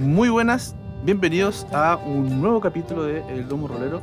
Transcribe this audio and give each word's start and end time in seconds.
Muy 0.00 0.30
buenas, 0.30 0.74
bienvenidos 1.04 1.66
a 1.72 1.96
un 1.96 2.40
nuevo 2.40 2.58
capítulo 2.58 3.02
de 3.02 3.18
El 3.28 3.46
Domo 3.46 3.68
Rolero. 3.68 4.00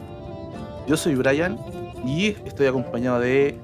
Yo 0.86 0.96
soy 0.96 1.16
Brian 1.16 1.58
y 2.06 2.28
estoy 2.46 2.68
acompañado 2.68 3.20
de 3.20 3.58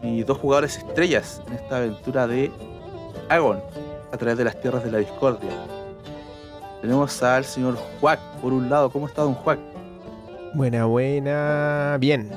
mis 0.00 0.24
dos 0.24 0.38
jugadores 0.38 0.76
estrellas 0.76 1.42
en 1.48 1.54
esta 1.54 1.78
aventura 1.78 2.28
de 2.28 2.52
Agon 3.28 3.58
a 4.12 4.16
través 4.16 4.38
de 4.38 4.44
las 4.44 4.60
tierras 4.60 4.84
de 4.84 4.92
la 4.92 4.98
discordia. 4.98 5.50
Tenemos 6.80 7.20
al 7.24 7.44
señor 7.44 7.76
Juac 8.00 8.20
por 8.40 8.52
un 8.52 8.70
lado. 8.70 8.88
¿Cómo 8.90 9.08
está 9.08 9.22
don 9.22 9.34
Juac? 9.34 9.58
Buena, 10.54 10.84
buena. 10.84 11.96
Bien. 11.98 12.30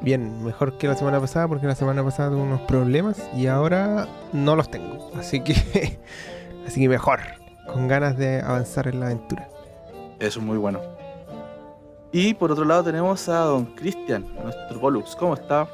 Bien, 0.00 0.44
mejor 0.44 0.78
que 0.78 0.86
la 0.86 0.94
semana 0.94 1.18
pasada 1.18 1.48
porque 1.48 1.66
la 1.66 1.74
semana 1.74 2.04
pasada 2.04 2.30
tuve 2.30 2.42
unos 2.42 2.60
problemas 2.60 3.20
y 3.34 3.48
ahora 3.48 4.06
no 4.32 4.54
los 4.54 4.70
tengo. 4.70 5.10
Así 5.16 5.40
que 5.40 5.54
así 6.68 6.82
que 6.82 6.88
mejor, 6.88 7.18
con 7.66 7.88
ganas 7.88 8.16
de 8.16 8.40
avanzar 8.40 8.88
en 8.88 9.00
la 9.00 9.06
aventura. 9.06 9.48
Eso 10.18 10.40
es 10.40 10.44
muy 10.44 10.58
bueno. 10.58 10.80
Y 12.12 12.34
por 12.34 12.52
otro 12.52 12.64
lado 12.64 12.84
tenemos 12.84 13.28
a 13.28 13.40
don 13.40 13.66
Cristian, 13.66 14.26
nuestro 14.42 14.80
Pollux. 14.80 15.14
¿Cómo 15.16 15.34
está? 15.34 15.68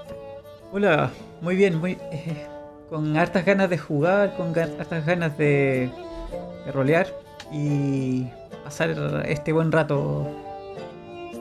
Hola, 0.72 1.10
muy 1.40 1.54
bien, 1.54 1.78
muy 1.78 1.92
eh, 2.10 2.46
con 2.88 3.16
hartas 3.16 3.44
ganas 3.44 3.70
de 3.70 3.78
jugar, 3.78 4.36
con 4.36 4.58
hartas 4.58 5.06
ganas 5.06 5.36
de, 5.38 5.90
de 6.64 6.72
rolear 6.72 7.06
y 7.52 8.26
pasar 8.64 9.24
este 9.26 9.52
buen 9.52 9.70
rato 9.70 10.26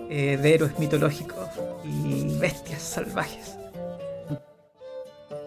eh, 0.09 0.37
de 0.37 0.53
héroes 0.53 0.77
mitológicos 0.77 1.47
y 1.85 2.37
bestias 2.37 2.81
salvajes. 2.81 3.57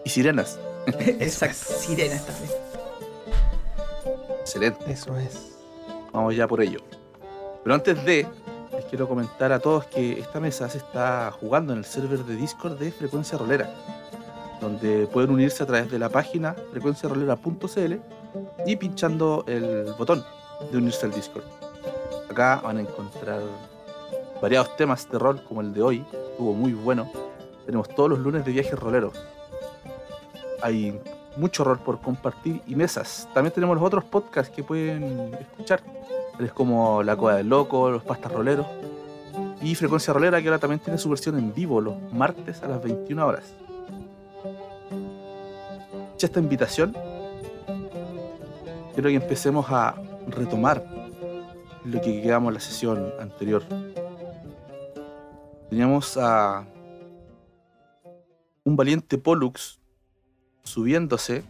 Y 0.03 0.09
sirenas. 0.09 0.59
Exacto, 0.87 1.73
sirenas 1.79 2.25
también. 2.25 2.51
Excelente. 4.45 4.91
Eso 4.91 5.17
es. 5.17 5.57
Vamos 6.13 6.35
ya 6.35 6.47
por 6.47 6.61
ello. 6.61 6.77
Pero 7.63 7.73
antes 7.73 8.05
de, 8.05 8.27
les 8.71 8.85
quiero 8.85 9.07
comentar 9.07 9.51
a 9.51 9.57
todos 9.57 9.87
que 9.87 10.19
esta 10.19 10.39
mesa 10.39 10.69
se 10.69 10.77
está 10.77 11.31
jugando 11.31 11.73
en 11.73 11.79
el 11.79 11.85
server 11.85 12.23
de 12.23 12.35
Discord 12.35 12.77
de 12.77 12.91
Frecuencia 12.91 13.39
Rolera, 13.39 13.73
donde 14.61 15.07
pueden 15.07 15.31
unirse 15.31 15.63
a 15.63 15.65
través 15.65 15.89
de 15.89 15.97
la 15.97 16.09
página 16.09 16.55
frecuenciarolera.cl 16.69 17.93
y 18.67 18.75
pinchando 18.75 19.43
el 19.47 19.91
botón 19.97 20.23
de 20.71 20.77
unirse 20.77 21.07
al 21.07 21.11
Discord. 21.11 21.45
Acá 22.29 22.61
van 22.63 22.77
a 22.77 22.81
encontrar 22.81 23.41
variados 24.39 24.77
temas 24.77 25.09
de 25.09 25.17
rol 25.17 25.43
como 25.43 25.61
el 25.61 25.73
de 25.73 25.81
hoy, 25.81 26.05
estuvo 26.29 26.53
muy 26.53 26.73
bueno. 26.73 27.11
Tenemos 27.65 27.89
todos 27.89 28.11
los 28.11 28.19
lunes 28.19 28.45
de 28.45 28.51
viajes 28.51 28.77
roleros. 28.77 29.13
Hay 30.61 31.01
mucho 31.37 31.63
rol 31.63 31.79
por 31.79 31.99
compartir 31.99 32.61
y 32.67 32.75
mesas. 32.75 33.27
También 33.33 33.53
tenemos 33.53 33.75
los 33.75 33.85
otros 33.85 34.03
podcasts 34.03 34.53
que 34.53 34.63
pueden 34.63 35.33
escuchar. 35.39 35.81
Es 36.39 36.51
como 36.51 37.03
La 37.03 37.15
Cueva 37.15 37.37
del 37.37 37.49
Loco, 37.49 37.89
Los 37.89 38.03
Pastas 38.03 38.31
Roleros 38.31 38.67
y 39.61 39.75
Frecuencia 39.75 40.13
Rolera, 40.13 40.41
que 40.41 40.47
ahora 40.47 40.59
también 40.59 40.79
tiene 40.79 40.97
su 40.97 41.09
versión 41.09 41.37
en 41.37 41.53
vivo 41.53 41.81
los 41.81 41.95
martes 42.13 42.61
a 42.63 42.67
las 42.67 42.83
21 42.83 43.25
horas. 43.25 43.53
Hecha 46.15 46.27
esta 46.27 46.39
invitación, 46.39 46.95
quiero 48.93 49.09
que 49.09 49.15
empecemos 49.15 49.65
a 49.69 49.95
retomar 50.27 50.83
lo 51.83 52.01
que 52.01 52.21
quedamos 52.21 52.49
en 52.49 52.53
la 52.53 52.59
sesión 52.59 53.13
anterior. 53.19 53.63
Teníamos 55.69 56.17
a 56.17 56.65
un 58.63 58.75
valiente 58.75 59.17
Pollux 59.17 59.79
subiéndose 60.65 61.43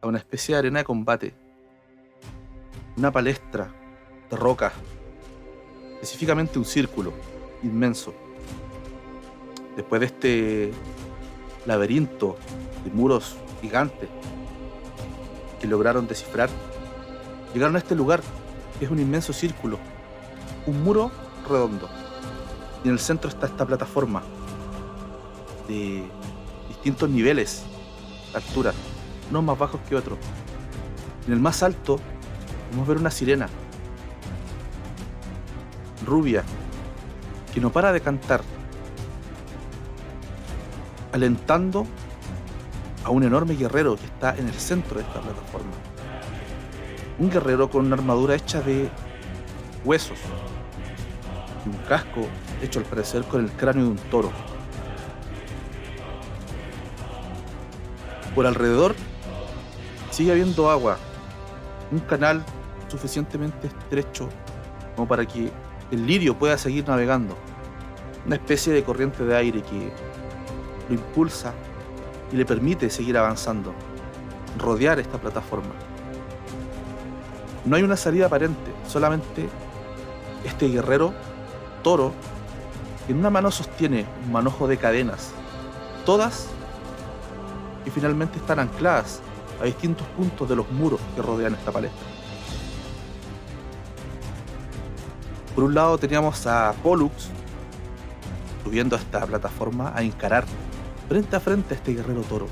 a 0.00 0.08
una 0.08 0.18
especie 0.18 0.54
de 0.54 0.58
arena 0.58 0.80
de 0.80 0.84
combate. 0.84 1.34
Una 2.96 3.12
palestra 3.12 3.72
de 4.30 4.36
roca, 4.36 4.72
específicamente 5.94 6.58
un 6.58 6.64
círculo 6.64 7.12
inmenso. 7.62 8.14
Después 9.76 10.00
de 10.00 10.06
este 10.06 10.70
laberinto 11.66 12.36
de 12.84 12.90
muros 12.90 13.36
gigantes 13.60 14.08
que 15.60 15.66
lograron 15.66 16.06
descifrar, 16.06 16.48
llegaron 17.52 17.76
a 17.76 17.78
este 17.78 17.94
lugar, 17.94 18.22
que 18.78 18.86
es 18.86 18.90
un 18.90 18.98
inmenso 18.98 19.32
círculo, 19.32 19.78
un 20.66 20.82
muro 20.82 21.10
redondo. 21.48 21.88
Y 22.84 22.88
en 22.88 22.94
el 22.94 23.00
centro 23.00 23.28
está 23.28 23.46
esta 23.46 23.66
plataforma 23.66 24.22
de 25.68 26.04
distintos 26.68 27.08
niveles 27.08 27.64
altura, 28.34 28.72
unos 29.30 29.44
más 29.44 29.58
bajos 29.58 29.80
que 29.88 29.96
otros. 29.96 30.18
En 31.26 31.32
el 31.32 31.40
más 31.40 31.62
alto 31.62 31.98
podemos 32.66 32.88
ver 32.88 32.98
una 32.98 33.10
sirena 33.10 33.48
rubia 36.04 36.44
que 37.52 37.60
no 37.60 37.70
para 37.70 37.92
de 37.92 38.00
cantar, 38.00 38.42
alentando 41.12 41.86
a 43.04 43.10
un 43.10 43.22
enorme 43.22 43.54
guerrero 43.54 43.96
que 43.96 44.06
está 44.06 44.36
en 44.36 44.48
el 44.48 44.54
centro 44.54 44.96
de 44.96 45.02
esta 45.02 45.20
plataforma. 45.20 45.70
Un 47.18 47.30
guerrero 47.30 47.70
con 47.70 47.86
una 47.86 47.94
armadura 47.94 48.34
hecha 48.34 48.60
de 48.60 48.90
huesos 49.84 50.18
y 51.64 51.68
un 51.68 51.76
casco 51.88 52.26
hecho 52.60 52.80
al 52.80 52.86
parecer 52.86 53.22
con 53.24 53.44
el 53.44 53.52
cráneo 53.52 53.84
de 53.84 53.90
un 53.90 53.98
toro. 54.10 54.32
Por 58.34 58.46
alrededor 58.46 58.94
sigue 60.10 60.32
habiendo 60.32 60.70
agua, 60.70 60.98
un 61.92 62.00
canal 62.00 62.44
suficientemente 62.88 63.68
estrecho 63.68 64.28
como 64.96 65.06
para 65.06 65.24
que 65.24 65.50
el 65.90 66.06
lirio 66.06 66.36
pueda 66.36 66.58
seguir 66.58 66.86
navegando. 66.88 67.36
Una 68.26 68.36
especie 68.36 68.72
de 68.72 68.82
corriente 68.82 69.24
de 69.24 69.36
aire 69.36 69.62
que 69.62 69.92
lo 70.88 70.94
impulsa 70.94 71.52
y 72.32 72.36
le 72.36 72.44
permite 72.44 72.90
seguir 72.90 73.16
avanzando, 73.18 73.72
rodear 74.58 74.98
esta 74.98 75.18
plataforma. 75.18 75.72
No 77.64 77.76
hay 77.76 77.82
una 77.82 77.96
salida 77.96 78.26
aparente, 78.26 78.72
solamente 78.88 79.48
este 80.44 80.68
guerrero 80.68 81.14
toro 81.82 82.12
que 83.06 83.12
en 83.12 83.18
una 83.18 83.30
mano 83.30 83.50
sostiene 83.50 84.06
un 84.24 84.32
manojo 84.32 84.66
de 84.66 84.76
cadenas, 84.76 85.30
todas 86.04 86.48
finalmente 87.94 88.38
están 88.38 88.58
ancladas 88.58 89.20
a 89.60 89.64
distintos 89.64 90.06
puntos 90.08 90.48
de 90.48 90.56
los 90.56 90.70
muros 90.72 91.00
que 91.14 91.22
rodean 91.22 91.54
esta 91.54 91.70
palestra. 91.70 92.06
Por 95.54 95.64
un 95.64 95.74
lado 95.74 95.96
teníamos 95.96 96.46
a 96.48 96.74
Pollux 96.82 97.30
subiendo 98.64 98.96
a 98.96 98.98
esta 98.98 99.24
plataforma 99.24 99.92
a 99.94 100.02
encarar 100.02 100.44
frente 101.08 101.36
a 101.36 101.40
frente 101.40 101.74
a 101.74 101.76
este 101.76 101.94
guerrero 101.94 102.22
toro. 102.22 102.48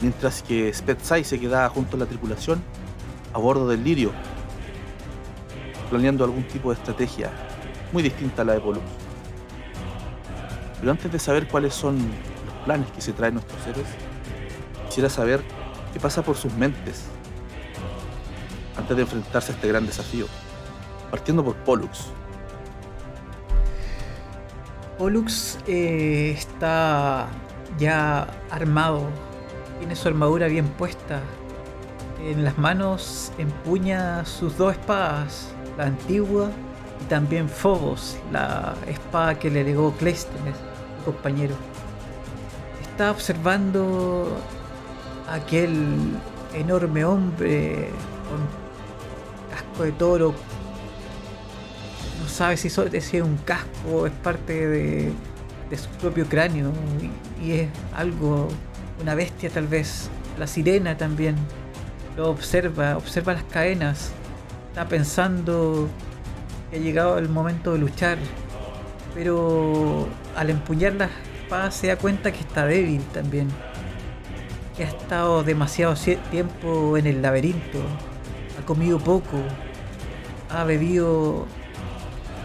Mientras 0.00 0.42
que 0.42 0.72
Spetsai 0.72 1.22
se 1.22 1.38
quedaba 1.38 1.68
junto 1.68 1.96
a 1.96 2.00
la 2.00 2.06
tripulación 2.06 2.60
a 3.32 3.38
bordo 3.38 3.68
del 3.68 3.84
lirio, 3.84 4.10
planeando 5.88 6.24
algún 6.24 6.42
tipo 6.48 6.70
de 6.70 6.78
estrategia 6.78 7.30
muy 7.92 8.02
distinta 8.02 8.42
a 8.42 8.44
la 8.44 8.54
de 8.54 8.60
Pollux. 8.60 8.84
Pero 10.80 10.90
antes 10.90 11.12
de 11.12 11.18
saber 11.18 11.46
cuáles 11.46 11.74
son 11.74 11.96
planes 12.66 12.90
que 12.90 13.00
se 13.00 13.12
traen 13.12 13.34
nuestros 13.34 13.64
héroes, 13.66 13.86
quisiera 14.86 15.08
saber 15.08 15.40
qué 15.92 16.00
pasa 16.00 16.22
por 16.22 16.36
sus 16.36 16.52
mentes 16.54 17.04
antes 18.76 18.96
de 18.96 19.02
enfrentarse 19.04 19.52
a 19.52 19.54
este 19.54 19.68
gran 19.68 19.86
desafío. 19.86 20.26
Partiendo 21.10 21.42
por 21.44 21.54
Pollux. 21.56 22.08
Pollux 24.98 25.58
eh, 25.66 26.34
está 26.36 27.28
ya 27.78 28.26
armado, 28.50 29.02
tiene 29.78 29.94
su 29.94 30.08
armadura 30.08 30.48
bien 30.48 30.66
puesta. 30.66 31.20
En 32.24 32.44
las 32.44 32.58
manos 32.58 33.32
empuña 33.38 34.24
sus 34.24 34.56
dos 34.56 34.72
espadas, 34.72 35.48
la 35.78 35.84
antigua 35.84 36.50
y 37.00 37.04
también 37.04 37.48
Phobos, 37.48 38.18
la 38.32 38.74
espada 38.88 39.38
que 39.38 39.50
le 39.50 39.62
legó 39.62 39.92
Cleisthenes, 39.92 40.56
su 40.98 41.12
compañero. 41.12 41.54
Está 42.96 43.10
observando 43.10 44.26
aquel 45.28 46.16
enorme 46.54 47.04
hombre 47.04 47.90
con 48.26 49.54
casco 49.54 49.82
de 49.82 49.92
toro. 49.92 50.34
No 52.22 52.26
sabe 52.26 52.56
si 52.56 52.68
es 52.68 52.78
un 53.22 53.36
casco 53.44 53.68
o 53.92 54.06
es 54.06 54.14
parte 54.14 54.66
de, 54.66 55.12
de 55.68 55.76
su 55.76 55.90
propio 56.00 56.24
cráneo 56.24 56.72
y, 57.38 57.44
y 57.46 57.52
es 57.60 57.68
algo, 57.94 58.48
una 59.02 59.14
bestia 59.14 59.50
tal 59.50 59.66
vez. 59.66 60.08
La 60.38 60.46
sirena 60.46 60.96
también 60.96 61.36
lo 62.16 62.30
observa, 62.30 62.96
observa 62.96 63.34
las 63.34 63.44
cadenas, 63.44 64.12
está 64.70 64.88
pensando 64.88 65.86
que 66.70 66.78
ha 66.78 66.80
llegado 66.80 67.18
el 67.18 67.28
momento 67.28 67.74
de 67.74 67.78
luchar, 67.78 68.16
pero 69.14 70.08
al 70.34 70.48
empuñar 70.48 70.94
la 70.94 71.10
espada 71.46 71.70
se 71.70 71.86
da 71.86 71.96
cuenta 71.96 72.32
que 72.32 72.40
está 72.40 72.66
débil 72.66 73.00
también, 73.12 73.48
que 74.76 74.82
ha 74.82 74.88
estado 74.88 75.44
demasiado 75.44 75.94
tiempo 76.30 76.96
en 76.96 77.06
el 77.06 77.22
laberinto 77.22 77.78
ha 78.58 78.66
comido 78.66 78.98
poco, 78.98 79.38
ha 80.50 80.64
bebido 80.64 81.46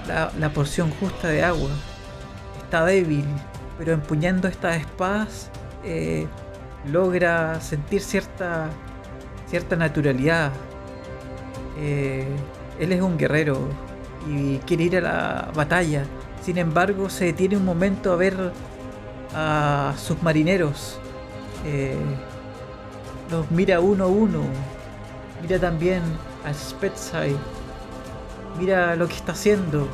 la, 0.07 0.31
la 0.37 0.53
porción 0.53 0.91
justa 0.99 1.29
de 1.29 1.43
agua, 1.43 1.71
está 2.61 2.85
débil, 2.85 3.25
pero 3.79 3.93
empuñando 3.93 4.47
estas 4.47 4.81
espadas 4.81 5.49
eh, 5.83 6.27
logra 6.85 7.59
sentir 7.59 8.01
cierta, 8.01 8.69
cierta 9.47 9.75
naturalidad. 9.75 10.51
Eh, 11.79 12.27
él 12.79 12.91
es 12.91 13.01
un 13.01 13.17
guerrero 13.17 13.67
y 14.29 14.57
quiere 14.59 14.83
ir 14.83 14.97
a 14.97 15.01
la 15.01 15.51
batalla. 15.55 16.03
Sin 16.43 16.59
embargo, 16.59 17.09
se 17.09 17.25
detiene 17.25 17.57
un 17.57 17.65
momento 17.65 18.11
a 18.11 18.15
ver 18.15 18.51
a 19.33 19.93
sus 19.97 20.21
marineros. 20.21 20.99
Eh, 21.65 21.95
los 23.29 23.49
mira 23.51 23.79
uno 23.79 24.05
a 24.05 24.07
uno. 24.07 24.41
Mira 25.41 25.59
también 25.59 26.01
a 26.45 26.53
Spetsai. 26.53 27.35
Mira 28.59 28.95
lo 28.95 29.07
que 29.07 29.15
está 29.15 29.31
haciendo. 29.31 29.87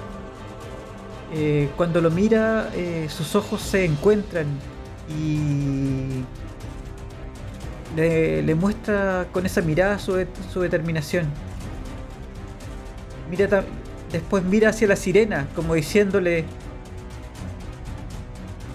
Eh, 1.33 1.69
cuando 1.75 2.01
lo 2.01 2.09
mira, 2.09 2.69
eh, 2.73 3.07
sus 3.09 3.35
ojos 3.35 3.61
se 3.61 3.83
encuentran 3.85 4.45
y 5.09 6.23
le, 7.95 8.55
muestra 8.55 9.27
con 9.31 9.45
esa 9.45 9.61
mirada 9.61 9.99
su, 9.99 10.25
su 10.51 10.61
determinación. 10.61 11.25
Mira 13.29 13.63
después 14.11 14.43
mira 14.43 14.69
hacia 14.69 14.87
la 14.87 14.95
sirena, 14.95 15.47
como 15.55 15.73
diciéndole, 15.73 16.45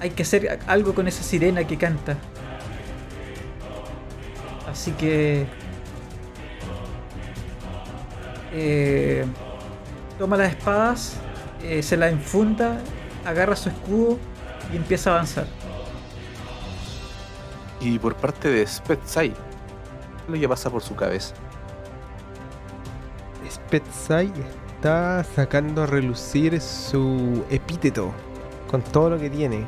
hay 0.02 0.10
que 0.10 0.25
hacer 0.25 0.58
algo 0.66 0.94
con 0.96 1.06
esa 1.06 1.22
sirena 1.22 1.64
que 1.64 1.78
canta. 1.78 2.16
Así 4.69 4.90
que 4.93 5.46
eh, 8.52 9.25
toma 10.19 10.37
las 10.37 10.50
espadas, 10.50 11.16
eh, 11.62 11.84
se 11.84 11.96
la 11.96 12.08
enfunda, 12.08 12.81
agarra 13.25 13.54
su 13.54 13.69
escudo 13.69 14.19
y 14.72 14.76
empieza 14.76 15.10
a 15.10 15.14
avanzar. 15.14 15.46
Y 17.81 17.96
por 18.00 18.16
parte 18.16 18.50
de 18.50 18.66
Spetsai, 18.66 19.31
¿qué 19.31 19.37
es 20.26 20.34
lo 20.34 20.40
que 20.40 20.48
pasa 20.48 20.69
por 20.69 20.82
su 20.82 20.96
cabeza? 20.96 21.32
Spetsai 23.48 24.32
está 24.75 25.22
sacando 25.22 25.84
a 25.84 25.87
relucir 25.87 26.60
su 26.60 27.44
epíteto 27.50 28.12
con 28.69 28.82
todo 28.82 29.10
lo 29.10 29.19
que 29.20 29.31
tiene. 29.31 29.64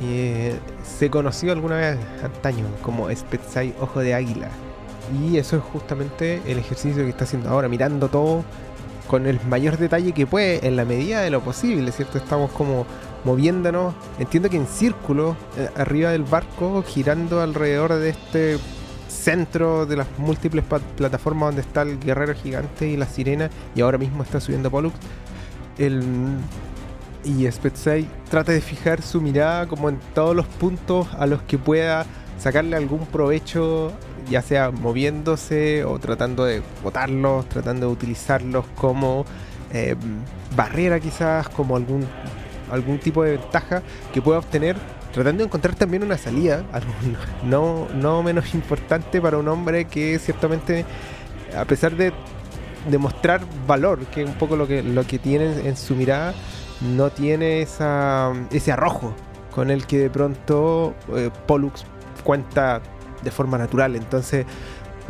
Se 0.00 1.10
conoció 1.10 1.52
alguna 1.52 1.76
vez 1.76 1.98
antaño 2.22 2.64
como 2.82 3.10
Spetsai 3.14 3.74
Ojo 3.80 4.00
de 4.00 4.14
Águila. 4.14 4.48
Y 5.20 5.38
eso 5.38 5.56
es 5.56 5.62
justamente 5.62 6.42
el 6.46 6.58
ejercicio 6.58 7.02
que 7.02 7.10
está 7.10 7.24
haciendo 7.24 7.48
ahora, 7.48 7.68
mirando 7.68 8.08
todo 8.08 8.44
con 9.08 9.26
el 9.26 9.40
mayor 9.48 9.78
detalle 9.78 10.12
que 10.12 10.26
puede, 10.26 10.66
en 10.66 10.76
la 10.76 10.84
medida 10.84 11.22
de 11.22 11.30
lo 11.30 11.40
posible, 11.40 11.90
¿cierto? 11.92 12.18
Estamos 12.18 12.52
como 12.52 12.86
moviéndonos, 13.24 13.94
entiendo 14.18 14.48
que 14.50 14.58
en 14.58 14.66
círculo, 14.66 15.34
eh, 15.56 15.68
arriba 15.76 16.10
del 16.10 16.24
barco, 16.24 16.84
girando 16.86 17.40
alrededor 17.40 17.94
de 17.94 18.10
este 18.10 18.58
centro 19.08 19.86
de 19.86 19.96
las 19.96 20.06
múltiples 20.18 20.64
plataformas 20.96 21.48
donde 21.48 21.62
está 21.62 21.82
el 21.82 21.98
guerrero 21.98 22.34
gigante 22.34 22.86
y 22.86 22.96
la 22.96 23.06
sirena, 23.06 23.50
y 23.74 23.80
ahora 23.80 23.98
mismo 23.98 24.22
está 24.22 24.40
subiendo 24.40 24.70
Pollux. 24.70 24.94
El, 25.78 26.02
y 27.28 27.50
Spetsai 27.50 28.08
trata 28.30 28.52
de 28.52 28.60
fijar 28.60 29.02
su 29.02 29.20
mirada 29.20 29.66
como 29.66 29.90
en 29.90 29.98
todos 30.14 30.34
los 30.34 30.46
puntos 30.46 31.08
a 31.18 31.26
los 31.26 31.42
que 31.42 31.58
pueda 31.58 32.06
sacarle 32.38 32.76
algún 32.76 33.04
provecho, 33.06 33.92
ya 34.30 34.40
sea 34.40 34.70
moviéndose 34.70 35.84
o 35.84 35.98
tratando 35.98 36.44
de 36.44 36.62
botarlos, 36.82 37.46
tratando 37.48 37.86
de 37.86 37.92
utilizarlos 37.92 38.64
como 38.74 39.26
eh, 39.72 39.94
barrera 40.56 41.00
quizás, 41.00 41.48
como 41.50 41.76
algún, 41.76 42.06
algún 42.70 42.98
tipo 42.98 43.22
de 43.22 43.32
ventaja 43.32 43.82
que 44.12 44.22
pueda 44.22 44.38
obtener 44.38 44.76
tratando 45.12 45.38
de 45.38 45.46
encontrar 45.46 45.74
también 45.74 46.02
una 46.02 46.16
salida, 46.16 46.64
algo 46.72 46.92
no, 47.44 47.88
no 47.94 48.22
menos 48.22 48.54
importante 48.54 49.20
para 49.20 49.36
un 49.36 49.48
hombre 49.48 49.86
que 49.86 50.18
ciertamente, 50.18 50.84
a 51.56 51.64
pesar 51.64 51.94
de 51.96 52.12
demostrar 52.88 53.40
valor, 53.66 54.06
que 54.06 54.22
es 54.22 54.28
un 54.28 54.34
poco 54.34 54.56
lo 54.56 54.66
que, 54.66 54.82
lo 54.82 55.06
que 55.06 55.18
tiene 55.18 55.68
en 55.68 55.76
su 55.76 55.94
mirada, 55.94 56.34
no 56.80 57.10
tiene 57.10 57.62
esa, 57.62 58.32
ese 58.50 58.72
arrojo 58.72 59.14
con 59.54 59.70
el 59.70 59.86
que 59.86 59.98
de 59.98 60.10
pronto 60.10 60.94
eh, 61.14 61.30
Pollux 61.46 61.84
cuenta 62.24 62.80
de 63.22 63.30
forma 63.30 63.58
natural. 63.58 63.96
Entonces 63.96 64.46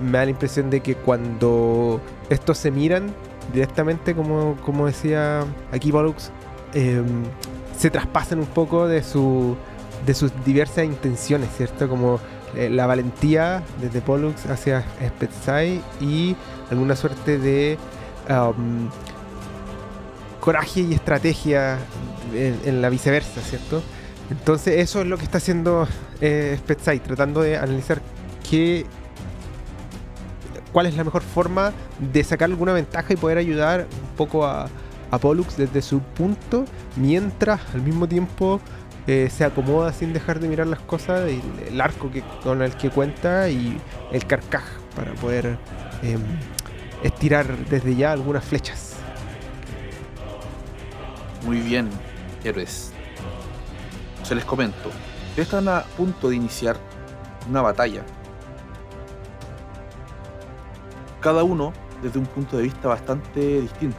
me 0.01 0.19
da 0.19 0.25
la 0.25 0.31
impresión 0.31 0.71
de 0.71 0.81
que 0.81 0.95
cuando 0.95 2.01
estos 2.31 2.59
se 2.59 2.71
miran 2.71 3.13
directamente, 3.53 4.15
como, 4.15 4.87
decía 4.87 5.45
aquí 5.73 5.93
Pollux, 5.93 6.31
em, 6.75 7.25
se 7.77 7.91
traspasan 7.91 8.39
un 8.39 8.47
poco 8.47 8.87
de 8.87 9.03
su 9.03 9.57
de 10.07 10.15
sus 10.15 10.33
diversas 10.45 10.85
intenciones, 10.85 11.51
¿cierto? 11.57 11.89
Como 11.89 12.21
eh, 12.55 12.71
la 12.71 12.87
valentía 12.87 13.63
desde 13.81 14.01
Pollux 14.01 14.47
hacia 14.47 14.85
Spetsai 15.07 15.83
y 16.01 16.37
alguna 16.71 16.97
suerte 16.97 17.39
de 17.39 17.77
um, 18.31 18.89
coraje 20.49 20.81
y 20.81 20.95
estrategia 20.95 21.77
en, 22.33 22.81
la 22.81 22.89
viceversa, 22.89 23.43
¿cierto? 23.43 23.83
Entonces 24.31 24.79
eso 24.79 25.03
es 25.03 25.07
lo 25.07 25.19
que 25.19 25.25
está 25.25 25.37
haciendo 25.37 25.87
eh, 26.23 26.59
tratando 27.05 27.43
de 27.43 27.59
analizar 27.59 28.01
qué 28.49 28.87
cuál 30.73 30.87
es 30.87 30.97
la 30.97 31.05
mejor 31.05 31.21
forma 31.21 31.75
de 31.99 32.25
sacar 32.25 32.49
alguna 32.49 32.73
ventaja 32.73 33.13
y 33.13 33.17
poder 33.17 33.37
ayudar 33.37 33.89
un 34.11 34.17
poco 34.17 34.47
a, 34.47 34.71
a 35.11 35.19
Pollux 35.19 35.55
desde 35.59 35.83
su 35.83 36.01
punto, 36.01 36.65
mientras 36.97 37.61
al 37.75 37.83
mismo 37.83 38.09
tiempo 38.09 38.59
eh, 39.07 39.29
se 39.31 39.45
acomoda 39.45 39.93
sin 39.93 40.15
dejar 40.15 40.41
de 40.41 40.49
mirar 40.49 40.67
las 40.67 40.81
cosas, 40.81 41.29
el, 41.29 41.79
arco 41.79 42.11
que, 42.11 42.23
con 42.43 42.63
el 42.63 42.75
que 42.75 42.89
cuenta 42.89 43.51
y 43.51 43.79
el 44.13 44.27
carcaj 44.27 44.65
para 44.97 45.13
poder 45.13 45.59
eh, 46.03 46.17
estirar 47.03 47.55
desde 47.67 47.95
ya 47.97 48.13
algunas 48.13 48.47
flechas. 48.47 48.88
Muy 51.45 51.61
bien, 51.61 51.89
héroes. 52.45 52.93
Se 54.23 54.35
les 54.35 54.45
comento. 54.45 54.91
Están 55.37 55.69
a 55.69 55.83
punto 55.97 56.29
de 56.29 56.37
iniciar 56.37 56.77
una 57.49 57.63
batalla. 57.63 58.03
Cada 61.21 61.45
uno 61.45 61.73
desde 62.03 62.19
un 62.19 62.27
punto 62.27 62.57
de 62.57 62.65
vista 62.65 62.89
bastante 62.89 63.61
distinto. 63.61 63.99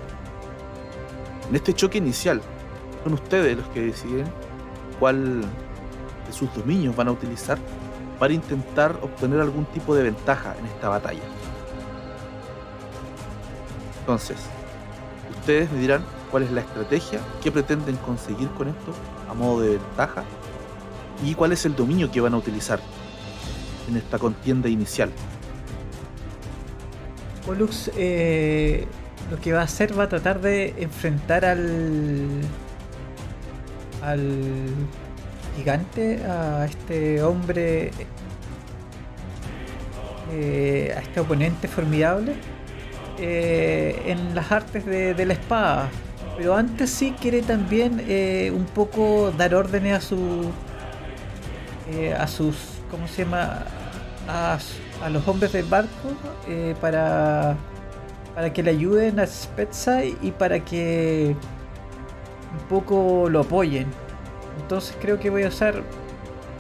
En 1.50 1.56
este 1.56 1.74
choque 1.74 1.98
inicial, 1.98 2.42
son 3.04 3.14
ustedes 3.14 3.58
los 3.58 3.68
que 3.70 3.82
deciden 3.82 4.26
cuál 5.00 5.42
de 5.42 6.34
sus 6.34 6.54
dominios 6.54 6.96
van 6.96 7.08
a 7.08 7.12
utilizar 7.12 7.58
para 8.20 8.34
intentar 8.34 9.00
obtener 9.02 9.40
algún 9.40 9.66
tipo 9.66 9.96
de 9.96 10.04
ventaja 10.04 10.56
en 10.60 10.66
esta 10.66 10.90
batalla. 10.90 11.24
Entonces, 14.02 14.38
ustedes 15.40 15.72
me 15.72 15.80
dirán 15.80 16.19
cuál 16.32 16.44
es 16.44 16.52
la 16.52 16.62
estrategia, 16.62 17.20
qué 17.44 17.52
pretenden 17.52 17.96
conseguir 17.98 18.50
con 18.50 18.70
esto 18.70 18.94
a 19.30 19.34
modo 19.34 19.62
de 19.62 19.78
ventaja 19.78 20.24
y 21.24 21.36
cuál 21.36 21.52
es 21.52 21.66
el 21.66 21.76
dominio 21.76 22.12
que 22.12 22.22
van 22.22 22.34
a 22.34 22.38
utilizar 22.38 22.80
en 23.90 23.98
esta 23.98 24.18
contienda 24.20 24.70
inicial. 24.70 25.12
Pollux 27.46 27.92
eh, 27.98 28.86
lo 29.32 29.40
que 29.40 29.54
va 29.54 29.62
a 29.62 29.64
hacer 29.64 29.98
va 29.98 30.04
a 30.04 30.10
tratar 30.10 30.42
de 30.42 30.76
enfrentar 30.78 31.46
al 31.46 32.42
al 34.02 34.30
gigante, 35.58 36.24
a 36.24 36.66
este 36.66 37.22
hombre, 37.22 37.92
eh, 40.32 40.94
a 40.96 41.02
este 41.02 41.20
oponente 41.20 41.68
formidable, 41.68 42.36
eh, 43.20 44.02
en 44.06 44.36
las 44.36 44.52
artes 44.52 44.86
de, 44.86 45.26
la 45.26 45.34
espada. 45.34 45.90
Pero 46.40 46.56
antes 46.56 46.90
sí 46.90 47.14
quiere 47.20 47.42
también 47.42 48.02
eh, 48.08 48.50
un 48.56 48.64
poco 48.64 49.30
dar 49.38 49.54
órdenes 49.54 49.98
a 49.98 50.00
su. 50.00 50.50
a 52.18 52.28
sus. 52.28 52.56
¿Cómo 52.90 53.10
se 53.10 53.26
llama? 53.26 53.66
A, 54.26 54.58
los 55.10 55.28
hombres 55.28 55.52
del 55.52 55.66
barco 55.66 56.14
para. 56.80 57.58
para 58.34 58.54
que 58.54 58.64
le 58.64 58.72
ayuden 58.72 59.20
a 59.20 59.28
Spetsai 59.28 60.16
y 60.22 60.32
para 60.32 60.64
que 60.64 61.36
un 62.54 62.68
poco 62.70 63.28
lo 63.30 63.42
apoyen. 63.42 63.88
Entonces 64.62 64.96
creo 65.02 65.20
que 65.20 65.30
voy 65.30 65.44
a 65.44 65.50
usar 65.50 65.84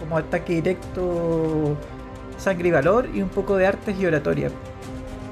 como 0.01 0.17
ataque 0.17 0.55
directo 0.55 1.77
sangre 2.35 2.67
y 2.67 2.71
valor 2.71 3.07
y 3.13 3.21
un 3.21 3.29
poco 3.29 3.55
de 3.55 3.67
artes 3.67 3.97
y 3.97 4.05
oratoria 4.05 4.51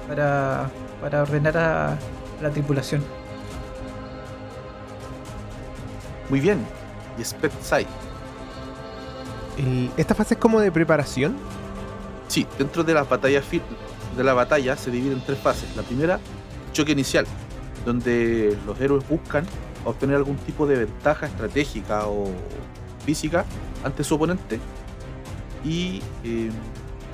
para, 0.08 0.70
para 1.01 1.24
ordenar 1.24 1.58
a, 1.58 1.98
la 2.42 2.50
tripulación. 2.50 3.16
Muy 6.29 6.39
bien. 6.39 6.65
Y 7.17 7.24
Spetsai. 7.24 7.86
¿Esta 9.98 10.13
fase 10.13 10.36
es 10.36 10.39
como 10.39 10.60
de 10.60 10.72
preparación? 10.72 11.36
Sí, 12.27 12.46
dentro 12.57 12.84
de 12.84 12.93
las 12.93 13.10
batallas 13.10 13.46
de 13.50 14.24
la 14.24 14.34
batalla 14.34 14.75
se 14.75 14.91
divide 14.91 15.13
en 15.13 15.22
tres 15.22 15.39
fases. 15.39 15.75
La 15.75 15.84
primera, 15.84 16.19
choque 16.74 16.91
inicial, 16.91 17.25
donde 17.86 18.57
los 18.65 18.79
héroes 18.79 19.07
buscan 19.07 19.46
obtener 19.86 20.15
algún 20.15 20.36
tipo 20.38 20.67
de 20.67 20.86
ventaja 20.86 21.25
estratégica 21.27 22.07
o 22.07 22.25
física 23.05 23.46
ante 23.84 24.03
su 24.03 24.15
oponente. 24.15 24.60
Y 25.63 26.01
eh, 26.24 26.51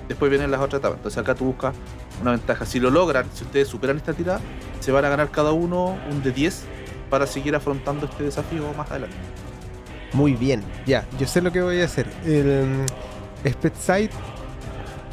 después 0.08 0.30
vienen 0.30 0.52
las 0.52 0.60
otras 0.60 0.80
etapas. 0.80 0.98
Entonces 0.98 1.18
acá 1.18 1.36
tú 1.36 1.46
buscas 1.46 1.74
una 2.22 2.32
ventaja. 2.32 2.66
Si 2.66 2.80
lo 2.80 2.90
logran, 2.90 3.26
si 3.34 3.44
ustedes 3.44 3.68
superan 3.68 3.98
esta 3.98 4.14
tirada, 4.14 4.42
se 4.80 4.92
van 4.92 5.06
a 5.06 5.10
ganar 5.10 5.30
cada 5.32 5.52
uno 5.54 5.98
un 6.10 6.24
de 6.24 6.32
10 6.32 6.66
para 7.14 7.28
seguir 7.28 7.56
afrontando 7.56 8.08
este 8.08 8.24
desafío 8.24 8.74
más 8.76 8.90
adelante. 8.90 9.16
Muy 10.14 10.34
bien, 10.34 10.64
ya, 10.88 11.06
yo 11.20 11.28
sé 11.28 11.44
lo 11.44 11.52
que 11.52 11.62
voy 11.62 11.80
a 11.80 11.86
hacer. 11.86 12.08
El 12.26 12.86
um, 13.44 14.08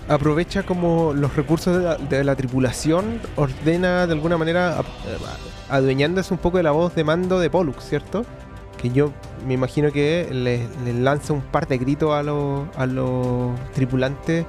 aprovecha 0.08 0.62
como 0.62 1.12
los 1.12 1.36
recursos 1.36 1.98
de 2.08 2.24
la, 2.24 2.36
tripulación, 2.36 3.20
ordena 3.36 4.06
de 4.06 4.14
alguna 4.14 4.38
manera, 4.38 4.80
eh, 4.80 5.18
adueñándose 5.68 6.32
un 6.32 6.40
poco 6.40 6.56
de 6.56 6.62
la 6.62 6.70
voz 6.70 6.94
de 6.94 7.04
mando 7.04 7.38
de 7.38 7.50
Pollux, 7.50 7.84
¿cierto? 7.84 8.24
Que 8.80 8.88
yo 8.88 9.12
me 9.46 9.52
imagino 9.52 9.92
que 9.92 10.26
le, 10.32 10.68
lanza 11.02 11.34
un 11.34 11.42
par 11.42 11.68
de 11.68 11.76
gritos 11.76 12.12
a, 12.14 12.20
a 12.20 12.86
los 12.86 13.60
tripulantes 13.74 14.46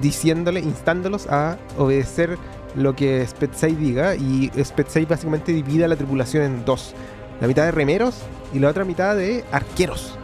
diciéndole, 0.00 0.60
instándolos 0.60 1.26
a 1.26 1.56
obedecer 1.76 2.38
lo 2.76 2.94
que 2.94 3.26
Spetsai 3.26 3.74
diga 3.74 4.14
y 4.14 4.50
Spetsai 4.62 5.04
básicamente 5.04 5.52
divide 5.52 5.84
a 5.84 5.88
la 5.88 5.96
tripulación 5.96 6.44
en 6.44 6.64
dos. 6.64 6.94
La 7.40 7.46
mitad 7.46 7.64
de 7.64 7.70
remeros 7.70 8.22
y 8.52 8.58
la 8.58 8.68
otra 8.68 8.84
mitad 8.84 9.16
de 9.16 9.44
arqueros. 9.50 10.16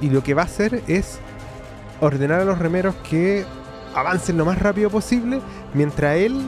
Y 0.00 0.10
lo 0.10 0.22
que 0.22 0.34
va 0.34 0.42
a 0.42 0.44
hacer 0.44 0.82
es 0.86 1.18
ordenar 2.00 2.40
a 2.40 2.44
los 2.44 2.58
remeros 2.58 2.94
que 3.08 3.44
avancen 3.94 4.36
lo 4.36 4.44
más 4.44 4.58
rápido 4.58 4.90
posible 4.90 5.40
mientras 5.72 6.16
él 6.16 6.42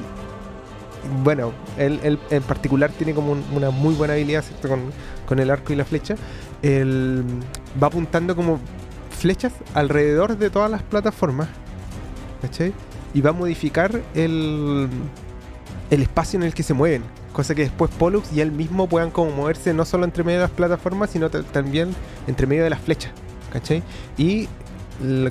bueno, 1.22 1.52
él, 1.78 2.18
en 2.28 2.42
particular 2.42 2.90
tiene 2.90 3.14
como 3.14 3.36
una 3.54 3.70
muy 3.70 3.94
buena 3.94 4.14
habilidad 4.14 4.44
Con, 4.60 4.90
con, 5.26 5.38
el 5.38 5.48
arco 5.48 5.72
y 5.72 5.76
la 5.76 5.84
flecha. 5.84 6.16
Él 6.60 7.24
va 7.80 7.86
apuntando 7.86 8.34
como 8.36 8.58
flechas 9.16 9.52
alrededor 9.74 10.36
de 10.36 10.50
todas 10.50 10.70
las 10.70 10.82
plataformas 10.82 11.48
¿cachai? 12.42 12.72
Y 13.14 13.20
va 13.20 13.30
a 13.30 13.32
modificar 13.32 14.02
el, 14.14 14.88
el 15.90 16.02
espacio 16.02 16.38
en 16.38 16.44
el 16.44 16.54
que 16.54 16.62
se 16.62 16.74
mueven. 16.74 17.02
Cosa 17.32 17.54
que 17.54 17.62
después 17.62 17.90
Pollux 17.98 18.32
y 18.32 18.40
él 18.40 18.52
mismo 18.52 18.88
puedan 18.88 19.10
como 19.10 19.30
moverse 19.30 19.72
no 19.72 19.84
solo 19.84 20.04
entre 20.04 20.24
medio 20.24 20.40
de 20.40 20.44
las 20.44 20.50
plataformas, 20.50 21.10
sino 21.10 21.30
también 21.30 21.94
entre 22.26 22.46
medio 22.46 22.64
de 22.64 22.70
las 22.70 22.80
flechas. 22.80 23.12
¿Cachai? 23.52 23.82
Y 24.16 24.48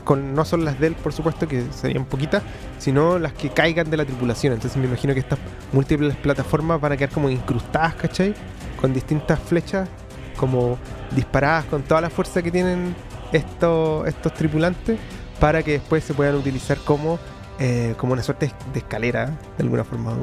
con, 0.04 0.34
no 0.34 0.46
son 0.46 0.64
las 0.64 0.80
de 0.80 0.88
él, 0.88 0.96
por 0.96 1.14
supuesto, 1.14 1.48
que 1.48 1.66
serían 1.72 2.06
poquitas, 2.06 2.42
sino 2.80 3.20
las 3.20 3.34
que 3.34 3.50
caigan 3.50 3.90
de 3.90 3.98
la 3.98 4.06
tripulación. 4.06 4.54
Entonces 4.54 4.78
me 4.78 4.88
imagino 4.88 5.14
que 5.14 5.20
estas 5.20 5.40
múltiples 5.74 6.16
plataformas 6.16 6.80
van 6.80 6.94
a 6.94 6.98
quedar 6.98 7.12
como 7.12 7.30
incrustadas, 7.30 7.96
¿cachai? 7.96 8.34
Con 8.80 8.94
distintas 8.94 9.40
flechas, 9.40 9.90
como 10.38 10.78
disparadas 11.16 11.66
con 11.66 11.82
toda 11.84 12.02
la 12.02 12.10
fuerza 12.10 12.42
que 12.42 12.52
tienen 12.52 12.96
estos, 13.32 14.08
estos 14.08 14.34
tripulantes 14.34 15.00
para 15.40 15.62
que 15.64 15.74
después 15.74 16.04
se 16.04 16.14
puedan 16.14 16.36
utilizar 16.36 16.78
como, 16.80 17.20
eh, 17.60 17.96
como 17.98 18.14
una 18.14 18.22
suerte 18.22 18.54
de 18.72 18.80
escalera, 18.80 19.38
de 19.58 19.64
alguna 19.64 19.84
forma, 19.84 20.14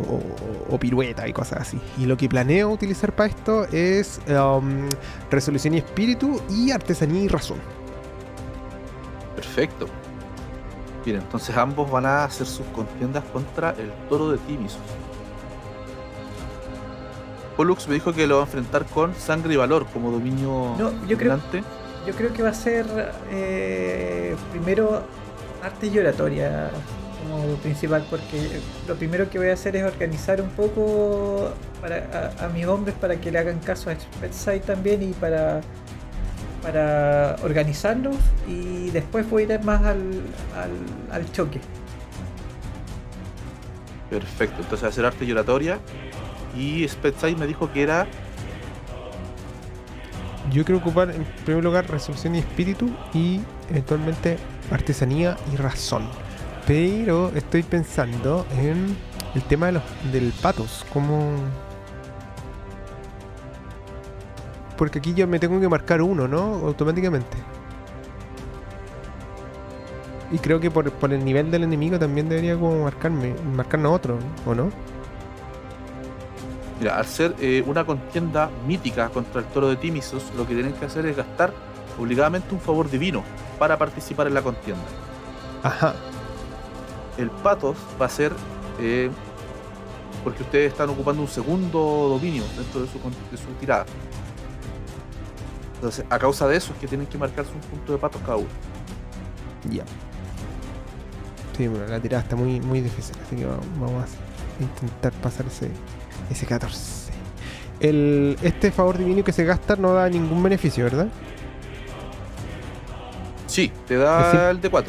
o, 0.71 0.79
pirueta 0.79 1.27
y 1.27 1.33
cosas 1.33 1.63
así. 1.63 1.81
Y 1.99 2.07
lo 2.07 2.17
que 2.17 2.29
planeo 2.29 2.71
utilizar 2.71 3.15
para 3.15 3.31
esto 3.31 3.65
es 3.73 4.21
um, 4.29 4.89
resolución 5.31 5.75
y 5.75 5.79
espíritu 5.79 6.41
y 6.49 6.71
artesanía 6.71 7.23
y 7.23 7.29
razón. 7.29 7.59
Perfecto. 9.35 9.87
Bien, 11.05 11.19
entonces 11.19 11.57
ambos 11.57 11.91
van 11.91 12.07
a 12.07 12.25
hacer 12.25 12.47
sus 12.47 12.67
contiendas 12.67 13.25
contra 13.25 13.71
el 13.71 13.93
toro 14.09 14.31
de 14.31 14.39
Timisus. 14.39 14.79
Pollux 17.57 17.89
me 17.89 17.95
dijo 17.95 18.13
que 18.13 18.27
lo 18.27 18.37
va 18.37 18.43
a 18.43 18.45
enfrentar 18.47 18.85
con 18.87 19.15
sangre 19.15 19.55
y 19.55 19.57
valor 19.57 19.87
como 19.93 20.11
dominio 20.11 20.75
no, 20.77 20.91
yo 21.07 21.17
creo, 21.17 21.39
yo 22.05 22.15
creo 22.15 22.33
que 22.33 22.43
va 22.43 22.49
a 22.49 22.55
ser 22.55 22.85
eh, 23.31 24.35
primero 24.51 25.03
arte 25.63 25.87
y 25.87 25.99
oratoria 25.99 26.71
como 27.25 27.57
principal, 27.57 28.07
porque 28.09 28.61
lo 28.87 28.95
primero 28.95 29.29
que 29.29 29.39
voy 29.39 29.49
a 29.49 29.55
hacer 29.55 29.77
es 29.77 29.85
organizar 29.85 30.41
un 30.41 30.51
poco 30.51 31.53
para, 31.81 32.33
a, 32.39 32.49
mis 32.49 32.67
hombres 32.67 32.95
para 33.01 33.17
que 33.17 33.31
le 33.31 33.39
hagan 33.39 33.59
caso 33.59 33.91
a 33.91 33.93
Expertside 33.93 34.61
también 34.61 35.03
y 35.03 35.13
para, 35.13 35.61
para 36.63 37.37
organizarlos 37.43 38.17
y 38.47 38.91
después 38.91 39.29
voy 39.29 39.45
a 39.45 39.55
ir 39.55 39.65
más 39.65 39.83
al, 39.83 40.23
al, 41.11 41.33
choque. 41.33 41.61
Perfecto, 44.11 44.63
entonces 44.63 44.89
hacer 44.89 45.05
arte 45.05 45.25
y 45.25 45.33
oratoria. 45.33 45.79
Y 46.57 46.87
Spetside 46.87 47.37
me 47.37 47.49
dijo 47.49 47.73
que 47.73 47.83
era 47.83 48.07
yo 50.53 50.65
quiero 50.65 50.79
ocupar 50.79 51.11
en 51.11 51.25
primer 51.45 51.65
lugar 51.65 51.91
resolución 51.91 52.35
y 52.35 52.39
espíritu 52.39 52.91
y 53.13 53.41
eventualmente 53.71 54.37
artesanía 54.71 55.37
y 55.53 55.57
razón. 55.57 56.09
Pero 56.67 57.31
estoy 57.35 57.63
pensando 57.63 58.47
en 58.59 58.97
el 59.35 59.43
tema 59.43 59.67
de 59.67 59.73
los, 59.73 59.83
del 60.13 60.33
patos, 60.41 60.85
como... 60.93 61.35
Porque 64.79 64.99
aquí 64.99 65.15
yo 65.15 65.29
me 65.29 65.39
tengo 65.39 65.61
que 65.61 65.69
marcar 65.69 66.03
uno, 66.03 66.27
¿no? 66.27 66.41
Automáticamente. 66.67 67.37
Y 70.33 70.39
creo 70.39 70.59
que 70.59 70.71
por, 70.71 70.91
por 70.91 71.13
el 71.13 71.25
nivel 71.25 71.51
del 71.51 71.63
enemigo 71.65 71.99
también 71.99 72.29
debería 72.29 72.55
como 72.55 72.83
marcarme, 72.85 73.35
marcarnos 73.55 73.93
otro, 73.93 74.19
¿o 74.47 74.55
no? 74.55 74.71
Mira, 76.81 76.99
al 76.99 77.07
ser 77.07 77.37
eh, 77.41 77.63
una 77.67 77.85
contienda 77.85 78.51
mítica 78.67 79.11
contra 79.11 79.43
el 79.43 79.47
toro 79.47 79.69
de 79.69 79.77
Timisos, 79.77 80.33
lo 80.37 80.47
que 80.47 80.55
tienen 80.55 80.73
que 80.73 80.87
hacer 80.87 81.07
es 81.07 81.17
gastar 81.17 81.53
obligadamente 82.01 82.53
un 82.53 82.61
favor 82.61 82.91
divino 82.91 83.23
para 83.59 83.79
participar 83.79 84.27
en 84.27 84.35
la 84.35 84.43
contienda. 84.43 84.83
Ajá. 85.63 85.95
El 87.19 87.31
patos 87.31 87.77
va 88.01 88.07
a 88.07 88.09
ser 88.09 88.33
eh, 88.81 89.11
porque 90.23 90.43
ustedes 90.43 90.73
están 90.73 90.89
ocupando 90.91 91.23
un 91.23 91.29
segundo 91.29 92.09
dominio 92.09 92.43
dentro 92.57 92.81
de 92.81 92.89
su, 92.89 92.99
de 92.99 93.37
su 93.37 93.53
tirada. 93.61 93.85
Entonces, 95.75 96.05
a 96.09 96.19
causa 96.19 96.49
de 96.49 96.57
eso 96.57 96.73
es 96.73 96.79
que 96.79 96.87
tienen 96.87 97.07
que 97.07 97.19
marcarse 97.19 97.53
un 97.53 97.61
punto 97.61 97.93
de 97.93 97.99
patos 97.99 98.21
cada 98.23 98.37
uno. 98.37 98.49
Ya. 99.71 99.85
Sí, 101.57 101.69
bueno, 101.69 101.87
la 101.87 102.01
tirada 102.01 102.23
está 102.23 102.37
muy, 102.37 102.61
muy 102.61 102.81
difícil, 102.81 103.15
así 103.25 103.37
que 103.37 103.47
vamos 103.47 104.05
a 104.05 104.63
intentar 104.63 105.13
pasar 105.21 105.47
ese, 105.47 105.71
ese 106.31 106.47
14. 106.47 107.13
El, 107.81 108.37
este 108.43 108.73
favor 108.73 108.97
divino 108.97 109.23
que 109.23 109.33
se 109.33 109.45
gasta 109.45 109.77
no 109.77 109.93
da 109.93 110.09
ningún 110.09 110.43
beneficio, 110.43 110.85
¿verdad? 110.85 111.09
Sí, 113.47 113.71
te 113.87 113.97
da 113.97 114.51
el 114.51 114.61
D4. 114.61 114.87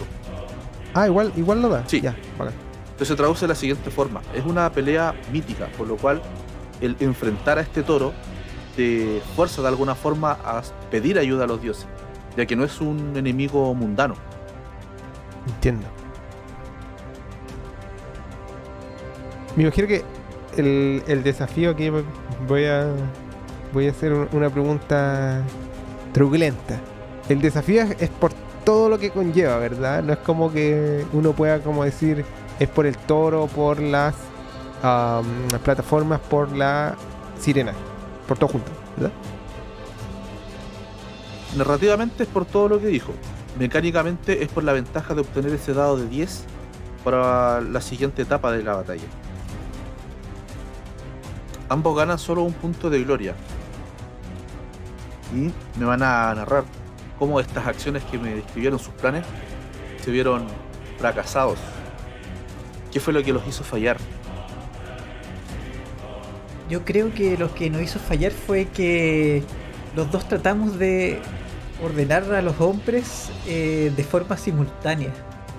Ah, 0.96 1.08
igual, 1.08 1.34
igual 1.36 1.62
lo 1.62 1.68
da. 1.68 1.84
Sí. 1.88 2.00
Ya, 2.00 2.16
Entonces 2.40 3.08
se 3.10 3.16
traduce 3.16 3.42
de 3.42 3.50
la 3.50 3.56
siguiente 3.56 3.92
forma. 3.92 4.22
Es 4.34 4.46
una 4.46 4.72
pelea 4.72 5.14
mítica, 5.32 5.68
por 5.78 5.88
lo 5.88 5.98
cual 5.98 6.22
el 6.80 6.96
enfrentar 7.02 7.58
a 7.58 7.62
este 7.62 7.84
toro 7.84 8.14
te 8.78 9.22
fuerza 9.36 9.62
de 9.62 9.68
alguna 9.68 9.94
forma 9.94 10.38
a 10.44 10.62
pedir 10.90 11.20
ayuda 11.20 11.44
a 11.44 11.48
los 11.48 11.62
dioses, 11.62 11.86
ya 12.38 12.46
que 12.46 12.56
no 12.56 12.64
es 12.64 12.80
un 12.80 13.14
enemigo 13.18 13.74
mundano. 13.74 14.16
Entiendo. 15.48 15.86
Me 19.58 19.64
imagino 19.64 19.88
que 19.88 20.04
el, 20.56 21.24
desafío 21.24 21.72
aquí 21.72 21.90
voy 22.48 22.66
a 22.66 22.88
voy 23.74 23.88
a 23.88 23.92
hacer 23.92 24.14
una 24.14 24.50
pregunta 24.50 25.44
truculenta. 26.14 26.80
El 27.28 27.42
desafío 27.42 27.84
es 28.00 28.10
por 28.10 28.32
todo 28.65 28.89
lo 28.89 29.00
que 29.00 29.12
conlleva, 29.12 29.57
¿verdad? 29.57 30.03
No 30.03 30.13
es 30.13 30.19
como 30.19 30.51
que 30.51 31.05
uno 31.13 31.34
pueda 31.34 31.60
como 31.60 31.84
decir 31.84 32.25
es 32.60 32.69
por 32.69 32.86
el 32.86 32.98
toro, 32.98 33.48
por 33.48 33.79
las, 33.79 34.15
plataformas, 35.63 36.19
por 36.19 36.51
la 36.51 36.95
sirena, 37.39 37.74
por 38.27 38.38
todo 38.38 38.50
junto, 38.50 38.72
¿verdad? 38.98 39.13
Narrativamente 41.57 42.24
es 42.24 42.29
por 42.29 42.45
todo 42.45 42.67
lo 42.67 42.79
que 42.79 42.88
dijo. 42.88 43.13
Mecánicamente 43.57 44.43
es 44.43 44.50
por 44.50 44.63
la 44.63 44.74
ventaja 44.74 45.13
de 45.13 45.22
obtener 45.22 45.53
ese 45.53 45.74
dado 45.74 45.95
de 45.98 46.07
10 46.07 46.43
para 47.05 47.62
la 47.62 47.79
siguiente 47.79 48.24
etapa 48.24 48.51
de 48.51 48.63
la 48.63 48.75
batalla 48.75 49.05
ambos 51.69 51.95
ganan 51.95 52.19
solo 52.19 52.43
un 52.43 52.53
punto 52.53 52.89
de 52.89 53.03
gloria. 53.03 53.36
Y 55.34 55.51
me 55.79 55.86
van 55.86 56.03
a 56.03 56.34
narrar 56.36 56.63
cómo 57.19 57.39
estas 57.39 57.65
acciones 57.67 58.03
que 58.03 58.17
me 58.17 58.36
describieron 58.36 58.79
sus 58.79 58.93
planes 58.93 59.25
se 60.03 60.12
vieron 60.12 60.45
fracasados. 61.00 61.57
¿Qué 62.91 63.00
fue 63.00 63.13
lo 63.13 63.24
que 63.24 63.34
los 63.34 63.45
hizo 63.48 63.63
fallar? 63.63 63.98
Yo 66.69 66.84
creo 66.84 67.13
que 67.13 67.38
lo 67.38 67.53
que 67.53 67.69
nos 67.69 67.81
hizo 67.81 68.00
fallar 68.00 68.31
fue 68.31 68.65
que 68.65 69.43
los 69.95 70.12
dos 70.12 70.27
tratamos 70.27 70.79
de 70.79 71.19
ordenar 71.84 72.24
a 72.34 72.41
los 72.41 72.60
hombres 72.60 73.29
eh, 73.48 73.91
de 73.95 74.03
forma 74.03 74.36
simultánea. 74.38 75.10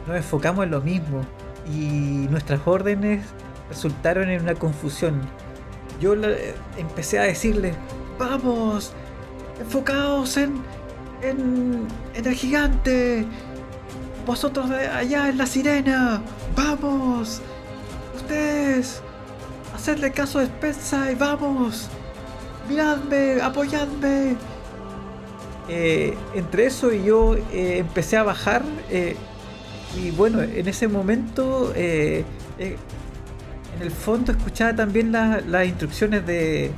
Nos 0.07 0.17
enfocamos 0.17 0.65
en 0.65 0.71
lo 0.71 0.81
mismo. 0.81 1.23
y 1.69 2.29
nuestras 2.31 2.61
órdenes 2.65 3.27
resultaron 3.69 4.31
en 4.31 4.41
una 4.43 4.55
confusión. 4.55 5.21
Yo 6.01 6.15
le- 6.15 6.55
empecé 6.79 7.19
a 7.19 7.23
decirle, 7.25 7.75
vamos, 8.21 8.93
enfocaos 9.61 10.37
en, 10.37 10.63
en, 11.23 11.87
en 12.15 12.27
el 12.27 12.35
gigante, 12.35 13.27
vosotros 14.27 14.69
de 14.71 14.87
allá 14.89 15.29
en 15.29 15.39
la 15.39 15.47
sirena, 15.47 16.23
vamos, 16.57 17.41
ustedes, 18.17 19.01
hacedle 19.75 20.11
caso 20.13 20.39
a 20.39 20.45
Spencer 20.45 21.13
y 21.13 21.15
vamos, 21.15 21.89
miradme, 22.69 23.41
apoyadme. 23.41 24.37
Eh, 25.69 26.17
entre 26.37 26.67
eso 26.67 26.93
y 26.93 27.03
yo 27.05 27.35
eh, 27.35 27.79
empecé 27.79 28.17
a 28.17 28.23
bajar 28.23 28.63
eh, 28.89 29.17
y 30.01 30.13
bueno, 30.13 30.41
en 30.41 30.69
ese 30.69 30.87
momento 30.87 31.73
en 31.75 32.25
el 33.81 33.91
fondo 33.91 34.31
escuchaba 34.31 34.77
también 34.77 35.11
la- 35.11 35.41
las 35.41 35.67
instrucciones 35.67 36.25
de, 36.25 36.71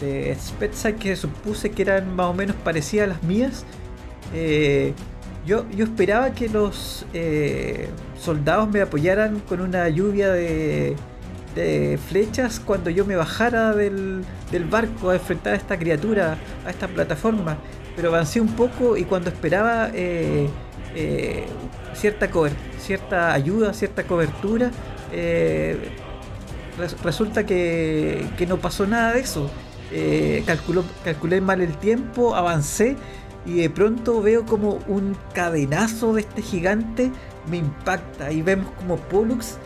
de 0.00 0.36
Spetsai 0.40 0.96
que 0.96 1.16
supuse 1.16 1.70
que 1.70 1.82
eran 1.82 2.14
más 2.14 2.26
o 2.26 2.34
menos 2.34 2.56
parecidas 2.56 3.06
a 3.06 3.12
las 3.14 3.22
mías. 3.22 3.64
Eh, 4.34 4.92
yo, 5.46 5.66
yo 5.70 5.84
esperaba 5.84 6.30
que 6.32 6.48
los 6.48 7.04
eh, 7.12 7.88
soldados 8.18 8.68
me 8.70 8.80
apoyaran 8.80 9.40
con 9.40 9.60
una 9.60 9.88
lluvia 9.88 10.30
de, 10.32 10.96
flechas 12.08 12.58
cuando 12.58 12.90
yo 12.90 13.04
me 13.04 13.14
bajara 13.14 13.74
del, 13.74 14.24
del 14.50 14.64
barco 14.64 15.10
a 15.10 15.14
enfrentar 15.14 15.52
a 15.52 15.56
esta 15.56 15.78
criatura, 15.78 16.36
a 16.66 16.70
esta 16.70 16.88
plataforma. 16.88 17.58
Pero 17.94 18.08
avancé 18.08 18.40
un 18.40 18.48
poco 18.56 18.96
y 18.96 19.04
cuando 19.04 19.30
esperaba 19.30 19.90
eh, 19.94 20.48
eh, 20.96 21.44
cierta, 21.94 23.32
ayuda, 23.32 23.72
cierta 23.72 24.02
cobertura, 24.04 24.70
eh, 25.12 25.76
res- 26.78 27.00
resulta 27.02 27.46
que, 27.46 28.26
que 28.36 28.46
no 28.46 28.56
pasó 28.56 28.86
nada 28.86 29.12
de 29.12 29.20
eso. 29.20 29.48
Eh, 29.96 30.44
calculé 31.04 31.40
mal 31.40 31.60
el 31.60 31.76
tiempo, 31.78 32.34
avancé 32.34 32.96
y 33.46 33.60
de 33.60 33.70
pronto 33.70 34.20
veo 34.22 34.44
como 34.44 34.80
un 34.88 35.16
cadenazo 35.32 36.14
de 36.14 36.22
este 36.22 36.42
gigante 36.42 37.12
me 37.48 37.58
impacta 37.58 38.32
y 38.32 38.42
vemos 38.42 38.72
como 38.78 38.96
Pollux 38.96 39.56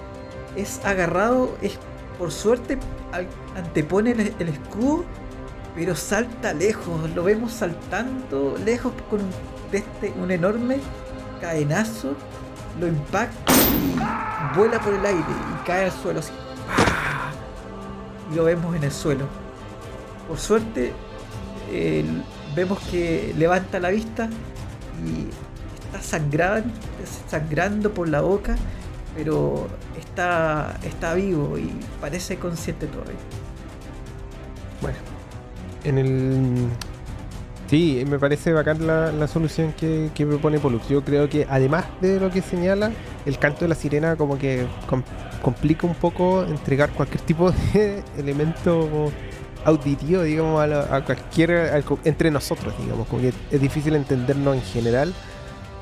es 0.54 0.84
agarrado, 0.84 1.56
es 1.62 1.78
por 2.18 2.30
suerte 2.30 2.78
antepone 3.56 4.10
el, 4.38 4.48
escudo, 4.48 5.06
pero 5.74 5.96
salta 5.96 6.52
lejos, 6.52 7.08
lo 7.14 7.24
vemos 7.24 7.52
saltando 7.52 8.54
lejos 8.62 8.92
con 9.08 9.20
este, 9.72 10.12
un 10.20 10.30
enorme 10.30 10.78
cadenazo, 11.40 12.14
lo 12.78 12.86
impacta 12.86 13.54
y 13.54 14.58
vuela 14.58 14.78
por 14.78 14.92
el 14.92 15.06
aire 15.06 15.22
y 15.22 15.66
cae 15.66 15.86
al 15.86 15.92
suelo 15.92 16.20
así. 16.20 16.32
Y 18.30 18.34
lo 18.34 18.44
vemos 18.44 18.76
en 18.76 18.84
el 18.84 18.92
suelo. 18.92 19.47
Por 20.28 20.38
suerte, 20.38 20.92
eh, 21.72 22.04
vemos 22.54 22.78
que 22.90 23.34
levanta 23.36 23.80
la 23.80 23.90
vista 23.90 24.28
y 25.04 25.28
está 25.84 26.02
sangrando, 26.02 26.70
sangrando 27.28 27.92
por 27.92 28.08
la 28.08 28.20
boca, 28.20 28.56
pero 29.16 29.66
está, 29.98 30.78
está 30.84 31.14
vivo 31.14 31.58
y 31.58 31.70
parece 32.00 32.36
consciente 32.36 32.86
todavía. 32.86 33.14
Bueno, 34.80 34.98
en 35.84 35.98
el. 35.98 36.68
Sí, 37.68 38.02
me 38.08 38.18
parece 38.18 38.52
bacán 38.52 38.86
la, 38.86 39.28
solución 39.28 39.74
que, 39.74 40.10
propone 40.14 40.58
Pollux. 40.58 40.88
Yo 40.88 41.04
creo 41.04 41.28
que 41.28 41.46
además 41.50 41.84
de 42.00 42.18
lo 42.18 42.30
que 42.30 42.40
señala, 42.40 42.92
el 43.26 43.38
canto 43.38 43.60
de 43.60 43.68
la 43.68 43.74
sirena 43.74 44.16
como 44.16 44.38
que 44.38 44.66
com- 44.86 45.02
complica 45.42 45.86
un 45.86 45.94
poco 45.94 46.44
entregar 46.44 46.90
cualquier 46.90 47.20
tipo 47.22 47.50
de 47.50 48.02
elemento 48.18 49.10
auditivo, 49.68 50.22
digamos, 50.22 50.60
a, 50.60 50.66
la- 50.66 50.96
a 50.96 51.04
cualquier. 51.04 51.50
al 51.52 51.84
co- 51.84 51.98
entre 52.04 52.30
nosotros, 52.30 52.74
digamos. 52.80 53.06
Como 53.08 53.22
que 53.22 53.32
es 53.50 53.60
difícil 53.60 53.94
entendernos 53.94 54.54
en 54.56 54.62
general. 54.62 55.12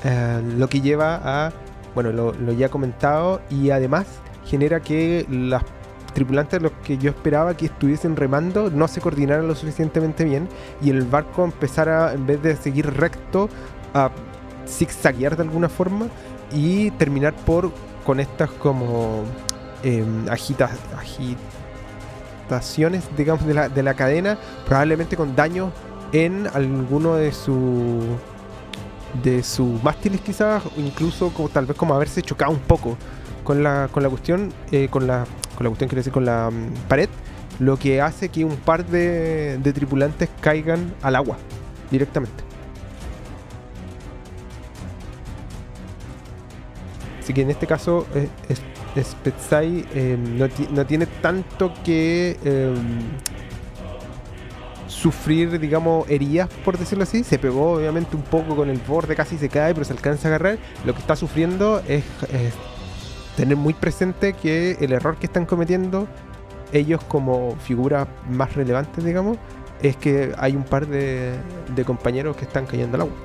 eh, 0.03 0.41
lo 0.57 0.67
que 0.69 0.81
lleva 0.81 1.19
a. 1.23 1.51
Bueno, 1.95 2.11
lo, 2.11 2.31
lo 2.33 2.53
ya 2.53 2.69
comentado. 2.69 3.41
Y 3.49 3.71
además 3.71 4.05
genera 4.45 4.79
que 4.79 5.25
las 5.29 5.63
tripulantes 6.13 6.61
los 6.61 6.71
que 6.83 6.97
yo 6.97 7.09
esperaba 7.11 7.55
que 7.55 7.65
estuviesen 7.67 8.15
remando 8.15 8.71
no 8.71 8.87
se 8.87 9.01
coordinaran 9.01 9.47
lo 9.47 9.53
suficientemente 9.53 10.23
bien 10.23 10.47
y 10.81 10.89
el 10.89 11.03
barco 11.03 11.43
empezara 11.43 12.11
en 12.13 12.25
vez 12.25 12.41
de 12.41 12.55
seguir 12.55 12.91
recto 12.91 13.49
a 13.93 14.09
zigzaguear 14.67 15.35
de 15.35 15.43
alguna 15.43 15.69
forma 15.69 16.07
y 16.51 16.89
terminar 16.91 17.33
por 17.35 17.71
con 18.03 18.19
estas 18.19 18.49
como 18.49 19.23
em, 19.83 20.27
agita- 20.29 20.71
digamos 23.15 23.45
de 23.45 23.53
la, 23.53 23.69
de 23.69 23.83
la 23.83 23.93
cadena 23.93 24.37
probablemente 24.65 25.15
con 25.15 25.35
daño 25.35 25.71
en 26.13 26.47
alguno 26.53 27.15
de 27.15 27.31
su 27.31 28.01
de 29.23 29.43
sus 29.43 29.81
mástiles 29.83 30.21
quizás 30.21 30.63
incluso 30.77 31.29
como 31.33 31.49
tal 31.49 31.65
vez 31.65 31.75
como 31.75 31.93
haberse 31.93 32.21
chocado 32.21 32.51
un 32.51 32.59
poco 32.59 32.97
con 33.43 33.63
la, 33.63 33.87
con 33.91 34.03
la 34.03 34.09
cuestión, 34.09 34.51
eh, 34.71 34.89
con 34.89 35.07
la 35.07 35.25
con 35.55 35.63
la 35.63 35.69
cuestión 35.69 35.87
quiero 35.87 35.99
decir 36.01 36.11
con 36.11 36.25
la 36.25 36.49
mm, 36.51 36.87
pared, 36.89 37.09
lo 37.59 37.77
que 37.77 38.01
hace 38.01 38.29
que 38.29 38.43
un 38.43 38.57
par 38.57 38.85
de, 38.85 39.57
de 39.57 39.73
tripulantes 39.73 40.29
caigan 40.41 40.93
al 41.01 41.15
agua 41.15 41.37
directamente. 41.89 42.43
Así 47.21 47.33
que 47.33 47.41
en 47.41 47.49
este 47.49 47.67
caso, 47.67 48.05
eh, 48.15 48.29
Spetsai 49.03 49.85
eh, 49.93 50.17
no, 50.17 50.47
no 50.71 50.85
tiene 50.85 51.05
tanto 51.05 51.73
que 51.83 52.37
eh, 52.43 52.73
sufrir, 54.87 55.59
digamos, 55.59 56.09
heridas, 56.09 56.49
por 56.65 56.77
decirlo 56.77 57.03
así. 57.03 57.23
Se 57.23 57.37
pegó 57.37 57.73
obviamente 57.73 58.15
un 58.15 58.23
poco 58.23 58.55
con 58.55 58.69
el 58.69 58.79
borde, 58.79 59.15
casi 59.15 59.37
se 59.37 59.49
cae, 59.49 59.73
pero 59.73 59.85
se 59.85 59.93
alcanza 59.93 60.27
a 60.27 60.29
agarrar. 60.29 60.57
Lo 60.85 60.93
que 60.93 60.99
está 60.99 61.15
sufriendo 61.15 61.79
es, 61.87 62.03
es 62.31 62.53
tener 63.35 63.57
muy 63.57 63.73
presente 63.73 64.33
que 64.33 64.77
el 64.79 64.91
error 64.93 65.17
que 65.17 65.27
están 65.27 65.45
cometiendo 65.45 66.07
ellos 66.73 67.03
como 67.07 67.55
figuras 67.57 68.07
más 68.29 68.55
relevantes, 68.55 69.03
digamos, 69.03 69.37
es 69.81 69.95
que 69.95 70.33
hay 70.37 70.55
un 70.55 70.63
par 70.63 70.87
de, 70.87 71.33
de 71.75 71.85
compañeros 71.85 72.35
que 72.35 72.45
están 72.45 72.65
cayendo 72.65 72.95
al 72.95 73.01
agua. 73.01 73.15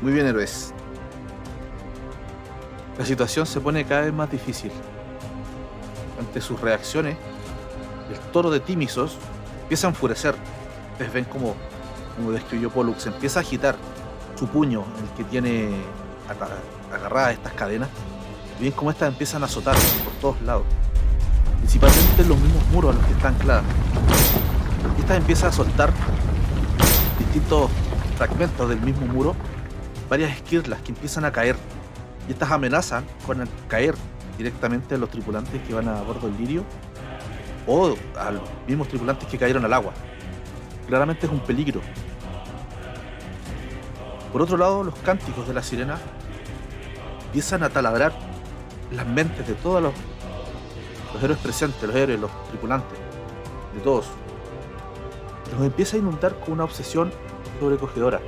Muy 0.00 0.12
bien, 0.12 0.26
héroes. 0.26 0.71
La 3.02 3.06
situación 3.08 3.46
se 3.46 3.60
pone 3.60 3.84
cada 3.84 4.02
vez 4.02 4.12
más 4.12 4.30
difícil. 4.30 4.70
Ante 6.20 6.40
sus 6.40 6.60
reacciones, 6.60 7.16
el 8.08 8.16
toro 8.30 8.48
de 8.48 8.60
Timisos 8.60 9.16
empieza 9.62 9.88
a 9.88 9.90
enfurecer. 9.90 10.36
Ustedes 10.92 11.12
ven 11.12 11.24
como, 11.24 11.56
como 12.14 12.30
describió 12.30 12.70
Pollux, 12.70 13.04
empieza 13.06 13.40
a 13.40 13.42
agitar 13.42 13.74
su 14.38 14.46
puño, 14.46 14.84
el 15.02 15.16
que 15.16 15.24
tiene 15.28 15.70
aga- 16.28 16.96
agarradas 16.96 17.32
estas 17.32 17.52
cadenas. 17.54 17.88
Y 18.60 18.62
ven 18.62 18.72
cómo 18.72 18.92
estas 18.92 19.08
empiezan 19.08 19.42
a 19.42 19.46
azotar 19.46 19.74
por 20.04 20.12
todos 20.20 20.40
lados. 20.42 20.62
Principalmente 21.58 22.22
en 22.22 22.28
los 22.28 22.38
mismos 22.38 22.64
muros 22.68 22.94
a 22.94 22.98
los 23.00 23.06
que 23.08 23.14
están 23.14 23.34
ancladas. 23.34 23.64
Estas 25.00 25.16
empiezan 25.16 25.48
a 25.48 25.52
soltar 25.52 25.92
distintos 27.18 27.68
fragmentos 28.16 28.68
del 28.68 28.80
mismo 28.80 29.06
muro 29.08 29.34
varias 30.08 30.30
esquirlas 30.36 30.80
que 30.82 30.92
empiezan 30.92 31.24
a 31.24 31.32
caer. 31.32 31.56
Y 32.28 32.32
estas 32.32 32.50
amenazan 32.50 33.04
con 33.26 33.40
el 33.40 33.48
caer 33.68 33.94
directamente 34.38 34.94
a 34.94 34.98
los 34.98 35.10
tripulantes 35.10 35.60
que 35.62 35.74
van 35.74 35.88
a 35.88 36.02
bordo 36.02 36.28
del 36.28 36.36
lirio 36.36 36.64
o 37.66 37.94
a 38.16 38.30
los 38.30 38.42
mismos 38.66 38.88
tripulantes 38.88 39.28
que 39.28 39.38
cayeron 39.38 39.64
al 39.64 39.72
agua. 39.72 39.92
Claramente 40.86 41.26
es 41.26 41.32
un 41.32 41.40
peligro. 41.40 41.80
Por 44.32 44.42
otro 44.42 44.56
lado, 44.56 44.82
los 44.82 44.94
cánticos 45.00 45.46
de 45.46 45.54
la 45.54 45.62
sirena 45.62 45.98
empiezan 47.26 47.62
a 47.62 47.68
taladrar 47.68 48.12
las 48.90 49.06
mentes 49.06 49.46
de 49.46 49.54
todos 49.54 49.82
los, 49.82 49.92
los 51.14 51.22
héroes 51.22 51.38
presentes, 51.38 51.82
los 51.82 51.94
héroes, 51.94 52.20
los 52.20 52.30
tripulantes, 52.48 52.98
de 53.74 53.80
todos. 53.80 54.06
Los 55.52 55.62
empieza 55.62 55.96
a 55.96 56.00
inundar 56.00 56.38
con 56.40 56.54
una 56.54 56.64
obsesión 56.64 57.12
sobrecogedora 57.60 58.20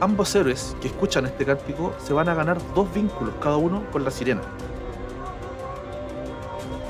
ambos 0.00 0.34
héroes 0.34 0.76
que 0.80 0.88
escuchan 0.88 1.26
este 1.26 1.44
cántico 1.44 1.94
se 1.98 2.12
van 2.12 2.28
a 2.28 2.34
ganar 2.34 2.58
dos 2.74 2.92
vínculos 2.92 3.34
cada 3.40 3.56
uno 3.56 3.84
con 3.90 4.04
la 4.04 4.10
sirena. 4.10 4.42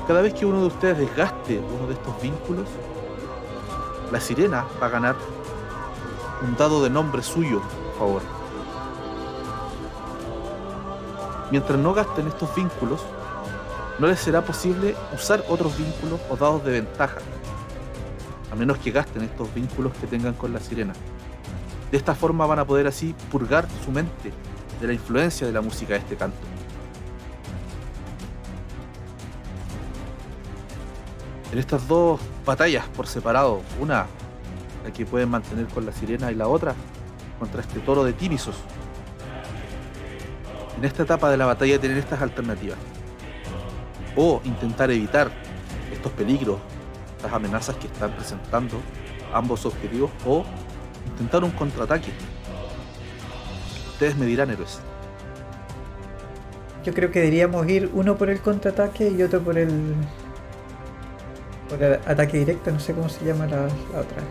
Cada 0.07 0.23
vez 0.23 0.35
que 0.35 0.47
uno 0.47 0.61
de 0.61 0.66
ustedes 0.66 0.99
desgaste 0.99 1.59
uno 1.59 1.87
de 1.87 1.95
estos 1.95 2.21
vínculos, 2.21 2.66
la 4.12 4.21
sirena 4.21 4.64
va 4.81 4.87
a 4.87 4.90
ganar 4.90 5.16
un 6.42 6.57
dado 6.57 6.83
de 6.83 6.90
nombre 6.90 7.23
suyo, 7.23 7.61
por 7.61 7.99
favor. 7.99 8.23
Mientras 11.51 11.79
no 11.79 11.95
gasten 11.95 12.27
estos 12.27 12.55
vínculos, 12.55 13.01
no 13.99 14.07
les 14.07 14.21
será 14.21 14.42
posible 14.42 14.95
usar 15.14 15.42
otros 15.49 15.77
vínculos 15.77 16.21
o 16.29 16.37
dados 16.37 16.64
de 16.64 16.73
ventaja, 16.73 17.19
a 18.53 18.55
menos 18.55 18.79
que 18.79 18.90
gasten 18.90 19.23
estos 19.23 19.53
vínculos 19.55 19.92
que 20.01 20.07
tengan 20.07 20.35
con 20.35 20.53
la 20.53 20.61
sirena. 20.61 20.92
De 21.90 21.96
esta 21.96 22.14
forma 22.14 22.46
van 22.46 22.59
a 22.59 22.64
poder 22.64 22.87
así 22.87 23.14
purgar 23.31 23.66
su 23.85 23.90
mente 23.90 24.33
de 24.81 24.87
la 24.87 24.92
influencia 24.92 25.46
de 25.46 25.53
la 25.53 25.61
música 25.61 25.94
de 25.94 26.01
este 26.01 26.16
canto. 26.16 26.37
En 31.53 31.59
estas 31.59 31.87
dos 31.87 32.20
batallas 32.44 32.87
por 32.88 33.07
separado, 33.07 33.62
una 33.81 34.07
la 34.85 34.92
que 34.92 35.07
pueden 35.07 35.31
mantener 35.31 35.66
con 35.66 35.87
la 35.87 35.92
sirena 35.92 36.31
y 36.31 36.35
la 36.35 36.49
otra 36.49 36.75
contra 37.38 37.61
este 37.61 37.81
toro 37.81 38.05
de 38.05 38.12
Timisos. 38.12 38.57
En 40.77 40.85
esta 40.85 41.05
etapa 41.05 41.31
de 41.31 41.37
la 41.37 41.46
batalla 41.46 41.81
tienen 41.81 41.99
estas 41.99 42.20
alternativas. 42.20 42.79
O 44.16 44.40
intentar 44.44 44.90
evitar 44.90 45.31
estos 45.92 46.12
peligros, 46.12 46.59
estas 47.16 47.33
amenazas 47.33 47.77
que 47.77 47.87
están 47.87 48.12
presentando 48.12 48.77
ambos 49.33 49.64
objetivos, 49.64 50.11
o 50.27 50.44
intentar 51.16 51.42
un 51.44 51.50
contraataque. 51.50 52.11
Ustedes 53.92 54.16
me 54.16 54.26
dirán, 54.26 54.50
héroes. 54.50 54.81
Yo 56.85 56.92
creo 56.92 57.11
que 57.11 57.20
deberíamos 57.20 57.66
ir 57.68 57.90
uno 57.94 58.16
por 58.16 58.29
el 58.31 58.40
contraataque 58.40 59.09
y 59.11 59.22
otro 59.22 59.40
por 59.40 59.57
el. 59.59 59.94
por 61.68 61.83
el 61.83 61.94
ataque 62.07 62.38
directo, 62.38 62.70
no 62.70 62.79
sé 62.79 62.92
cómo 62.92 63.09
se 63.09 63.24
llama 63.24 63.46
la, 63.46 63.62
la 63.62 64.00
otra. 64.00 64.22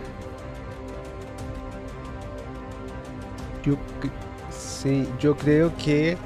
Yo, 3.65 3.75
sí, 4.51 5.07
yo 5.19 5.35
creo 5.35 5.71
que 5.77 6.17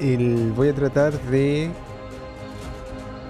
el- 0.00 0.52
voy 0.56 0.68
a 0.70 0.74
tratar 0.74 1.12
de 1.12 1.70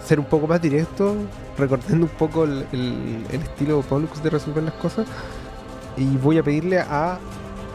ser 0.04 0.20
un 0.20 0.26
poco 0.26 0.46
más 0.46 0.62
directo, 0.62 1.16
recortando 1.58 2.06
un 2.06 2.12
poco 2.12 2.44
el, 2.44 2.64
el- 2.72 3.26
el 3.30 3.42
estilo 3.42 3.80
Pollux 3.82 4.22
de 4.22 4.30
resolver 4.30 4.62
las 4.62 4.74
cosas. 4.74 5.06
Y 5.98 6.16
voy 6.16 6.38
a 6.38 6.42
pedirle 6.42 6.78
a 6.80 7.18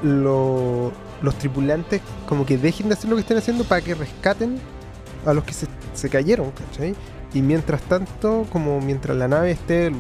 lo- 0.02 0.92
los 1.22 1.36
tripulantes 1.38 2.02
como 2.28 2.46
que 2.46 2.58
dejen 2.58 2.88
de 2.90 2.94
hacer 2.94 3.10
lo 3.10 3.16
que 3.16 3.22
estén 3.22 3.38
haciendo 3.38 3.64
para 3.64 3.82
que 3.82 3.96
rescaten 3.96 4.60
a 5.26 5.34
los 5.34 5.44
que 5.44 5.54
se, 5.54 5.68
se 5.94 6.10
cayeron, 6.10 6.52
¿cachai? 6.52 6.96
Y 7.34 7.42
mientras 7.42 7.82
tanto, 7.84 8.46
como 8.52 8.80
mientras 8.82 9.16
la 9.18 9.28
nave 9.28 9.52
esté, 9.52 9.92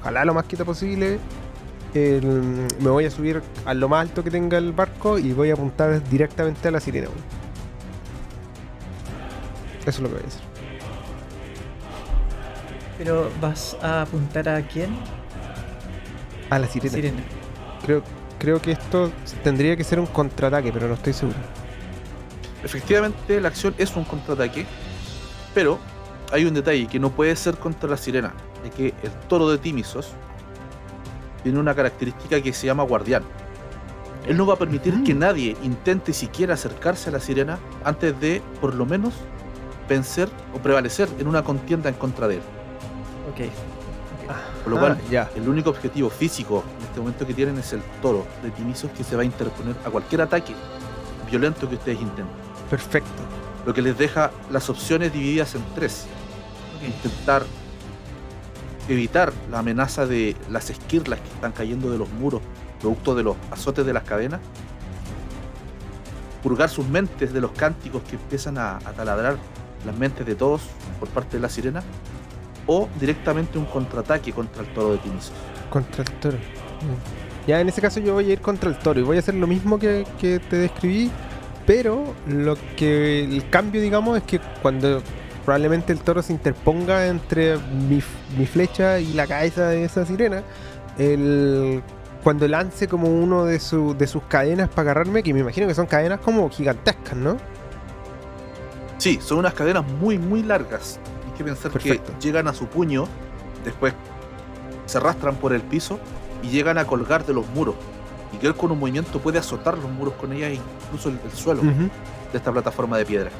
ojalá 0.00 0.24
lo 0.24 0.34
más 0.34 0.44
quieta 0.44 0.64
posible, 0.64 1.18
el- 1.94 2.66
me 2.80 2.90
voy 2.90 3.04
a 3.04 3.10
subir 3.10 3.42
a 3.66 3.74
lo 3.74 3.88
más 3.88 4.02
alto 4.02 4.24
que 4.24 4.30
tenga 4.30 4.58
el 4.58 4.72
barco 4.72 5.18
y 5.18 5.32
voy 5.32 5.50
a 5.50 5.54
apuntar 5.54 6.02
directamente 6.08 6.68
a 6.68 6.70
la 6.70 6.80
sirena. 6.80 7.08
Eso 9.80 9.90
es 9.90 10.00
lo 10.00 10.08
que 10.08 10.14
voy 10.14 10.24
a 10.24 10.26
hacer. 10.28 10.42
Pero 12.98 13.30
vas 13.40 13.76
a 13.82 14.02
apuntar 14.02 14.48
a 14.48 14.62
quién? 14.62 14.90
A 16.50 16.58
la 16.58 16.66
sirena. 16.68 16.94
Sirena. 16.94 17.22
Creo, 17.84 18.02
creo 18.38 18.60
que 18.60 18.72
esto 18.72 19.10
tendría 19.42 19.76
que 19.76 19.84
ser 19.84 19.98
un 20.00 20.06
contraataque, 20.06 20.72
pero 20.72 20.88
no 20.88 20.94
estoy 20.94 21.12
seguro. 21.12 21.38
Efectivamente, 22.64 23.40
la 23.40 23.48
acción 23.48 23.74
es 23.78 23.94
un 23.96 24.04
contraataque, 24.04 24.66
pero 25.54 25.78
hay 26.32 26.44
un 26.44 26.54
detalle 26.54 26.86
que 26.86 26.98
no 26.98 27.10
puede 27.10 27.34
ser 27.36 27.56
contra 27.56 27.90
la 27.90 27.96
sirena, 27.96 28.32
de 28.62 28.70
que 28.70 28.86
el 29.02 29.10
toro 29.28 29.50
de 29.50 29.58
Timisos 29.58 30.12
tiene 31.42 31.58
una 31.58 31.74
característica 31.74 32.40
que 32.40 32.52
se 32.52 32.66
llama 32.66 32.84
guardián. 32.84 33.24
Él 34.26 34.36
no 34.36 34.46
va 34.46 34.54
a 34.54 34.58
permitir 34.58 35.02
que 35.02 35.14
nadie 35.14 35.56
intente 35.64 36.12
siquiera 36.12 36.54
acercarse 36.54 37.10
a 37.10 37.12
la 37.12 37.20
sirena 37.20 37.58
antes 37.84 38.18
de, 38.20 38.40
por 38.60 38.74
lo 38.74 38.86
menos, 38.86 39.14
vencer 39.88 40.28
o 40.54 40.58
prevalecer 40.58 41.08
en 41.18 41.26
una 41.26 41.42
contienda 41.42 41.88
en 41.88 41.96
contra 41.96 42.28
de 42.28 42.36
él. 42.36 42.42
Ok. 43.32 43.71
Por 44.64 44.72
lo 44.72 44.78
cual, 44.78 44.98
Ah, 45.00 45.10
ya. 45.10 45.30
el 45.34 45.48
único 45.48 45.70
objetivo 45.70 46.08
físico 46.08 46.62
en 46.78 46.84
este 46.86 47.00
momento 47.00 47.26
que 47.26 47.34
tienen 47.34 47.58
es 47.58 47.72
el 47.72 47.82
toro 48.00 48.26
de 48.42 48.50
Timisos 48.50 48.90
que 48.92 49.02
se 49.04 49.16
va 49.16 49.22
a 49.22 49.24
interponer 49.24 49.74
a 49.84 49.90
cualquier 49.90 50.22
ataque 50.22 50.54
violento 51.30 51.68
que 51.68 51.76
ustedes 51.76 52.00
intenten. 52.00 52.26
Perfecto. 52.70 53.10
Lo 53.66 53.72
que 53.74 53.80
les 53.82 53.96
deja 53.96 54.30
las 54.50 54.68
opciones 54.70 55.12
divididas 55.12 55.54
en 55.54 55.62
tres. 55.74 56.06
Intentar 56.84 57.44
evitar 58.88 59.32
la 59.50 59.60
amenaza 59.60 60.04
de 60.06 60.36
las 60.50 60.68
esquirlas 60.70 61.20
que 61.20 61.28
están 61.28 61.52
cayendo 61.52 61.90
de 61.90 61.98
los 61.98 62.08
muros, 62.10 62.42
producto 62.80 63.14
de 63.14 63.22
los 63.22 63.36
azotes 63.50 63.86
de 63.86 63.92
las 63.92 64.02
cadenas. 64.04 64.40
Purgar 66.42 66.68
sus 66.68 66.86
mentes 66.88 67.32
de 67.32 67.40
los 67.40 67.52
cánticos 67.52 68.02
que 68.02 68.16
empiezan 68.16 68.58
a, 68.58 68.76
a 68.76 68.92
taladrar 68.92 69.36
las 69.86 69.96
mentes 69.96 70.26
de 70.26 70.34
todos 70.34 70.60
por 70.98 71.08
parte 71.08 71.36
de 71.36 71.40
la 71.40 71.48
sirena. 71.48 71.82
O 72.66 72.88
directamente 73.00 73.58
un 73.58 73.64
contraataque 73.66 74.32
contra 74.32 74.62
el 74.62 74.68
toro 74.72 74.92
de 74.92 74.98
Timisos. 74.98 75.32
Contra 75.70 76.04
el 76.04 76.10
toro. 76.12 76.38
Ya 77.46 77.60
en 77.60 77.68
ese 77.68 77.80
caso 77.80 77.98
yo 78.00 78.14
voy 78.14 78.30
a 78.30 78.32
ir 78.34 78.40
contra 78.40 78.68
el 78.70 78.76
toro 78.78 79.00
y 79.00 79.02
voy 79.02 79.16
a 79.16 79.20
hacer 79.20 79.34
lo 79.34 79.46
mismo 79.46 79.78
que, 79.78 80.06
que 80.20 80.38
te 80.38 80.56
describí, 80.56 81.10
pero 81.66 82.14
lo 82.28 82.56
que 82.76 83.24
el 83.24 83.48
cambio 83.50 83.80
digamos 83.80 84.16
es 84.18 84.22
que 84.24 84.40
cuando 84.62 85.02
probablemente 85.44 85.92
el 85.92 85.98
toro 86.00 86.22
se 86.22 86.32
interponga 86.32 87.08
entre 87.08 87.56
mi, 87.58 88.00
mi 88.38 88.46
flecha 88.46 89.00
y 89.00 89.12
la 89.14 89.26
cabeza 89.26 89.68
de 89.68 89.84
esa 89.84 90.06
sirena, 90.06 90.42
el, 90.98 91.82
cuando 92.22 92.46
lance 92.46 92.86
como 92.86 93.08
uno 93.08 93.44
de, 93.44 93.58
su- 93.58 93.96
de 93.96 94.06
sus 94.06 94.22
cadenas 94.24 94.68
para 94.68 94.82
agarrarme, 94.92 95.24
que 95.24 95.34
me 95.34 95.40
imagino 95.40 95.66
que 95.66 95.74
son 95.74 95.86
cadenas 95.86 96.20
como 96.20 96.48
gigantescas, 96.48 97.16
¿no? 97.16 97.36
Sí, 98.98 99.18
son 99.20 99.38
unas 99.38 99.54
cadenas 99.54 99.84
muy, 99.84 100.16
muy 100.16 100.44
largas. 100.44 101.00
Hay 101.32 101.38
que 101.38 101.44
pensar 101.44 101.70
Perfecto. 101.72 102.12
que 102.12 102.20
llegan 102.24 102.46
a 102.48 102.54
su 102.54 102.66
puño, 102.66 103.06
después 103.64 103.94
se 104.86 104.98
arrastran 104.98 105.36
por 105.36 105.52
el 105.52 105.62
piso 105.62 105.98
y 106.42 106.48
llegan 106.48 106.78
a 106.78 106.84
colgar 106.86 107.24
de 107.26 107.32
los 107.32 107.46
muros. 107.50 107.74
Y 108.32 108.36
que 108.38 108.46
él 108.46 108.54
con 108.54 108.70
un 108.70 108.78
movimiento 108.78 109.18
puede 109.20 109.38
azotar 109.38 109.76
los 109.78 109.90
muros 109.90 110.14
con 110.14 110.32
ellas 110.32 110.50
e 110.50 110.54
incluso 110.86 111.08
el, 111.10 111.18
el 111.24 111.32
suelo 111.32 111.62
de 111.62 112.38
esta 112.38 112.50
plataforma 112.52 112.96
de 112.98 113.04
piedra. 113.04 113.30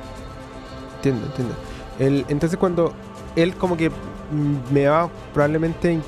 Entiendo, 0.97 1.27
entiendo. 1.27 1.55
El- 1.99 2.25
entonces 2.29 2.59
cuando 2.59 2.93
él 3.37 3.55
como 3.57 3.77
que 3.77 3.89
mm, 3.91 4.73
me 4.73 4.87
va 4.87 5.09
probablemente 5.33 5.99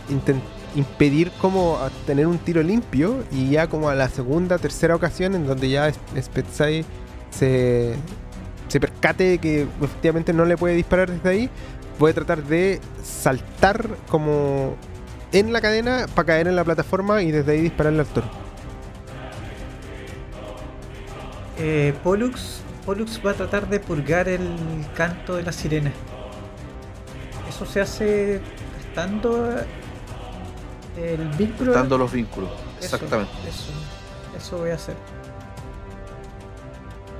impedir 0.74 1.30
como 1.40 1.78
a 1.78 1.88
tener 2.06 2.26
un 2.26 2.38
tiro 2.38 2.62
limpio 2.62 3.22
y 3.30 3.50
ya 3.50 3.68
como 3.68 3.88
a 3.88 3.94
la 3.94 4.08
segunda, 4.08 4.58
tercera 4.58 4.94
ocasión 4.96 5.34
en 5.34 5.46
donde 5.46 5.70
ya 5.70 5.90
Spetsai 6.20 6.84
se, 7.30 7.94
se 8.74 8.80
percate 8.80 9.22
de 9.22 9.38
que 9.38 9.68
efectivamente 9.80 10.32
no 10.32 10.44
le 10.44 10.56
puede 10.56 10.74
disparar 10.74 11.08
desde 11.08 11.28
ahí, 11.28 11.50
voy 11.96 12.10
a 12.10 12.14
tratar 12.14 12.42
de 12.42 12.80
saltar 13.04 13.88
como 14.08 14.74
en 15.30 15.52
la 15.52 15.60
cadena 15.60 16.06
para 16.12 16.26
caer 16.26 16.48
en 16.48 16.56
la 16.56 16.64
plataforma 16.64 17.22
y 17.22 17.30
desde 17.30 17.52
ahí 17.52 17.60
dispararle 17.60 18.00
al 18.00 18.06
toro. 18.06 18.26
Eh, 21.56 21.94
Pollux, 22.02 22.62
Pollux 22.84 23.24
va 23.24 23.30
a 23.30 23.34
tratar 23.34 23.68
de 23.68 23.78
purgar 23.78 24.28
el 24.28 24.50
canto 24.96 25.36
de 25.36 25.44
la 25.44 25.52
sirena. 25.52 25.92
Eso 27.48 27.66
se 27.66 27.80
hace 27.80 28.40
estando 28.80 29.54
el 30.96 31.28
vínculo. 31.38 31.74
Dando 31.74 31.96
los 31.96 32.10
vínculos. 32.10 32.50
Eso, 32.80 32.96
Exactamente. 32.96 33.30
Eso, 33.48 33.70
eso 34.36 34.58
voy 34.58 34.70
a 34.70 34.74
hacer. 34.74 34.96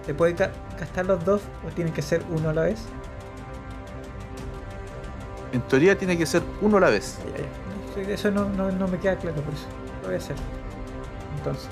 ¿Se 0.04 0.14
puede 0.14 0.34
gastar 0.78 1.06
los 1.06 1.24
dos 1.24 1.42
o 1.66 1.70
tiene 1.74 1.92
que 1.92 2.02
ser 2.02 2.22
uno 2.30 2.50
a 2.50 2.52
la 2.54 2.62
vez? 2.62 2.80
En 5.52 5.60
teoría 5.62 5.96
tiene 5.96 6.18
que 6.18 6.26
ser 6.26 6.42
uno 6.60 6.78
a 6.78 6.80
la 6.80 6.90
vez. 6.90 7.18
Eso 8.08 8.30
no, 8.30 8.48
no, 8.48 8.72
no 8.72 8.88
me 8.88 8.98
queda 8.98 9.16
claro, 9.16 9.40
por 9.42 9.54
eso 9.54 9.66
lo 10.02 10.08
voy 10.08 10.14
a 10.16 10.18
hacer. 10.18 10.36
Entonces, 11.38 11.68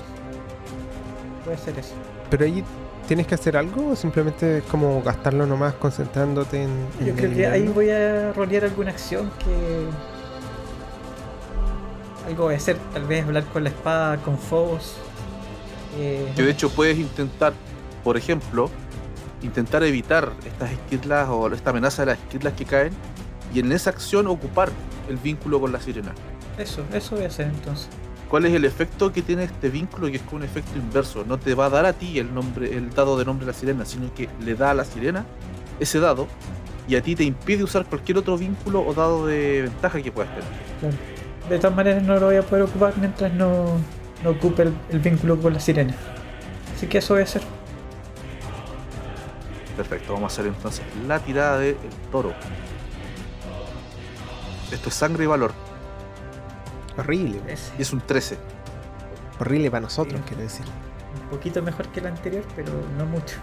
voy 1.43 1.53
a 1.53 1.57
hacer 1.57 1.77
eso. 1.77 1.93
Pero 2.29 2.45
ahí 2.45 2.63
tienes 3.07 3.27
que 3.27 3.35
hacer 3.35 3.57
algo 3.57 3.89
o 3.89 3.95
simplemente 3.95 4.59
es 4.59 4.63
como 4.63 5.01
gastarlo 5.01 5.45
nomás 5.45 5.73
concentrándote 5.73 6.63
en... 6.63 6.87
Yo 7.01 7.07
en 7.07 7.15
creo 7.15 7.33
que 7.33 7.47
ahí 7.47 7.67
voy 7.67 7.89
a 7.89 8.31
rolear 8.31 8.63
alguna 8.63 8.91
acción 8.91 9.29
que. 9.39 9.87
Algo 12.27 12.45
voy 12.45 12.53
a 12.53 12.57
hacer, 12.57 12.77
tal 12.93 13.03
vez 13.05 13.25
hablar 13.25 13.43
con 13.45 13.65
la 13.65 13.69
espada, 13.69 14.17
con 14.17 14.37
Phobos. 14.37 14.95
Eh, 15.97 16.31
Que 16.37 16.43
de 16.43 16.51
hecho 16.51 16.69
puedes 16.69 16.97
intentar, 16.97 17.51
por 18.01 18.15
ejemplo, 18.15 18.69
intentar 19.43 19.83
evitar 19.83 20.31
estas 20.45 20.71
esquirlas 20.71 21.29
o 21.29 21.47
esta 21.53 21.69
amenaza 21.69 22.03
de 22.03 22.11
las 22.11 22.19
esquirlas 22.19 22.53
que 22.53 22.65
caen 22.65 22.93
y 23.53 23.59
en 23.59 23.71
esa 23.71 23.89
acción 23.89 24.27
ocupar 24.27 24.69
el 25.09 25.17
vínculo 25.17 25.59
con 25.59 25.71
la 25.71 25.79
sirena. 25.79 26.13
Eso, 26.57 26.83
eso 26.93 27.15
voy 27.15 27.25
a 27.25 27.27
hacer 27.27 27.47
entonces. 27.47 27.89
¿Cuál 28.29 28.45
es 28.45 28.53
el 28.53 28.65
efecto 28.65 29.13
que 29.13 29.21
tiene 29.21 29.43
este 29.43 29.69
vínculo? 29.69 30.07
Que 30.07 30.15
es 30.15 30.21
como 30.23 30.37
un 30.37 30.43
efecto 30.43 30.77
inverso. 30.77 31.23
No 31.23 31.37
te 31.37 31.53
va 31.53 31.67
a 31.67 31.69
dar 31.69 31.85
a 31.85 31.93
ti 31.93 32.17
el 32.17 32.33
nombre, 32.33 32.75
el 32.75 32.89
dado 32.89 33.17
de 33.17 33.25
nombre 33.25 33.45
de 33.45 33.51
la 33.51 33.57
sirena, 33.57 33.85
sino 33.85 34.11
que 34.13 34.27
le 34.43 34.55
da 34.55 34.71
a 34.71 34.73
la 34.73 34.85
sirena 34.85 35.25
ese 35.79 35.99
dado 35.99 36.27
y 36.87 36.95
a 36.95 37.01
ti 37.01 37.15
te 37.15 37.23
impide 37.23 37.63
usar 37.63 37.85
cualquier 37.85 38.17
otro 38.17 38.37
vínculo 38.37 38.85
o 38.85 38.93
dado 38.93 39.27
de 39.27 39.63
ventaja 39.63 40.01
que 40.01 40.11
puedas 40.11 40.31
tener. 40.33 40.49
Claro. 40.79 40.95
De 41.49 41.57
todas 41.57 41.75
maneras 41.75 42.03
no 42.03 42.15
lo 42.19 42.27
voy 42.27 42.37
a 42.37 42.41
poder 42.41 42.63
ocupar 42.63 42.93
mientras 42.97 43.33
no, 43.33 43.65
no 44.23 44.29
ocupe 44.29 44.63
el, 44.63 44.73
el 44.89 44.99
vínculo 44.99 45.39
con 45.39 45.53
la 45.53 45.59
sirena. 45.59 45.93
Así 46.75 46.87
que 46.87 46.99
eso 46.99 47.13
voy 47.13 47.21
a 47.21 47.25
hacer. 47.25 47.41
Perfecto, 49.77 50.13
vamos 50.13 50.31
a 50.31 50.33
hacer 50.35 50.47
entonces 50.47 50.83
la 51.07 51.19
tirada 51.19 51.57
del 51.59 51.75
toro. 52.11 52.33
Esto 54.71 54.89
es 54.89 54.95
sangre 54.95 55.23
y 55.23 55.27
valor. 55.27 55.51
Horrible. 56.97 57.41
Y 57.77 57.81
es 57.81 57.93
un 57.93 58.01
13. 58.01 58.37
horrible 59.39 59.71
para 59.71 59.81
nosotros, 59.81 60.19
Sí. 60.19 60.25
quiero 60.27 60.43
decir. 60.43 60.65
Un 61.23 61.29
poquito 61.29 61.61
mejor 61.61 61.87
que 61.89 61.99
el 61.99 62.07
anterior, 62.07 62.43
pero 62.55 62.71
no 62.97 63.05
mucho. 63.05 63.37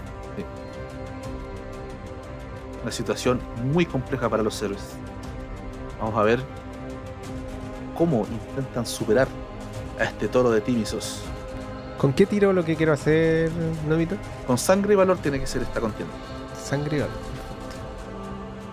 Una 2.83 2.93
situación 2.93 3.41
muy 3.73 3.85
compleja 3.85 4.29
para 4.29 4.43
los 4.43 4.61
héroes. 4.63 4.95
Vamos 6.01 6.17
a 6.19 6.23
ver 6.23 6.41
cómo 7.99 8.27
intentan 8.31 8.87
superar 8.87 9.29
a 9.99 10.05
este 10.05 10.29
toro 10.29 10.51
de 10.51 10.61
Timisos. 10.63 11.23
¿Con 12.01 12.15
qué 12.15 12.25
tiro 12.25 12.55
lo 12.55 12.65
que 12.65 12.77
quiero 12.77 12.95
hacer, 12.95 13.51
Novito? 13.87 14.17
Con 14.47 14.57
sangre 14.57 14.95
y 14.95 14.97
valor 14.97 15.19
tiene 15.19 15.39
que 15.39 15.47
ser 15.47 15.61
esta 15.61 15.81
contienda. 15.81 16.15
Sangre 16.59 16.97
y 16.97 17.01
valor. 17.01 17.15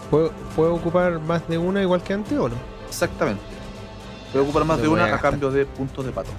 ¿Puedo, 0.10 0.32
¿Puedo 0.56 0.76
ocupar 0.76 1.20
más 1.20 1.46
de 1.50 1.58
una 1.58 1.82
igual 1.82 2.02
que 2.02 2.13
antes 2.13 2.40
o 2.40 2.48
no? 2.48 2.56
Exactamente. 2.88 3.44
Puede 4.32 4.46
ocupar 4.46 4.63
más 4.63 4.82
de 4.82 4.88
una 4.88 5.13
a 5.13 5.20
cambio 5.20 5.52
de 5.52 5.66
puntos 5.66 6.06
de 6.06 6.13
pato. 6.13 6.30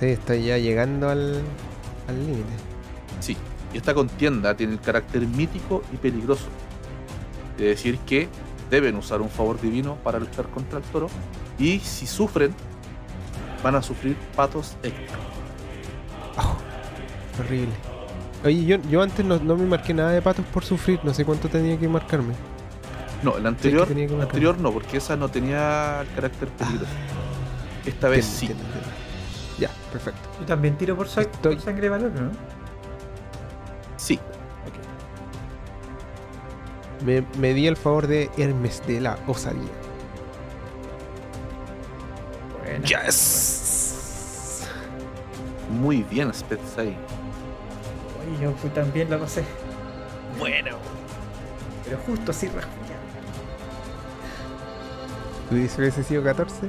Sí, 0.00 0.06
estoy 0.06 0.46
ya 0.46 0.58
llegando 0.58 1.08
al 1.08 1.42
al 2.08 2.26
límite. 2.26 2.54
Sí, 3.20 3.36
y 3.72 3.76
esta 3.76 3.94
contienda 3.94 4.56
tiene 4.56 4.72
el 4.72 4.80
carácter 4.80 5.24
mítico 5.28 5.84
y 5.92 5.96
peligroso. 5.96 6.48
Es 7.56 7.66
decir, 7.66 7.98
que 8.00 8.28
deben 8.68 8.96
usar 8.96 9.20
un 9.20 9.30
favor 9.30 9.60
divino 9.60 9.94
para 10.02 10.18
luchar 10.18 10.48
contra 10.48 10.78
el 10.78 10.84
toro. 10.86 11.06
Y 11.56 11.78
si 11.78 12.08
sufren, 12.08 12.52
van 13.62 13.76
a 13.76 13.82
sufrir 13.82 14.16
patos 14.34 14.76
extra. 14.82 15.16
Horrible. 17.40 17.72
Oye, 18.44 18.64
yo, 18.64 18.76
yo 18.88 19.02
antes 19.02 19.24
no, 19.24 19.38
no 19.38 19.56
me 19.56 19.66
marqué 19.66 19.92
nada 19.92 20.12
de 20.12 20.22
patos 20.22 20.44
por 20.46 20.64
sufrir, 20.64 20.98
no 21.02 21.12
sé 21.12 21.24
cuánto 21.24 21.48
tenía 21.48 21.78
que 21.78 21.88
marcarme. 21.88 22.34
No, 23.22 23.36
el 23.36 23.46
anterior, 23.46 23.86
el 23.90 24.20
anterior 24.20 24.58
no, 24.58 24.72
porque 24.72 24.96
esa 24.96 25.14
no 25.16 25.28
tenía 25.28 26.00
el 26.00 26.08
carácter 26.14 26.48
peligroso. 26.48 26.90
Esta 27.84 28.08
vez 28.08 28.24
sí. 28.24 28.46
Entiendo, 28.46 28.64
entiendo, 28.64 28.88
entiendo. 28.88 29.58
Ya, 29.58 29.70
perfecto. 29.92 30.28
Yo 30.40 30.46
también 30.46 30.76
tiro 30.78 30.96
por, 30.96 31.06
sa- 31.08 31.20
Estoy- 31.22 31.56
por 31.56 31.64
sangre 31.64 31.82
de 31.82 31.88
valor, 31.90 32.12
¿no? 32.12 32.30
Sí. 33.98 34.18
Me, 37.04 37.22
me 37.38 37.52
di 37.54 37.66
el 37.66 37.76
favor 37.76 38.06
de 38.06 38.30
Hermes 38.38 38.82
de 38.86 39.00
la 39.00 39.18
osadía. 39.26 39.62
Bueno. 42.64 42.84
Yes. 42.86 44.62
Muy 45.70 46.02
bien, 46.04 46.32
Spetsai. 46.34 46.96
Oye, 48.20 48.42
yo 48.42 48.52
fui 48.52 48.70
también 48.70 49.10
la 49.10 49.18
pasé. 49.18 49.44
Bueno. 50.38 50.76
Pero 51.84 51.98
justo 52.06 52.30
así 52.30 52.46
rasguñado. 52.46 53.00
¿Tú 55.48 55.56
dices 55.56 55.74
que 55.74 55.82
hubiese 55.82 56.04
sido 56.04 56.22
14? 56.22 56.68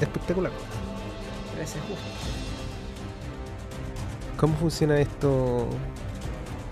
Espectacular. 0.00 0.52
Parece 1.52 1.80
justo. 1.80 2.04
¿Cómo 4.36 4.56
funciona 4.56 5.00
esto? 5.00 5.66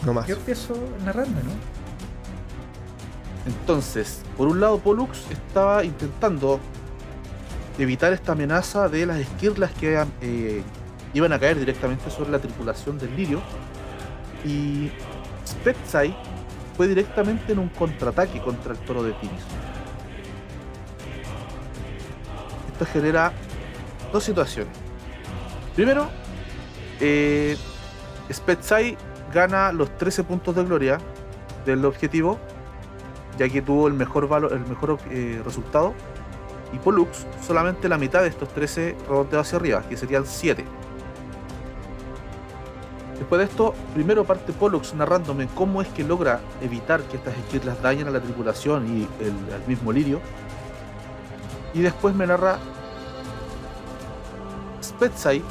No 0.04 0.14
más. 0.14 0.28
Yo 0.28 0.36
empiezo 0.36 0.74
narrando, 1.04 1.42
¿no? 1.42 1.50
Entonces, 3.46 4.22
por 4.36 4.46
un 4.48 4.60
lado, 4.60 4.78
Pollux 4.78 5.28
estaba 5.30 5.84
intentando 5.84 6.60
evitar 7.78 8.12
esta 8.12 8.32
amenaza 8.32 8.88
de 8.88 9.06
las 9.06 9.18
esquirlas 9.18 9.72
que 9.72 10.04
eh, 10.20 10.62
iban 11.16 11.32
a 11.32 11.38
caer 11.38 11.58
directamente 11.58 12.10
sobre 12.10 12.30
la 12.30 12.38
tripulación 12.38 12.98
del 12.98 13.14
Lirio. 13.16 13.40
Y 14.44 14.90
Spetsai 15.46 16.16
fue 16.76 16.88
directamente 16.88 17.52
en 17.52 17.58
un 17.58 17.68
contraataque 17.68 18.40
contra 18.40 18.72
el 18.72 18.78
toro 18.80 19.02
de 19.02 19.12
Tiris. 19.14 19.44
Esto 22.72 22.86
genera 22.92 23.32
dos 24.12 24.24
situaciones. 24.24 24.72
Primero, 25.74 26.08
eh, 27.00 27.56
Spetsai 28.32 28.96
gana 29.32 29.72
los 29.72 29.96
13 29.96 30.24
puntos 30.24 30.54
de 30.54 30.64
gloria 30.64 30.98
del 31.64 31.84
objetivo 31.84 32.38
ya 33.38 33.48
que 33.48 33.62
tuvo 33.62 33.88
el 33.88 33.94
mejor 33.94 34.28
valor, 34.28 34.52
el 34.52 34.66
mejor 34.66 34.98
eh, 35.10 35.40
resultado. 35.44 35.94
Y 36.72 36.78
Pollux 36.78 37.26
solamente 37.46 37.88
la 37.88 37.98
mitad 37.98 38.22
de 38.22 38.28
estos 38.28 38.48
13 38.50 38.96
redondeados 39.08 39.46
hacia 39.46 39.58
arriba, 39.58 39.82
que 39.88 39.96
serían 39.96 40.26
7. 40.26 40.64
Después 43.18 43.38
de 43.38 43.44
esto, 43.46 43.74
primero 43.94 44.24
parte 44.24 44.52
Pollux 44.52 44.94
narrándome 44.94 45.48
cómo 45.54 45.80
es 45.80 45.88
que 45.88 46.04
logra 46.04 46.40
evitar 46.60 47.02
que 47.04 47.16
estas 47.16 47.36
esquirlas 47.36 47.80
dañen 47.80 48.08
a 48.08 48.10
la 48.10 48.20
tripulación 48.20 48.86
y 48.86 49.24
el, 49.24 49.54
al 49.54 49.66
mismo 49.66 49.90
Lirio. 49.92 50.20
Y 51.72 51.80
después 51.80 52.14
me 52.14 52.26
narra 52.26 52.58
Spetsai 54.82 55.42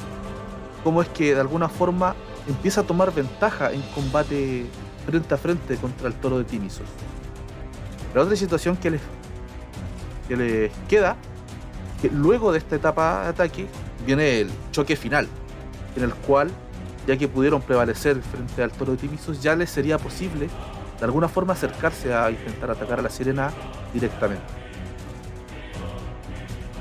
cómo 0.84 1.01
es 1.01 1.10
que 1.10 1.34
de 1.34 1.41
alguna 1.41 1.67
forma 1.67 2.15
empieza 2.47 2.82
a 2.82 2.84
tomar 2.84 3.12
ventaja 3.12 3.71
en 3.71 3.82
combate 3.93 4.67
frente 5.06 5.34
a 5.34 5.38
frente 5.38 5.75
contra 5.78 6.08
el 6.08 6.13
toro 6.13 6.38
de 6.38 6.43
Timisos. 6.43 6.88
La 8.13 8.21
otra 8.21 8.36
situación 8.36 8.78
que 8.78 8.91
les, 8.91 9.01
que 10.28 10.38
les 10.38 10.71
queda, 10.88 11.15
que 12.01 12.10
luego 12.10 12.51
de 12.51 12.60
esta 12.60 12.75
etapa 12.75 13.23
de 13.23 13.30
ataque, 13.30 13.67
viene 14.06 14.41
el 14.41 14.51
choque 14.71 14.95
final, 14.95 15.28
en 15.95 16.04
el 16.04 16.13
cual, 16.13 16.51
ya 17.08 17.18
que 17.18 17.28
pudieron 17.28 17.62
prevalecer 17.62 18.22
frente 18.22 18.63
al 18.63 18.72
toro 18.72 18.94
de 18.94 18.98
Timisos, 18.98 19.41
ya 19.41 19.56
les 19.56 19.70
sería 19.70 19.98
posible 19.98 20.50
de 21.00 21.06
alguna 21.06 21.28
forma 21.28 21.54
acercarse 21.54 22.13
a 22.13 22.32
intentar 22.32 22.72
atacar 22.72 23.00
a 23.00 23.02
la 23.02 23.10
sirena 23.10 23.52
directamente. 23.94 24.44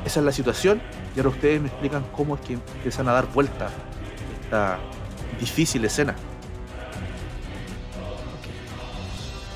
Esa 0.05 0.21
es 0.21 0.27
la 0.27 0.33
situación, 0.33 0.83
y 1.17 1.19
ahora 1.19 1.31
ustedes 1.31 1.61
me 1.61 1.69
explican 1.69 2.05
cómo 2.15 2.35
es 2.35 2.41
que 2.43 2.55
empiezan 2.55 3.09
a 3.09 3.13
dar 3.13 3.27
vuelta 3.33 3.71
esta 4.43 4.79
difícil 5.41 5.85
escena. 5.85 6.15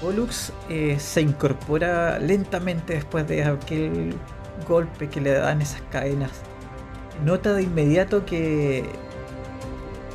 Pollux 0.01 0.53
eh, 0.69 0.97
se 0.99 1.21
incorpora 1.21 2.19
lentamente 2.19 2.95
después 2.95 3.27
de 3.27 3.45
aquel 3.45 4.15
golpe 4.67 5.09
que 5.09 5.21
le 5.21 5.33
dan 5.33 5.61
esas 5.61 5.83
cadenas. 5.91 6.31
Nota 7.25 7.53
de 7.53 7.63
inmediato 7.63 8.25
que 8.25 8.85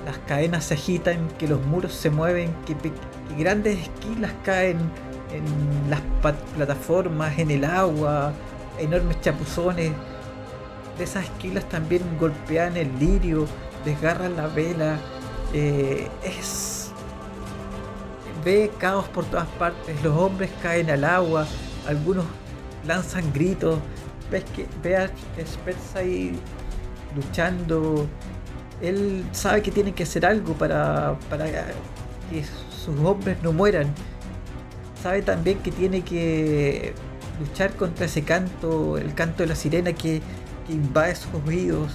las 0.05 0.17
cadenas 0.19 0.65
se 0.65 0.73
agitan, 0.75 1.27
que 1.37 1.47
los 1.47 1.65
muros 1.65 1.93
se 1.93 2.09
mueven, 2.09 2.53
que, 2.65 2.75
que 2.75 2.91
grandes 3.37 3.79
esquilas 3.79 4.31
caen 4.43 4.77
en 5.31 5.89
las 5.89 6.01
plataformas, 6.55 7.37
en 7.39 7.51
el 7.51 7.65
agua, 7.65 8.33
enormes 8.79 9.19
chapuzones. 9.21 9.91
De 10.97 11.03
esas 11.03 11.23
esquilas 11.25 11.67
también 11.69 12.03
golpean 12.19 12.77
el 12.77 12.99
lirio, 12.99 13.45
desgarran 13.83 14.35
la 14.35 14.47
vela. 14.47 14.97
eh, 15.53 16.07
es 16.23 16.83
ve 18.43 18.71
caos 18.77 19.07
por 19.09 19.25
todas 19.25 19.47
partes, 19.59 20.01
los 20.03 20.17
hombres 20.17 20.49
caen 20.61 20.89
al 20.89 21.03
agua, 21.03 21.45
algunos 21.87 22.25
lanzan 22.85 23.31
gritos, 23.33 23.79
ves 24.29 24.43
que 24.55 24.67
ve 24.81 24.97
a 24.97 25.07
Spence 25.45 25.97
ahí 25.97 26.39
luchando, 27.15 28.07
él 28.83 29.23
sabe 29.31 29.61
que 29.61 29.71
tiene 29.71 29.93
que 29.93 30.03
hacer 30.03 30.25
algo 30.25 30.53
para, 30.53 31.15
que 32.29 32.43
sus 32.83 32.99
hombres 32.99 33.37
no 33.41 33.53
mueran, 33.53 33.87
sabe 35.01 35.21
también 35.21 35.59
que 35.59 35.71
tiene 35.71 36.01
que 36.01 36.93
luchar 37.39 37.73
contra 37.75 38.05
ese 38.05 38.23
canto, 38.23 38.97
el 38.97 39.13
canto 39.13 39.43
de 39.43 39.47
la 39.47 39.55
sirena 39.55 39.93
que, 39.93 40.21
que 40.67 40.73
invade 40.73 41.15
sus 41.15 41.33
oídos, 41.47 41.93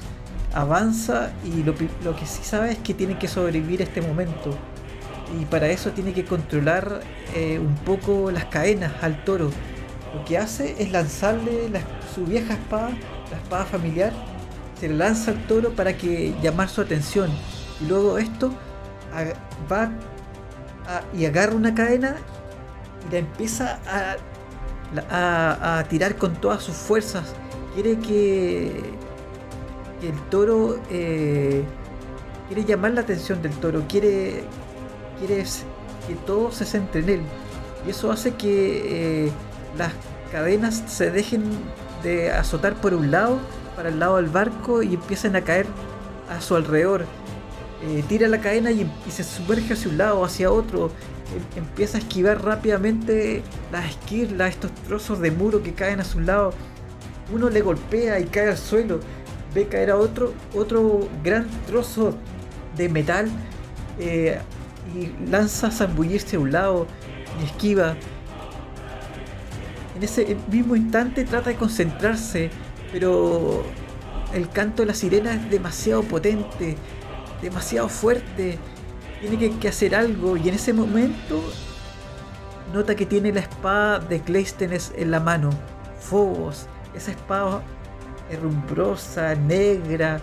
avanza 0.55 1.31
y 1.45 1.63
lo, 1.63 1.75
que 1.75 2.27
sí 2.27 2.43
sabe 2.43 2.73
es 2.73 2.79
que 2.79 2.95
tiene 2.95 3.19
que 3.19 3.29
sobrevivir 3.29 3.81
a 3.81 3.85
este 3.85 4.01
momento 4.01 4.57
y 5.39 5.45
para 5.45 5.69
eso 5.69 5.91
tiene 5.91 6.15
que 6.15 6.25
controlar 6.25 7.03
eh, 7.35 7.59
un 7.59 7.75
poco 7.77 8.31
las 8.31 8.47
cadenas 8.47 8.93
al 9.03 9.25
toro. 9.25 9.51
Lo 10.15 10.25
que 10.25 10.39
hace 10.39 10.75
es 10.83 10.91
lanzarle 10.91 11.69
la- 11.69 11.83
su 12.15 12.25
vieja 12.25 12.55
espada, 12.55 12.91
la 13.31 13.37
espada 13.37 13.67
familiar, 13.67 14.13
se 14.81 14.89
la 14.89 15.07
lanza 15.07 15.33
al 15.33 15.47
toro 15.47 15.71
para 15.71 15.97
que 15.97 16.35
llamar 16.43 16.69
su 16.69 16.81
atención. 16.81 17.31
Y 17.81 17.87
luego 17.87 18.19
esto 18.19 18.53
va 19.71 19.91
a- 20.87 21.17
y 21.17 21.27
agarra 21.27 21.55
una 21.55 21.75
cadena 21.75 22.17
y 23.09 23.13
la 23.13 23.19
empieza 23.19 23.79
a, 23.87 24.17
tirar 25.89 26.17
con 26.17 26.35
todas 26.35 26.63
sus 26.63 26.75
fuerzas. 26.75 27.35
Quiere 27.75 27.99
que, 27.99 28.83
el 30.03 30.21
toro 30.31 30.81
eh, 30.91 31.63
quiere 32.47 32.65
llamar 32.65 32.93
la 32.93 33.03
atención 33.03 33.43
del 33.43 33.53
toro, 33.53 33.85
quiere 33.89 34.45
quiere 35.19 35.45
que 36.07 36.15
todo 36.27 36.51
se 36.53 36.65
centre 36.65 37.01
en 37.01 37.09
él. 37.09 37.21
Y 37.87 37.91
eso 37.91 38.11
hace 38.11 38.35
que 38.35 39.27
eh, 39.27 39.33
las 39.77 39.93
cadenas 40.33 40.83
se 40.87 41.11
dejen 41.11 41.45
de 42.03 42.31
azotar 42.33 42.75
por 42.75 42.95
un 42.95 43.11
lado, 43.11 43.39
para 43.79 43.91
el 43.91 44.01
lado 44.01 44.17
del 44.17 44.27
barco, 44.27 44.83
y 44.83 44.95
empiecen 44.95 45.37
a 45.37 45.43
caer 45.43 45.65
a 46.29 46.41
su 46.41 46.57
alrededor. 46.57 47.05
Eh, 47.85 48.03
tira 48.09 48.27
la 48.27 48.41
cadena 48.41 48.73
y, 48.73 48.91
y 49.07 49.11
se 49.13 49.23
sumerge 49.23 49.75
hacia 49.75 49.89
un 49.89 49.99
lado, 49.99 50.25
hacia 50.25 50.51
otro. 50.51 50.91
Em- 51.33 51.63
empieza 51.63 51.99
a 51.99 52.01
esquivar 52.01 52.45
rápidamente 52.45 53.45
las 53.71 53.91
esquirlas, 53.91 54.51
estos 54.51 54.73
trozos 54.89 55.21
de 55.21 55.31
muro 55.31 55.63
que 55.63 55.75
caen 55.75 56.01
a 56.01 56.05
su 56.05 56.19
lado. 56.19 56.53
Uno 57.33 57.51
le 57.51 57.61
golpea 57.61 58.19
y 58.19 58.25
cae 58.25 58.49
al 58.49 58.59
suelo. 58.59 58.99
Ve 59.55 59.69
caer 59.69 59.93
a 59.93 59.97
otro, 59.97 60.33
otro 60.57 61.09
gran 61.23 61.47
trozo 61.69 62.15
de 62.77 62.89
metal 62.89 63.29
eh, 64.01 64.41
y 64.93 65.31
lanza 65.31 65.69
a 65.69 65.71
zambullirse 65.71 66.35
a 66.35 66.41
un 66.41 66.51
lado 66.51 66.89
y 67.41 67.45
esquiva. 67.45 67.95
En 69.95 70.03
ese 70.03 70.37
mismo 70.51 70.75
instante 70.75 71.25
trata 71.25 71.51
de 71.51 71.57
concentrarse, 71.57 72.51
pero 72.93 73.63
el 74.33 74.49
canto 74.51 74.83
de 74.83 74.87
la 74.87 74.95
sirena 74.95 75.35
es 75.35 75.51
demasiado 75.51 76.03
potente, 76.03 76.77
demasiado 77.43 77.89
fuerte. 77.89 78.59
Tiene 79.21 79.59
que, 79.59 79.69
hacer 79.69 79.95
algo 79.95 80.37
y 80.37 80.49
en 80.49 80.55
ese 80.55 80.73
momento 80.73 81.43
nota 82.73 82.95
que 82.95 83.05
tiene 83.05 83.33
la 83.33 83.41
espada 83.41 83.99
de 83.99 84.21
Cleisthenes 84.21 84.93
en 84.97 85.11
la 85.11 85.21
mano. 85.21 85.51
Fobos, 85.99 86.67
esa 86.95 87.11
espada 87.11 87.63
herrumbrosa, 88.31 89.35
negra, 89.35 90.21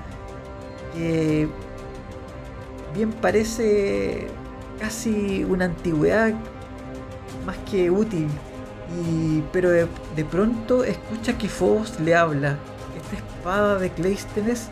que 0.93 1.49
bien 2.93 3.11
parece 3.11 4.27
casi 4.79 5.43
una 5.43 5.65
antigüedad 5.65 6.33
más 7.45 7.57
que 7.69 7.91
útil. 7.91 8.29
Y, 8.93 9.41
pero 9.51 9.69
de, 9.71 9.87
pronto 10.29 10.83
escucha 10.83 11.37
que 11.37 11.49
Fobos 11.49 11.99
le 11.99 12.15
habla. 12.15 12.57
Esta 12.95 13.17
espada 13.17 13.79
de 13.79 13.91
Cleisthenes 13.91 14.69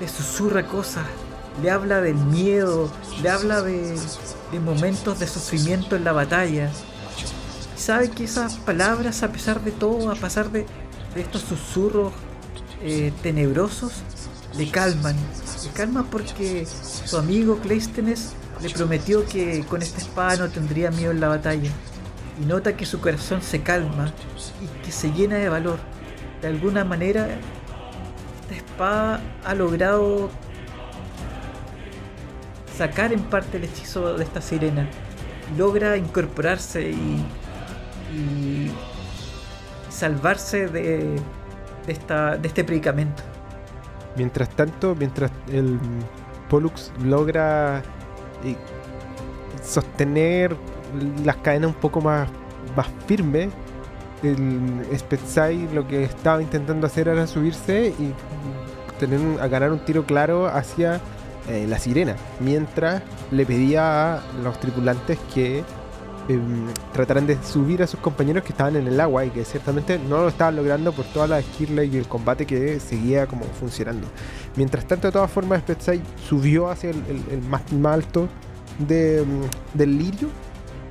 le 0.00 0.08
susurra 0.08 0.66
cosas, 0.66 1.04
le 1.62 1.70
habla 1.70 2.00
del 2.00 2.16
miedo, 2.16 2.90
le 3.22 3.30
habla 3.30 3.62
de, 3.62 3.96
momentos 4.64 5.18
de 5.18 5.26
sufrimiento 5.26 5.96
en 5.96 6.04
la 6.04 6.12
batalla. 6.12 6.70
Y 7.76 7.80
sabe 7.80 8.10
que 8.10 8.24
esas 8.24 8.56
palabras, 8.56 9.22
a 9.22 9.32
pesar 9.32 9.62
de 9.62 9.70
todo, 9.70 10.10
a 10.10 10.16
pesar 10.16 10.50
de, 10.50 10.66
estos 11.16 11.42
susurros 11.42 12.12
eh, 12.82 13.12
tenebrosos, 13.22 13.92
le 14.56 14.68
calman. 14.70 15.16
Le 15.64 15.70
calman 15.70 16.06
porque 16.06 16.66
su 16.66 17.16
amigo 17.16 17.58
Cleisthenes 17.58 18.32
le 18.60 18.70
prometió 18.70 19.24
que 19.26 19.64
con 19.68 19.82
esta 19.82 19.98
espada 19.98 20.36
no 20.36 20.48
tendría 20.48 20.90
miedo 20.90 21.12
en 21.12 21.20
la 21.20 21.28
batalla. 21.28 21.70
Y 22.40 22.46
nota 22.46 22.76
que 22.76 22.84
su 22.84 23.00
corazón 23.00 23.42
se 23.42 23.62
calma 23.62 24.12
y 24.60 24.84
que 24.84 24.90
se 24.90 25.12
llena 25.12 25.36
de 25.36 25.48
valor. 25.48 25.78
De 26.42 26.48
alguna 26.48 26.84
manera, 26.84 27.28
esta 28.42 28.54
espada 28.54 29.20
ha 29.44 29.54
logrado 29.54 30.30
sacar 32.76 33.12
en 33.12 33.22
parte 33.22 33.56
el 33.56 33.64
hechizo 33.64 34.14
de 34.14 34.24
esta 34.24 34.40
sirena. 34.40 34.88
Logra 35.56 35.96
incorporarse 35.96 36.90
y, 36.90 37.24
salvarse 39.88 40.68
de, 40.68 41.16
esta, 41.86 42.36
de 42.36 42.48
este 42.48 42.64
predicamento. 42.64 43.22
Mientras 44.16 44.48
tanto, 44.50 44.94
mientras 44.94 45.30
el 45.52 45.78
Pollux 46.48 46.92
logra 47.04 47.82
eh, 48.44 48.56
sostener 49.62 50.56
las 51.24 51.36
cadenas 51.36 51.68
un 51.70 51.80
poco 51.80 52.00
más, 52.00 52.28
más 52.76 52.86
firmes, 53.06 53.50
el 54.22 54.86
Spetsai 54.96 55.68
lo 55.72 55.86
que 55.86 56.04
estaba 56.04 56.42
intentando 56.42 56.86
hacer 56.86 57.08
era 57.08 57.26
subirse 57.26 57.94
y 57.98 58.12
tener 58.98 59.20
a 59.40 59.48
ganar 59.48 59.72
un 59.72 59.80
tiro 59.80 60.06
claro 60.06 60.46
hacia 60.46 61.00
eh, 61.48 61.66
la 61.68 61.78
sirena, 61.78 62.16
mientras 62.40 63.02
le 63.30 63.44
pedía 63.44 64.14
a 64.14 64.22
los 64.42 64.58
tripulantes 64.60 65.18
que 65.34 65.62
em, 66.28 66.66
trataran 66.92 67.26
de 67.26 67.36
subir 67.42 67.82
a 67.82 67.86
sus 67.86 68.00
compañeros 68.00 68.44
que 68.44 68.52
estaban 68.52 68.76
en 68.76 68.86
el 68.86 68.98
agua 68.98 69.26
y 69.26 69.30
que 69.30 69.44
ciertamente 69.44 69.98
no 69.98 70.18
lo 70.22 70.28
estaban 70.28 70.56
logrando 70.56 70.92
por 70.92 71.04
toda 71.06 71.26
la 71.26 71.40
esquirla 71.40 71.84
y 71.84 71.96
el 71.96 72.06
combate 72.06 72.46
que 72.46 72.80
seguía 72.80 73.26
como 73.26 73.44
funcionando. 73.44 74.06
Mientras 74.56 74.86
tanto, 74.86 75.08
de 75.08 75.12
todas 75.12 75.30
formas, 75.30 75.60
Spetsai 75.60 76.00
subió 76.26 76.70
hacia 76.70 76.90
el, 76.90 77.42
más, 77.50 77.62
alto 77.84 78.28
em, 78.88 79.42
del 79.74 79.98
lirio 79.98 80.28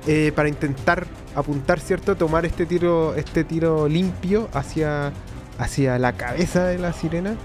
eh, 0.06 0.32
para 0.34 0.48
intentar 0.48 1.06
apuntar, 1.34 1.80
¿cierto? 1.80 2.16
Tomar 2.16 2.44
este 2.44 2.66
tiro, 2.66 3.14
este 3.14 3.44
tiro 3.44 3.88
limpio 3.88 4.48
hacia, 4.52 5.12
hacia 5.58 5.98
la 5.98 6.12
cabeza 6.12 6.66
de 6.66 6.78
la 6.78 6.92
sirena 6.92 7.36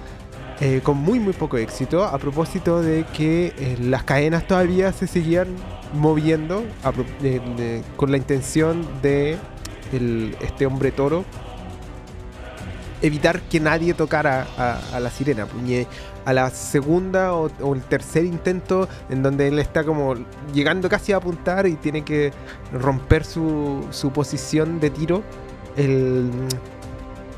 eh, 0.62 0.82
con 0.84 0.98
muy 0.98 1.20
muy 1.22 1.32
poco 1.32 1.58
éxito 1.58 2.04
a 2.04 2.18
propósito 2.18 2.82
de 2.82 3.06
que 3.16 3.54
eh, 3.58 3.78
las 3.80 4.04
cadenas 4.04 4.46
todavía 4.46 4.92
se 4.92 5.08
seguían 5.08 5.48
moviendo 5.94 6.66
con 7.96 8.12
la 8.12 8.18
intención 8.18 8.86
de 9.02 9.38
este 10.42 10.66
hombre 10.66 10.92
toro 10.92 11.24
evitar 13.02 13.42
que 13.42 13.60
nadie 13.60 13.94
tocara 13.94 14.46
a, 14.58 15.00
la 15.00 15.10
sirena. 15.10 15.48
A 16.30 16.34
la 16.34 16.52
segunda 16.52 17.34
o, 17.34 17.50
el 17.74 17.82
tercer 17.82 18.24
intento 18.24 18.88
en 19.10 19.24
donde 19.24 19.48
él 19.48 19.58
está 19.58 19.84
como 19.84 20.14
llegando 20.54 20.88
casi 20.88 21.12
a 21.12 21.18
apuntar 21.18 21.66
y 21.66 21.74
tiene 21.74 22.04
que 22.04 22.32
romper 22.72 23.26
su, 23.26 23.84
su 23.90 24.12
posición 24.12 24.80
de 24.80 24.92
tiro, 24.92 25.24
el 25.76 26.30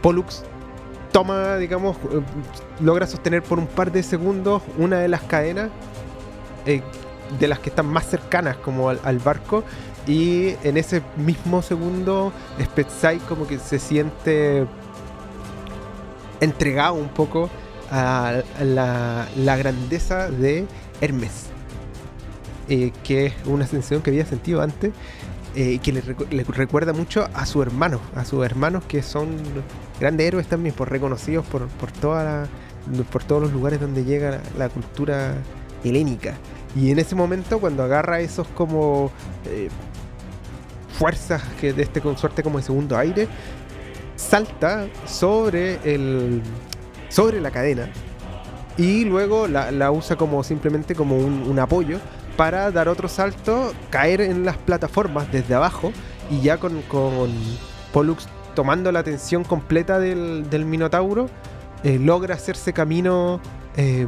Pollux 0.01 0.43
toma, 1.13 1.55
digamos, 1.55 1.95
eh, 2.11 2.21
logra 2.81 3.07
sostener 3.07 3.43
por 3.43 3.59
un 3.59 3.67
par 3.67 3.93
de 3.93 4.03
segundos 4.03 4.61
una 4.77 4.99
de 4.99 5.07
las 5.07 5.21
cadenas 5.21 5.69
eh, 6.65 6.81
de 7.39 7.47
las 7.47 7.59
que 7.59 7.69
están 7.69 7.87
más 7.87 8.07
cercanas 8.07 8.57
como 8.57 8.89
al, 8.89 9.19
barco 9.19 9.63
y 10.05 10.55
en 10.63 10.75
ese 10.75 11.01
mismo 11.15 11.61
segundo 11.61 12.33
Spetsai 12.61 13.19
como 13.19 13.47
que 13.47 13.57
se 13.57 13.79
siente 13.79 14.67
entregado 16.41 16.95
un 16.95 17.07
poco 17.07 17.49
a 17.91 18.41
la, 18.63 19.57
grandeza 19.57 20.31
de 20.31 20.65
Hermes 21.01 21.47
eh, 22.69 22.91
que 23.03 23.27
es 23.27 23.33
una 23.45 23.67
sensación 23.67 24.01
que 24.01 24.11
había 24.11 24.25
sentido 24.25 24.61
antes 24.61 24.93
y 25.53 25.79
que 25.79 25.91
le, 25.91 26.43
recuerda 26.45 26.93
mucho 26.93 27.27
a 27.33 27.45
su 27.45 27.61
hermano, 27.61 27.99
a 28.15 28.23
sus 28.23 28.45
hermanos 28.45 28.85
que 28.87 29.03
son 29.03 29.35
grandes 29.99 30.27
héroes 30.27 30.47
también, 30.47 30.73
por 30.73 30.89
reconocidos 30.89 31.45
por, 31.45 31.67
por, 31.67 31.91
toda 31.91 32.47
por 33.11 33.23
todos 33.23 33.43
los 33.43 33.51
lugares 33.51 33.79
donde 33.79 34.03
llega 34.03 34.41
la, 34.57 34.69
cultura 34.69 35.35
helénica. 35.83 36.35
Y 36.75 36.91
en 36.91 36.99
ese 36.99 37.15
momento, 37.15 37.59
cuando 37.59 37.83
agarra 37.83 38.21
esos 38.21 38.47
como 38.47 39.11
eh, 39.45 39.69
fuerzas 40.97 41.43
que 41.59 41.73
de 41.73 41.83
este 41.83 42.01
consorte 42.01 42.43
como 42.43 42.57
de 42.57 42.63
segundo 42.63 42.97
aire, 42.97 43.27
salta 44.15 44.87
sobre 45.05 45.79
el 45.83 46.41
sobre 47.11 47.41
la 47.41 47.51
cadena 47.51 47.89
y 48.77 49.05
luego 49.05 49.47
la, 49.47 49.91
usa 49.91 50.15
como 50.15 50.43
simplemente 50.43 50.95
como 50.95 51.17
un, 51.17 51.59
apoyo 51.59 51.99
para 52.37 52.71
dar 52.71 52.87
otro 52.87 53.07
salto, 53.07 53.73
caer 53.89 54.21
en 54.21 54.45
las 54.45 54.57
plataformas 54.57 55.31
desde 55.31 55.53
abajo 55.53 55.91
y 56.31 56.41
ya 56.41 56.57
con, 56.57 56.81
con 56.83 57.29
Pollux 57.91 58.27
tomando 58.55 58.91
la 58.91 58.99
atención 58.99 59.43
completa 59.43 59.99
del, 59.99 60.65
Minotauro, 60.65 61.29
eh, 61.83 61.99
logra 61.99 62.35
hacerse 62.35 62.73
camino, 62.73 63.39
em, 63.75 64.07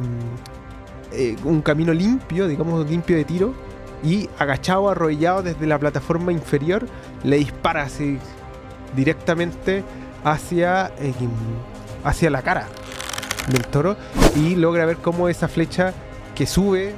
eh, 1.12 1.36
un 1.44 1.62
camino 1.62 1.92
limpio, 1.92 2.48
digamos 2.48 2.88
limpio 2.88 3.16
de 3.16 3.24
tiro, 3.24 3.54
y 4.02 4.28
agachado, 4.38 4.88
arrollado 4.88 5.42
desde 5.42 5.66
la 5.66 5.78
plataforma 5.78 6.32
inferior, 6.32 6.86
le 7.22 7.36
dispara 7.36 7.82
así 7.82 8.18
directamente 8.96 9.82
hacia, 10.24 10.92
em, 10.98 11.30
hacia 12.04 12.30
la 12.30 12.42
cara 12.42 12.66
del 13.48 13.66
toro 13.66 13.96
y 14.36 14.54
logra 14.54 14.86
ver 14.86 14.96
cómo 14.98 15.28
esa 15.28 15.48
flecha 15.48 15.92
que 16.34 16.46
sube 16.46 16.94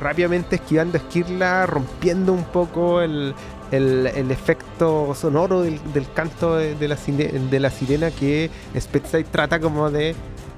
rápidamente 0.00 0.56
esquivando 0.56 0.98
Esquirla, 0.98 1.66
rompiendo 1.66 2.32
un 2.32 2.44
poco 2.44 3.00
el, 3.00 3.34
el, 3.70 4.30
efecto 4.30 5.14
sonoro 5.14 5.62
del, 5.62 5.80
canto 6.14 6.56
de, 6.56 6.88
la, 6.88 6.96
de, 6.96 7.60
la, 7.60 7.70
sirena 7.70 8.10
que 8.10 8.50
Spetsai 8.78 9.24
trata 9.24 9.60
como 9.60 9.90
de 9.90 10.14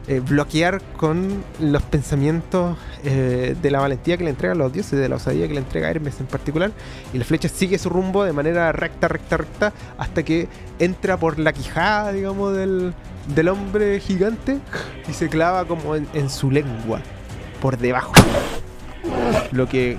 eh, 0.09 0.21
bloquear 0.21 0.81
con 0.97 1.43
los 1.61 1.83
pensamientos 1.83 2.77
eh, 3.05 3.57
de 3.61 3.71
la 3.71 3.81
valentía 3.81 4.17
que 4.17 4.25
le 4.25 4.31
entregan 4.31 4.59
los 4.59 4.73
dioses, 4.73 4.99
de 4.99 5.09
la 5.09 5.17
osadía 5.17 5.49
que 5.49 5.55
le 5.55 5.61
entrega 5.61 5.91
Hermes 5.91 6.21
en 6.21 6.27
particular. 6.27 6.73
Y 7.13 7.19
la 7.19 7.25
flecha 7.25 7.49
sigue 7.49 7.79
su 7.79 7.89
rumbo 7.89 8.25
de 8.25 8.33
manera 8.33 8.73
recta, 8.73 9.09
recta, 9.09 9.37
recta, 9.37 9.73
hasta 9.99 10.23
que 10.23 10.49
entra 10.79 11.17
por 11.17 11.39
la 11.39 11.53
quijada, 11.53 12.13
digamos, 12.13 12.55
del, 12.57 12.95
del 13.35 13.49
hombre 13.49 14.01
gigante 14.01 14.59
y 15.09 15.13
se 15.13 15.29
clava 15.29 15.65
como 15.65 15.97
en 15.97 16.31
su 16.31 16.51
lengua, 16.51 17.01
por 17.61 17.79
debajo 17.79 18.13
lo 19.53 19.69
que 19.69 19.99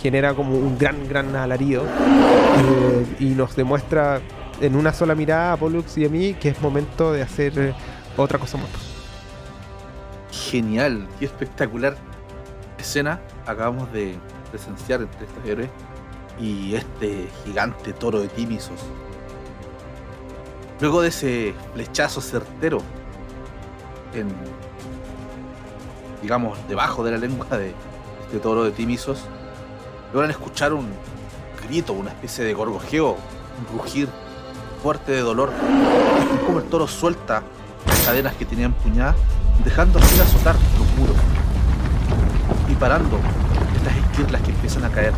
genera 0.00 0.34
como 0.34 0.56
un 0.56 0.78
gran, 0.78 1.08
gran 1.08 1.34
alarido 1.36 1.84
eh, 1.84 3.06
y 3.20 3.26
nos 3.26 3.56
demuestra 3.56 4.20
en 4.60 4.76
una 4.76 4.92
sola 4.92 5.14
mirada 5.14 5.52
a 5.52 5.56
Pollux 5.56 5.96
y 5.98 6.04
a 6.04 6.08
mí 6.08 6.34
que 6.34 6.50
es 6.50 6.60
momento 6.60 7.12
de 7.12 7.22
hacer 7.22 7.74
otra 8.16 8.38
cosa 8.38 8.58
más. 8.58 8.95
Genial, 10.30 11.06
y 11.20 11.24
espectacular 11.24 11.96
escena 12.78 13.20
acabamos 13.46 13.92
de 13.92 14.16
presenciar 14.50 15.00
entre 15.00 15.26
estos 15.26 15.44
héroes 15.44 15.70
y 16.38 16.74
este 16.74 17.28
gigante 17.44 17.92
toro 17.92 18.20
de 18.20 18.28
Timisos. 18.28 18.80
Luego 20.80 21.00
de 21.00 21.08
ese 21.08 21.54
flechazo 21.72 22.20
certero 22.20 22.82
en 24.12 24.28
digamos 26.22 26.58
debajo 26.68 27.04
de 27.04 27.12
la 27.12 27.18
lengua 27.18 27.46
de, 27.56 27.72
este 28.26 28.38
toro 28.40 28.64
de 28.64 28.72
Timisos, 28.72 29.20
logran 30.12 30.30
escuchar 30.30 30.72
un 30.72 30.88
grito, 31.66 31.92
una 31.92 32.10
especie 32.10 32.44
de 32.44 32.52
gorgojeo, 32.54 33.12
un 33.12 33.78
rugir 33.78 34.08
fuerte 34.82 35.12
de 35.12 35.20
dolor. 35.20 35.52
Como 36.44 36.58
el 36.58 36.64
toro 36.64 36.86
suelta 36.86 37.42
las 37.86 38.00
cadenas 38.00 38.34
que 38.34 38.44
tenía 38.44 38.66
empuñadas, 38.66 39.16
dejando 39.64 39.98
así 39.98 40.20
azotar 40.20 40.56
los 40.78 40.98
muros 40.98 41.16
y 42.68 42.74
parando 42.74 43.18
estas 43.76 43.96
esquirlas 43.96 44.42
que 44.42 44.50
empiezan 44.50 44.84
a 44.84 44.90
caer. 44.90 45.12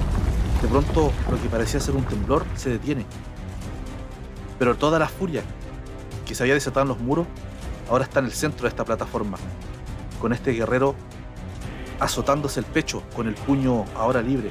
De 0.63 0.69
pronto, 0.69 1.13
lo 1.31 1.41
que 1.41 1.49
parecía 1.49 1.81
ser 1.81 1.95
un 1.95 2.05
temblor 2.05 2.45
se 2.57 2.71
detiene. 2.71 3.07
Pero 4.59 4.77
toda 4.77 4.99
la 4.99 5.09
furia 5.09 5.43
que 6.27 6.35
se 6.35 6.43
había 6.43 6.55
desatado 6.55 6.83
en 6.83 6.89
los 6.89 7.01
muros 7.01 7.27
ahora 7.91 8.05
está 8.05 8.21
en 8.21 8.27
el 8.27 8.33
centro 8.33 8.63
de 8.65 8.69
esta 8.69 8.85
plataforma, 8.85 9.39
con 10.21 10.33
este 10.33 10.53
guerrero 10.53 10.95
azotándose 12.01 12.61
el 12.61 12.67
pecho 12.67 13.03
con 13.15 13.27
el 13.29 13.35
puño 13.35 13.85
ahora 13.97 14.23
libre, 14.23 14.51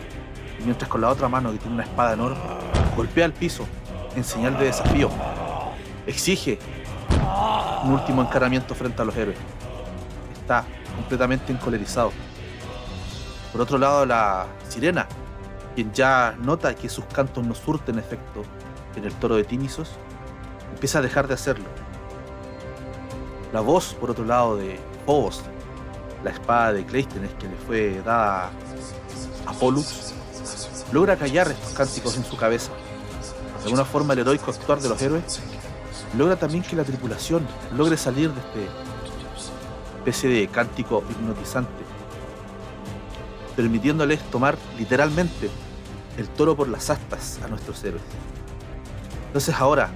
mientras 0.65 0.89
con 0.89 1.01
la 1.01 1.09
otra 1.09 1.29
mano 1.29 1.51
que 1.51 1.59
tiene 1.59 1.75
una 1.75 1.83
espada 1.83 2.13
enorme 2.13 2.39
golpea 2.97 3.25
el 3.25 3.33
piso 3.33 3.65
en 4.15 4.23
señal 4.23 4.57
de 4.57 4.65
desafío. 4.65 5.09
Exige 6.07 6.57
un 7.83 7.91
último 7.91 8.23
encaramiento 8.23 8.73
frente 8.73 9.01
a 9.03 9.05
los 9.05 9.15
héroes. 9.15 9.37
Está 10.47 10.63
completamente 10.95 11.51
encolerizado. 11.51 12.13
Por 13.51 13.59
otro 13.59 13.77
lado, 13.77 14.05
la 14.05 14.47
sirena, 14.69 15.05
quien 15.75 15.91
ya 15.91 16.37
nota 16.39 16.73
que 16.73 16.87
sus 16.87 17.03
cantos 17.03 17.45
no 17.45 17.53
surten 17.53 17.99
efecto 17.99 18.43
en 18.95 19.03
el 19.03 19.13
toro 19.15 19.35
de 19.35 19.43
Tinisos, 19.43 19.91
empieza 20.71 20.99
a 20.99 21.01
dejar 21.01 21.27
de 21.27 21.33
hacerlo. 21.33 21.65
La 23.51 23.59
voz, 23.59 23.93
por 23.95 24.09
otro 24.09 24.23
lado, 24.23 24.55
de 24.55 24.79
Phobos, 25.05 25.41
la 26.23 26.31
espada 26.31 26.71
de 26.71 26.85
Cleisthenes 26.85 27.31
que 27.33 27.49
le 27.49 27.55
fue 27.57 28.01
dada 28.05 28.49
a 29.47 29.51
Pollux, 29.51 30.13
logra 30.93 31.17
callar 31.17 31.51
estos 31.51 31.73
cánticos 31.73 32.15
en 32.15 32.23
su 32.23 32.37
cabeza. 32.37 32.71
De 33.57 33.65
alguna 33.65 33.83
forma, 33.83 34.13
el 34.13 34.19
heroico 34.19 34.49
actuar 34.49 34.79
de 34.79 34.87
los 34.87 35.01
héroes 35.01 35.41
logra 36.17 36.37
también 36.37 36.63
que 36.63 36.77
la 36.77 36.85
tripulación 36.85 37.45
logre 37.75 37.97
salir 37.97 38.31
de 38.31 38.39
este 38.39 38.86
especie 40.09 40.29
de 40.29 40.47
cántico 40.47 41.03
hipnotizante, 41.09 41.83
permitiéndoles 43.57 44.21
tomar 44.31 44.57
literalmente 44.77 45.49
el 46.17 46.29
toro 46.29 46.55
por 46.55 46.69
las 46.69 46.89
astas 46.89 47.41
a 47.43 47.49
nuestros 47.49 47.83
héroes. 47.83 48.03
Entonces 49.27 49.53
ahora, 49.55 49.89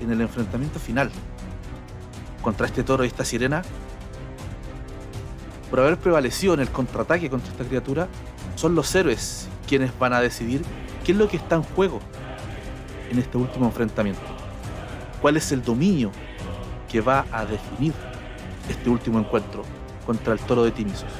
en 0.00 0.10
el 0.10 0.22
enfrentamiento 0.22 0.78
final 0.78 1.10
contra 2.40 2.66
este 2.66 2.82
toro 2.82 3.04
y 3.04 3.08
esta 3.08 3.22
sirena, 3.22 3.60
por 5.68 5.80
haber 5.80 5.98
prevalecido 5.98 6.54
en 6.54 6.60
el 6.60 6.70
contraataque 6.70 7.28
contra 7.28 7.52
esta 7.52 7.64
criatura, 7.64 8.08
son 8.56 8.74
los 8.74 8.94
héroes 8.94 9.46
quienes 9.68 9.96
van 9.98 10.14
a 10.14 10.22
decidir 10.22 10.62
qué 11.04 11.12
es 11.12 11.18
lo 11.18 11.28
que 11.28 11.36
está 11.36 11.56
en 11.56 11.64
juego 11.64 12.00
en 13.10 13.18
este 13.18 13.36
último 13.36 13.66
enfrentamiento. 13.66 14.22
¿Cuál 15.20 15.36
es 15.36 15.52
el 15.52 15.62
dominio 15.62 16.12
que 16.90 17.02
va 17.02 17.26
a 17.30 17.44
definir 17.44 17.92
este 18.70 18.88
último 18.88 19.18
encuentro 19.18 19.62
contra 20.06 20.32
el 20.32 20.38
toro 20.40 20.64
de 20.64 20.70
Timisos? 20.70 21.10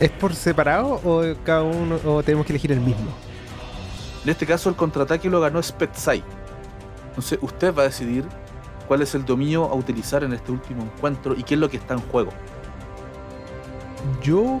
¿Es 0.00 0.10
por 0.10 0.34
separado 0.34 1.00
o 1.04 1.22
cada 1.44 1.62
uno 1.62 1.98
o 2.04 2.22
tenemos 2.22 2.46
que 2.46 2.52
elegir 2.52 2.72
el 2.72 2.80
mismo? 2.80 3.10
En 4.24 4.30
este 4.30 4.46
caso 4.46 4.68
el 4.68 4.76
contraataque 4.76 5.28
lo 5.28 5.40
ganó 5.40 5.62
Spetsai. 5.62 6.22
Entonces 7.08 7.38
usted 7.42 7.74
va 7.74 7.82
a 7.82 7.86
decidir 7.86 8.24
cuál 8.88 9.02
es 9.02 9.14
el 9.14 9.24
dominio 9.24 9.64
a 9.64 9.74
utilizar 9.74 10.24
en 10.24 10.32
este 10.32 10.50
último 10.50 10.82
encuentro 10.82 11.34
y 11.36 11.42
qué 11.42 11.54
es 11.54 11.60
lo 11.60 11.68
que 11.68 11.76
está 11.76 11.94
en 11.94 12.00
juego. 12.00 12.30
Yo 14.22 14.60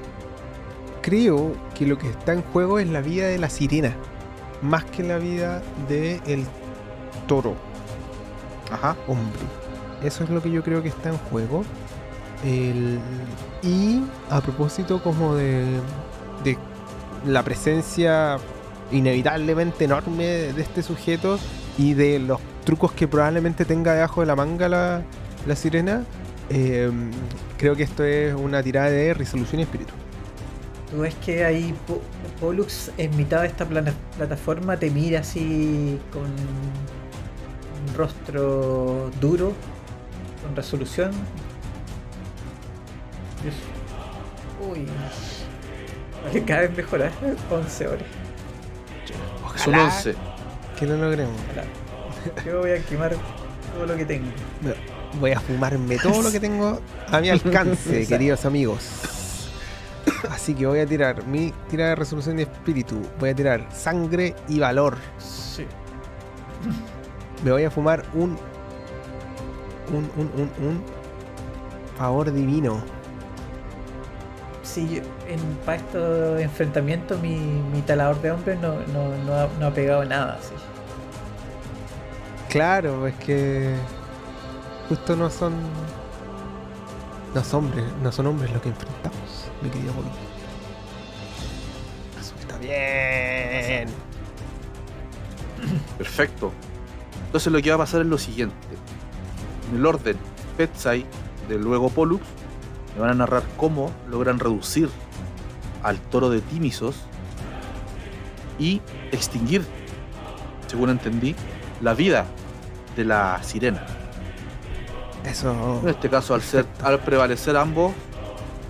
creo 1.02 1.52
que 1.74 1.86
lo 1.86 1.98
que 1.98 2.08
está 2.08 2.32
en 2.32 2.42
juego 2.42 2.78
es 2.78 2.88
la 2.88 3.00
vida 3.00 3.26
de 3.26 3.38
la 3.38 3.50
sirena, 3.50 3.94
más 4.62 4.84
que 4.84 5.02
la 5.02 5.18
vida 5.18 5.62
del 5.88 6.46
toro, 7.26 7.54
Ajá. 8.70 8.96
hombre. 9.08 9.63
Eso 10.04 10.24
es 10.24 10.30
lo 10.30 10.42
que 10.42 10.50
yo 10.50 10.62
creo 10.62 10.82
que 10.82 10.88
está 10.88 11.08
en 11.08 11.16
juego. 11.16 11.64
Y 13.62 14.02
a 14.28 14.40
propósito 14.40 15.02
como 15.02 15.34
de, 15.34 15.80
la 17.26 17.42
presencia 17.42 18.36
inevitablemente 18.92 19.86
enorme 19.86 20.24
de 20.26 20.60
este 20.62 20.82
sujeto 20.82 21.38
y 21.78 21.94
de 21.94 22.18
los 22.18 22.38
trucos 22.64 22.92
que 22.92 23.08
probablemente 23.08 23.64
tenga 23.64 23.94
debajo 23.94 24.20
de 24.20 24.26
la 24.26 24.36
manga 24.36 24.68
la, 24.68 25.02
sirena, 25.56 26.04
eh, 26.50 26.90
creo 27.56 27.74
que 27.74 27.82
esto 27.82 28.04
es 28.04 28.34
una 28.34 28.62
tirada 28.62 28.90
de 28.90 29.14
resolución 29.14 29.60
y 29.60 29.62
espíritu. 29.62 29.92
Tú 30.90 31.00
ves 31.00 31.14
que 31.24 31.44
ahí 31.44 31.74
Po- 31.86 32.02
Pollux 32.40 32.90
en 32.98 33.16
mitad 33.16 33.40
de 33.40 33.46
esta 33.48 33.64
plana- 33.66 33.94
plataforma 34.16 34.76
te 34.76 34.90
mira 34.90 35.20
así 35.20 35.98
con 36.12 36.22
un 36.24 37.94
rostro 37.96 39.10
duro, 39.20 39.52
resolución. 40.54 41.12
Uy. 44.60 44.86
Vale, 46.24 46.44
cada 46.44 46.60
vez 46.62 46.76
mejora. 46.76 47.10
11 47.50 47.86
horas. 47.88 48.02
Son 49.56 49.74
Ojalá. 49.74 49.84
11. 49.84 50.14
Que 50.78 50.86
no 50.86 50.96
logremos. 50.96 51.40
Ojalá. 51.50 52.44
Yo 52.44 52.60
voy 52.60 52.70
a 52.70 52.82
quemar 52.82 53.14
todo 53.74 53.86
lo 53.86 53.96
que 53.96 54.04
tengo. 54.04 54.28
Voy 55.20 55.32
a 55.32 55.40
fumarme 55.40 55.96
todo 55.98 56.22
lo 56.22 56.32
que 56.32 56.40
tengo 56.40 56.80
a 57.10 57.20
mi 57.20 57.28
alcance, 57.28 58.06
queridos 58.08 58.44
amigos. 58.44 59.50
Así 60.30 60.54
que 60.54 60.66
voy 60.66 60.80
a 60.80 60.86
tirar 60.86 61.26
mi 61.26 61.52
tirada 61.68 61.90
de 61.90 61.96
resolución 61.96 62.36
de 62.36 62.44
espíritu. 62.44 63.00
Voy 63.20 63.30
a 63.30 63.34
tirar 63.34 63.68
sangre 63.72 64.34
y 64.48 64.58
valor. 64.58 64.96
Sí. 65.18 65.66
Me 67.44 67.52
voy 67.52 67.64
a 67.64 67.70
fumar 67.70 68.04
un. 68.14 68.38
Un, 69.90 70.10
un, 70.16 70.30
un, 70.36 70.50
un. 70.66 70.82
Favor 71.98 72.32
divino. 72.32 72.82
Sí, 74.62 74.96
yo- 74.96 75.02
en, 75.28 75.40
para 75.64 75.76
estos 75.78 76.40
enfrentamientos 76.40 77.20
mi, 77.20 77.36
mi 77.36 77.82
talador 77.82 78.20
de 78.22 78.32
hombres 78.32 78.58
no, 78.60 78.74
no, 78.92 79.16
no, 79.26 79.34
ha, 79.34 79.48
no 79.60 79.66
ha 79.66 79.70
pegado 79.70 80.04
nada. 80.04 80.38
Sí. 80.42 80.54
Claro, 82.48 83.06
es 83.06 83.14
que. 83.16 83.74
Justo 84.88 85.16
no 85.16 85.30
son. 85.30 85.54
No 87.34 87.42
son 87.42 87.64
hombres, 87.64 87.84
no 88.02 88.12
son 88.12 88.26
hombres 88.28 88.52
los 88.52 88.62
que 88.62 88.68
enfrentamos, 88.68 89.50
mi 89.60 89.68
querido 89.68 89.92
Bobby. 89.94 90.08
Resulta 92.16 92.56
bien. 92.58 93.88
Perfecto. 95.98 96.52
Entonces 97.26 97.52
lo 97.52 97.60
que 97.60 97.70
va 97.70 97.74
a 97.74 97.78
pasar 97.78 98.02
es 98.02 98.06
lo 98.06 98.18
siguiente. 98.18 98.54
En 99.70 99.76
el 99.76 99.86
orden 99.86 100.16
Petsai 100.56 101.04
de 101.48 101.58
luego 101.58 101.90
Pollux, 101.90 102.24
me 102.94 103.00
van 103.00 103.10
a 103.10 103.14
narrar 103.14 103.42
cómo 103.56 103.90
logran 104.08 104.38
reducir 104.38 104.88
al 105.82 105.98
toro 105.98 106.30
de 106.30 106.40
Timisos 106.40 106.96
y 108.58 108.80
extinguir, 109.12 109.64
según 110.66 110.90
entendí, 110.90 111.34
la 111.80 111.94
vida 111.94 112.24
de 112.96 113.04
la 113.04 113.42
sirena. 113.42 113.84
Eso. 115.24 115.80
En 115.82 115.88
este 115.88 116.08
caso, 116.08 116.34
al, 116.34 116.42
ser, 116.42 116.66
al 116.82 117.00
prevalecer 117.00 117.56
ambos, 117.56 117.92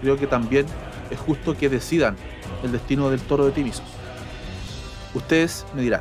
creo 0.01 0.17
que 0.17 0.27
también 0.27 0.67
es 1.11 1.19
justo 1.19 1.57
que 1.57 1.69
decidan 1.69 2.17
el 2.63 2.73
destino 2.73 3.11
del 3.11 3.21
toro 3.21 3.47
de 3.47 3.53
Timisos. 3.53 3.85
Ustedes 5.15 5.65
me 5.75 5.83
dirán. 5.83 6.01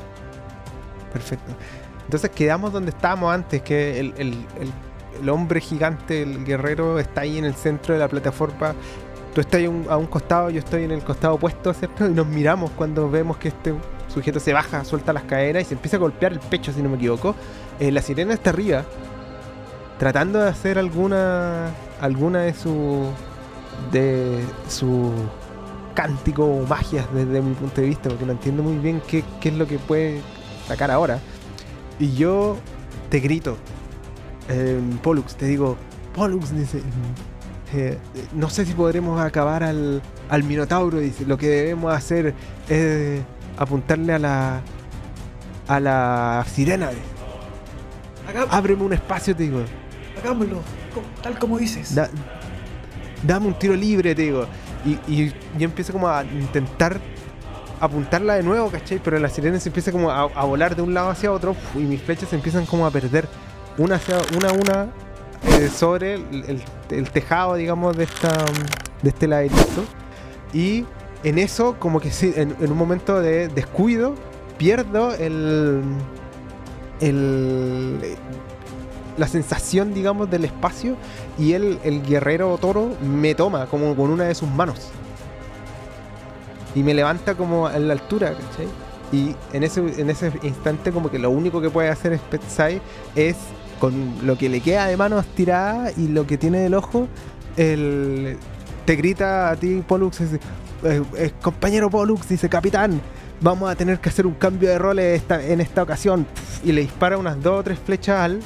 Perfecto. 1.12 1.52
Entonces 2.06 2.30
quedamos 2.32 2.72
donde 2.74 2.92
estábamos 2.92 3.34
antes, 3.34 3.62
que 3.62 4.00
el, 4.00 4.14
el- 4.18 4.46
el- 5.20 5.30
hombre 5.30 5.62
gigante, 5.62 6.22
el 6.24 6.44
guerrero, 6.44 7.00
está 7.00 7.22
ahí 7.22 7.38
en 7.38 7.46
el 7.46 7.54
centro 7.56 7.94
de 7.94 8.00
la 8.00 8.08
plataforma. 8.10 8.74
Tú 9.34 9.42
estás 9.42 9.62
un- 9.62 9.86
a 9.90 9.96
un 9.98 10.06
costado, 10.08 10.50
yo 10.50 10.60
estoy 10.60 10.84
en 10.84 10.92
el 10.92 11.04
costado 11.04 11.36
opuesto, 11.36 11.74
¿cierto? 11.74 12.06
Y 12.08 12.10
nos 12.14 12.28
miramos 12.28 12.72
cuando 12.72 13.10
vemos 13.10 13.38
que 13.38 13.48
este 13.50 13.74
sujeto 14.14 14.40
se 14.40 14.54
baja, 14.54 14.84
suelta 14.84 15.14
las 15.14 15.24
caderas 15.24 15.64
y 15.64 15.66
se 15.66 15.74
empieza 15.76 15.98
a 15.98 16.00
golpear 16.00 16.34
el 16.34 16.40
pecho, 16.40 16.72
si 16.74 16.82
no 16.84 16.90
me 16.90 16.98
equivoco. 16.98 17.36
Eh, 17.80 17.92
la 17.92 18.02
sirena 18.02 18.34
está 18.34 18.50
arriba, 18.52 18.84
tratando 19.98 20.40
de 20.40 20.50
hacer 20.50 20.78
alguna 20.78 21.70
alguna 22.02 22.42
de 22.42 22.54
su 22.54 23.06
de 23.92 24.44
su 24.68 25.12
cántico 25.96 26.46
o 26.46 26.66
magias 26.68 27.06
desde 27.14 27.42
mi 27.42 27.54
punto 27.54 27.82
de 27.82 27.88
vista, 27.88 28.10
porque 28.10 28.26
no 28.26 28.34
entiendo 28.34 28.64
muy 28.64 28.78
bien 28.78 29.02
qué, 29.08 29.24
qué 29.40 29.50
es 29.50 29.56
lo 29.56 29.66
que 29.68 29.78
puede 29.80 30.22
sacar 30.68 30.92
ahora. 30.92 31.20
Y 32.00 32.14
yo 32.16 32.58
te 33.10 33.20
grito, 33.20 33.58
eh, 34.50 34.80
Pollux, 35.02 35.36
te 35.36 35.46
digo, 35.46 35.78
Pollux, 36.16 36.56
dice, 36.56 36.82
eh, 37.74 37.98
no 38.34 38.50
sé 38.50 38.66
si 38.66 38.74
podremos 38.74 39.20
acabar 39.22 39.64
al, 39.64 40.02
al 40.30 40.44
Minotauro, 40.44 41.00
dice, 41.00 41.26
lo 41.26 41.38
que 41.38 41.48
debemos 41.48 41.94
hacer 41.94 42.34
es 42.70 43.22
apuntarle 43.58 44.14
a 44.14 44.20
la 44.20 44.62
a 45.68 45.80
la 45.80 46.46
sirena. 46.52 46.90
dice. 46.90 47.02
Ábreme 48.50 48.84
un 48.84 48.94
espacio, 48.94 49.36
te 49.36 49.44
digo. 49.44 49.62
hagámoslo, 50.22 50.60
tal 51.22 51.38
como 51.40 51.58
dices. 51.58 51.96
Da- 51.96 52.10
dame 53.26 53.48
un 53.48 53.54
tiro 53.58 53.76
libre, 53.76 54.14
te 54.14 54.24
digo. 54.24 54.46
Y, 54.86 54.92
y 55.08 55.28
yo 55.58 55.66
empiezo 55.66 55.94
como 55.94 56.10
a 56.10 56.24
intentar 56.26 57.00
apuntarla 57.84 58.36
de 58.36 58.44
nuevo, 58.44 58.70
¿cachai? 58.70 59.00
Pero 59.04 59.20
la 59.20 59.30
sirena 59.30 59.60
se 59.60 59.70
empieza 59.70 59.92
como 59.92 60.10
a, 60.10 60.46
volar 60.46 60.76
de 60.76 60.82
un 60.82 60.94
lado 60.94 61.10
hacia 61.10 61.32
otro 61.32 61.56
y 61.76 61.80
mis 61.80 62.02
flechas 62.02 62.30
se 62.30 62.36
empiezan 62.36 62.66
como 62.66 62.86
a 62.86 62.92
perder 62.92 63.28
una 63.78 64.00
una 64.38 64.50
a 64.50 64.54
una 64.54 64.88
eh, 65.60 65.70
sobre 65.70 66.14
el, 66.16 67.10
tejado, 67.12 67.56
digamos, 67.56 67.98
de 67.98 68.06
esta 68.06 68.32
de 69.02 69.10
este 69.10 69.28
laberinto. 69.28 69.84
Y 70.54 70.86
en 71.24 71.40
eso, 71.40 71.76
como 71.80 72.00
que 72.00 72.10
en, 72.22 72.56
en 72.60 72.72
un 72.72 72.78
momento 72.78 73.20
de 73.20 73.50
descuido, 73.50 74.16
pierdo 74.58 75.14
el, 75.16 75.82
el 77.02 78.00
la 79.18 79.28
sensación, 79.28 79.94
digamos, 79.94 80.30
del 80.30 80.46
espacio 80.46 80.96
y 81.38 81.54
el, 81.54 81.80
el 81.84 82.02
guerrero 82.02 82.58
toro 82.60 82.92
me 83.02 83.36
toma 83.36 83.66
como 83.68 83.96
con 83.96 84.10
una 84.10 84.24
de 84.24 84.36
sus 84.36 84.50
manos. 84.50 84.92
Y 86.76 86.84
me 86.84 86.94
levanta 86.94 87.36
como 87.36 87.68
a 87.68 87.78
la 87.78 87.94
altura, 87.94 88.34
¿cachai? 88.34 88.68
Y 89.12 89.36
en 89.56 89.64
ese, 89.64 89.80
en 90.02 90.10
ese 90.10 90.32
instante 90.42 90.92
como 90.92 91.12
que 91.12 91.20
lo 91.20 91.30
único 91.30 91.62
que 91.62 91.70
puede 91.70 91.90
hacer 91.90 92.18
Spetsai 92.18 92.82
es 93.16 93.36
con 93.80 93.94
lo 94.26 94.38
que 94.38 94.50
le 94.50 94.60
queda 94.62 94.88
de 94.88 94.98
manos 94.98 95.26
tirada 95.36 95.92
y 95.96 96.08
lo 96.08 96.26
que 96.26 96.38
tiene 96.38 96.60
del 96.60 96.74
ojo, 96.74 97.08
el, 97.58 98.38
te 98.86 98.96
grita 98.96 99.52
a 99.52 99.56
ti 99.56 99.84
Pollux, 99.88 100.20
dice, 100.20 100.40
eh, 100.84 101.04
eh, 101.18 101.32
compañero 101.42 101.90
Pollux, 101.90 102.28
dice, 102.28 102.50
capitán, 102.50 103.02
vamos 103.42 103.70
a 103.70 103.76
tener 103.76 104.00
que 104.00 104.10
hacer 104.10 104.26
un 104.26 104.34
cambio 104.34 104.70
de 104.70 104.80
roles 104.80 105.22
en 105.30 105.62
esta 105.62 105.84
ocasión. 105.84 106.26
Y 106.64 106.72
le 106.72 106.82
dispara 106.82 107.18
unas 107.18 107.42
dos 107.42 107.60
o 107.60 107.64
tres 107.64 107.78
flechas 107.78 108.20
al, 108.20 108.40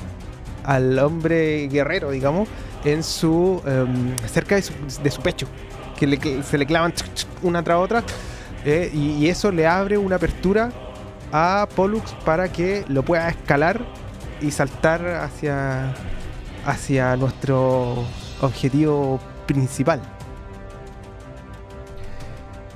al 0.64 1.00
hombre 1.00 1.68
guerrero, 1.68 2.12
digamos, 2.12 2.50
en 2.84 3.04
su 3.04 3.62
em, 3.66 4.16
cerca 4.28 4.56
de 4.56 4.62
su, 4.62 4.74
de 5.04 5.12
su 5.12 5.22
pecho, 5.22 5.48
que 5.98 6.08
le 6.08 6.44
se 6.44 6.58
le 6.58 6.66
clavan 6.66 6.94
una 7.42 7.64
tras 7.64 7.78
otra, 7.78 8.04
eh, 8.66 8.90
y, 8.94 9.28
eso 9.28 9.52
le 9.52 9.68
abre 9.68 9.98
una 9.98 10.16
apertura 10.16 10.72
a 11.32 11.68
Pollux 11.76 12.14
para 12.24 12.50
que 12.52 12.86
lo 12.88 13.04
pueda 13.04 13.28
escalar 13.30 13.82
y 14.42 14.52
saltar 14.52 15.06
hacia 15.08 15.94
hacia 16.66 17.16
nuestro 17.16 18.06
objetivo 18.42 19.20
principal. 19.46 20.02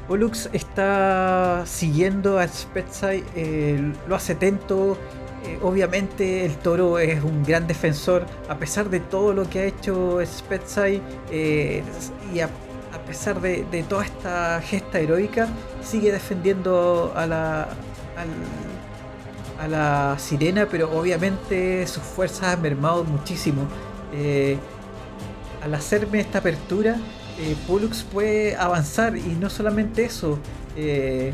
Pollux 0.08 0.50
está 0.52 1.64
siguiendo 1.66 2.38
a 2.38 2.48
Spetsai, 2.48 3.24
eh, 3.36 3.94
lo 4.08 4.16
hace 4.16 4.34
atento. 4.34 4.98
eh, 5.46 5.58
obviamente 5.64 6.46
el 6.46 6.56
toro 6.58 7.00
es 7.00 7.24
un 7.24 7.44
gran 7.44 7.66
defensor, 7.66 8.26
a 8.50 8.58
pesar 8.58 8.90
de 8.90 9.00
todo 9.00 9.34
lo 9.34 9.50
que 9.50 9.60
ha 9.60 9.66
hecho 9.66 10.20
Spetsai 10.26 11.02
eh, 11.32 11.82
y 12.34 12.42
a 12.42 12.50
pesar 13.12 13.42
de, 13.42 13.84
toda 13.90 14.06
esta 14.06 14.62
gesta 14.62 14.98
heroica, 14.98 15.50
sigue 15.84 16.14
defendiendo 16.14 17.12
a 17.14 17.28
la, 17.28 17.68
sirena, 20.18 20.66
pero 20.72 20.90
obviamente 20.98 21.86
sus 21.88 22.04
fuerzas 22.04 22.56
han 22.56 22.62
mermado 22.62 23.04
muchísimo. 23.04 23.64
Eh, 24.14 24.58
al 25.62 25.74
hacerme 25.76 26.22
esta 26.22 26.40
apertura, 26.40 26.96
eh, 27.38 27.58
puede 28.14 28.56
avanzar 28.56 29.18
y 29.18 29.36
no 29.38 29.50
solamente 29.50 30.06
eso, 30.06 30.40
eh, 30.78 31.34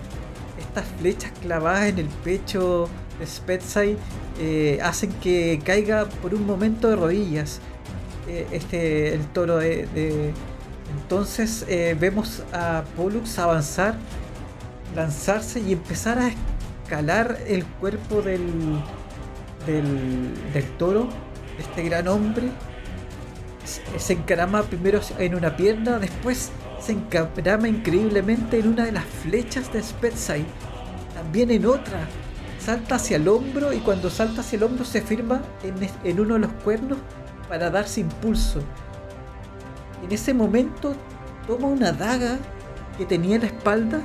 estas 0.60 0.86
flechas 1.00 1.32
clavadas 1.44 1.90
en 1.90 2.00
el 2.00 2.08
pecho 2.08 2.90
de 3.20 3.28
Spetsai 3.28 3.98
eh, 4.40 4.80
hacen 4.82 5.12
que 5.22 5.62
caiga 5.64 6.06
por 6.24 6.34
un 6.34 6.44
momento 6.48 6.90
de 6.90 6.96
rodillas 6.96 7.60
este 8.52 9.14
el 9.14 9.26
toro 9.28 9.58
de, 9.58 9.88
de- 9.96 10.34
entonces 11.02 11.66
eh, 11.68 11.96
vemos 12.00 12.44
a 12.54 12.84
Pollux 12.96 13.38
avanzar 13.40 13.96
lanzarse 14.96 15.60
y 15.60 15.74
empezar 15.74 16.18
a 16.20 16.30
escalar 16.84 17.38
el 17.48 17.66
cuerpo 17.66 18.22
del 18.22 18.80
del, 19.66 20.64
toro 20.78 21.10
este 21.60 21.84
gran 21.84 22.08
hombre 22.08 22.50
se- 23.98 24.14
encarama 24.14 24.64
primero 24.64 25.02
en 25.20 25.36
una 25.36 25.58
pierna, 25.58 26.00
después 26.00 26.52
se 26.80 26.94
encarama 26.94 27.68
increíblemente 27.68 28.60
en 28.60 28.70
una 28.70 28.86
de 28.86 28.94
las 28.94 29.04
flechas 29.04 29.74
de 29.74 29.84
Spetsai, 29.84 30.46
también 31.14 31.52
en 31.52 31.66
otra. 31.66 32.08
Salta 32.60 32.96
hacia 32.96 33.18
el 33.18 33.28
hombro 33.28 33.74
y 33.74 33.80
cuando 33.80 34.10
salta 34.10 34.42
hacia 34.42 34.58
el 34.58 34.64
hombro 34.64 34.86
se 34.86 35.02
firma 35.02 35.42
en 36.04 36.20
uno 36.20 36.36
de 36.36 36.40
los 36.42 36.52
cuernos 36.64 36.98
para 37.50 37.70
darse 37.70 38.02
impulso. 38.02 38.62
En 40.04 40.12
ese 40.12 40.34
momento 40.34 40.94
toma 41.48 41.68
una 41.68 41.92
daga 41.92 42.38
que 42.98 43.06
tenía 43.06 43.36
en 43.36 43.42
la 43.42 43.48
espalda, 43.48 44.02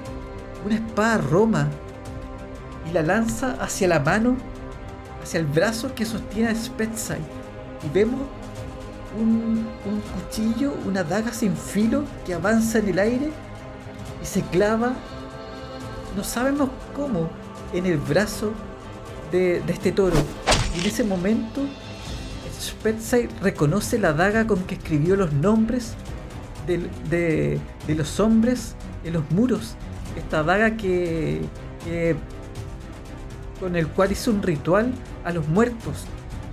una 0.64 0.76
espada 0.76 1.18
roma, 1.18 1.68
y 2.88 2.93
la 2.93 3.03
lanza 3.03 3.57
hacia 3.61 3.88
la 3.88 4.01
mano, 4.01 4.36
hacia 5.22 5.40
el 5.40 5.47
brazo 5.47 5.95
que 5.95 6.05
sostiene 6.05 6.51
a 6.51 6.55
Spetsai. 6.55 7.20
Y 7.84 7.88
vemos 7.93 8.20
un, 9.18 9.66
cuchillo, 10.14 10.74
una 10.86 11.05
daga 11.05 11.32
sin 11.32 11.57
filo 11.57 12.05
que 12.24 12.34
avanza 12.34 12.78
en 12.78 12.88
el 12.88 12.99
aire 12.99 13.30
y 14.22 14.26
se 14.26 14.43
clava, 14.43 14.95
no 16.16 16.24
sabemos 16.24 16.70
cómo, 16.95 17.28
en 17.72 17.86
el 17.86 17.99
brazo 17.99 18.53
de, 19.30 19.61
de 19.61 19.72
este 19.72 19.93
toro. 19.93 20.16
Y 20.74 20.80
en 20.80 20.86
ese 20.86 21.05
momento, 21.05 21.62
Spetsai 22.62 23.28
reconoce 23.40 23.98
la 23.98 24.12
daga 24.12 24.46
con 24.46 24.62
que 24.64 24.76
escribió 24.76 25.16
los 25.16 25.32
nombres 25.32 25.94
de, 26.66 27.60
los 27.88 28.20
hombres 28.20 28.76
en 29.04 29.14
los 29.14 29.30
muros. 29.30 29.74
Esta 30.16 30.42
daga 30.42 30.76
que, 30.76 31.42
con 33.58 33.76
el 33.76 33.88
cual 33.88 34.12
hizo 34.12 34.30
un 34.30 34.42
ritual 34.42 34.92
a 35.24 35.32
los 35.32 35.48
muertos. 35.48 36.04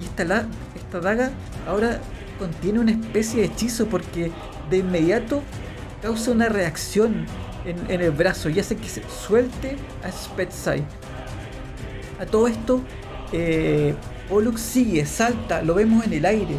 Y 0.02 0.06
esta, 0.06 1.00
daga 1.00 1.32
ahora 1.68 2.00
contiene 2.40 2.80
una 2.80 2.92
especie 2.92 3.42
de 3.42 3.46
hechizo 3.48 3.86
porque 3.88 4.32
de 4.70 4.78
inmediato 4.78 5.44
causa 6.02 6.32
una 6.32 6.50
reacción 6.50 7.26
en, 7.66 7.92
en 7.92 8.02
el 8.02 8.12
brazo 8.12 8.50
y 8.50 8.60
hace 8.60 8.78
que 8.78 8.88
se 8.88 9.04
suelte 9.10 9.76
a 10.04 10.12
Spetsai. 10.12 10.84
A 12.20 12.26
todo 12.26 12.48
esto, 12.48 12.82
eh, 13.32 13.94
Pollux 14.30 14.62
sigue, 14.62 15.06
salta, 15.08 15.64
lo 15.64 15.74
vemos 15.74 16.06
en 16.06 16.14
el 16.14 16.26
aire. 16.26 16.56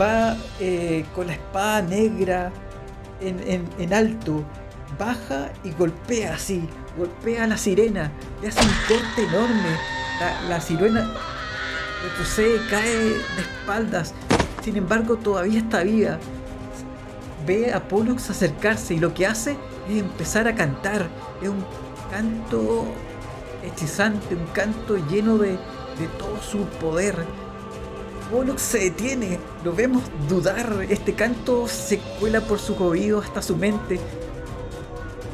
Va 0.00 0.36
eh, 0.60 1.04
con 1.14 1.28
la 1.28 1.34
espada 1.34 1.82
negra 1.82 2.52
en, 3.20 3.94
alto, 3.94 4.44
baja 4.98 5.50
y 5.64 5.70
golpea 5.70 6.34
así, 6.34 6.68
golpea 6.96 7.44
a 7.44 7.46
la 7.46 7.56
sirena, 7.56 8.12
le 8.42 8.48
hace 8.48 8.60
un 8.60 8.74
corte 8.88 9.22
enorme. 9.22 9.78
La, 10.20 10.48
la 10.48 10.60
sirena 10.60 11.14
retrocede, 12.02 12.60
cae 12.68 12.94
de 12.96 13.40
espaldas, 13.40 14.14
sin 14.62 14.76
embargo 14.76 15.16
todavía 15.16 15.60
está 15.60 15.84
viva. 15.84 16.18
Ve 17.46 17.72
a 17.72 17.86
Pollux 17.86 18.28
acercarse 18.28 18.94
y 18.94 18.98
lo 18.98 19.14
que 19.14 19.26
hace 19.26 19.56
es 19.88 19.98
empezar 19.98 20.48
a 20.48 20.54
cantar. 20.54 21.08
Es 21.40 21.48
un 21.48 21.64
canto 22.10 22.86
hechizante, 23.64 24.34
un 24.34 24.46
canto 24.48 24.96
lleno 25.08 25.38
de, 25.38 25.58
de 25.98 26.06
todo 26.18 26.40
su 26.42 26.64
poder. 26.80 27.16
Pollux 28.30 28.60
se 28.60 28.78
detiene, 28.78 29.38
lo 29.64 29.72
vemos 29.72 30.02
dudar, 30.28 30.84
este 30.88 31.14
canto 31.14 31.66
se 31.66 31.98
cuela 32.20 32.40
por 32.42 32.58
sus 32.58 32.78
oídos 32.78 33.26
hasta 33.26 33.40
su 33.42 33.56
mente. 33.56 33.98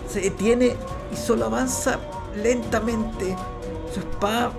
Se 0.09 0.21
detiene 0.21 0.77
y 1.13 1.17
solo 1.17 1.47
avanza 1.47 1.99
lentamente. 2.41 3.37
Su 3.93 4.01
espada, 4.01 4.53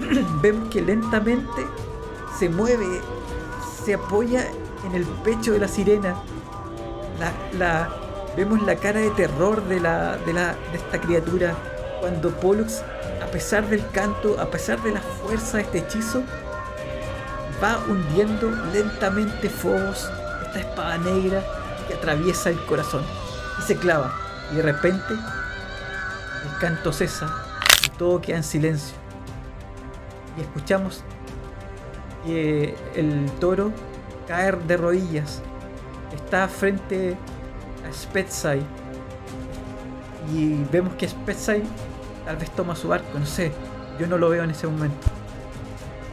vemos 0.42 0.68
que 0.70 0.80
lentamente 0.80 1.66
se 2.38 2.48
mueve, 2.48 3.00
se 3.84 3.94
apoya 3.94 4.46
en 4.86 4.94
el 4.94 5.04
pecho 5.24 5.52
de 5.52 5.58
la 5.58 5.68
sirena. 5.68 6.14
Vemos 8.36 8.62
la 8.62 8.76
cara 8.76 9.00
de 9.00 9.10
terror 9.10 9.62
de, 9.64 9.80
de 9.80 10.76
esta 10.76 11.00
criatura 11.00 11.54
cuando 12.00 12.30
Pollux, 12.30 12.82
a 13.24 13.26
pesar 13.30 13.66
del 13.68 13.86
canto, 13.90 14.38
a 14.38 14.50
pesar 14.50 14.82
de 14.82 14.92
la 14.92 15.00
fuerza 15.00 15.56
de 15.56 15.62
este 15.64 15.78
hechizo, 15.78 16.22
va 17.62 17.78
hundiendo 17.88 18.50
lentamente 18.72 19.48
Phobos, 19.48 20.10
esta 20.46 20.60
espada 20.60 20.98
negra 20.98 21.42
que 21.88 21.94
atraviesa 21.94 22.50
el 22.50 22.62
corazón 22.66 23.02
y 23.58 23.62
se 23.62 23.76
clava. 23.76 24.12
Y 24.52 24.56
de 24.56 24.62
repente 24.62 25.14
el 25.14 26.58
canto 26.60 26.92
cesa 26.92 27.32
y 27.86 27.88
todo 27.90 28.20
queda 28.20 28.36
en 28.36 28.44
silencio. 28.44 28.96
Y 30.36 30.42
escuchamos 30.42 31.02
que 32.24 32.76
el 32.94 33.30
toro 33.40 33.72
caer 34.28 34.58
de 34.64 34.76
rodillas. 34.76 35.40
Está 36.14 36.46
frente 36.48 37.16
a 37.88 37.92
Spetsai. 37.92 38.62
Y 40.32 40.64
vemos 40.70 40.94
que 40.94 41.08
Spetsai 41.08 41.62
tal 42.24 42.36
vez 42.36 42.50
toma 42.50 42.74
su 42.76 42.92
arco, 42.92 43.18
no 43.18 43.26
sé. 43.26 43.52
Yo 43.98 44.06
no 44.06 44.18
lo 44.18 44.28
veo 44.28 44.42
en 44.44 44.50
ese 44.50 44.66
momento. 44.66 45.06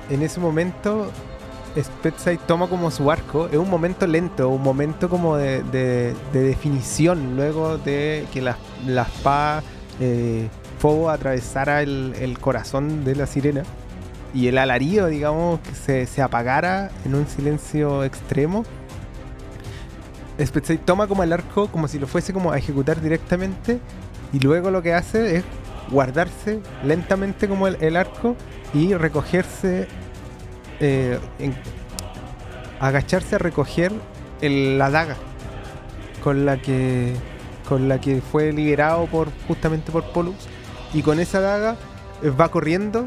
En 0.10 0.22
ese 0.22 0.40
momento, 0.40 1.10
Spetsai 1.82 2.38
toma 2.46 2.68
como 2.68 2.92
su 2.92 3.10
arco. 3.10 3.48
Es 3.52 3.58
un 3.58 3.70
momento 3.70 4.06
lento, 4.08 4.50
un 4.50 4.62
momento 4.62 5.10
como 5.10 5.38
de, 5.38 5.64
de- 5.64 6.14
de 6.34 6.42
definición. 6.44 7.36
Luego 7.36 7.78
de 7.78 8.26
que 8.34 8.42
la, 8.42 8.58
la 8.86 9.04
espada 9.04 9.64
eh, 10.00 10.48
fuego 10.80 11.10
atravesara 11.10 11.82
el, 11.82 12.14
el 12.20 12.38
corazón 12.40 13.04
de 13.04 13.16
la 13.16 13.26
sirena 13.26 13.64
y 14.34 14.48
el 14.48 14.58
alarido, 14.58 15.08
digamos, 15.08 15.60
que 15.62 15.74
se, 15.76 16.06
se 16.08 16.22
apagara 16.22 16.92
en 17.06 17.16
un 17.16 17.26
silencio 17.28 18.04
extremo. 18.04 18.64
Spetsai 20.44 20.78
toma 20.78 21.08
como 21.08 21.24
el 21.24 21.34
arco 21.34 21.68
como 21.68 21.88
si 21.88 22.00
lo 22.00 22.08
fuese 22.08 22.34
como 22.34 22.52
a 22.52 22.58
ejecutar 22.58 23.00
directamente 23.02 23.80
y 24.34 24.40
luego 24.40 24.72
lo 24.72 24.82
que 24.82 24.94
hace 24.94 25.38
es 25.38 25.44
guardarse 25.92 26.60
lentamente 26.84 27.48
como 27.48 27.68
el, 27.68 27.96
arco 27.98 28.36
y 28.74 28.94
recogerse, 28.94 29.88
eh, 30.80 31.20
agacharse 32.80 33.36
a 33.36 33.38
recoger 33.38 33.92
la 34.42 34.90
daga 34.90 35.16
con 36.24 36.46
la 36.46 36.58
que 36.58 37.14
con 37.68 37.88
la 37.88 38.02
que 38.02 38.22
fue 38.22 38.52
liberado 38.52 39.06
por 39.06 39.30
justamente 39.48 39.92
por 39.92 40.04
Pollux 40.12 40.48
y 40.94 41.02
con 41.04 41.20
esa 41.20 41.40
daga 41.42 41.76
eh, 42.24 42.30
va 42.30 42.50
corriendo 42.50 43.06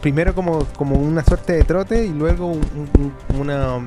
primero 0.00 0.34
como, 0.34 0.64
como 0.76 0.96
una 0.96 1.24
suerte 1.24 1.54
de 1.54 1.64
trote 1.64 2.04
y 2.06 2.10
luego 2.12 2.46
un- 2.46 3.12
una 3.38 3.78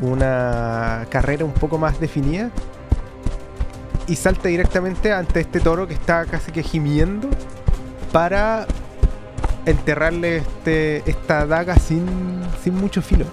una 0.00 1.06
carrera 1.10 1.44
un 1.44 1.52
poco 1.52 1.76
más 1.78 2.00
definida 2.00 2.50
y 4.10 4.16
salta 4.16 4.48
directamente 4.48 5.12
ante 5.12 5.40
este 5.40 5.60
toro 5.60 5.86
que 5.86 5.94
está 5.94 6.26
casi 6.26 6.50
que 6.52 6.62
gimiendo 6.62 7.28
para 8.12 8.66
enterrarle 9.66 10.38
este, 10.38 11.08
esta 11.08 11.46
daga 11.46 11.76
sin, 11.76 12.04
sin 12.62 12.74
mucho 12.74 13.00
filo. 13.02 13.24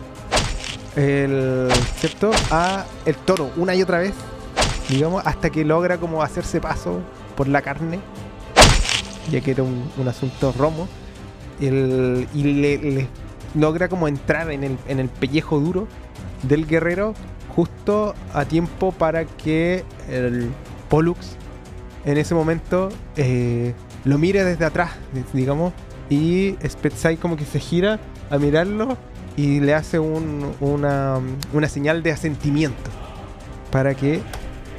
El, 0.95 1.69
¿Cierto? 1.99 2.31
A 2.51 2.85
el 3.05 3.15
toro 3.15 3.51
una 3.57 3.73
y 3.75 3.81
otra 3.81 3.99
vez, 3.99 4.13
digamos, 4.89 5.23
hasta 5.25 5.49
que 5.49 5.65
logra 5.65 5.97
como 5.97 6.21
hacerse 6.21 6.61
paso 6.61 7.01
por 7.35 7.47
la 7.47 7.61
carne, 7.61 7.99
ya 9.31 9.41
que 9.41 9.51
era 9.51 9.63
un, 9.63 9.89
un 9.97 10.07
asunto 10.07 10.53
romo, 10.57 10.87
el- 11.59 12.27
y 12.35 12.43
le, 12.43 13.07
logra 13.55 13.89
como 13.89 14.07
entrar 14.07 14.51
en 14.51 14.63
el, 14.63 14.77
en 14.87 14.99
el 14.99 15.09
pellejo 15.09 15.59
duro 15.59 15.87
del 16.43 16.67
guerrero 16.67 17.13
justo 17.57 18.13
a 18.33 18.45
tiempo 18.45 18.91
para 18.91 19.25
que 19.25 19.83
el 20.09 20.49
Pollux 20.89 21.35
en 22.05 22.17
ese 22.17 22.35
momento 22.35 22.89
eh, 23.17 23.73
lo 24.05 24.17
mire 24.19 24.43
desde 24.45 24.63
atrás, 24.63 24.91
digamos, 25.33 25.73
y 26.09 26.55
Spetsai 26.65 27.17
como 27.17 27.35
que 27.35 27.43
se 27.45 27.59
gira 27.59 27.99
a 28.29 28.37
mirarlo 28.37 28.95
y 29.35 29.59
le 29.59 29.73
hace 29.73 29.97
un- 29.99 30.53
una, 30.61 31.19
una 31.51 31.67
señal 31.67 32.03
de 32.03 32.11
asentimiento 32.11 32.89
para 33.71 33.95
que 33.95 34.21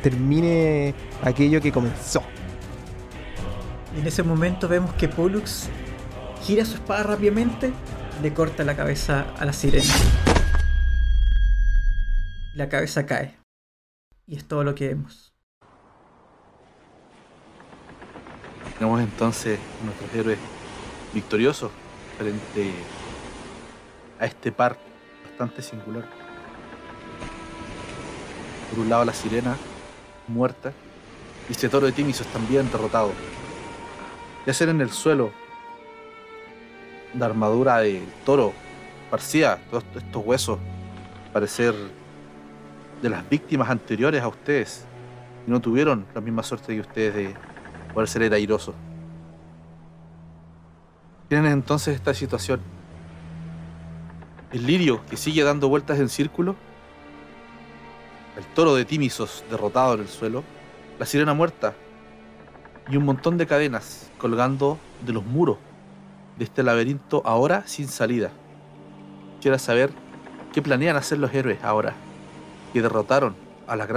termine 0.03 0.95
aquello 1.23 1.61
que 1.61 1.73
comenzó. 1.73 2.23
En 3.99 4.07
ese 4.07 4.23
momento 4.23 4.69
vemos 4.69 4.93
que 4.95 5.09
Pollux 5.09 5.69
gira 6.45 6.65
su 6.65 6.75
espada 6.75 7.03
rápidamente 7.03 7.73
le 8.23 8.33
corta 8.33 8.63
la 8.65 8.77
cabeza 8.77 9.27
a 9.39 9.45
la 9.45 9.53
sirena. 9.53 9.85
La 12.59 12.69
cabeza 12.69 13.07
cae. 13.07 13.39
Y 14.27 14.37
es 14.37 14.45
todo 14.45 14.65
lo 14.65 14.75
que 14.75 14.89
vemos. 14.89 15.33
Tenemos 18.77 19.01
entonces 19.01 19.61
a 19.81 19.85
nuestros 19.85 20.13
héroes 20.13 20.39
victoriosos 21.15 21.71
frente 22.19 22.73
a 24.19 24.27
este 24.27 24.51
par 24.51 24.77
bastante 25.25 25.63
singular. 25.63 26.05
Por 28.71 28.81
un 28.81 28.89
lado 28.89 29.05
la 29.05 29.15
sirena 29.15 29.57
muerta 30.27 30.73
y 31.49 31.53
este 31.53 31.69
toro 31.69 31.87
de 31.87 31.93
Timisos 31.93 32.27
también 32.27 32.69
derrotado. 32.73 33.13
Yacen 34.47 34.71
en 34.71 34.81
el 34.81 34.91
suelo 34.91 35.31
la 37.17 37.27
armadura 37.27 37.79
del 37.79 38.05
toro 38.27 38.53
esparcida, 39.05 39.61
todos 39.71 39.85
estos 39.95 40.27
huesos, 40.27 40.59
parecer 41.33 41.98
de 43.03 43.09
las 43.09 43.29
víctimas 43.29 43.71
anteriores 43.71 44.23
a 44.23 44.29
ustedes. 44.29 44.85
Y 45.47 45.51
no 45.51 45.61
tuvieron 45.61 46.07
la 46.15 46.21
misma 46.21 46.43
suerte 46.43 46.75
que 46.75 46.81
ustedes 46.81 47.15
de 47.15 47.35
poder 47.95 48.09
ser 48.09 48.23
el 48.23 48.33
airoso. 48.33 48.75
Tienen 51.29 51.53
entonces 51.53 51.95
esta 51.95 52.15
situación. 52.15 52.61
El 54.53 54.67
lirio 54.67 55.05
que 55.09 55.17
sigue 55.17 55.43
dando 55.43 55.69
vueltas 55.69 55.99
en 55.99 56.09
círculo. 56.09 56.57
El 58.37 58.45
toro 58.55 58.75
de 58.75 58.85
Timisos 58.85 59.45
derrotado 59.51 59.95
en 59.95 60.01
el 60.01 60.09
suelo. 60.09 60.43
La 60.99 61.07
sirena 61.07 61.35
muerta. 61.35 61.75
Y 62.91 62.97
un 62.97 63.05
montón 63.05 63.37
de 63.37 63.47
cadenas 63.47 64.11
colgando 64.19 64.79
de 65.05 65.13
los 65.13 65.25
muros 65.25 65.59
de 66.39 66.45
este 66.45 66.63
laberinto 66.63 67.21
ahora 67.27 67.65
sin 67.67 67.89
salida. 67.89 68.31
Quiero 69.43 69.59
saber 69.59 69.91
qué 70.53 70.63
planean 70.63 70.97
hacer 70.97 71.19
los 71.19 71.35
héroes 71.35 71.63
ahora 71.63 71.95
que 72.73 72.83
derrotaron 72.83 73.35
a 73.67 73.77
las 73.77 73.89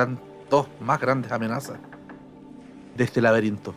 dos 0.49 0.67
más 0.80 0.99
grandes 0.99 1.32
amenazas 1.32 1.78
de 2.97 3.03
este 3.03 3.22
laberinto. 3.22 3.74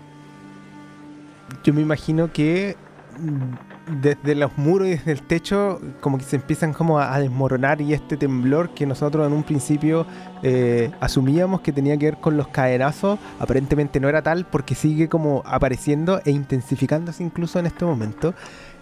Yo 1.63 1.73
me 1.73 1.83
imagino 1.83 2.33
que 2.33 2.77
mm, 3.19 4.01
desde 4.01 4.35
los 4.35 4.57
muros 4.59 4.89
y 4.89 4.93
desde 4.93 5.13
el 5.13 5.23
techo 5.23 5.81
como 6.01 6.19
que 6.19 6.25
se 6.25 6.37
empiezan 6.37 6.73
como 6.73 6.99
a, 6.99 7.15
a 7.15 7.21
desmoronar 7.21 7.81
y 7.81 7.93
este 7.93 8.17
temblor 8.17 8.71
que 8.71 8.87
nosotros 8.87 9.27
en 9.27 9.33
un 9.35 9.43
principio 9.45 10.07
eh, 10.43 10.91
asumíamos 11.01 11.61
que 11.61 11.71
tenía 11.73 11.97
que 11.97 12.07
ver 12.07 12.17
con 12.19 12.37
los 12.37 12.49
cadenazos, 12.49 13.19
aparentemente 13.39 14.01
no 14.01 14.09
era 14.09 14.23
tal 14.23 14.47
porque 14.47 14.75
sigue 14.75 15.09
como 15.09 15.43
apareciendo 15.47 16.21
e 16.25 16.31
intensificándose 16.31 17.23
incluso 17.23 17.59
en 17.59 17.67
este 17.67 17.85
momento. 17.85 18.35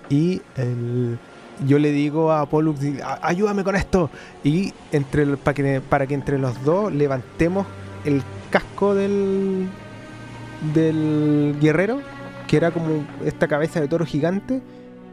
Y 0.09 0.41
el- 0.57 1.19
yo 1.67 1.79
le 1.79 1.91
digo 1.93 2.33
a 2.33 2.47
Pollux, 2.47 2.81
"A- 3.05 3.19
ayúdame 3.27 3.65
con 3.65 3.77
esto. 3.77 4.11
Y 4.45 4.73
entre 4.93 5.37
para, 5.37 5.55
que, 5.55 5.81
para 5.81 6.07
que 6.07 6.15
entre 6.15 6.39
los 6.39 6.63
dos 6.65 6.93
levantemos 6.93 7.67
el 8.05 8.23
casco 8.51 8.95
del, 8.95 9.69
del 10.75 11.57
guerrero 11.61 12.01
que 12.47 12.57
era 12.57 12.71
como 12.71 13.05
esta 13.25 13.49
cabeza 13.49 13.81
de 13.81 13.89
toro 13.89 14.05
gigante. 14.05 14.61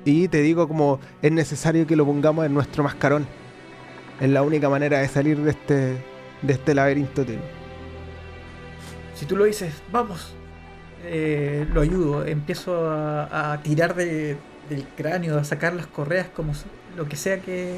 Y 0.05 0.27
te 0.27 0.41
digo 0.41 0.67
como 0.67 0.99
es 1.21 1.31
necesario 1.31 1.85
que 1.87 1.95
lo 1.95 2.05
pongamos 2.05 2.45
en 2.45 2.53
nuestro 2.53 2.83
mascarón. 2.83 3.25
Es 4.19 4.29
la 4.29 4.41
única 4.41 4.69
manera 4.69 4.99
de 4.99 5.07
salir 5.07 5.37
de 5.39 5.51
este, 5.51 5.75
de 6.41 6.53
este 6.53 6.73
laberinto. 6.75 7.23
Si 9.15 9.25
tú 9.25 9.35
lo 9.37 9.45
dices, 9.45 9.73
vamos. 9.91 10.33
Eh, 11.05 11.65
lo 11.73 11.81
ayudo. 11.81 12.25
Empiezo 12.25 12.89
a 12.89 13.57
tirar 13.63 13.95
de- 13.95 14.35
del 14.69 14.85
cráneo, 14.95 15.37
a 15.37 15.43
sacar 15.43 15.73
las 15.73 15.87
correas, 15.87 16.27
como 16.27 16.53
lo 16.95 17.07
que 17.07 17.15
sea 17.15 17.39
que, 17.39 17.75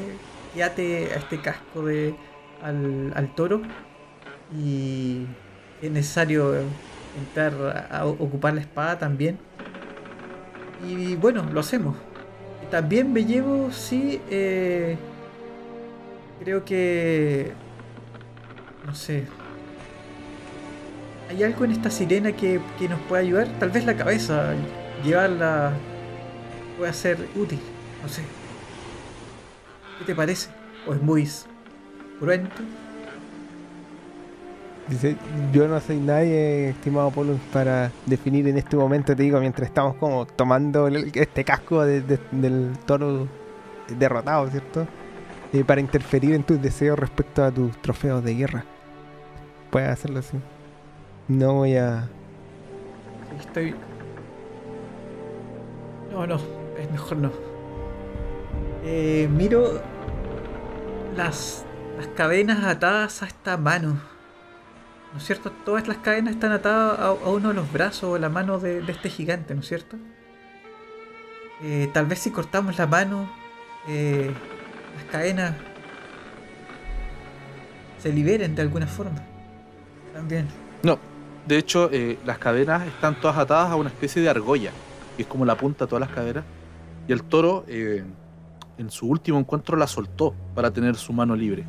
ate 0.62 1.12
a 1.12 1.16
este 1.16 1.40
casco 1.40 1.84
de, 1.84 2.14
al, 2.62 3.32
toro. 3.34 3.62
Y 4.54 5.26
es 5.80 5.90
necesario 5.90 6.54
entrar 7.18 7.88
a, 7.90 8.06
ocupar 8.06 8.54
la 8.54 8.60
espada 8.60 8.98
también. 8.98 9.38
Y 10.86 11.16
bueno, 11.16 11.44
lo 11.52 11.60
hacemos. 11.60 11.96
También 12.70 13.12
me 13.12 13.24
llevo, 13.24 13.70
sí, 13.72 14.20
eh, 14.30 14.96
creo 16.40 16.64
que... 16.64 17.52
No 18.86 18.94
sé, 18.94 19.26
¿Hay 21.32 21.42
algo 21.44 21.64
en 21.64 21.70
esta 21.70 21.90
sirena 21.90 22.32
que, 22.32 22.60
que 22.78 22.88
nos 22.90 23.00
pueda 23.00 23.22
ayudar? 23.22 23.48
Tal 23.58 23.70
vez 23.70 23.86
la 23.86 23.96
cabeza, 23.96 24.52
llevarla 25.02 25.72
pueda 26.76 26.92
ser 26.92 27.28
útil, 27.36 27.60
no 28.02 28.08
sé. 28.08 28.22
¿Qué 29.98 30.04
te 30.04 30.14
parece? 30.14 30.50
¿O 30.86 30.94
es 30.94 31.02
muy 31.02 31.28
cruento? 32.18 32.62
Dice, 34.88 35.16
yo 35.52 35.68
no 35.68 35.80
soy 35.80 35.96
nadie, 35.98 36.70
estimado 36.70 37.10
Polo, 37.12 37.38
para 37.52 37.92
definir 38.04 38.48
en 38.48 38.58
este 38.58 38.76
momento, 38.76 39.14
te 39.14 39.22
digo, 39.22 39.38
mientras 39.38 39.68
estamos 39.68 39.94
como 39.96 40.26
tomando 40.26 40.88
el- 40.88 41.10
este 41.14 41.44
casco 41.44 41.84
de- 41.84 42.00
de- 42.02 42.18
del 42.32 42.72
toro 42.84 43.28
derrotado, 43.96 44.48
¿cierto? 44.50 44.86
Eh, 45.52 45.64
para 45.64 45.80
interferir 45.80 46.34
en 46.34 46.42
tus 46.42 46.60
deseos 46.60 46.98
respecto 46.98 47.44
a 47.44 47.50
tus 47.52 47.80
trofeos 47.80 48.24
de 48.24 48.34
guerra. 48.34 48.64
Puedes 49.70 49.88
hacerlo 49.88 50.18
así. 50.18 50.36
No 51.28 51.54
voy 51.54 51.76
a... 51.76 52.08
Estoy... 53.38 53.74
No, 56.10 56.26
no, 56.26 56.38
es 56.82 56.90
mejor 56.90 57.16
no. 57.18 57.30
Eh, 58.84 59.28
miro 59.30 59.80
las, 61.16 61.64
las 61.96 62.08
cadenas 62.08 62.64
atadas 62.64 63.22
a 63.22 63.26
esta 63.26 63.56
mano. 63.56 64.00
¿No 65.12 65.18
es 65.18 65.24
cierto? 65.24 65.52
Todas 65.64 65.86
las 65.86 65.98
cadenas 65.98 66.34
están 66.34 66.52
atadas 66.52 66.98
a, 66.98 67.12
uno 67.12 67.48
de 67.48 67.54
los 67.54 67.70
brazos 67.72 68.04
o 68.04 68.18
la 68.18 68.28
mano 68.28 68.58
de, 68.58 68.82
este 68.88 69.10
gigante, 69.10 69.54
¿no 69.54 69.60
es 69.60 69.68
cierto? 69.68 69.96
Eh, 71.62 71.88
tal 71.92 72.06
vez 72.06 72.18
si 72.18 72.30
cortamos 72.30 72.78
la 72.78 72.86
mano, 72.86 73.30
eh, 73.86 74.32
las 74.96 75.04
cadenas 75.04 75.54
se 77.98 78.12
liberen 78.12 78.54
de 78.54 78.62
alguna 78.62 78.86
forma. 78.86 79.22
También. 80.12 80.48
No, 80.82 80.98
De 81.46 81.58
hecho, 81.58 81.90
las 82.24 82.38
cadenas 82.38 82.86
están 82.86 83.14
todas 83.20 83.36
atadas 83.36 83.70
a 83.70 83.76
una 83.76 83.90
especie 83.90 84.22
de 84.22 84.28
argolla, 84.28 84.72
que 85.16 85.22
es 85.22 85.28
como 85.28 85.44
la 85.44 85.56
punta 85.56 85.84
de 85.84 85.88
todas 85.88 86.00
las 86.00 86.10
cadenas. 86.10 86.44
Y 87.08 87.12
el 87.12 87.22
toro, 87.24 87.64
eh, 87.68 88.04
en 88.78 88.90
su 88.90 89.06
último 89.08 89.38
encuentro, 89.38 89.76
la 89.76 89.86
soltó 89.86 90.34
para 90.54 90.70
tener 90.70 90.96
su 90.96 91.12
mano 91.12 91.34
libre. 91.36 91.64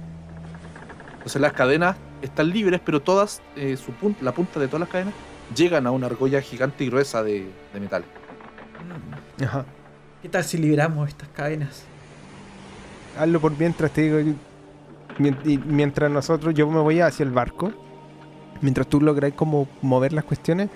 Entonces 1.13 1.41
las 1.41 1.53
cadenas 1.53 1.95
están 2.21 2.49
libres, 2.49 2.81
pero 2.83 3.01
todas, 3.01 3.41
eh, 3.55 3.77
su 3.77 3.91
pun- 3.93 4.15
la 4.21 4.31
punta 4.33 4.59
de 4.59 4.67
todas 4.67 4.81
las 4.81 4.89
cadenas, 4.89 5.13
llegan 5.55 5.87
a 5.87 5.91
una 5.91 6.07
argolla 6.07 6.41
gigante 6.41 6.83
y 6.83 6.87
gruesa 6.89 7.23
de, 7.23 7.49
de 7.73 7.79
metal. 7.79 8.03
Mm, 9.39 9.43
Ajá. 9.43 9.65
¿Qué 10.21 10.29
tal 10.29 10.43
si 10.43 10.57
liberamos 10.57 11.09
estas 11.09 11.29
cadenas? 11.29 11.83
Hazlo 13.19 13.39
por 13.39 13.57
mientras 13.57 13.91
te 13.91 14.01
digo. 14.01 14.19
y- 14.19 14.35
mien- 15.21 15.37
y 15.45 15.57
mientras 15.57 16.09
nosotros, 16.09 16.53
yo 16.53 16.69
me 16.69 16.79
voy 16.79 16.99
hacia 17.01 17.23
el 17.23 17.31
barco. 17.31 17.71
Mientras 18.61 18.87
tú 18.87 19.01
logras 19.01 19.33
como 19.33 19.67
mover 19.81 20.13
las 20.13 20.23
cuestiones 20.23 20.69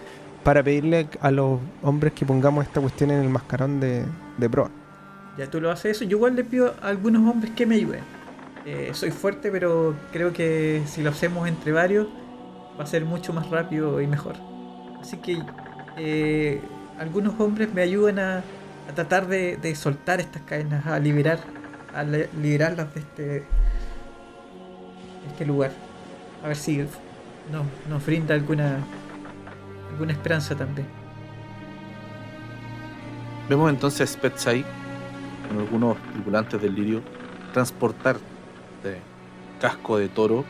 para 0.43 0.61
pedirle 0.61 1.07
a 1.21 1.31
los 1.31 1.59
hombres 1.83 2.13
que 2.13 2.25
pongamos 2.25 2.65
esta 2.65 2.81
cuestión 2.81 3.11
en 3.11 3.21
el 3.21 3.29
mascarón 3.29 3.79
de, 3.79 4.03
de 4.37 4.49
proa. 4.49 4.69
Ya 5.37 5.49
tú 5.49 5.61
lo 5.61 5.71
haces 5.71 5.97
eso. 5.97 6.05
Yo 6.05 6.17
igual 6.17 6.35
le 6.35 6.43
pido 6.43 6.73
a 6.81 6.87
algunos 6.87 7.29
hombres 7.29 7.53
que 7.55 7.65
me 7.65 7.75
ayuden. 7.75 8.01
Eh, 8.65 8.91
soy 8.93 9.11
fuerte, 9.11 9.51
pero 9.51 9.95
creo 10.11 10.33
que 10.33 10.83
si 10.87 11.01
lo 11.01 11.11
hacemos 11.11 11.47
entre 11.47 11.71
varios 11.71 12.07
va 12.77 12.83
a 12.83 12.87
ser 12.87 13.05
mucho 13.05 13.33
más 13.33 13.49
rápido 13.49 14.01
y 14.01 14.07
mejor. 14.07 14.35
Así 14.99 15.17
que 15.17 15.41
eh, 15.97 16.61
algunos 16.99 17.39
hombres 17.39 17.73
me 17.73 17.81
ayudan 17.81 18.19
a, 18.19 18.43
tratar 18.95 19.27
de, 19.27 19.75
soltar 19.75 20.19
estas 20.19 20.41
cadenas, 20.43 20.85
a 20.85 20.99
liberar, 20.99 21.39
a 21.93 22.03
liberarlas 22.03 22.93
de 22.93 22.99
este, 22.99 23.43
este 25.31 25.45
lugar. 25.45 25.71
A 26.43 26.47
ver 26.47 26.57
si 26.57 26.77
nos, 26.77 27.65
nos 27.89 28.05
brinda 28.05 28.33
alguna 28.33 28.79
alguna 29.97 30.13
esperanza 30.13 30.55
también. 30.55 30.87
Vemos 33.49 33.69
entonces 33.69 34.01
a 34.01 34.13
Spetsai 34.13 34.65
con 35.47 35.59
algunos 35.59 35.97
tripulantes 36.11 36.61
del 36.61 36.75
lirio 36.75 37.01
transportar 37.53 38.17
de 38.83 38.97
casco 39.61 39.97
de 39.97 40.09
toro 40.09 40.43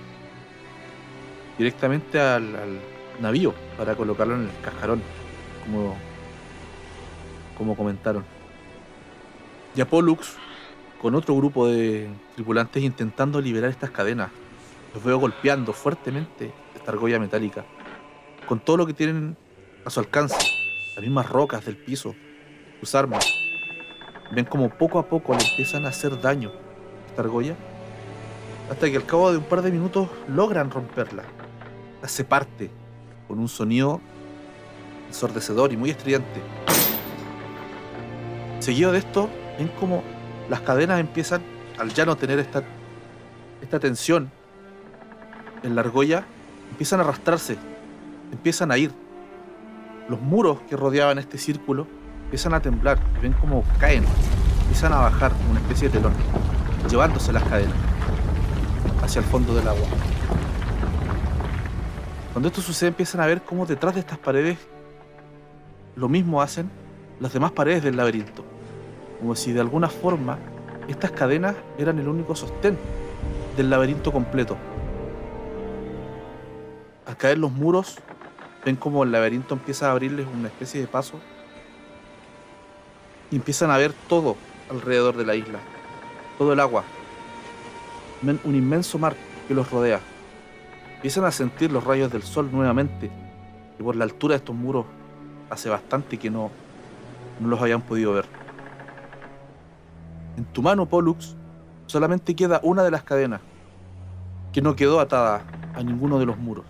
directamente 1.59 2.19
al, 2.19 2.79
navío 3.21 3.53
para 3.77 3.95
colocarlo 3.95 4.35
en 4.35 4.41
el 4.41 4.61
cascarón, 4.61 5.01
como, 5.63 5.95
como 7.55 7.75
comentaron. 7.75 8.25
Y 9.75 9.81
a 9.81 9.87
Pollux 9.87 10.35
con 10.99 11.13
otro 11.13 11.35
grupo 11.35 11.67
de 11.67 12.09
tripulantes 12.33 12.81
intentando 12.81 13.39
liberar 13.41 13.69
estas 13.69 13.91
cadenas. 13.91 14.31
Los 14.95 15.03
veo 15.03 15.19
golpeando 15.19 15.71
fuertemente 15.71 16.51
esta 16.75 16.91
argolla 16.91 17.19
metálica, 17.19 17.63
con 18.47 18.59
todo 18.59 18.77
lo 18.77 18.87
que 18.87 18.93
tienen 18.93 19.37
a 19.85 19.91
su 19.91 19.99
alcance, 19.99 20.37
las 20.95 21.03
mismas 21.03 21.29
rocas 21.29 21.63
del 21.63 21.77
piso, 21.77 22.15
sus 22.79 22.95
armas. 22.95 23.25
Ven 24.31 24.45
como 24.45 24.69
poco 24.69 24.99
a 24.99 25.07
poco 25.07 25.33
le 25.33 25.43
empiezan 25.43 25.85
a 25.85 25.89
hacer 25.89 26.19
daño 26.19 26.51
esta 27.07 27.21
argolla, 27.21 27.55
hasta 28.69 28.89
que 28.89 28.97
al 28.97 29.05
cabo 29.05 29.31
de 29.31 29.37
un 29.37 29.43
par 29.43 29.61
de 29.61 29.71
minutos 29.71 30.09
logran 30.27 30.69
romperla. 30.69 31.23
Se 32.05 32.23
parte 32.23 32.69
con 33.27 33.39
un 33.39 33.49
sonido 33.49 33.99
ensordecedor 35.07 35.73
y 35.73 35.77
muy 35.77 35.89
estridente. 35.89 36.41
Seguido 38.59 38.91
de 38.91 38.99
esto, 38.99 39.29
ven 39.57 39.69
como 39.79 40.03
las 40.49 40.61
cadenas 40.61 40.99
empiezan, 40.99 41.41
al 41.77 41.93
ya 41.93 42.05
no 42.05 42.15
tener 42.15 42.39
esta, 42.39 42.63
esta 43.61 43.79
tensión 43.79 44.31
en 45.63 45.75
la 45.75 45.81
argolla, 45.81 46.25
empiezan 46.71 46.99
a 46.99 47.03
arrastrarse, 47.03 47.57
empiezan 48.31 48.71
a 48.71 48.77
ir. 48.77 48.91
Los 50.07 50.21
muros 50.21 50.61
que 50.69 50.77
rodeaban 50.77 51.17
este 51.17 51.37
círculo 51.37 51.87
empiezan 52.27 52.53
a 52.53 52.59
temblar 52.59 52.99
ven 53.21 53.31
como 53.31 53.63
caen, 53.79 54.03
empiezan 54.63 54.91
a 54.91 54.97
bajar 54.97 55.31
una 55.49 55.61
especie 55.61 55.87
de 55.87 55.97
telón, 55.97 56.11
llevándose 56.89 57.31
las 57.31 57.41
cadenas 57.43 57.77
hacia 59.01 59.19
el 59.19 59.25
fondo 59.25 59.55
del 59.55 59.65
agua. 59.65 59.87
Cuando 62.33 62.49
esto 62.49 62.61
sucede 62.61 62.89
empiezan 62.89 63.21
a 63.21 63.27
ver 63.27 63.43
cómo 63.43 63.65
detrás 63.65 63.93
de 63.93 64.01
estas 64.01 64.17
paredes 64.17 64.57
lo 65.95 66.09
mismo 66.09 66.41
hacen 66.41 66.69
las 67.21 67.31
demás 67.31 67.53
paredes 67.53 67.81
del 67.81 67.95
laberinto, 67.95 68.43
como 69.21 69.33
si 69.33 69.53
de 69.53 69.61
alguna 69.61 69.87
forma 69.87 70.37
estas 70.89 71.11
cadenas 71.11 71.55
eran 71.77 71.97
el 71.97 72.09
único 72.09 72.35
sostén 72.35 72.77
del 73.55 73.69
laberinto 73.69 74.11
completo. 74.11 74.57
Al 77.05 77.15
caer 77.15 77.37
los 77.37 77.53
muros, 77.53 77.99
ven 78.65 78.75
como 78.75 79.03
el 79.03 79.13
laberinto 79.13 79.55
empieza 79.55 79.87
a 79.87 79.91
abrirles 79.91 80.27
una 80.37 80.49
especie 80.49 80.81
de 80.81 80.87
paso 80.87 81.21
y 83.31 83.35
empiezan 83.35 83.71
a 83.71 83.77
ver 83.77 83.93
todo 84.07 84.35
alrededor 84.69 85.17
de 85.17 85.25
la 85.25 85.35
isla, 85.35 85.59
todo 86.37 86.53
el 86.53 86.59
agua, 86.59 86.83
ven 88.21 88.39
un 88.43 88.55
inmenso 88.55 88.97
mar 88.97 89.15
que 89.47 89.53
los 89.53 89.69
rodea. 89.69 89.99
Empiezan 90.95 91.25
a 91.25 91.31
sentir 91.31 91.71
los 91.71 91.83
rayos 91.83 92.11
del 92.11 92.23
sol 92.23 92.49
nuevamente 92.51 93.11
y 93.79 93.83
por 93.83 93.95
la 93.95 94.03
altura 94.03 94.33
de 94.33 94.37
estos 94.37 94.55
muros 94.55 94.85
hace 95.49 95.69
bastante 95.69 96.17
que 96.17 96.29
no, 96.29 96.49
no 97.39 97.47
los 97.47 97.61
habían 97.61 97.81
podido 97.81 98.13
ver. 98.13 98.25
En 100.37 100.45
tu 100.45 100.61
mano, 100.61 100.85
Pollux, 100.85 101.35
solamente 101.85 102.35
queda 102.35 102.59
una 102.63 102.83
de 102.83 102.91
las 102.91 103.03
cadenas 103.03 103.41
que 104.51 104.61
no 104.61 104.75
quedó 104.75 104.99
atada 104.99 105.43
a 105.75 105.83
ninguno 105.83 106.19
de 106.19 106.25
los 106.25 106.37
muros, 106.37 106.65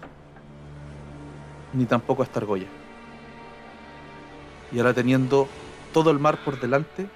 ni 1.73 1.85
tampoco 1.85 2.21
a 2.21 2.25
esta 2.25 2.39
argolla. 2.39 2.67
Y 4.71 4.79
ahora 4.79 4.93
teniendo 4.93 5.47
todo 5.97 6.11
el 6.11 6.19
mar 6.19 6.37
por 6.45 6.59
delante, 6.59 7.07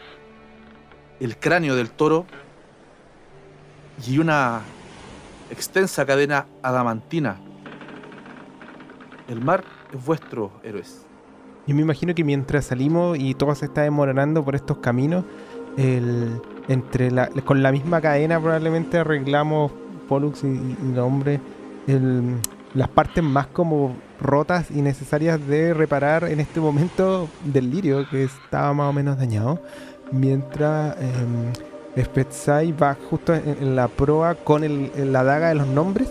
el 1.19 1.37
cráneo 1.37 1.75
del 1.75 1.91
toro 1.91 2.25
y 4.07 4.17
una 4.17 4.61
extensa 5.51 6.03
cadena 6.03 6.47
adamantina. 6.63 7.37
El 9.27 9.39
mar 9.39 9.63
es 9.93 10.03
vuestro, 10.03 10.51
héroes. 10.63 11.05
Yo 11.67 11.75
me 11.75 11.83
imagino 11.83 12.15
que 12.15 12.23
mientras 12.23 12.65
salimos 12.65 13.19
y 13.19 13.35
todo 13.35 13.53
se 13.53 13.65
está 13.65 13.83
desmoronando 13.83 14.43
por 14.43 14.55
estos 14.55 14.77
caminos, 14.79 15.25
el, 15.77 16.41
entre 16.67 17.11
la, 17.11 17.27
con 17.45 17.61
la 17.61 17.71
misma 17.71 18.01
cadena 18.01 18.39
probablemente 18.39 18.97
arreglamos 18.97 19.71
Pollux 20.09 20.43
y, 20.43 20.47
y 20.47 20.77
los 20.95 21.05
hombres 21.05 21.39
el- 21.85 22.35
las 22.73 22.87
partes 22.87 23.23
más 23.23 23.47
como 23.47 23.95
rotas 24.19 24.71
y 24.71 24.81
necesarias 24.81 25.45
de 25.47 25.73
reparar 25.73 26.25
en 26.25 26.39
este 26.39 26.59
momento 26.59 27.27
del 27.43 27.71
lirio 27.71 28.07
que 28.09 28.23
estaba 28.23 28.73
más 28.73 28.89
o 28.89 28.93
menos 28.93 29.17
dañado. 29.17 29.61
Mientras 30.11 30.95
eh, 30.99 32.73
va 32.81 32.97
justo 33.09 33.33
en, 33.33 33.75
la 33.75 33.87
proa 33.87 34.35
con 34.35 34.61
la 35.11 35.23
daga 35.23 35.49
de 35.49 35.55
los 35.55 35.67
nombres. 35.67 36.09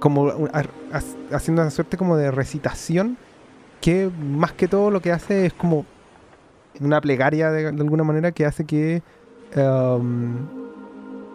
Como 0.00 0.48
haciendo 1.32 1.62
una 1.62 1.70
suerte 1.72 1.96
como 1.96 2.16
de 2.16 2.30
recitación 2.30 3.16
que 3.80 4.10
más 4.20 4.52
que 4.52 4.68
todo 4.68 4.90
lo 4.90 5.00
que 5.00 5.10
hace 5.10 5.46
es 5.46 5.52
como 5.52 5.84
una 6.80 7.00
plegaria 7.00 7.50
de, 7.50 7.66
alguna 7.66 8.04
manera 8.04 8.30
que 8.30 8.46
hace 8.46 8.64
que 8.64 9.02
um, 9.56 10.67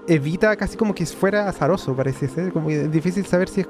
evita 0.07 0.55
casi 0.55 0.77
como 0.77 0.93
que 0.93 1.05
fuera 1.05 1.47
azaroso 1.47 1.95
parece 1.95 2.27
ser 2.27 2.51
como 2.51 2.69
es 2.69 2.91
difícil 2.91 3.25
saber 3.25 3.47
si 3.47 3.61
es 3.61 3.67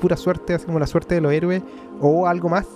pura 0.00 0.16
suerte 0.16 0.54
así 0.54 0.66
como 0.66 0.78
la 0.78 0.86
suerte 0.86 1.14
de 1.14 1.20
los 1.20 1.32
héroes 1.32 1.62
o 2.00 2.26
algo 2.26 2.48
más 2.48 2.66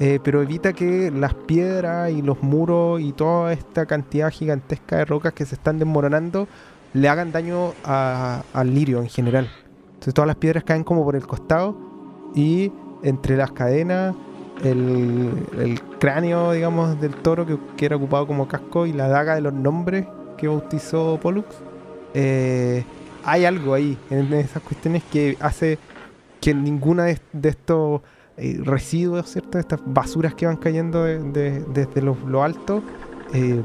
eh, 0.00 0.20
pero 0.22 0.42
evita 0.42 0.72
que 0.72 1.10
las 1.10 1.34
piedras 1.34 2.12
y 2.12 2.22
los 2.22 2.40
muros 2.40 3.00
y 3.00 3.12
toda 3.12 3.52
esta 3.52 3.84
cantidad 3.84 4.30
gigantesca 4.30 4.98
de 4.98 5.04
rocas 5.04 5.32
que 5.32 5.44
se 5.44 5.56
están 5.56 5.80
desmoronando 5.80 6.46
le 6.92 7.08
hagan 7.08 7.32
daño 7.32 7.72
al 7.84 8.74
lirio 8.74 9.00
en 9.00 9.08
general. 9.08 9.50
Entonces 9.94 10.14
todas 10.14 10.28
las 10.28 10.36
piedras 10.36 10.62
caen 10.62 10.84
como 10.84 11.04
por 11.04 11.16
el 11.16 11.26
costado 11.26 11.76
y 12.34 12.72
entre 13.02 13.36
las 13.36 13.50
cadenas, 13.50 14.14
el, 14.62 15.30
el 15.58 15.80
cráneo, 15.98 16.52
digamos, 16.52 17.00
del 17.00 17.14
toro 17.16 17.44
que, 17.44 17.58
que 17.76 17.86
era 17.86 17.96
ocupado 17.96 18.26
como 18.26 18.46
casco 18.46 18.86
y 18.86 18.92
la 18.92 19.08
daga 19.08 19.34
de 19.34 19.40
los 19.40 19.52
nombres 19.52 20.06
que 20.36 20.46
bautizó 20.46 21.18
Pollux, 21.20 21.48
eh, 22.20 22.84
hay 23.24 23.44
algo 23.44 23.74
ahí 23.74 23.96
en 24.10 24.32
esas 24.34 24.60
cuestiones 24.62 25.02
que 25.12 25.36
hace 25.40 25.78
que 26.40 26.52
ninguna 26.52 27.04
de, 27.04 27.48
estos 27.48 28.00
eh, 28.36 28.60
residuos, 28.64 29.30
¿cierto? 29.30 29.58
Estas 29.58 29.80
basuras 29.84 30.34
que 30.34 30.46
van 30.46 30.56
cayendo 30.56 31.04
de- 31.04 31.20
de- 31.20 31.60
desde 31.72 32.02
lo, 32.02 32.42
alto, 32.42 32.82
eh, 33.32 33.62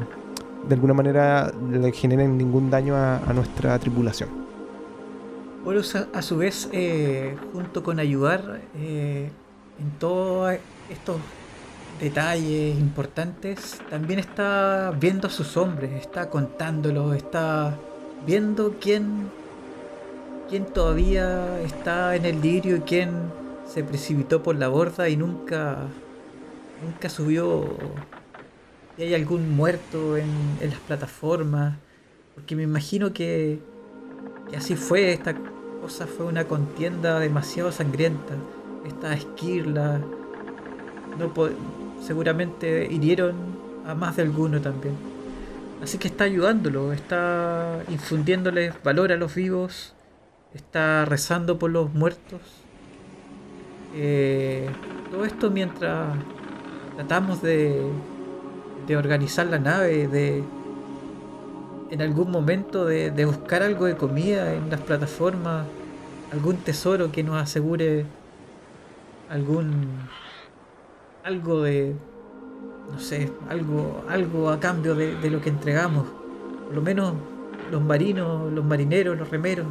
de 0.68 0.76
alguna 0.76 0.94
manera 0.94 1.52
le 1.72 1.92
generen 1.92 2.38
ningún 2.38 2.70
daño 2.70 2.96
a- 2.96 3.22
nuestra 3.34 3.78
tripulación. 3.80 4.30
Horus 5.66 5.96
a, 5.96 6.08
a 6.14 6.22
su 6.22 6.38
vez, 6.38 6.70
junto 7.54 7.82
con 7.84 8.00
ayudar 8.00 8.62
en 8.76 9.32
todos 10.00 10.54
estos 10.90 11.18
detalles 12.02 12.78
importantes, 12.78 13.80
también 13.90 14.20
está 14.20 14.92
viendo 15.00 15.28
a 15.28 15.30
sus 15.30 15.56
hombres, 15.56 15.92
está 16.02 16.30
contándolos, 16.30 17.16
está 17.16 17.78
viendo 18.26 18.76
quién, 18.80 19.30
quién 20.50 20.66
todavía 20.66 21.62
está 21.62 22.16
en 22.16 22.26
el 22.26 22.42
lirio 22.42 22.78
y 22.78 22.82
quién 22.82 23.12
se 23.68 23.84
precipitó 23.84 24.44
por 24.44 24.56
la 24.56 24.68
borda 24.68 25.10
y 25.10 25.18
nunca, 25.18 25.78
nunca 26.84 27.10
subió. 27.10 27.78
Y 28.98 29.04
hay 29.04 29.14
algún 29.16 29.56
muerto 29.56 30.18
en, 30.18 30.28
las 30.62 30.80
plataformas. 30.80 31.76
Porque 32.36 32.56
me 32.56 32.64
imagino 32.64 33.14
que, 33.14 33.60
que 34.50 34.58
así 34.58 34.76
fue. 34.76 35.14
Esta 35.14 35.36
cosa 35.82 36.08
fue 36.08 36.26
una 36.26 36.46
contienda 36.46 37.20
demasiado 37.20 37.72
sangrienta. 37.72 38.36
Esta 38.86 39.14
esquirla. 39.14 40.00
No 41.18 41.32
seguramente 42.06 42.88
hirieron 42.92 43.34
a 43.86 43.96
más 43.96 44.16
de 44.16 44.24
alguno 44.24 44.62
también. 44.62 45.13
Así 45.84 45.98
que 45.98 46.08
está 46.08 46.24
ayudándolo, 46.24 46.94
está 46.94 47.84
infundiéndoles 47.90 48.74
valor 48.84 49.12
a 49.12 49.18
los 49.18 49.36
vivos, 49.36 49.94
está 50.54 51.04
rezando 51.04 51.60
por 51.60 51.72
los 51.72 51.94
muertos. 51.94 52.40
Eh, 53.94 54.70
todo 55.12 55.26
esto 55.26 55.52
mientras 55.52 56.16
tratamos 56.96 57.42
de, 57.42 57.86
de 58.88 58.96
organizar 58.96 59.48
la 59.48 59.60
nave, 59.60 60.08
de 60.08 60.42
en 61.92 62.02
algún 62.02 62.32
momento 62.32 62.86
de, 62.86 63.12
de 63.12 63.26
buscar 63.26 63.62
algo 63.62 63.86
de 63.86 63.98
comida 63.98 64.54
en 64.54 64.70
las 64.70 64.80
plataformas, 64.80 65.66
algún 66.32 66.56
tesoro 66.56 67.12
que 67.12 67.24
nos 67.24 67.36
asegure 67.36 68.06
algún 69.30 69.90
algo 71.26 71.62
de 71.62 71.94
no 72.92 73.00
sé, 73.00 73.32
algo, 73.50 74.04
algo 74.08 74.50
a 74.50 74.60
cambio 74.60 74.96
de, 74.96 75.30
lo 75.30 75.42
que 75.42 75.50
entregamos. 75.50 76.08
Por 76.66 76.76
lo 76.76 76.82
menos 76.82 77.14
los 77.72 77.82
marinos, 77.82 78.52
los 78.52 78.64
marineros, 78.64 79.18
los 79.18 79.30
remeros, 79.30 79.68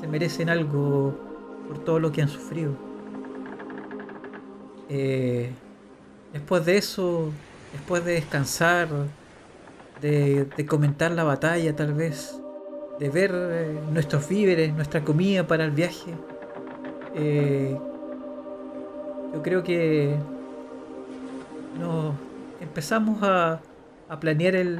se 0.00 0.06
merecen 0.06 0.48
algo 0.48 1.14
por 1.68 1.78
todo 1.84 1.98
lo 1.98 2.12
que 2.12 2.22
han 2.22 2.28
sufrido. 2.28 2.72
Eh, 4.88 5.50
después 6.32 6.64
de 6.64 6.76
eso, 6.76 7.30
después 7.72 8.04
de 8.04 8.12
descansar, 8.12 8.88
de, 10.00 10.66
comentar 10.68 11.12
la 11.12 11.24
batalla 11.24 11.74
tal 11.74 11.94
vez, 11.94 12.38
de 12.98 13.10
ver 13.10 13.32
eh, 13.34 13.80
nuestros 13.92 14.28
víveres, 14.28 14.72
nuestra 14.74 15.02
comida 15.02 15.46
para 15.46 15.64
el 15.64 15.70
viaje, 15.70 16.14
eh, 17.14 17.76
yo 19.32 19.42
creo 19.42 19.62
que 19.62 20.16
nos 21.78 22.14
empezamos 22.64 23.18
a, 23.22 23.60
planear 24.20 24.54
el, 24.54 24.78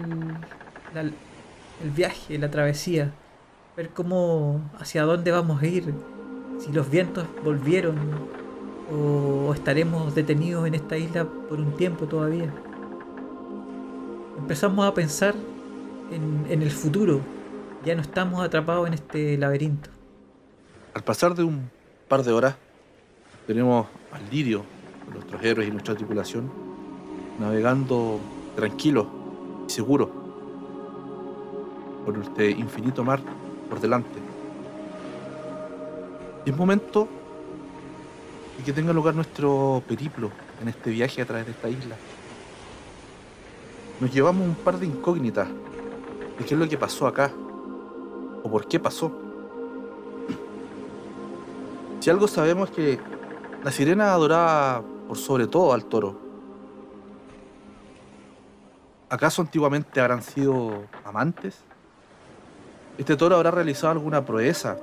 viaje, 1.95 2.39
la 2.39 2.51
travesía, 2.51 3.13
ver 3.77 3.91
cómo, 3.91 4.61
hacia 4.79 5.03
dónde 5.03 5.31
vamos 5.31 5.63
a 5.63 5.67
ir, 5.67 5.93
si 6.59 6.73
los 6.73 6.89
vientos 6.89 7.27
volvieron 7.43 7.97
o 8.93 9.53
estaremos 9.55 10.15
detenidos 10.15 10.67
en 10.67 10.75
esta 10.75 10.97
isla 10.97 11.25
por 11.25 11.59
un 11.59 11.77
tiempo 11.77 12.07
todavía. 12.07 12.53
Empezamos 14.39 14.87
a 14.87 14.95
pensar 14.95 15.35
en, 16.11 16.47
en 16.49 16.63
el 16.63 16.71
futuro, 16.71 17.21
ya 17.85 17.95
no 17.95 18.03
estamos 18.03 18.45
atrapados 18.45 18.87
en 18.89 18.95
este 18.95 19.37
laberinto. 19.37 19.91
Al 20.95 21.03
pasar 21.03 21.35
de 21.35 21.43
un 21.43 21.71
par 22.09 22.23
de 22.23 22.33
horas, 22.33 22.55
tenemos 23.47 23.87
al 24.13 24.23
Lirio, 24.31 24.65
nuestros 25.13 25.43
héroes 25.43 25.69
y 25.69 25.73
nuestra 25.73 25.95
tripulación, 25.95 26.64
navegando 27.39 28.19
tranquilos 28.57 29.07
y 29.67 29.71
seguros 29.71 30.09
por 32.05 32.19
este 32.19 32.51
infinito 32.51 33.03
mar 33.03 33.21
por 33.69 33.81
delante. 33.81 34.19
Y 36.45 36.51
es 36.51 36.57
momento 36.57 37.09
de 38.59 38.65
que 38.65 38.73
tenga 38.73 38.93
lugar 38.93 39.15
nuestro 39.15 39.83
periplo 39.89 40.31
en 40.61 40.69
este 40.69 40.91
viaje 40.91 41.23
a 41.23 41.27
través 41.27 41.47
de 41.47 41.53
esta 41.53 41.69
isla. 41.69 41.97
Nos 44.01 44.13
llevamos 44.13 44.47
un 44.47 44.55
par 44.55 44.79
de 44.79 44.87
incógnitas 44.87 45.49
de 46.39 46.45
qué 46.45 46.55
es 46.55 46.61
lo 46.61 46.69
que 46.69 46.77
pasó 46.77 47.07
acá 47.07 47.33
o 48.43 48.51
por 48.51 48.67
qué 48.67 48.79
pasó. 48.79 49.11
Si 52.01 52.11
algo 52.11 52.29
sabemos 52.29 52.69
es 52.69 52.77
que 52.77 52.99
la 53.65 53.73
sirena 53.73 54.13
adoraba 54.13 54.83
por 55.09 55.17
sobre 55.17 55.47
todo 55.47 55.73
al 55.73 55.87
toro. 55.87 56.24
¿Acaso 59.15 59.43
antiguamente 59.43 60.01
habrán 60.01 60.25
sido 60.25 60.89
amantes? 61.05 61.61
¿Este 62.99 63.15
toro 63.15 63.37
habrá 63.37 63.53
realizado 63.53 63.93
alguna 63.93 64.27
proeza 64.27 64.77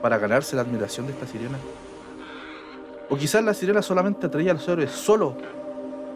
para 0.00 0.16
ganarse 0.16 0.54
la 0.54 0.62
admiración 0.62 1.08
de 1.08 1.12
esta 1.12 1.26
sirena? 1.26 1.58
¿O 3.10 3.16
quizás 3.16 3.42
la 3.42 3.52
sirena 3.52 3.82
solamente 3.82 4.26
atraía 4.26 4.52
a 4.52 4.54
los 4.54 4.68
héroes 4.68 4.92
solo 4.92 5.36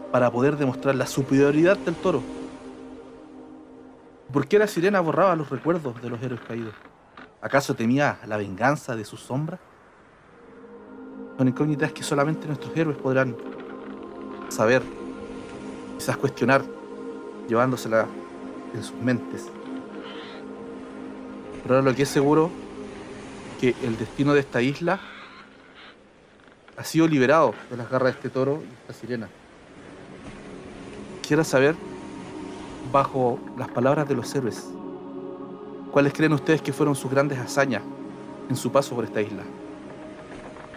para 0.09 0.31
poder 0.31 0.55
demostrar 0.55 0.95
la 0.95 1.05
superioridad 1.05 1.75
del 1.79 1.95
toro? 1.95 2.23
¿Por 4.31 4.47
qué 4.47 4.57
la 4.57 4.67
sirena 4.67 5.01
borraba 5.01 5.35
los 5.35 5.49
recuerdos 5.49 6.01
de 6.01 6.09
los 6.09 6.23
héroes 6.23 6.39
caídos? 6.47 6.75
¿Acaso 7.41 7.75
temía 7.75 8.19
la 8.25 8.37
venganza 8.37 8.95
de 8.95 9.03
sus 9.03 9.19
sombras? 9.19 9.59
Son 11.37 11.45
incógnitas 11.45 11.91
que 11.91 12.03
solamente 12.03 12.47
nuestros 12.47 12.73
héroes 12.77 12.95
podrán 12.95 13.35
saber, 14.47 14.81
quizás 15.97 16.15
cuestionar, 16.15 16.78
llevándosela 17.49 18.07
en 18.73 18.83
sus 18.83 18.95
mentes. 19.01 19.47
Pero 21.63 21.75
ahora 21.75 21.89
lo 21.89 21.95
que 21.95 22.03
es 22.03 22.09
seguro 22.09 22.49
que 23.59 23.75
el 23.83 23.97
destino 23.97 24.33
de 24.33 24.39
esta 24.39 24.61
isla 24.61 25.01
ha 26.77 26.83
sido 26.85 27.07
liberado 27.07 27.53
de 27.69 27.75
las 27.75 27.89
garras 27.89 28.13
de 28.13 28.17
este 28.19 28.29
toro 28.29 28.61
y 28.63 28.73
esta 28.73 28.93
sirena. 28.93 29.27
Quisiera 31.21 31.43
saber, 31.43 31.75
bajo 32.91 33.39
las 33.57 33.67
palabras 33.69 34.07
de 34.07 34.15
los 34.15 34.33
héroes, 34.33 34.65
cuáles 35.91 36.13
creen 36.13 36.33
ustedes 36.33 36.61
que 36.61 36.71
fueron 36.71 36.95
sus 36.95 37.11
grandes 37.11 37.37
hazañas 37.37 37.81
en 38.49 38.55
su 38.55 38.71
paso 38.71 38.95
por 38.95 39.03
esta 39.03 39.21
isla. 39.21 39.43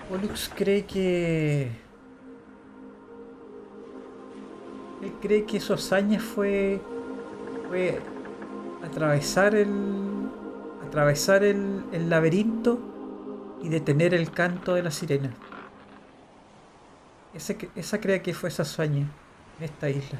Pollux 0.08 0.50
cree 0.54 0.84
que. 0.84 1.81
Él 5.02 5.12
cree 5.20 5.44
que 5.44 5.60
su 5.60 5.74
hazaña 5.74 6.20
fue. 6.20 6.80
fue 7.68 8.00
atravesar 8.84 9.54
el. 9.54 9.68
atravesar 10.86 11.44
el, 11.44 11.84
el 11.92 12.08
laberinto 12.08 12.78
y 13.62 13.68
detener 13.68 14.14
el 14.14 14.30
canto 14.30 14.74
de 14.74 14.82
la 14.82 14.90
sirena. 14.90 15.32
Esa 17.34 18.00
cree 18.00 18.20
que 18.20 18.34
fue 18.34 18.50
esa 18.50 18.62
hazaña 18.62 19.08
en 19.58 19.64
esta 19.64 19.88
isla. 19.88 20.18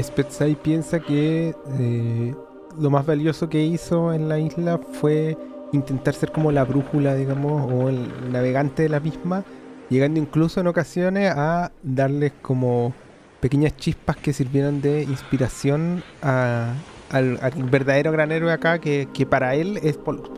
Spetsai 0.00 0.54
piensa 0.54 1.00
que 1.00 1.54
eh, 1.78 2.34
lo 2.78 2.90
más 2.90 3.04
valioso 3.04 3.48
que 3.48 3.62
hizo 3.62 4.12
en 4.12 4.28
la 4.28 4.38
isla 4.38 4.78
fue 4.78 5.36
intentar 5.72 6.14
ser 6.14 6.32
como 6.32 6.50
la 6.50 6.64
brújula, 6.64 7.14
digamos, 7.14 7.70
o 7.70 7.88
el 7.88 8.32
navegante 8.32 8.84
de 8.84 8.88
la 8.88 9.00
misma, 9.00 9.44
llegando 9.90 10.20
incluso 10.20 10.60
en 10.60 10.66
ocasiones 10.66 11.32
a 11.34 11.72
darles 11.82 12.32
como 12.42 12.92
pequeñas 13.40 13.76
chispas 13.76 14.16
que 14.16 14.32
sirvieran 14.32 14.80
de 14.80 15.02
inspiración 15.02 16.02
a- 16.22 16.74
al, 17.10 17.38
verdadero 17.70 18.12
gran 18.12 18.32
héroe 18.32 18.52
acá, 18.52 18.78
que, 18.80 19.08
para 19.28 19.54
él 19.54 19.78
es 19.82 19.96
Pollux. 19.96 20.28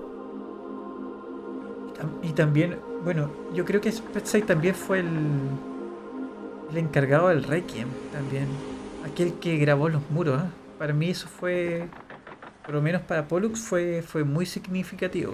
Y 1.88 1.98
tam- 1.98 2.18
Y 2.22 2.32
también, 2.32 2.76
bueno, 3.05 3.30
yo 3.55 3.64
creo 3.64 3.80
que 3.80 3.90
Spetsai 3.90 4.42
también 4.42 4.74
fue 4.74 5.01
el, 5.01 5.09
encargado 6.76 7.28
del 7.28 7.42
Requiem, 7.44 7.88
también. 8.12 8.46
Aquel 9.05 9.34
que 9.34 9.57
grabó 9.57 9.88
los 9.88 10.03
muros. 10.11 10.40
¿ah? 10.40 10.51
Para 10.78 10.92
mí 10.92 11.11
eso 11.11 11.26
fue, 11.28 11.88
por 12.64 12.74
lo 12.74 12.82
menos 12.82 13.03
para 13.03 13.26
Pollux, 13.26 13.59
fue, 13.61 14.03
fue 14.07 14.22
muy 14.24 14.46
significativo. 14.46 15.32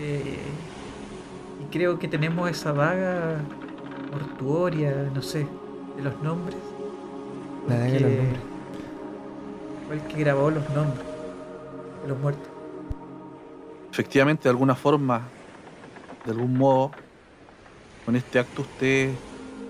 Eh, 0.00 0.38
y 1.60 1.64
creo 1.70 1.98
que 1.98 2.08
tenemos 2.08 2.50
esa 2.50 2.72
vaga 2.72 3.40
mortuoria, 4.12 5.10
no 5.14 5.22
sé, 5.22 5.46
de 5.96 6.02
los 6.02 6.20
nombres. 6.22 6.58
La 7.68 7.76
de 7.76 8.00
los 8.00 8.12
nombres. 8.12 8.40
Fue 9.86 9.96
el 9.96 10.02
que 10.02 10.18
grabó 10.18 10.50
los 10.50 10.68
nombres 10.70 11.04
de 12.02 12.08
los 12.08 12.18
muertos. 12.18 12.48
efectivamente 13.90 14.44
de 14.44 14.50
alguna 14.50 14.74
forma, 14.74 15.22
de 16.24 16.32
algún 16.32 16.56
modo, 16.56 16.90
con 18.04 18.16
este 18.16 18.38
acto 18.38 18.62
ustedes 18.62 19.16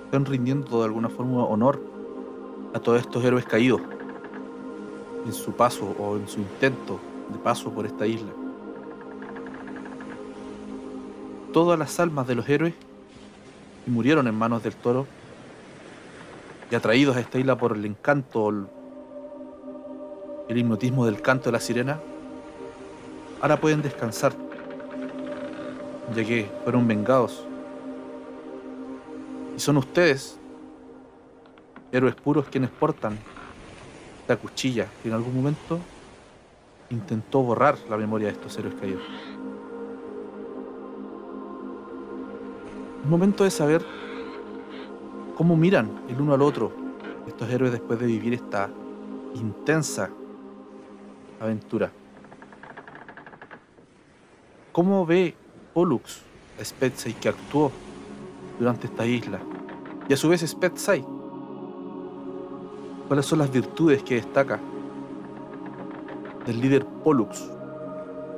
están 0.05 0.25
rindiendo 0.25 0.79
de 0.81 0.85
alguna 0.87 1.09
forma 1.09 1.45
honor 1.45 1.81
a 2.75 2.81
todos 2.81 3.01
estos 3.01 3.25
héroes 3.25 3.45
caídos 3.45 3.81
en 5.25 5.33
su 5.33 5.53
paso 5.53 5.95
o 5.99 6.17
en 6.17 6.27
su 6.29 6.41
intento 6.41 6.99
de 7.33 7.39
paso 7.39 7.71
por 7.71 7.87
esta 7.87 8.07
isla. 8.07 8.31
Todas 11.55 11.79
las 11.79 12.01
almas 12.01 12.27
de 12.27 12.35
los 12.35 12.49
héroes 12.49 12.75
que 13.85 13.91
murieron 13.93 14.27
en 14.27 14.35
manos 14.35 14.65
del 14.65 14.75
toro 14.75 15.07
y 16.69 16.75
atraídos 16.75 17.17
a 17.17 17.21
esta 17.21 17.39
isla 17.39 17.57
por 17.57 17.77
el 17.77 17.85
encanto, 17.85 18.49
el 20.49 20.59
hipnotismo 20.59 21.07
del 21.07 21.23
canto 21.23 21.45
de 21.45 21.53
la 21.53 21.61
sirena, 21.61 22.01
ahora 23.41 23.61
pueden 23.61 23.83
descansar, 23.83 24.33
ya 26.17 26.25
que 26.25 26.51
fueron 26.65 26.89
vengados. 26.89 27.47
Y 29.57 29.61
son 29.61 29.77
ustedes, 29.77 30.37
héroes 31.93 32.17
puros, 32.17 32.47
quienes 32.51 32.71
portan 32.71 33.17
esta 34.23 34.37
cuchilla 34.37 34.89
que 35.05 35.09
en 35.09 35.15
algún 35.15 35.37
momento 35.37 35.79
intentó 36.91 37.43
borrar 37.43 37.79
la 37.89 37.97
memoria 37.97 38.27
de 38.27 38.33
estos 38.33 38.59
héroes 38.59 38.75
caídos. 38.75 39.05
Es 43.05 43.11
momento 43.11 43.45
de 43.45 43.51
saber 43.51 43.85
cómo 45.37 45.59
miran 45.59 45.91
el 46.09 46.19
uno 46.19 46.33
al 46.33 46.41
otro 46.41 46.73
estos 47.27 47.51
héroes 47.51 47.71
después 47.71 48.01
de 48.01 48.07
vivir 48.07 48.33
esta 48.33 48.71
intensa 49.35 50.09
aventura. 51.39 51.93
¿Cómo 54.73 55.05
ve 55.05 55.35
Pollux 55.75 56.23
a 56.59 56.65
Spetsai 56.65 57.13
que 57.13 57.29
actuó 57.29 57.71
durante 58.59 58.87
esta 58.87 59.05
isla? 59.05 59.39
Y 60.09 60.15
a 60.15 60.17
su 60.17 60.31
vez 60.31 60.41
Spetsai. 60.41 61.05
¿Cuáles 63.07 63.27
son 63.27 63.39
las 63.41 63.53
virtudes 63.53 64.03
que 64.03 64.15
destaca 64.15 64.59
del 66.47 66.59
líder 66.59 66.87
Pollux 66.87 67.51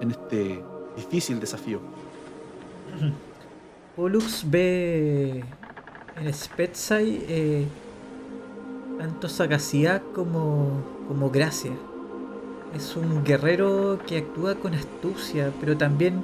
en 0.01 0.11
este 0.11 0.65
difícil 0.97 1.39
desafío? 1.39 1.79
Pollux 3.97 4.45
ve 4.45 5.43
en 6.21 6.35
Spetsai 6.35 7.25
eh, 7.29 7.67
tanto 8.99 9.27
sagacidad 9.27 10.03
como, 10.15 10.85
como 11.09 11.31
gracia. 11.31 11.73
Es 12.75 12.95
un 12.95 13.25
guerrero 13.25 13.99
que 14.07 14.19
actúa 14.19 14.57
con 14.57 14.75
astucia, 14.75 15.51
pero 15.61 15.79
también 15.79 16.23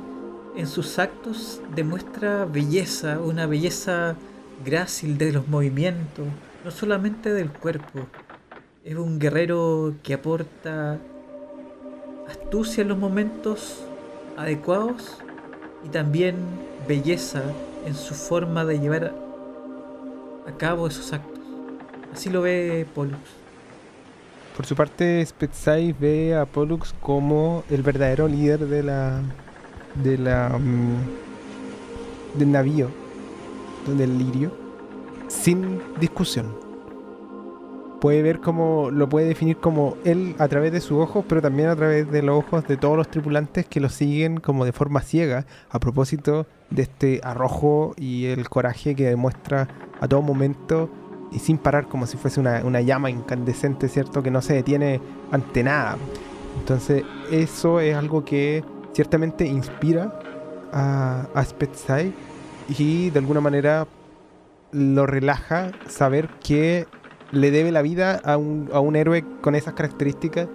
en 0.55 0.67
sus 0.67 0.99
actos 0.99 1.63
demuestra 1.75 2.45
belleza, 2.45 3.19
una 3.21 3.47
belleza 3.47 4.17
grácil 4.63 5.17
de 5.17 5.33
los 5.33 5.49
movimientos, 5.49 6.27
no 6.63 6.71
solamente 6.71 7.33
del 7.33 7.51
cuerpo. 7.51 8.01
Es 8.85 8.97
un 8.97 9.19
guerrero 9.19 9.95
que 10.03 10.13
aporta 10.13 10.99
astucia 12.29 12.83
en 12.83 12.89
los 12.89 12.99
momentos 12.99 13.83
adecuados 14.37 15.19
y 15.87 15.89
también 15.89 16.37
belleza 16.87 17.43
en 17.87 17.95
su 17.95 18.15
forma 18.15 18.65
de 18.65 18.79
llevar 18.79 19.15
a 20.47 20.53
cabo 20.57 20.87
esos 20.87 21.13
actos. 21.13 21.41
Así 22.13 22.31
lo 22.31 22.43
ve 22.43 22.87
Pollux. 22.95 23.43
Por 24.57 24.67
su 24.67 24.75
parte, 24.75 25.25
Spetsai 25.25 25.95
ve 25.99 26.37
a 26.37 26.45
Pollux 26.45 26.95
como 27.01 27.65
el 27.71 27.83
verdadero 27.83 28.29
líder 28.29 28.67
de 28.67 28.83
la. 28.83 29.23
de 29.95 30.19
la. 30.19 30.51
mm, 30.51 32.39
del 32.39 32.53
navío, 32.53 32.89
del 33.87 34.19
lirio, 34.19 34.53
sin 35.29 35.81
discusión. 35.99 36.55
Puede 38.01 38.21
ver 38.21 38.41
como. 38.41 38.91
lo 38.91 39.09
puede 39.09 39.27
definir 39.27 39.57
como 39.57 39.97
él 40.05 40.35
a 40.39 40.49
través 40.49 40.71
de 40.71 40.81
sus 40.81 40.99
ojos, 40.99 41.25
pero 41.27 41.41
también 41.41 41.71
a 41.71 41.77
través 41.77 42.11
de 42.11 42.21
los 42.21 42.45
ojos 42.45 42.67
de 42.67 42.77
todos 42.77 42.97
los 42.97 43.09
tripulantes 43.09 43.67
que 43.67 43.81
lo 43.81 43.89
siguen 43.89 44.39
como 44.39 44.67
de 44.67 44.73
forma 44.73 45.01
ciega, 45.01 45.47
a 45.71 45.81
propósito 45.81 46.47
de 46.73 46.83
este 46.83 47.21
arrojo 47.23 47.95
y 47.97 48.27
el 48.27 48.49
coraje 48.49 48.95
que 48.95 49.05
demuestra 49.05 49.69
a 50.01 50.09
todo 50.09 50.23
momento 50.23 50.89
y 51.31 51.39
sin 51.39 51.59
parar 51.59 51.89
como 51.89 52.07
si 52.07 52.17
fuese 52.17 52.41
una, 52.41 52.63
una 52.65 52.81
llama 52.81 53.11
incandescente, 53.11 53.89
¿cierto? 53.89 54.23
Que 54.23 54.31
no 54.31 54.43
se 54.43 54.55
detiene 54.55 55.01
ante 55.31 55.63
nada. 55.63 55.97
Entonces, 56.59 57.05
eso 57.31 57.81
es 57.81 57.97
algo 57.97 58.25
que 58.25 58.65
ciertamente 58.93 59.47
inspira 59.47 60.19
a, 60.73 61.27
a 61.35 61.45
Spetsai 61.45 62.13
y 62.79 63.11
de 63.11 63.19
alguna 63.19 63.41
manera 63.41 63.87
lo 64.73 65.07
relaja 65.07 65.73
saber 65.87 66.29
que 66.43 66.87
le 67.31 67.51
debe 67.51 67.73
la 67.73 67.83
vida 67.83 68.21
a 68.25 68.37
un, 68.37 68.69
a 68.73 68.81
un 68.81 68.97
héroe 68.97 69.25
con 69.41 69.55
esas 69.55 69.75
características 69.75 70.49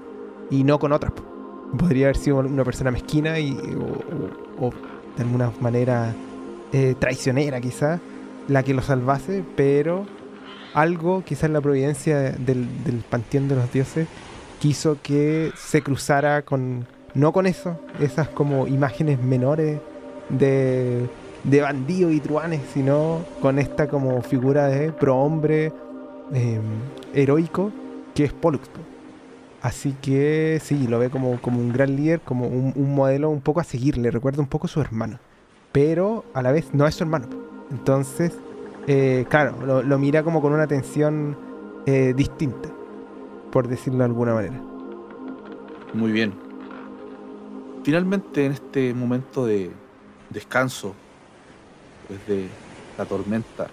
y 0.50 0.64
no 0.64 0.80
con 0.80 0.92
otras. 0.92 1.12
po. 1.14 1.24
Podría 1.78 2.06
haber 2.06 2.18
sido 2.18 2.38
una 2.38 2.64
persona 2.64 2.92
mezquina 2.92 3.40
y, 3.40 3.58
o 4.60 4.72
de 5.18 5.24
alguna 5.24 5.52
manera 5.60 6.14
eh, 6.72 6.96
traicionera 6.98 7.60
quizás 7.60 8.00
la 8.48 8.64
que 8.64 8.74
lo 8.74 8.82
salvase, 8.82 9.44
pero 9.56 10.06
algo, 10.74 11.24
quizás 11.24 11.50
la 11.50 11.60
providencia 11.60 12.32
del, 12.32 12.68
panteón 13.10 13.48
de 13.48 13.56
los 13.56 13.72
dioses, 13.72 14.08
quiso 14.60 14.98
que 15.02 15.52
se 15.56 15.82
cruzara 15.82 16.44
con, 16.44 16.86
no 17.14 17.34
con 17.34 17.48
eso, 17.48 17.80
esas 18.00 18.30
como 18.30 18.68
imágenes 18.68 19.22
menores 19.22 19.80
de, 20.30 21.08
de 21.44 21.62
bandidos 21.62 22.14
y 22.14 22.20
truanes, 22.20 22.62
sino 22.74 23.22
con 23.42 23.60
esta 23.60 23.88
como 23.88 24.22
figura 24.22 24.68
de 24.68 24.92
prohombre 24.92 25.74
eh, 26.34 26.60
heroico 27.14 27.72
que 28.14 28.26
es 28.26 28.34
Pollux. 28.34 28.70
Así 29.62 29.96
que 30.02 30.60
sí, 30.64 30.88
lo 30.88 31.00
ve 31.00 31.10
como, 31.10 31.42
como 31.42 31.60
un 31.60 31.74
gran 31.74 31.96
líder, 31.96 32.22
como 32.22 32.48
un, 32.48 32.96
modelo 32.96 33.30
un 33.30 33.42
poco 33.42 33.60
a 33.60 33.64
seguir, 33.64 33.98
le 33.98 34.12
recuerda 34.12 34.42
un 34.42 34.48
poco 34.48 34.68
a 34.68 34.70
su 34.70 34.80
hermano, 34.80 35.20
pero 35.72 36.26
a 36.34 36.42
la 36.42 36.52
vez 36.52 36.74
no 36.74 36.86
es 36.86 36.96
su 36.96 37.04
hermano. 37.04 37.28
Entonces, 37.72 38.34
eh, 38.86 39.26
claro, 39.30 39.84
lo, 39.84 40.00
mira 40.00 40.24
como 40.24 40.42
con 40.42 40.54
una 40.54 40.64
atención 40.64 41.36
eh, 41.86 42.14
distinta, 42.16 42.70
por 43.52 43.68
decirlo 43.68 44.00
de 44.00 44.06
alguna 44.06 44.36
manera. 44.36 44.62
Muy 45.94 46.12
bien. 46.12 46.34
Finalmente, 47.84 48.46
en 48.46 48.52
este 48.52 48.94
momento 48.94 49.46
de 49.46 49.72
descanso, 50.30 50.94
después 52.08 52.28
de 52.28 52.48
la 52.98 53.06
tormenta, 53.06 53.68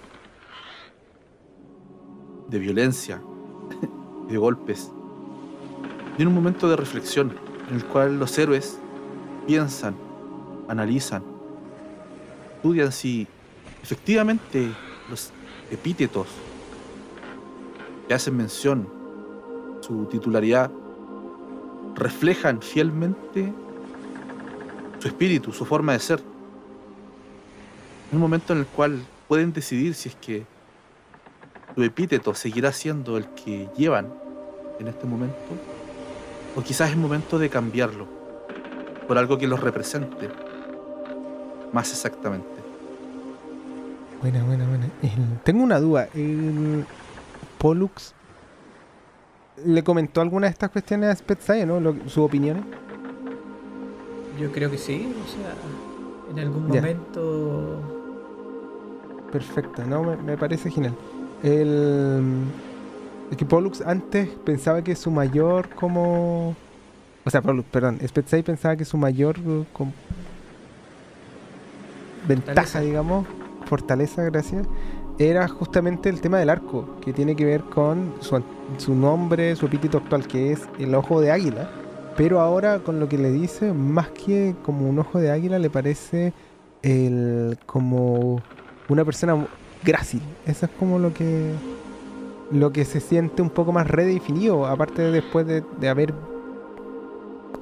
de 2.48 2.58
violencia, 2.58 3.20
de 4.28 4.36
golpes, 4.38 4.90
viene 6.16 6.28
un 6.28 6.34
momento 6.34 6.68
de 6.68 6.76
reflexión 6.76 7.36
en 7.68 7.76
el 7.76 7.84
cual 7.84 8.18
los 8.18 8.38
héroes 8.38 8.78
piensan, 9.46 9.94
analizan, 10.68 11.22
estudian 12.56 12.92
si 12.92 13.26
efectivamente 13.82 14.70
los 15.10 15.30
epítetos 15.70 16.28
que 18.08 18.14
hacen 18.14 18.36
mención 18.36 18.88
su 19.80 20.06
titularidad 20.06 20.70
reflejan 21.94 22.62
fielmente 22.62 23.52
su 24.98 25.08
espíritu, 25.08 25.52
su 25.52 25.66
forma 25.66 25.92
de 25.92 25.98
ser. 25.98 26.20
Un 28.12 28.18
momento 28.18 28.52
en 28.52 28.60
el 28.60 28.66
cual 28.66 29.02
pueden 29.28 29.52
decidir 29.52 29.94
si 29.94 30.08
es 30.08 30.14
que 30.16 30.46
su 31.74 31.82
epíteto 31.82 32.34
seguirá 32.34 32.72
siendo 32.72 33.18
el 33.18 33.26
que 33.34 33.68
llevan 33.76 34.12
en 34.78 34.88
este 34.88 35.06
momento, 35.06 35.36
o 36.56 36.62
quizás 36.62 36.90
es 36.90 36.96
momento 36.96 37.38
de 37.38 37.48
cambiarlo 37.48 38.06
por 39.08 39.18
algo 39.18 39.36
que 39.38 39.46
los 39.46 39.60
represente 39.60 40.28
más 41.72 41.90
exactamente. 41.90 42.46
Buena, 44.20 44.42
buena, 44.44 44.66
buena. 44.66 44.86
El- 45.02 45.38
tengo 45.42 45.62
una 45.62 45.78
duda. 45.80 46.08
El 46.14 46.84
Pollux 47.58 48.14
le 49.66 49.82
comentó 49.84 50.20
alguna 50.20 50.46
de 50.46 50.52
estas 50.52 50.70
cuestiones 50.70 51.10
a 51.10 51.16
Spetsai, 51.16 51.66
¿no? 51.66 51.80
Lo- 51.80 51.94
sus 52.04 52.18
opiniones. 52.18 52.64
Yo 54.40 54.50
creo 54.50 54.70
que 54.70 54.78
sí, 54.78 55.14
o 55.24 55.28
sea, 55.30 55.54
en 56.30 56.38
algún 56.38 56.68
Ya. 56.72 56.80
momento 56.80 57.80
Perfecto, 59.30 59.84
no, 59.84 60.02
me, 60.04 60.16
me 60.16 60.36
parece 60.36 60.70
genial. 60.70 60.94
El, 61.42 62.22
es 63.30 63.36
que 63.36 63.44
Pollux 63.44 63.80
antes 63.80 64.28
pensaba 64.44 64.82
que 64.82 64.94
su 64.94 65.10
mayor 65.10 65.68
como... 65.70 66.54
O 67.24 67.30
sea, 67.30 67.40
Pollux, 67.40 67.68
perdón, 67.70 67.98
Spetsai 68.06 68.42
pensaba 68.42 68.76
que 68.76 68.84
su 68.84 68.96
mayor 68.96 69.38
ventaja, 72.28 72.54
Fortaleza. 72.54 72.80
digamos, 72.80 73.26
fortaleza, 73.66 74.22
gracias, 74.24 74.66
era 75.18 75.48
justamente 75.48 76.08
el 76.08 76.20
tema 76.20 76.38
del 76.38 76.50
arco, 76.50 76.96
que 77.00 77.12
tiene 77.12 77.36
que 77.36 77.44
ver 77.44 77.62
con 77.62 78.14
su, 78.20 78.42
su 78.78 78.94
nombre, 78.94 79.56
su 79.56 79.66
epíteto 79.66 79.98
actual, 79.98 80.26
que 80.26 80.52
es 80.52 80.62
el 80.78 80.94
ojo 80.94 81.20
de 81.20 81.30
águila. 81.30 81.70
Pero 82.16 82.40
ahora 82.40 82.78
con 82.80 83.00
lo 83.00 83.08
que 83.08 83.18
le 83.18 83.30
dice, 83.30 83.72
más 83.72 84.08
que 84.08 84.54
como 84.62 84.88
un 84.88 84.98
ojo 84.98 85.18
de 85.18 85.30
águila, 85.30 85.58
le 85.58 85.70
parece 85.70 86.32
el 86.82 87.58
como 87.66 88.40
una 88.88 89.04
persona 89.04 89.46
grácil. 89.82 90.22
Eso 90.46 90.66
es 90.66 90.72
como 90.78 90.98
lo 90.98 91.12
que 91.12 91.52
lo 92.50 92.72
que 92.72 92.84
se 92.84 93.00
siente 93.00 93.42
un 93.42 93.50
poco 93.50 93.72
más 93.72 93.88
redefinido, 93.88 94.66
aparte 94.66 95.02
de 95.02 95.10
después 95.10 95.46
de, 95.46 95.62
de 95.80 95.88
haber 95.88 96.14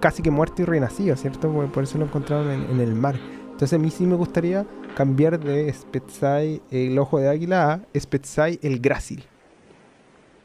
casi 0.01 0.23
que 0.23 0.31
muerto 0.31 0.63
y 0.63 0.65
renacido, 0.65 1.17
¿cierto? 1.17 1.51
Por, 1.53 1.67
por 1.71 1.85
eso 1.85 1.99
lo 1.99 2.05
encontraron 2.05 2.51
en, 2.51 2.63
en 2.71 2.81
el 2.81 2.95
mar. 2.95 3.17
Entonces 3.53 3.75
a 3.75 3.79
mí 3.79 3.91
sí 3.91 4.05
me 4.05 4.17
gustaría 4.17 4.67
cambiar 4.97 5.39
de 5.39 5.73
Spetsai 5.73 6.61
el 6.71 6.99
ojo 6.99 7.19
de 7.19 7.29
águila 7.29 7.73
a 7.73 7.99
Spetsai 7.99 8.59
el 8.63 8.81
grácil. 8.81 9.25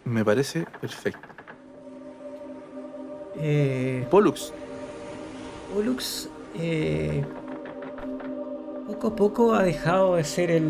Me 0.06 0.24
parece 0.24 0.66
perfecto. 0.80 1.28
eh, 3.40 4.08
Pollux, 4.10 4.54
Pollux 5.74 6.30
eh, 6.56 7.26
poco 8.88 9.08
a 9.08 9.16
poco 9.16 9.54
ha 9.54 9.64
dejado 9.64 10.16
de 10.16 10.24
ser 10.24 10.52
el, 10.52 10.68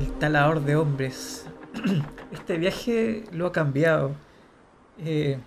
el 0.00 0.10
talador 0.18 0.60
de 0.62 0.76
hombres. 0.76 1.45
Este 2.32 2.58
viaje 2.58 3.24
lo 3.32 3.46
ha 3.46 3.52
cambiado. 3.52 4.12
Eh, 4.98 5.38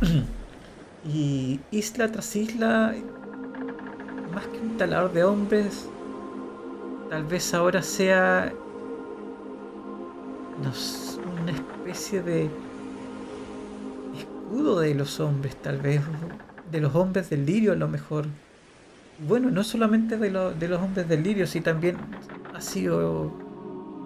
y 1.04 1.60
isla 1.70 2.10
tras 2.10 2.36
isla, 2.36 2.94
más 4.34 4.46
que 4.46 4.58
un 4.58 4.76
talador 4.76 5.12
de 5.12 5.24
hombres, 5.24 5.88
tal 7.08 7.24
vez 7.24 7.52
ahora 7.54 7.82
sea 7.82 8.52
una 11.40 11.52
especie 11.52 12.22
de 12.22 12.50
escudo 14.16 14.80
de 14.80 14.94
los 14.94 15.20
hombres, 15.20 15.56
tal 15.56 15.78
vez 15.78 16.02
de 16.70 16.80
los 16.80 16.94
hombres 16.94 17.30
del 17.30 17.46
lirio 17.46 17.72
a 17.72 17.76
lo 17.76 17.88
mejor. 17.88 18.26
Bueno, 19.26 19.50
no 19.50 19.64
solamente 19.64 20.16
de, 20.16 20.30
de 20.30 20.68
los 20.68 20.80
hombres 20.80 21.08
del 21.08 21.22
lirio, 21.22 21.46
sino 21.46 21.64
también 21.64 21.96
ha 22.54 22.60
sido 22.60 23.49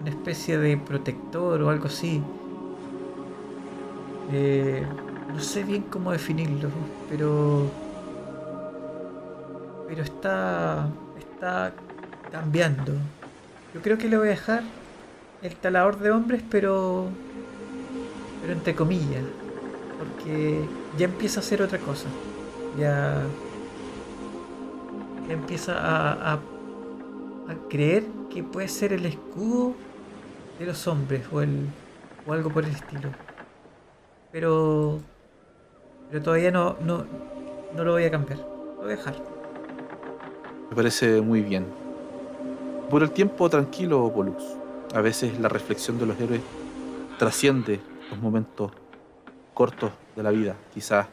una 0.05 0.11
especie 0.11 0.59
de 0.59 0.77
protector 0.77 1.63
o 1.63 1.71
algo 1.71 1.87
así. 1.87 2.23
Eh, 4.33 4.85
no 5.33 5.41
sé 5.41 5.65
bien 5.65 5.85
cómo 5.85 6.13
definirlo, 6.13 6.69
pero 7.09 7.71
pero 9.89 10.03
está 10.03 10.91
está 11.19 11.73
cambiando. 12.31 12.93
Yo 13.73 13.81
creo 13.81 13.97
que 13.97 14.11
le 14.11 14.19
voy 14.19 14.27
a 14.27 14.31
dejar 14.33 14.63
el 15.41 15.57
talador 15.57 15.99
de 15.99 16.11
hombres, 16.11 16.43
pero 16.51 17.07
pero 18.43 18.53
entre 18.53 18.75
comillas, 18.75 19.25
porque 19.99 20.67
ya 20.99 21.07
empieza 21.07 21.41
a 21.41 21.43
hacer 21.43 21.63
otra 21.63 21.79
cosa. 21.79 22.09
Ya 22.79 23.23
ya 25.27 25.33
empieza 25.33 25.79
a, 25.79 26.33
a, 26.33 26.35
a 26.35 27.69
creer 27.71 28.05
que 28.29 28.43
puede 28.43 28.69
ser 28.69 28.93
el 28.93 29.07
escudo 29.07 29.75
de 30.59 30.67
los 30.67 30.87
hombres 30.87 31.25
o 31.33 31.41
el 31.41 31.69
o 32.27 32.33
algo 32.33 32.51
por 32.51 32.65
el 32.65 32.71
estilo. 32.71 33.11
Pero 34.33 35.01
pero 36.11 36.23
todavía 36.23 36.51
no 36.51 36.77
no 36.81 37.05
no 37.75 37.85
lo 37.85 37.93
voy 37.93 38.05
a 38.05 38.11
cambiar. 38.11 38.39
Lo 38.39 38.83
voy 38.83 38.93
a 38.93 38.97
dejar. 38.97 39.15
Me 40.71 40.77
parece 40.77 41.21
muy 41.21 41.43
bien. 41.43 41.67
Por 42.91 43.03
el 43.03 43.11
tiempo 43.11 43.49
tranquilo, 43.49 44.13
Pollux. 44.13 44.43
A 44.95 45.01
veces 45.01 45.39
la 45.41 45.49
reflexión 45.49 45.99
de 45.99 46.07
los 46.07 46.21
héroes 46.21 46.41
trasciende 47.19 47.81
los 48.11 48.19
momentos 48.19 48.73
cortos 49.53 49.91
de 50.15 50.23
la 50.23 50.31
vida. 50.31 50.55
Quizás 50.73 51.07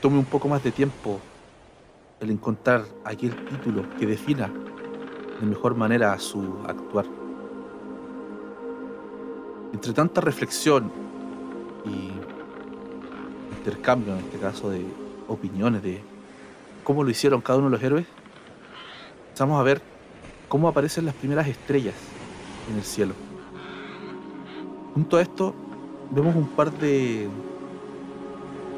tome 0.00 0.18
un 0.18 0.24
poco 0.24 0.48
más 0.48 0.62
de 0.62 0.72
tiempo 0.72 1.20
el 2.20 2.30
encontrar 2.30 2.84
aquel 3.04 3.34
título 3.46 3.84
que 3.98 4.06
defina 4.06 4.50
de 5.40 5.46
mejor 5.46 5.74
manera 5.76 6.18
su 6.18 6.58
actuar. 6.66 7.17
Entre 9.72 9.92
tanta 9.92 10.20
reflexión 10.20 10.90
y 11.84 12.10
intercambio, 13.58 14.14
en 14.14 14.20
este 14.20 14.38
caso, 14.38 14.70
de 14.70 14.84
opiniones 15.28 15.82
de 15.82 16.00
cómo 16.84 17.04
lo 17.04 17.10
hicieron 17.10 17.40
cada 17.40 17.58
uno 17.58 17.68
de 17.68 17.72
los 17.72 17.82
héroes, 17.82 18.06
empezamos 19.28 19.60
a 19.60 19.62
ver 19.62 19.82
cómo 20.48 20.68
aparecen 20.68 21.04
las 21.04 21.14
primeras 21.14 21.46
estrellas 21.46 21.94
en 22.70 22.76
el 22.76 22.82
cielo. 22.82 23.14
Junto 24.94 25.18
a 25.18 25.22
esto, 25.22 25.54
vemos 26.10 26.34
un 26.34 26.48
par 26.48 26.72
de 26.72 27.28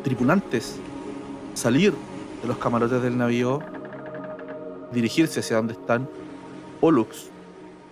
tripulantes 0.03 0.79
salir 1.55 1.95
de 2.43 2.49
los 2.49 2.59
camarotes 2.59 3.03
del 3.03 3.17
navío, 3.17 3.61
dirigirse 4.93 5.41
hacia 5.41 5.57
donde 5.57 5.75
están 5.75 6.09
Pollux 6.81 7.31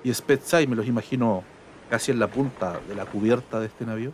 y 0.03 0.13
Spetsai, 0.13 0.67
me 0.67 0.75
los 0.75 0.87
imagino 0.87 1.45
casi 1.89 2.13
en 2.13 2.19
la 2.19 2.29
punta 2.29 2.81
de 2.89 2.95
la 2.95 3.07
cubierta 3.07 3.61
de 3.61 3.67
este 3.67 3.87
navío. 3.87 4.13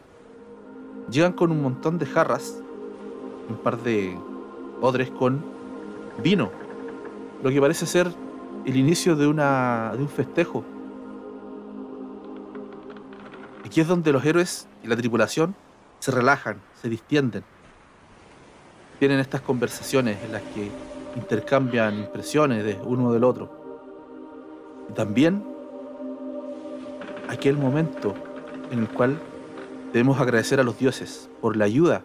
Llegan 1.10 1.32
con 1.32 1.50
un 1.50 1.62
montón 1.62 1.98
de 1.98 2.06
jarras, 2.06 2.60
un 3.48 3.56
par 3.56 3.82
de 3.82 4.16
odres 4.80 5.10
con 5.10 5.44
vino, 6.22 6.50
lo 7.42 7.50
que 7.50 7.60
parece 7.60 7.86
ser 7.86 8.10
el 8.64 8.76
inicio 8.76 9.16
de, 9.16 9.26
una, 9.26 9.92
de 9.94 10.02
un 10.02 10.08
festejo. 10.08 10.64
Aquí 13.64 13.80
es 13.80 13.88
donde 13.88 14.12
los 14.12 14.24
héroes 14.24 14.68
y 14.82 14.86
la 14.86 14.96
tripulación 14.96 15.54
se 15.98 16.10
relajan, 16.10 16.60
se 16.80 16.88
distienden. 16.88 17.44
Tienen 18.98 19.18
estas 19.18 19.40
conversaciones 19.40 20.22
en 20.24 20.32
las 20.32 20.42
que 20.42 20.70
intercambian 21.16 21.98
impresiones 21.98 22.64
de 22.64 22.78
uno 22.84 23.12
del 23.12 23.24
otro. 23.24 23.50
Y 24.90 24.92
también 24.92 25.53
aquel 27.28 27.56
momento 27.56 28.14
en 28.70 28.80
el 28.80 28.88
cual 28.88 29.18
debemos 29.92 30.20
agradecer 30.20 30.60
a 30.60 30.64
los 30.64 30.78
dioses 30.78 31.28
por 31.40 31.56
la 31.56 31.64
ayuda 31.64 32.02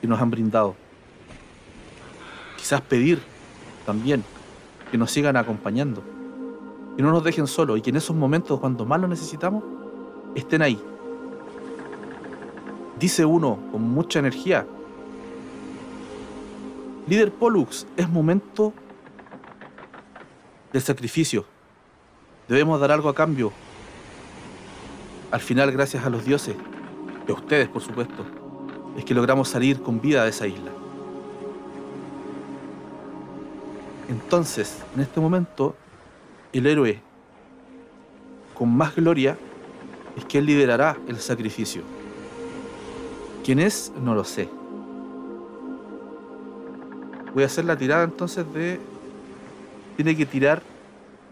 que 0.00 0.06
nos 0.06 0.20
han 0.20 0.30
brindado. 0.30 0.74
Quizás 2.56 2.80
pedir 2.80 3.20
también 3.86 4.24
que 4.90 4.98
nos 4.98 5.10
sigan 5.10 5.36
acompañando, 5.36 6.02
que 6.96 7.02
no 7.02 7.10
nos 7.10 7.22
dejen 7.24 7.46
solos 7.46 7.78
y 7.78 7.82
que 7.82 7.90
en 7.90 7.96
esos 7.96 8.16
momentos 8.16 8.60
cuando 8.60 8.84
más 8.84 9.00
lo 9.00 9.08
necesitamos 9.08 9.62
estén 10.34 10.62
ahí. 10.62 10.80
Dice 12.98 13.24
uno 13.24 13.58
con 13.72 13.82
mucha 13.82 14.18
energía, 14.18 14.66
líder 17.06 17.32
Pollux, 17.32 17.86
es 17.96 18.08
momento 18.08 18.72
del 20.72 20.82
sacrificio. 20.82 21.44
Debemos 22.50 22.80
dar 22.80 22.90
algo 22.90 23.08
a 23.08 23.14
cambio. 23.14 23.52
Al 25.30 25.38
final, 25.38 25.70
gracias 25.70 26.04
a 26.04 26.10
los 26.10 26.24
dioses, 26.24 26.56
y 27.28 27.30
a 27.30 27.34
ustedes 27.34 27.68
por 27.68 27.80
supuesto, 27.80 28.26
es 28.98 29.04
que 29.04 29.14
logramos 29.14 29.48
salir 29.48 29.80
con 29.80 30.00
vida 30.00 30.24
de 30.24 30.30
esa 30.30 30.48
isla. 30.48 30.72
Entonces, 34.08 34.78
en 34.96 35.02
este 35.02 35.20
momento, 35.20 35.76
el 36.52 36.66
héroe 36.66 37.00
con 38.54 38.76
más 38.76 38.96
gloria 38.96 39.38
es 40.16 40.24
que 40.24 40.38
él 40.38 40.46
liderará 40.46 40.96
el 41.06 41.20
sacrificio. 41.20 41.82
¿Quién 43.44 43.60
es? 43.60 43.92
No 44.02 44.12
lo 44.12 44.24
sé. 44.24 44.48
Voy 47.32 47.44
a 47.44 47.46
hacer 47.46 47.64
la 47.64 47.78
tirada 47.78 48.02
entonces 48.02 48.44
de... 48.52 48.80
Tiene 49.94 50.16
que 50.16 50.26
tirar 50.26 50.62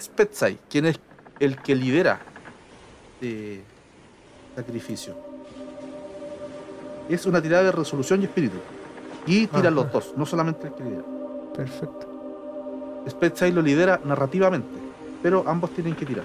Spetsai, 0.00 0.58
quien 0.70 0.86
es 0.86 1.00
el 1.40 1.56
que 1.56 1.74
lidera 1.74 2.20
el 3.20 3.62
sacrificio. 4.56 5.14
Es 7.08 7.26
una 7.26 7.40
tirada 7.40 7.64
de 7.64 7.72
resolución 7.72 8.20
y 8.22 8.24
espíritu. 8.24 8.56
Y 9.26 9.46
tiran 9.46 9.74
los 9.74 9.84
Ajá. 9.86 9.92
dos, 9.94 10.14
no 10.16 10.26
solamente 10.26 10.68
el 10.68 10.74
que 10.74 10.84
lidera. 10.84 11.04
Perfecto. 11.54 12.06
Spetsai 13.08 13.52
lo 13.52 13.62
lidera 13.62 14.00
narrativamente, 14.04 14.68
pero 15.22 15.44
ambos 15.46 15.70
tienen 15.70 15.94
que 15.94 16.04
tirar. 16.06 16.24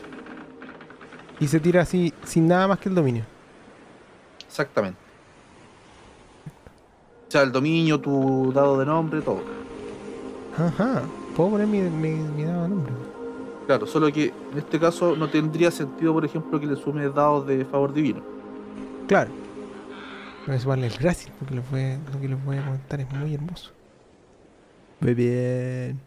Y 1.40 1.48
se 1.48 1.60
tira 1.60 1.81
así, 1.81 2.14
sin 2.23 2.48
nada 2.48 2.68
más 2.68 2.80
que 2.80 2.90
el 2.90 2.95
dominio. 2.95 3.23
Exactamente. 4.48 4.99
O 7.27 7.31
sea, 7.31 7.41
el 7.41 7.52
dominio, 7.52 7.99
tu 7.99 8.52
dado 8.53 8.77
de 8.77 8.85
nombre, 8.85 9.22
todo. 9.22 9.41
Ajá. 10.57 11.02
Puedo 11.35 11.52
poner 11.52 11.68
mi, 11.68 11.80
mi, 11.80 12.11
mi 12.11 12.44
dado 12.44 12.64
de 12.64 12.69
nombre. 12.69 12.94
Claro, 13.65 13.88
solo 13.88 14.11
que 14.11 14.34
en 14.52 14.57
este 14.57 14.80
caso 14.80 15.15
no 15.15 15.30
tendría 15.30 15.72
sentido, 15.72 16.14
por 16.14 16.26
ejemplo, 16.26 16.60
que 16.60 16.65
le 16.65 16.76
sume 16.76 17.07
dados 17.10 17.48
de 17.48 17.64
favor 17.65 17.94
divino. 17.94 18.22
Claro. 19.07 19.31
Voy 20.45 20.56
a 20.56 20.60
sumarle 20.60 20.88
el 20.88 20.98
gracias 20.98 21.34
porque 21.40 21.56
lo, 21.56 21.64
fue, 21.64 21.98
lo 22.11 22.19
que 22.19 22.27
les 22.27 22.45
voy 22.45 22.57
a 22.57 22.65
comentar 22.65 22.99
es 22.99 23.11
muy 23.14 23.34
hermoso. 23.34 23.72
Muy 24.99 25.14
bien. 25.14 25.99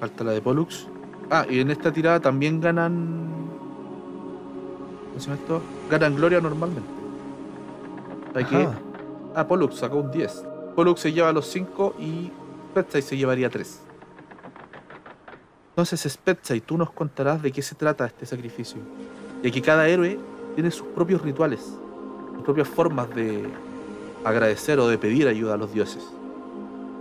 Falta 0.00 0.24
la 0.24 0.32
de 0.32 0.40
Pollux. 0.40 0.88
Ah, 1.30 1.46
y 1.48 1.60
en 1.60 1.70
esta 1.70 1.92
tirada 1.92 2.20
también 2.20 2.60
ganan. 2.60 3.28
¿Cómo 5.08 5.20
se 5.20 5.26
llama 5.26 5.40
esto? 5.40 5.62
Ganan 5.90 6.16
gloria 6.16 6.40
normalmente. 6.40 6.88
Que. 8.32 8.56
Ajá. 8.56 8.78
Ah, 9.34 9.46
Pollux 9.46 9.76
sacó 9.76 9.98
un 9.98 10.10
10. 10.10 10.44
Pollux 10.74 11.00
se 11.00 11.12
lleva 11.12 11.32
los 11.32 11.46
5 11.46 11.96
y 11.98 12.30
Spetsai 12.70 13.02
se 13.02 13.16
llevaría 13.16 13.50
3. 13.50 13.83
Entonces, 15.74 16.08
Spetsai, 16.08 16.60
tú 16.60 16.78
nos 16.78 16.92
contarás 16.92 17.42
de 17.42 17.50
qué 17.50 17.60
se 17.60 17.74
trata 17.74 18.06
este 18.06 18.26
sacrificio. 18.26 18.78
De 19.42 19.50
que 19.50 19.60
cada 19.60 19.88
héroe 19.88 20.20
tiene 20.54 20.70
sus 20.70 20.86
propios 20.86 21.20
rituales, 21.20 21.62
sus 22.34 22.44
propias 22.44 22.68
formas 22.68 23.12
de 23.12 23.44
agradecer 24.24 24.78
o 24.78 24.86
de 24.86 24.98
pedir 24.98 25.26
ayuda 25.26 25.54
a 25.54 25.56
los 25.56 25.74
dioses. 25.74 26.04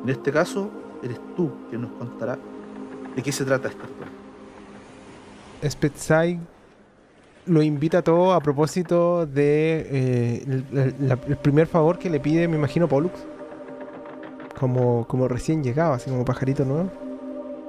En 0.03 0.09
este 0.09 0.31
caso, 0.31 0.71
eres 1.03 1.19
tú 1.35 1.51
quien 1.69 1.83
nos 1.83 1.91
contará 1.91 2.39
de 3.15 3.21
qué 3.21 3.31
se 3.31 3.45
trata 3.45 3.67
este 3.67 3.83
ritual. 3.83 4.09
Spetsai 5.69 6.39
lo 7.45 7.61
invita 7.61 7.99
a 7.99 8.01
todo 8.01 8.33
a 8.33 8.41
propósito 8.41 9.27
de 9.27 9.87
eh, 9.91 10.63
el, 11.27 11.37
primer 11.37 11.67
favor 11.67 11.99
que 11.99 12.09
le 12.09 12.19
pide, 12.19 12.47
me 12.47 12.55
imagino, 12.55 12.87
Pollux. 12.87 13.13
como, 14.59 15.05
como 15.07 15.27
recién 15.27 15.63
llegado, 15.63 15.93
así 15.93 16.09
como 16.09 16.25
pajarito 16.25 16.65
nuevo, 16.65 16.89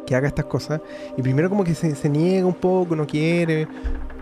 que 0.06 0.14
haga 0.14 0.28
estas 0.28 0.44
cosas. 0.46 0.80
Y 1.16 1.22
primero 1.22 1.48
como 1.48 1.64
que 1.64 1.74
se, 1.74 2.08
niega 2.08 2.46
un 2.46 2.54
poco, 2.54 2.94
no 2.96 3.06
quiere, 3.06 3.66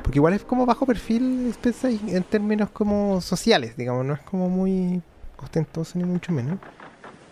porque 0.02 0.18
igual 0.18 0.34
es 0.34 0.44
como 0.44 0.66
bajo 0.66 0.86
perfil 0.86 1.46
Spencer 1.50 1.92
en 2.08 2.22
términos 2.24 2.70
como 2.70 3.20
sociales, 3.20 3.76
digamos, 3.76 4.04
no 4.04 4.14
es 4.14 4.20
como 4.20 4.48
muy 4.48 5.00
ostentoso 5.38 5.98
ni 5.98 6.04
mucho 6.04 6.32
menos. 6.32 6.58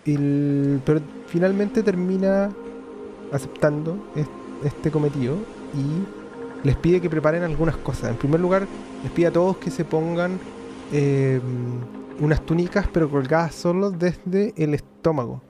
Pero 0.05 1.01
finalmente 1.27 1.83
termina 1.83 2.51
aceptando 3.33 3.97
es- 4.17 4.27
este 4.65 4.91
cometido 4.91 5.37
y 5.75 6.67
les 6.67 6.77
pide 6.77 7.01
que 7.01 7.09
preparen 7.09 7.43
algunas 7.43 7.77
cosas. 7.77 8.11
En 8.11 8.17
primer 8.17 8.41
lugar, 8.41 8.67
les 9.03 9.13
pide 9.13 9.29
a 9.29 9.33
todos 9.33 9.57
que 9.59 9.71
se 9.71 9.85
pongan 9.85 10.39
eh, 10.93 11.41
unas 12.19 12.45
túnicas, 12.45 12.89
pero 12.93 13.09
colgadas 13.09 13.55
solo 13.55 13.91
desde 13.93 14.53
el 14.57 14.75
estómago, 14.75 15.41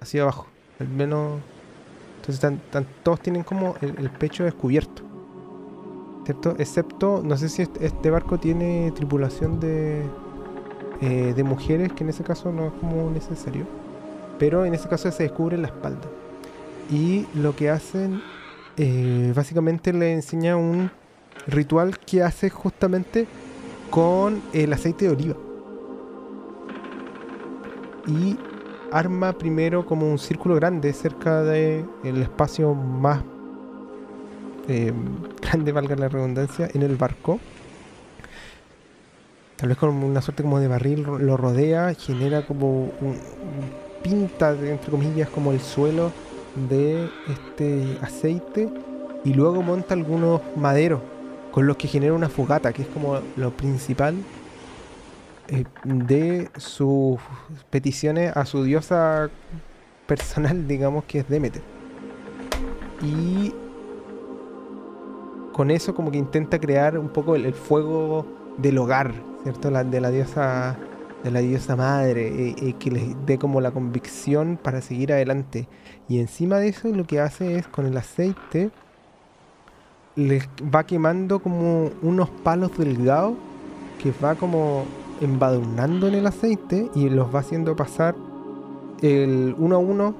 hacia 0.00 0.22
abajo. 0.22 0.46
Al 0.80 0.88
menos. 0.88 1.40
Entonces, 2.28 2.86
todos 3.02 3.20
tienen 3.20 3.42
como 3.42 3.76
el, 3.80 3.94
el 3.98 4.10
pecho 4.10 4.44
descubierto. 4.44 5.02
¿Cierto? 6.24 6.54
Excepto, 6.58 7.22
no 7.24 7.36
sé 7.38 7.48
si 7.48 7.62
este, 7.62 7.86
este 7.86 8.10
barco 8.10 8.38
tiene 8.38 8.92
tripulación 8.94 9.58
de, 9.60 10.02
eh, 11.00 11.32
de 11.34 11.42
mujeres, 11.42 11.92
que 11.92 12.04
en 12.04 12.10
ese 12.10 12.22
caso 12.22 12.52
no 12.52 12.66
es 12.66 12.72
como 12.80 13.10
necesario. 13.10 13.66
Pero 14.38 14.64
en 14.66 14.74
ese 14.74 14.88
caso 14.88 15.10
se 15.10 15.22
descubre 15.22 15.56
la 15.56 15.68
espalda. 15.68 16.06
Y 16.90 17.26
lo 17.34 17.56
que 17.56 17.70
hacen, 17.70 18.20
eh, 18.76 19.32
básicamente 19.34 19.92
le 19.92 20.12
enseña 20.12 20.56
un 20.56 20.90
ritual 21.46 21.98
que 21.98 22.22
hace 22.22 22.50
justamente 22.50 23.26
con 23.90 24.42
el 24.52 24.72
aceite 24.72 25.06
de 25.06 25.10
oliva. 25.12 25.36
Y 28.06 28.36
arma 28.92 29.32
primero 29.32 29.86
como 29.86 30.10
un 30.10 30.18
círculo 30.18 30.54
grande 30.54 30.92
cerca 30.92 31.42
del 31.42 32.22
espacio 32.22 32.74
más 32.74 33.22
eh, 34.68 34.92
grande, 35.40 35.72
valga 35.72 35.96
la 35.96 36.08
redundancia, 36.08 36.68
en 36.72 36.82
el 36.82 36.96
barco. 36.96 37.40
Tal 39.56 39.70
vez 39.70 39.78
con 39.78 39.90
una 39.90 40.22
suerte 40.22 40.42
como 40.42 40.60
de 40.60 40.68
barril 40.68 41.02
lo 41.02 41.36
rodea, 41.36 41.92
genera 41.94 42.46
como 42.46 42.84
un, 43.00 43.16
pinta, 44.02 44.52
entre 44.52 44.90
comillas, 44.90 45.28
como 45.30 45.50
el 45.50 45.60
suelo 45.60 46.12
de 46.68 47.08
este 47.28 47.98
aceite 48.02 48.68
y 49.24 49.34
luego 49.34 49.62
monta 49.62 49.94
algunos 49.94 50.40
maderos 50.56 51.00
con 51.50 51.66
los 51.66 51.76
que 51.76 51.88
genera 51.88 52.14
una 52.14 52.28
fogata, 52.28 52.72
que 52.72 52.82
es 52.82 52.88
como 52.88 53.18
lo 53.36 53.50
principal 53.50 54.14
eh, 55.48 55.64
de 55.84 56.50
sus 56.56 57.18
peticiones 57.70 58.36
a 58.36 58.44
su 58.44 58.62
diosa 58.64 59.30
personal, 60.06 60.68
digamos 60.68 61.04
que 61.04 61.20
es 61.20 61.28
Demeter. 61.28 61.62
Y 63.02 63.54
con 65.52 65.70
eso 65.70 65.94
como 65.94 66.10
que 66.10 66.18
intenta 66.18 66.58
crear 66.58 66.98
un 66.98 67.08
poco 67.08 67.34
el, 67.34 67.52
fuego 67.54 68.26
del 68.58 68.78
hogar, 68.78 69.12
¿cierto? 69.42 69.70
De 69.70 70.00
la 70.00 70.10
diosa 70.10 70.76
de 71.22 71.32
la 71.32 71.40
diosa 71.40 71.74
madre, 71.74 72.28
eh, 72.28 72.54
eh, 72.60 72.74
que 72.78 72.92
les 72.92 73.26
dé 73.26 73.38
como 73.38 73.60
la 73.60 73.72
convicción 73.72 74.56
para 74.62 74.80
seguir 74.80 75.12
adelante. 75.12 75.68
Y 76.08 76.20
encima 76.20 76.58
de 76.58 76.68
eso 76.68 76.88
lo 76.88 77.04
que 77.06 77.20
hace 77.20 77.56
es 77.56 77.66
con 77.66 77.86
el 77.86 77.96
aceite 77.96 78.70
les 80.14 80.48
va 80.74 80.84
quemando 80.84 81.38
como 81.38 81.90
unos 82.02 82.28
palos 82.28 82.76
delgados 82.76 83.34
que 84.02 84.12
va 84.22 84.34
como 84.34 84.84
embadurnando 85.20 86.08
en 86.08 86.14
el 86.14 86.26
aceite 86.26 86.90
y 86.94 87.08
los 87.08 87.34
va 87.34 87.40
haciendo 87.40 87.74
pasar 87.76 88.14
el 89.02 89.54
uno 89.58 89.76
a 89.76 89.78
uno 89.78 90.14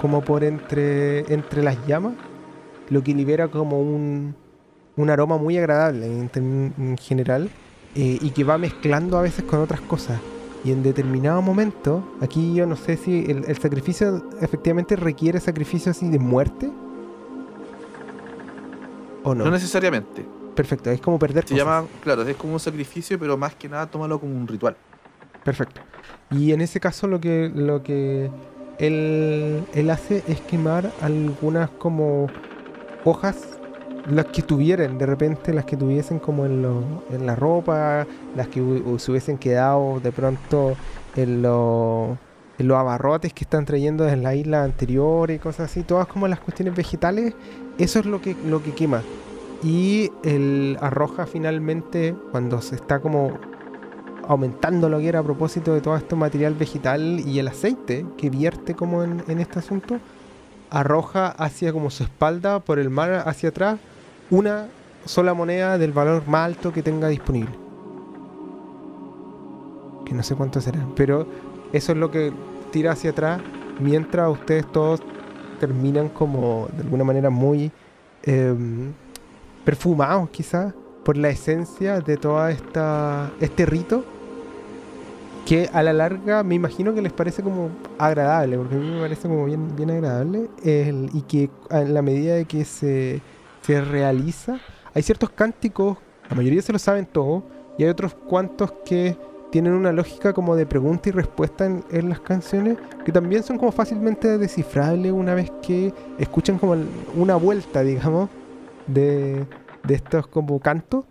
como 0.00 0.22
por 0.22 0.44
entre, 0.44 1.32
entre 1.32 1.62
las 1.62 1.76
llamas, 1.86 2.14
lo 2.88 3.02
que 3.02 3.14
libera 3.14 3.48
como 3.48 3.80
un, 3.80 4.34
un 4.96 5.10
aroma 5.10 5.38
muy 5.38 5.58
agradable 5.58 6.06
en, 6.06 6.96
general 6.98 7.50
eh, 7.94 8.18
y 8.20 8.30
que 8.30 8.44
va 8.44 8.58
mezclando 8.58 9.18
a 9.18 9.22
veces 9.22 9.44
con 9.44 9.60
otras 9.60 9.80
cosas. 9.80 10.20
Y 10.64 10.72
en 10.72 10.82
determinado 10.82 11.40
momento, 11.40 12.16
aquí 12.20 12.54
yo 12.54 12.66
no 12.66 12.76
sé 12.76 12.96
si 12.96 13.24
el, 13.28 13.44
el 13.46 13.58
sacrificio 13.58 14.24
efectivamente 14.40 14.96
requiere 14.96 15.40
sacrificio 15.40 15.90
así 15.90 16.08
de 16.08 16.18
muerte 16.18 16.70
o 19.22 19.34
no. 19.34 19.44
No 19.44 19.50
necesariamente. 19.50 20.37
Perfecto, 20.58 20.90
es 20.90 21.00
como 21.00 21.18
perder 21.20 21.44
Se 21.44 21.54
cosas. 21.54 21.58
llama, 21.66 21.86
claro, 22.02 22.22
es 22.22 22.36
como 22.36 22.54
un 22.54 22.60
sacrificio, 22.60 23.16
pero 23.18 23.36
más 23.36 23.54
que 23.54 23.68
nada 23.68 23.86
tómalo 23.86 24.18
como 24.18 24.34
un 24.36 24.46
ritual. 24.48 24.76
Perfecto. 25.44 25.80
Y 26.32 26.52
en 26.52 26.60
ese 26.60 26.80
caso 26.80 27.06
lo 27.06 27.20
que 27.20 27.50
lo 27.54 27.82
que 27.84 28.28
él, 28.78 29.62
él 29.72 29.90
hace 29.90 30.24
es 30.26 30.40
quemar 30.40 30.90
algunas 31.00 31.70
como 31.70 32.26
hojas, 33.04 33.36
las 34.10 34.26
que 34.26 34.42
tuvieran, 34.42 34.98
de 34.98 35.06
repente 35.06 35.52
las 35.54 35.64
que 35.64 35.76
tuviesen 35.76 36.18
como 36.18 36.44
en, 36.44 36.62
lo- 36.62 37.04
en 37.10 37.24
la 37.24 37.36
ropa, 37.36 38.06
las 38.34 38.48
que 38.48 38.60
se 38.98 39.10
hubiesen 39.12 39.38
quedado 39.38 40.00
de 40.00 40.10
pronto 40.12 40.74
en, 41.14 41.40
lo- 41.42 42.18
en 42.58 42.66
los 42.68 42.76
abarrotes 42.76 43.32
que 43.32 43.44
están 43.44 43.64
trayendo 43.64 44.02
desde 44.04 44.16
la 44.16 44.34
isla 44.34 44.64
anterior 44.64 45.30
y 45.30 45.38
cosas 45.38 45.70
así, 45.70 45.82
todas 45.84 46.06
como 46.08 46.26
las 46.26 46.40
cuestiones 46.40 46.74
vegetales, 46.74 47.34
eso 47.78 48.00
es 48.00 48.06
lo 48.06 48.20
que, 48.20 48.34
lo 48.44 48.60
que 48.62 48.72
quema. 48.72 49.02
Y 49.62 50.10
él 50.22 50.78
arroja 50.80 51.26
finalmente, 51.26 52.14
cuando 52.30 52.60
se 52.60 52.76
está 52.76 53.00
como 53.00 53.38
aumentando 54.26 54.88
lo 54.88 54.98
que 54.98 55.08
era 55.08 55.20
a 55.20 55.22
propósito 55.22 55.74
de 55.74 55.80
todo 55.80 55.96
este 55.96 56.14
material 56.14 56.54
vegetal 56.54 57.20
y 57.20 57.38
el 57.38 57.48
aceite 57.48 58.06
que 58.16 58.30
vierte 58.30 58.74
como 58.74 59.02
en, 59.02 59.24
en 59.26 59.40
este 59.40 59.58
asunto, 59.58 59.98
arroja 60.70 61.28
hacia 61.28 61.72
como 61.72 61.90
su 61.90 62.04
espalda 62.04 62.60
por 62.60 62.78
el 62.78 62.90
mar 62.90 63.24
hacia 63.26 63.48
atrás 63.48 63.78
una 64.30 64.68
sola 65.04 65.34
moneda 65.34 65.78
del 65.78 65.92
valor 65.92 66.26
más 66.26 66.46
alto 66.46 66.72
que 66.72 66.82
tenga 66.82 67.08
disponible. 67.08 67.52
Que 70.04 70.14
no 70.14 70.22
sé 70.22 70.34
cuánto 70.34 70.60
será, 70.60 70.86
pero 70.94 71.26
eso 71.72 71.92
es 71.92 71.98
lo 71.98 72.10
que 72.10 72.32
tira 72.70 72.92
hacia 72.92 73.10
atrás 73.10 73.40
mientras 73.80 74.30
ustedes 74.30 74.70
todos 74.70 75.00
terminan 75.60 76.08
como 76.08 76.68
de 76.76 76.82
alguna 76.82 77.04
manera 77.04 77.30
muy 77.30 77.70
em, 78.22 78.92
perfumados 79.68 80.30
quizás 80.30 80.72
por 81.04 81.18
la 81.18 81.28
esencia 81.28 82.00
de 82.00 82.16
toda 82.16 82.50
esta 82.50 83.30
este 83.38 83.66
rito 83.66 84.02
que 85.44 85.68
a 85.74 85.82
la 85.82 85.92
larga 85.92 86.42
me 86.42 86.54
imagino 86.54 86.94
que 86.94 87.02
les 87.02 87.12
parece 87.12 87.42
como 87.42 87.68
agradable, 87.98 88.56
porque 88.56 88.76
a 88.76 88.78
mí 88.78 88.88
me 88.90 88.98
parece 89.02 89.28
como 89.28 89.44
bien, 89.44 89.76
bien 89.76 89.90
agradable, 89.90 90.48
el- 90.64 91.10
y 91.12 91.20
que 91.20 91.50
en 91.70 91.92
la 91.92 92.00
medida 92.00 92.34
de 92.36 92.46
que 92.46 92.64
se, 92.64 93.20
se 93.60 93.82
realiza, 93.82 94.58
hay 94.94 95.02
ciertos 95.02 95.28
cánticos, 95.28 95.98
la 96.30 96.36
mayoría 96.36 96.62
se 96.62 96.72
lo 96.72 96.78
saben 96.78 97.04
todos, 97.04 97.42
y 97.76 97.82
hay 97.84 97.90
otros 97.90 98.14
cuantos 98.14 98.72
que 98.86 99.18
tienen 99.50 99.74
una 99.74 99.92
lógica 99.92 100.32
como 100.32 100.56
de 100.56 100.64
pregunta 100.64 101.10
y 101.10 101.12
respuesta 101.12 101.66
en, 101.66 101.84
en 101.90 102.08
las 102.08 102.20
canciones, 102.20 102.78
que 103.04 103.12
también 103.12 103.42
son 103.42 103.58
como 103.58 103.70
fácilmente 103.70 104.38
descifrables 104.38 105.12
una 105.12 105.34
vez 105.34 105.52
que 105.60 105.92
escuchan 106.18 106.58
como 106.58 106.74
una 107.14 107.36
vuelta, 107.36 107.82
digamos, 107.82 108.30
de, 108.86 109.44
de 109.88 109.94
estos 109.96 110.28
como 110.28 110.60
cantos. 110.60 111.04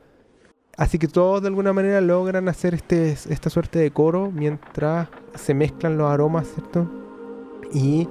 Así 0.77 0.99
que 0.99 1.07
todos 1.07 1.41
de 1.41 1.47
alguna 1.49 1.73
manera 1.73 1.99
logran 2.01 2.47
hacer 2.47 2.75
este, 2.75 3.11
esta 3.11 3.49
suerte 3.49 3.79
de 3.79 3.91
coro 3.91 4.31
mientras 4.31 5.09
se 5.35 5.53
mezclan 5.55 5.97
los 5.97 6.09
aromas, 6.09 6.47
¿cierto? 6.53 6.87
Y 7.73 8.07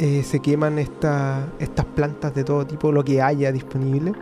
eh, 0.00 0.22
se 0.24 0.40
queman 0.40 0.78
esta- 0.78 1.46
estas 1.60 1.84
plantas 1.86 2.34
de 2.34 2.42
todo 2.44 2.66
tipo, 2.66 2.90
lo 2.92 3.04
que 3.04 3.22
haya 3.22 3.52
disponible. 3.52 4.12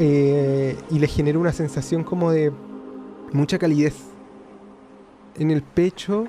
Eh, 0.00 0.76
y 0.90 0.98
les 0.98 1.14
genera 1.14 1.38
una 1.38 1.52
sensación 1.52 2.02
como 2.04 2.30
de 2.32 2.52
mucha 3.32 3.58
calidez 3.58 3.94
en 5.36 5.50
el 5.52 5.62
pecho, 5.62 6.24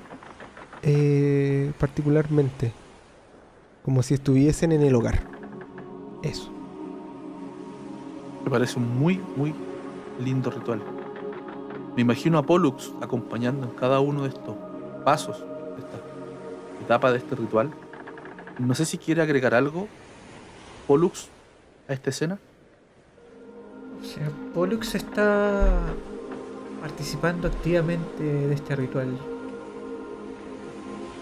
eh, 0.82 1.72
particularmente. 1.78 2.72
Como 3.84 4.02
si 4.04 4.14
estuviesen 4.14 4.70
en 4.70 4.82
el 4.82 4.94
hogar. 4.94 5.24
Eso. 6.22 6.51
Me 8.44 8.50
parece 8.50 8.78
un 8.78 8.98
muy, 8.98 9.20
muy 9.36 9.54
lindo 10.20 10.50
ritual. 10.50 10.82
Me 11.94 12.02
imagino 12.02 12.38
a 12.38 12.42
Pollux 12.42 12.92
acompañando 13.00 13.66
en 13.66 13.72
cada 13.72 14.00
uno 14.00 14.22
de 14.22 14.30
estos 14.30 14.56
pasos, 15.04 15.38
de 15.40 15.80
esta 15.80 15.98
etapa 16.84 17.12
de 17.12 17.18
este 17.18 17.34
ritual. 17.34 17.70
No 18.58 18.74
sé 18.74 18.84
si 18.84 18.98
quiere 18.98 19.22
agregar 19.22 19.54
algo, 19.54 19.88
Pollux, 20.86 21.28
a 21.88 21.92
esta 21.92 22.10
escena. 22.10 22.38
O 24.02 24.54
Pollux 24.54 24.94
está 24.94 25.78
participando 26.80 27.48
activamente 27.48 28.22
de 28.22 28.54
este 28.54 28.74
ritual. 28.74 29.16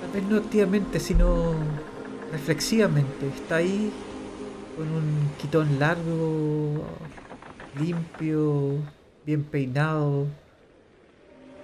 Tal 0.00 0.10
vez 0.12 0.30
no 0.30 0.38
activamente, 0.38 0.98
sino 0.98 1.52
reflexivamente. 2.32 3.28
Está 3.28 3.56
ahí 3.56 3.92
con 4.80 4.90
un 4.92 5.30
quitón 5.36 5.78
largo, 5.78 6.86
limpio, 7.78 8.78
bien 9.26 9.44
peinado. 9.44 10.26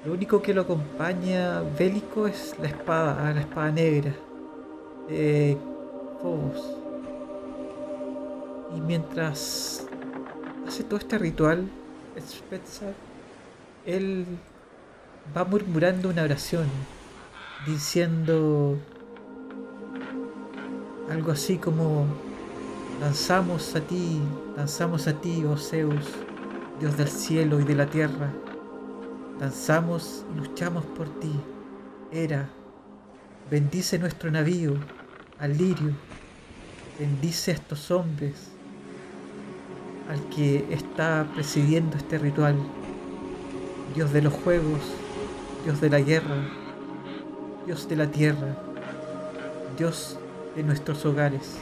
Lo 0.05 0.13
único 0.13 0.43
que 0.43 0.53
lo 0.53 0.61
acompaña 0.61 1.63
bélico 1.79 2.27
es 2.27 2.55
la 2.61 2.69
espada, 2.69 3.33
la 3.33 3.41
espada 3.41 3.71
negra 3.73 4.13
de 5.09 5.57
Phobos. 6.21 6.77
Y 8.77 8.81
mientras 8.83 9.87
hace 10.69 10.85
todo 10.85 10.99
este 10.99 11.17
ritual, 11.17 11.71
Spencer, 12.19 12.93
él 13.87 14.27
va 15.35 15.45
murmurando 15.45 16.11
una 16.11 16.23
oración, 16.23 16.67
diciendo 17.67 18.77
algo 21.11 21.33
así 21.33 21.57
como, 21.57 22.05
danzamos 23.01 23.75
a 23.75 23.81
ti, 23.81 24.21
danzamos 24.57 25.07
a 25.07 25.21
ti, 25.21 25.45
oh 25.45 25.57
Zeus, 25.57 26.07
Dios 26.81 26.97
del 26.97 27.09
cielo 27.09 27.61
y 27.61 27.65
de 27.65 27.75
la 27.75 27.87
tierra, 27.87 28.33
danzamos 29.39 30.25
y 30.33 30.39
luchamos 30.39 30.85
por 30.85 31.09
ti, 31.21 31.33
Era, 32.11 32.49
bendice 33.51 33.99
nuestro 33.99 34.31
navío, 34.31 34.75
al 35.39 35.57
lirio, 35.59 35.93
bendice 36.99 37.51
a 37.51 37.55
estos 37.55 37.91
hombres, 37.91 38.53
al 40.09 40.21
que 40.29 40.67
está 40.71 41.27
presidiendo 41.35 41.97
este 41.97 42.19
ritual, 42.19 42.57
Dios 43.95 44.13
de 44.13 44.23
los 44.23 44.33
juegos, 44.33 44.81
Dios 45.65 45.81
de 45.81 45.91
la 45.91 46.01
guerra, 46.01 46.37
Dios 47.67 47.89
de 47.89 47.97
la 47.97 48.11
tierra, 48.11 48.57
Dios 49.77 50.19
de 50.55 50.63
nuestros 50.63 51.05
hogares. 51.05 51.59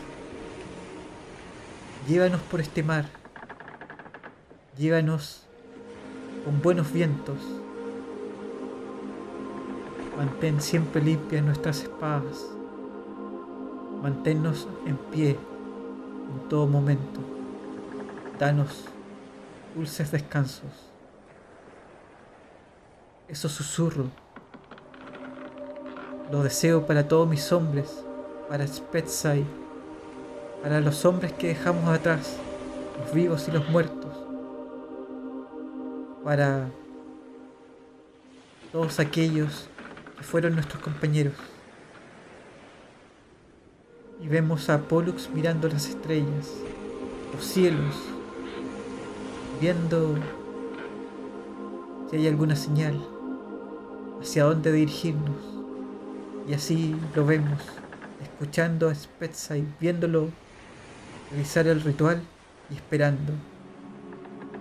Llévanos 2.06 2.42
por 2.42 2.60
este 2.60 2.82
mar, 2.82 3.06
llévanos 4.76 5.46
con 6.44 6.60
buenos 6.60 6.92
vientos. 6.92 7.38
Mantén 10.18 10.60
siempre 10.60 11.00
limpias 11.00 11.42
nuestras 11.42 11.82
espadas. 11.82 12.44
Manténnos 14.02 14.68
en 14.84 14.98
pie 14.98 15.30
en 15.30 16.48
todo 16.50 16.66
momento. 16.66 17.20
Danos 18.38 18.84
dulces 19.74 20.12
descansos. 20.12 20.90
Eso 23.28 23.48
susurro. 23.48 24.10
Lo 26.30 26.42
deseo 26.42 26.86
para 26.86 27.08
todos 27.08 27.26
mis 27.26 27.50
hombres, 27.50 28.04
para 28.50 28.66
Spetsai, 28.66 29.63
para 30.64 30.80
los 30.80 31.04
hombres 31.04 31.30
que 31.34 31.48
dejamos 31.48 31.86
atrás, 31.90 32.38
los 32.98 33.12
vivos 33.12 33.46
y 33.48 33.50
los 33.50 33.68
muertos, 33.68 34.10
para 36.24 36.70
todos 38.72 38.98
aquellos 38.98 39.68
que 40.16 40.22
fueron 40.22 40.54
nuestros 40.54 40.82
compañeros. 40.82 41.34
Y 44.22 44.26
vemos 44.28 44.70
a 44.70 44.80
Pollux 44.80 45.28
mirando 45.34 45.68
las 45.68 45.86
estrellas, 45.86 46.50
los 47.34 47.44
cielos, 47.44 47.96
viendo 49.60 50.14
si 52.08 52.16
hay 52.16 52.26
alguna 52.26 52.56
señal, 52.56 52.98
hacia 54.18 54.44
dónde 54.44 54.72
dirigirnos. 54.72 55.36
Y 56.48 56.54
así 56.54 56.96
lo 57.14 57.26
vemos, 57.26 57.60
escuchando 58.22 58.88
a 58.88 58.94
Spetsai, 58.94 59.66
viéndolo 59.78 60.30
realizar 61.30 61.66
el 61.66 61.80
ritual 61.80 62.22
y 62.70 62.74
esperando, 62.74 63.32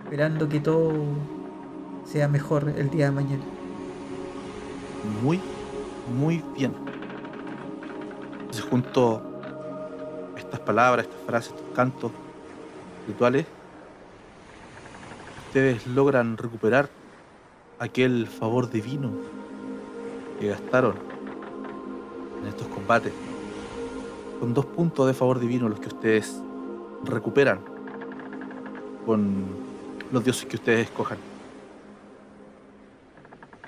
esperando 0.04 0.50
que 0.50 0.60
todo 0.60 0.94
sea 2.06 2.28
mejor 2.28 2.74
el 2.78 2.90
día 2.90 3.06
de 3.06 3.12
mañana. 3.12 3.44
Muy, 5.22 5.40
muy 6.18 6.44
bien. 6.56 6.74
Entonces 8.40 8.64
junto 8.64 9.22
estas 10.38 10.60
palabras, 10.60 11.06
estas 11.08 11.22
frases, 11.26 11.54
estos 11.54 11.76
cantos 11.76 12.12
rituales, 13.08 13.46
ustedes 15.48 15.86
logran 15.88 16.38
recuperar 16.38 16.90
aquel 17.80 18.28
favor 18.28 18.70
divino 18.70 19.12
que 20.40 20.50
gastaron 20.50 20.96
en 22.42 22.48
estos 22.48 22.68
combates. 22.68 23.14
Son 24.40 24.54
dos 24.54 24.66
puntos 24.66 25.08
de 25.08 25.14
favor 25.14 25.40
divino 25.40 25.70
los 25.70 25.80
que 25.80 25.88
ustedes 25.88 26.42
recuperan 27.04 27.60
con 29.06 29.46
los 30.12 30.24
dioses 30.24 30.46
que 30.46 30.56
ustedes 30.56 30.88
escojan. 30.88 31.18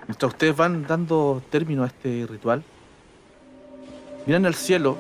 Mientras 0.08 0.32
ustedes 0.32 0.56
van 0.56 0.86
dando 0.86 1.42
término 1.50 1.84
a 1.84 1.88
este 1.88 2.28
ritual, 2.30 2.64
miran 4.26 4.46
al 4.46 4.54
cielo 4.54 4.98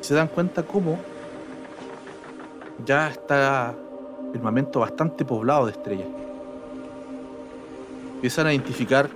y 0.00 0.04
se 0.04 0.14
dan 0.14 0.28
cuenta 0.28 0.64
cómo 0.64 0.98
ya 2.84 3.08
está 3.08 3.70
el 4.26 4.32
firmamento 4.32 4.80
bastante 4.80 5.24
poblado 5.24 5.66
de 5.66 5.72
estrellas. 5.72 6.08
Empiezan 8.16 8.46
a 8.48 8.52
identificar 8.52 9.08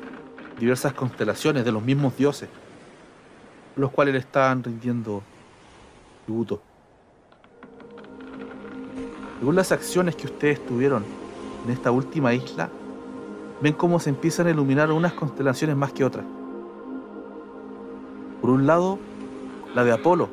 diversas 0.58 0.92
constelaciones 0.92 1.64
de 1.64 1.72
los 1.72 1.82
mismos 1.82 2.16
dioses, 2.16 2.48
los 3.76 3.90
cuales 3.90 4.14
le 4.14 4.20
estaban 4.20 4.62
rindiendo 4.62 5.22
tributo. 6.24 6.67
Según 9.38 9.54
las 9.54 9.70
acciones 9.70 10.16
que 10.16 10.26
ustedes 10.26 10.64
tuvieron 10.66 11.04
en 11.64 11.70
esta 11.70 11.92
última 11.92 12.34
isla, 12.34 12.70
ven 13.60 13.72
cómo 13.72 14.00
se 14.00 14.10
empiezan 14.10 14.48
a 14.48 14.50
iluminar 14.50 14.90
unas 14.90 15.12
constelaciones 15.12 15.76
más 15.76 15.92
que 15.92 16.04
otras. 16.04 16.24
Por 18.40 18.50
un 18.50 18.66
lado, 18.66 18.98
la 19.76 19.84
de 19.84 19.92
Apolo, 19.92 20.28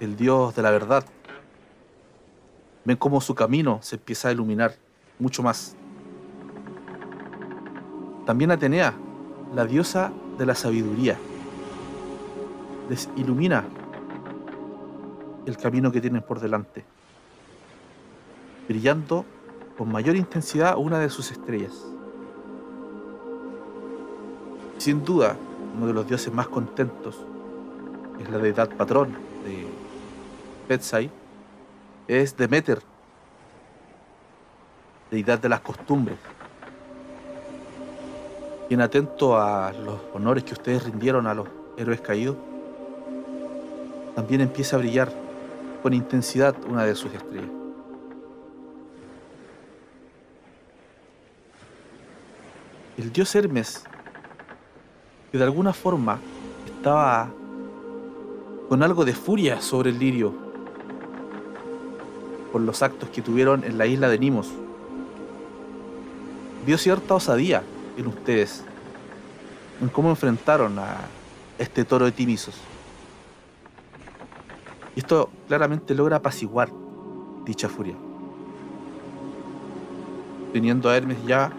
el 0.00 0.16
dios 0.16 0.56
de 0.56 0.62
la 0.62 0.70
verdad. 0.70 1.04
Ven 2.86 2.96
cómo 2.96 3.20
su 3.20 3.34
camino 3.34 3.78
se 3.82 3.96
empieza 3.96 4.28
a 4.28 4.32
iluminar 4.32 4.74
mucho 5.18 5.42
más. 5.42 5.76
También 8.24 8.52
Atenea, 8.52 8.94
la 9.54 9.66
diosa 9.66 10.12
de 10.38 10.46
la 10.46 10.54
sabiduría, 10.54 11.18
les 12.88 13.10
ilumina 13.16 13.64
el 15.44 15.58
camino 15.58 15.92
que 15.92 16.00
tienen 16.00 16.22
por 16.22 16.40
delante 16.40 16.95
brillando 18.68 19.24
con 19.76 19.90
mayor 19.90 20.16
intensidad 20.16 20.76
una 20.76 20.98
de 20.98 21.10
sus 21.10 21.30
estrellas. 21.30 21.72
Sin 24.78 25.04
duda, 25.04 25.36
uno 25.76 25.86
de 25.86 25.92
los 25.92 26.06
dioses 26.06 26.32
más 26.32 26.48
contentos 26.48 27.16
es 28.20 28.30
la 28.30 28.38
deidad 28.38 28.68
patrón 28.76 29.12
de 29.44 29.66
Betsai, 30.68 31.10
es 32.08 32.36
Demeter, 32.36 32.82
deidad 35.10 35.38
de 35.38 35.48
las 35.48 35.60
costumbres, 35.60 36.18
quien 38.68 38.80
atento 38.80 39.38
a 39.38 39.72
los 39.72 40.00
honores 40.14 40.44
que 40.44 40.54
ustedes 40.54 40.84
rindieron 40.84 41.26
a 41.26 41.34
los 41.34 41.48
héroes 41.76 42.00
caídos, 42.00 42.36
también 44.14 44.40
empieza 44.40 44.76
a 44.76 44.78
brillar 44.78 45.12
con 45.82 45.92
intensidad 45.92 46.56
una 46.68 46.84
de 46.84 46.94
sus 46.94 47.12
estrellas. 47.12 47.55
El 52.96 53.12
dios 53.12 53.34
Hermes, 53.34 53.84
que 55.30 55.38
de 55.38 55.44
alguna 55.44 55.72
forma 55.72 56.18
estaba 56.64 57.30
con 58.68 58.82
algo 58.82 59.04
de 59.04 59.12
furia 59.12 59.60
sobre 59.60 59.90
el 59.90 59.98
lirio 59.98 60.34
por 62.52 62.60
los 62.62 62.82
actos 62.82 63.10
que 63.10 63.22
tuvieron 63.22 63.64
en 63.64 63.76
la 63.76 63.86
isla 63.86 64.08
de 64.08 64.18
Nimos, 64.18 64.50
vio 66.64 66.78
cierta 66.78 67.14
osadía 67.14 67.62
en 67.96 68.06
ustedes, 68.06 68.64
en 69.80 69.88
cómo 69.88 70.10
enfrentaron 70.10 70.78
a 70.78 70.96
este 71.58 71.84
toro 71.84 72.06
de 72.06 72.12
Timisos. 72.12 72.56
Y 74.94 75.00
esto 75.00 75.28
claramente 75.46 75.94
logra 75.94 76.16
apaciguar 76.16 76.70
dicha 77.44 77.68
furia. 77.68 77.94
Teniendo 80.52 80.88
a 80.88 80.96
Hermes 80.96 81.18
ya 81.26 81.52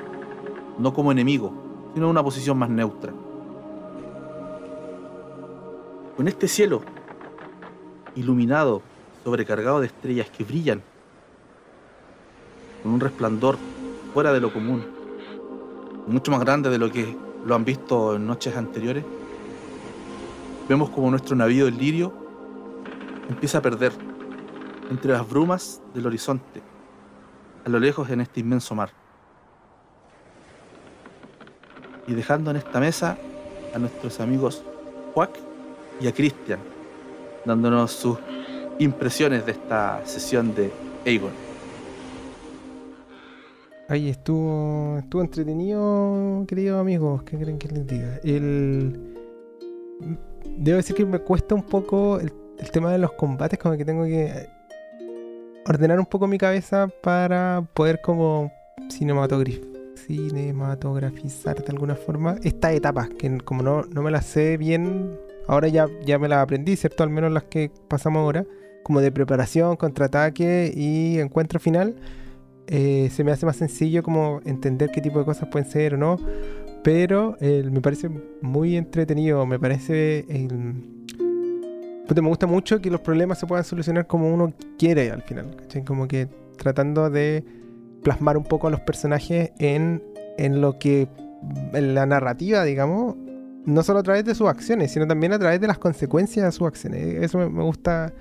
no 0.79 0.93
como 0.93 1.11
enemigo, 1.11 1.53
sino 1.93 2.05
en 2.05 2.11
una 2.11 2.23
posición 2.23 2.57
más 2.57 2.69
neutra. 2.69 3.13
Con 6.15 6.27
este 6.27 6.47
cielo 6.47 6.81
iluminado, 8.15 8.81
sobrecargado 9.23 9.79
de 9.79 9.87
estrellas 9.87 10.29
que 10.29 10.43
brillan, 10.43 10.81
con 12.81 12.93
un 12.93 12.99
resplandor 12.99 13.57
fuera 14.13 14.33
de 14.33 14.39
lo 14.39 14.51
común, 14.51 14.83
mucho 16.07 16.31
más 16.31 16.39
grande 16.39 16.69
de 16.69 16.77
lo 16.77 16.91
que 16.91 17.15
lo 17.45 17.55
han 17.55 17.65
visto 17.65 18.15
en 18.15 18.25
noches 18.25 18.55
anteriores, 18.55 19.03
vemos 20.67 20.89
como 20.89 21.09
nuestro 21.09 21.35
navío, 21.35 21.67
el 21.67 21.77
Lirio, 21.77 22.13
empieza 23.29 23.59
a 23.59 23.61
perder 23.61 23.91
entre 24.89 25.11
las 25.11 25.27
brumas 25.27 25.81
del 25.93 26.07
horizonte, 26.07 26.61
a 27.65 27.69
lo 27.69 27.79
lejos 27.79 28.09
en 28.09 28.21
este 28.21 28.39
inmenso 28.39 28.73
mar. 28.73 28.91
Y 32.07 32.13
dejando 32.13 32.51
en 32.51 32.57
esta 32.57 32.79
mesa 32.79 33.17
a 33.73 33.79
nuestros 33.79 34.19
amigos 34.19 34.63
Juac 35.13 35.31
y 35.99 36.07
a 36.07 36.13
Cristian, 36.13 36.59
dándonos 37.45 37.91
sus 37.91 38.17
impresiones 38.79 39.45
de 39.45 39.51
esta 39.51 40.01
sesión 40.05 40.55
de 40.55 40.71
Aegon. 41.05 41.31
Ahí 43.89 44.09
estuvo, 44.09 44.97
estuvo 44.99 45.21
entretenido, 45.21 46.43
queridos 46.47 46.79
amigos. 46.79 47.23
¿Qué 47.23 47.37
creen 47.37 47.57
que 47.57 47.69
les 47.69 47.87
diga? 47.87 48.19
El, 48.23 49.15
debo 50.57 50.77
decir 50.77 50.95
que 50.95 51.05
me 51.05 51.19
cuesta 51.19 51.55
un 51.55 51.63
poco 51.63 52.19
el, 52.19 52.31
tema 52.71 52.91
de 52.91 52.97
los 52.97 53.13
combates, 53.13 53.57
como 53.59 53.77
que 53.77 53.85
tengo 53.85 54.03
que 54.03 54.49
ordenar 55.65 55.99
un 55.99 56.05
poco 56.05 56.27
mi 56.27 56.37
cabeza 56.37 56.89
para 57.01 57.63
poder 57.73 58.01
como 58.01 58.51
cinematografía 58.89 59.76
cinematografizar 60.07 61.61
de 61.63 61.71
alguna 61.71 61.95
forma 61.95 62.37
estas 62.43 62.73
etapas, 62.73 63.09
que 63.09 63.37
como 63.39 63.61
no, 63.61 63.83
no 63.83 64.01
me 64.01 64.09
las 64.09 64.25
sé 64.25 64.57
bien, 64.57 65.17
ahora 65.47 65.67
ya, 65.67 65.87
ya 66.05 66.17
me 66.17 66.27
las 66.27 66.39
aprendí, 66.39 66.75
¿cierto? 66.75 67.03
Al 67.03 67.09
menos 67.09 67.31
las 67.31 67.43
que 67.43 67.71
pasamos 67.87 68.21
ahora, 68.21 68.45
como 68.83 69.01
de 69.01 69.11
preparación, 69.11 69.75
contraataque 69.75 70.71
y 70.73 71.19
encuentro 71.19 71.59
final, 71.59 71.95
eh, 72.67 73.09
se 73.11 73.23
me 73.23 73.31
hace 73.31 73.45
más 73.45 73.57
sencillo 73.57 74.01
como 74.03 74.41
entender 74.45 74.89
qué 74.91 75.01
tipo 75.01 75.19
de 75.19 75.25
cosas 75.25 75.49
pueden 75.49 75.69
ser 75.69 75.95
o 75.95 75.97
no, 75.97 76.17
pero 76.83 77.37
eh, 77.41 77.67
me 77.69 77.81
parece 77.81 78.09
muy 78.41 78.77
entretenido, 78.77 79.45
me 79.45 79.59
parece... 79.59 80.25
me 80.29 82.27
gusta 82.27 82.47
mucho 82.47 82.79
que 82.79 82.89
los 82.89 83.01
problemas 83.01 83.39
se 83.39 83.45
puedan 83.45 83.65
solucionar 83.65 84.07
como 84.07 84.33
uno 84.33 84.53
quiere 84.77 85.11
al 85.11 85.21
final. 85.21 85.57
Como 85.85 86.07
que 86.07 86.29
tratando 86.57 87.09
de 87.09 87.43
plasmar 88.07 88.37
un 88.37 88.45
poco 88.45 88.67
a 88.67 88.69
los 88.69 88.79
personajes 88.79 89.51
en, 89.59 90.01
en 90.37 90.61
lo 90.61 90.79
que. 90.79 91.09
en 91.73 91.93
la 91.93 92.05
narrativa, 92.05 92.63
digamos. 92.63 93.17
No 93.65 93.83
solo 93.83 93.99
a 93.99 94.03
través 94.03 94.23
de 94.23 94.33
sus 94.33 94.47
acciones, 94.47 94.91
sino 94.91 95.05
también 95.05 95.33
a 95.33 95.39
través 95.39 95.59
de 95.59 95.67
las 95.67 95.77
consecuencias 95.77 96.45
de 96.45 96.51
sus 96.53 96.65
acciones. 96.65 97.21
Eso 97.21 97.37
me, 97.49 97.61
gusta. 97.61 98.13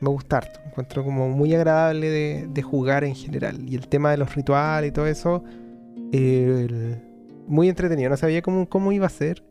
Me 0.00 0.08
gusta 0.08 0.38
harto. 0.38 0.58
encuentro 0.66 1.04
como 1.04 1.28
muy 1.28 1.54
agradable 1.54 2.10
de, 2.48 2.62
jugar 2.62 3.04
en 3.04 3.14
general. 3.14 3.60
Y 3.68 3.76
el 3.76 3.86
tema 3.86 4.10
de 4.10 4.16
los 4.16 4.34
rituales 4.34 4.88
y 4.88 4.92
todo 4.92 5.06
eso. 5.06 5.44
muy 7.46 7.68
entretenido. 7.68 8.10
No 8.10 8.16
sabía 8.16 8.42
cómo, 8.42 8.68
cómo 8.68 8.90
iba 8.90 9.06
a 9.06 9.10
ser 9.10 9.44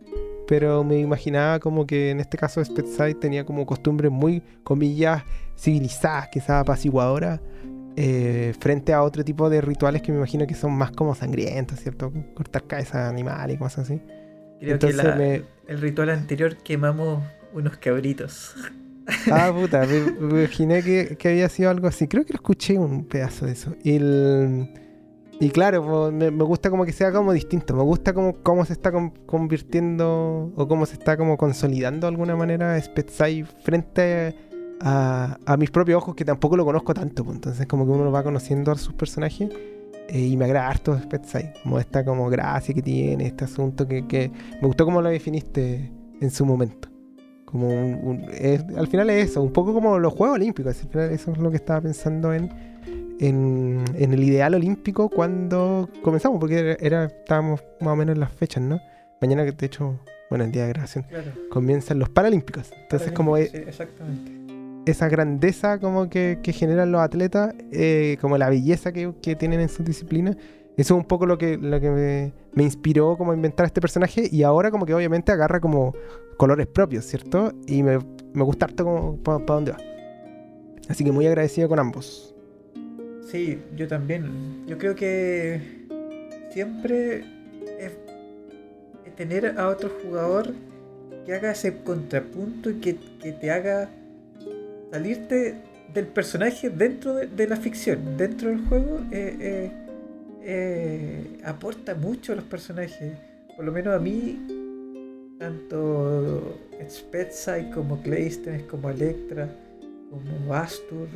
pero 0.49 0.81
me 0.85 0.97
imaginaba 0.97 1.59
como 1.59 1.85
que 1.85 2.09
en 2.09 2.21
este 2.21 2.37
caso 2.37 2.63
Spetside 2.63 3.15
tenía 3.15 3.45
como 3.45 3.65
costumbres 3.65 4.09
muy, 4.09 4.41
comillas, 4.63 5.23
civilizadas, 5.57 6.29
quizás 6.29 6.61
apaciguadoras, 6.61 7.41
eh, 7.99 8.53
frente 8.59 8.93
a 8.93 9.01
otro 9.01 9.25
tipo 9.25 9.49
de 9.49 9.59
rituales 9.59 10.03
que 10.03 10.11
me 10.11 10.19
imagino 10.19 10.45
que 10.45 10.53
son 10.53 10.71
más 10.71 10.91
como 10.91 11.15
sangrientos, 11.15 11.79
¿cierto? 11.79 12.13
Cortar 12.35 12.63
cabezas 12.67 13.01
de 13.01 13.09
animales 13.09 13.55
y 13.55 13.59
cosas 13.59 13.85
así. 13.85 13.99
Creo 14.59 14.77
que 14.77 15.43
el 15.67 15.81
ritual 15.81 16.11
anterior 16.11 16.57
quemamos 16.57 17.23
unos 17.53 17.77
cabritos. 17.77 18.55
Ah, 19.31 19.53
puta, 19.57 19.85
me, 19.85 20.41
imaginé 20.41 20.83
que, 20.83 21.17
había 21.29 21.47
sido 21.47 21.69
algo 21.69 21.87
así. 21.87 22.09
Creo 22.09 22.25
que 22.25 22.33
lo 22.33 22.37
escuché 22.39 22.77
un 22.77 23.05
pedazo 23.05 23.45
de 23.45 23.53
eso. 23.53 23.73
Y, 23.81 25.49
claro, 25.51 26.11
me, 26.11 26.29
gusta 26.29 26.69
como 26.69 26.83
que 26.83 26.91
sea 26.91 27.13
como 27.13 27.31
distinto. 27.31 27.73
Me 27.73 27.83
gusta 27.83 28.11
como 28.11 28.43
cómo 28.43 28.65
se 28.65 28.73
está 28.73 28.91
convirtiendo 28.91 30.51
o 30.57 30.67
cómo 30.67 30.85
se 30.85 30.95
está 30.95 31.15
como 31.15 31.37
consolidando 31.37 32.05
de 32.05 32.11
alguna 32.11 32.35
manera 32.35 32.77
Spetsai 32.81 33.45
frente 33.63 34.01
a 34.01 34.46
a, 34.81 35.55
mis 35.57 35.71
propios 35.71 35.97
ojos, 35.97 36.15
que 36.15 36.25
tampoco 36.25 36.57
lo 36.57 36.65
conozco 36.65 36.93
tanto. 36.93 37.23
Pues, 37.23 37.35
entonces, 37.35 37.65
como 37.67 37.85
que 37.85 37.91
uno 37.91 38.11
va 38.11 38.23
conociendo 38.23 38.71
a 38.71 38.75
sus 38.75 38.93
personajes 38.93 39.49
eh, 40.09 40.19
y 40.19 40.37
me 40.37 40.45
agrada 40.45 40.69
harto 40.69 40.97
Spetsai, 40.97 41.53
como 41.63 41.79
esta 41.79 42.05
como 42.05 42.29
gracia 42.29 42.73
que 42.73 42.81
tiene, 42.81 43.27
este 43.27 43.45
asunto 43.45 43.87
que, 43.87 44.31
me 44.61 44.67
gustó 44.67 44.85
como 44.85 45.01
lo 45.01 45.09
definiste 45.09 45.91
en 46.21 46.31
su 46.31 46.45
momento. 46.45 46.89
Como 47.45 47.69
al 48.77 48.87
final 48.87 49.09
es 49.09 49.29
eso, 49.29 49.41
un 49.41 49.53
poco 49.53 49.73
como 49.73 49.99
los 49.99 50.13
Juegos 50.13 50.35
Olímpicos. 50.35 50.83
Al 50.83 50.89
final 50.89 51.11
eso 51.11 51.31
es 51.31 51.37
lo 51.37 51.49
que 51.49 51.55
estaba 51.55 51.79
pensando 51.79 52.33
en, 52.33 52.49
en, 53.19 53.85
el 53.95 54.21
ideal 54.21 54.53
olímpico 54.53 55.09
cuando 55.09 55.89
comenzamos, 56.03 56.39
porque 56.41 56.75
era, 56.81 57.05
estábamos 57.05 57.63
más 57.79 57.93
o 57.93 57.95
menos 57.95 58.15
en 58.15 58.19
las 58.19 58.33
fechas, 58.33 58.61
¿no? 58.63 58.81
Mañana, 59.21 59.45
que 59.45 59.53
de 59.53 59.65
hecho, 59.65 59.97
bueno, 60.29 60.43
el 60.43 60.51
día 60.51 60.63
de 60.63 60.69
grabación, 60.69 61.05
comienzan 61.49 61.99
los 61.99 62.09
Paralímpicos. 62.09 62.69
Entonces, 62.81 63.13
como 63.13 63.37
es, 63.37 63.53
exactamente 63.53 64.46
esa 64.91 65.09
grandeza 65.09 65.79
como 65.79 66.09
que, 66.09 66.39
generan 66.43 66.91
los 66.91 67.01
atletas, 67.01 67.53
eh, 67.71 68.17
como 68.21 68.37
la 68.37 68.49
belleza 68.49 68.91
que, 68.91 69.11
tienen 69.35 69.59
en 69.59 69.69
su 69.69 69.83
disciplina. 69.83 70.31
Eso 70.77 70.93
es 70.93 70.99
un 70.99 71.05
poco 71.05 71.25
lo 71.25 71.37
que, 71.37 71.57
me, 71.57 72.63
inspiró 72.63 73.17
como 73.17 73.31
a 73.31 73.35
inventar 73.35 73.65
este 73.65 73.81
personaje 73.81 74.27
y 74.31 74.43
ahora 74.43 74.71
como 74.71 74.85
que 74.85 74.93
obviamente 74.93 75.31
agarra 75.31 75.59
como 75.59 75.93
colores 76.37 76.67
propios, 76.67 77.05
¿cierto? 77.05 77.51
Y 77.67 77.83
me, 77.83 77.97
gusta 78.33 78.65
harto 78.65 78.83
como 78.83 79.17
para 79.17 79.39
dónde 79.39 79.71
va. 79.71 79.77
Así 80.87 81.03
que 81.03 81.11
muy 81.11 81.27
agradecido 81.27 81.67
con 81.67 81.79
ambos. 81.79 82.33
Sí, 83.29 83.59
yo 83.75 83.87
también. 83.87 84.65
Yo 84.67 84.77
creo 84.77 84.95
que 84.95 85.59
siempre 86.51 87.25
es 87.79 87.97
tener 89.15 89.57
a 89.57 89.67
otro 89.67 89.89
jugador 90.01 90.53
que 91.25 91.33
haga 91.33 91.51
ese 91.51 91.83
contrapunto 91.83 92.69
y 92.69 92.75
que 92.75 92.93
te 92.93 93.51
haga 93.51 93.89
salirte 94.91 95.55
del 95.93 96.07
personaje 96.07 96.69
dentro 96.69 97.15
de, 97.15 97.47
la 97.47 97.55
ficción, 97.55 98.17
dentro 98.17 98.49
del 98.49 98.65
juego, 98.67 98.99
eh, 99.11 99.37
eh, 99.39 99.71
eh, 100.41 101.41
aporta 101.43 101.95
mucho 101.95 102.33
a 102.33 102.35
los 102.35 102.45
personajes. 102.45 103.13
Por 103.55 103.65
lo 103.65 103.71
menos 103.71 103.95
a 103.95 103.99
mí, 103.99 105.35
tanto 105.39 106.59
Spetsai 106.89 107.71
como 107.71 108.01
Claystenes, 108.01 108.63
como 108.63 108.89
Electra, 108.89 109.49
como 110.09 110.53
Astur, 110.53 111.07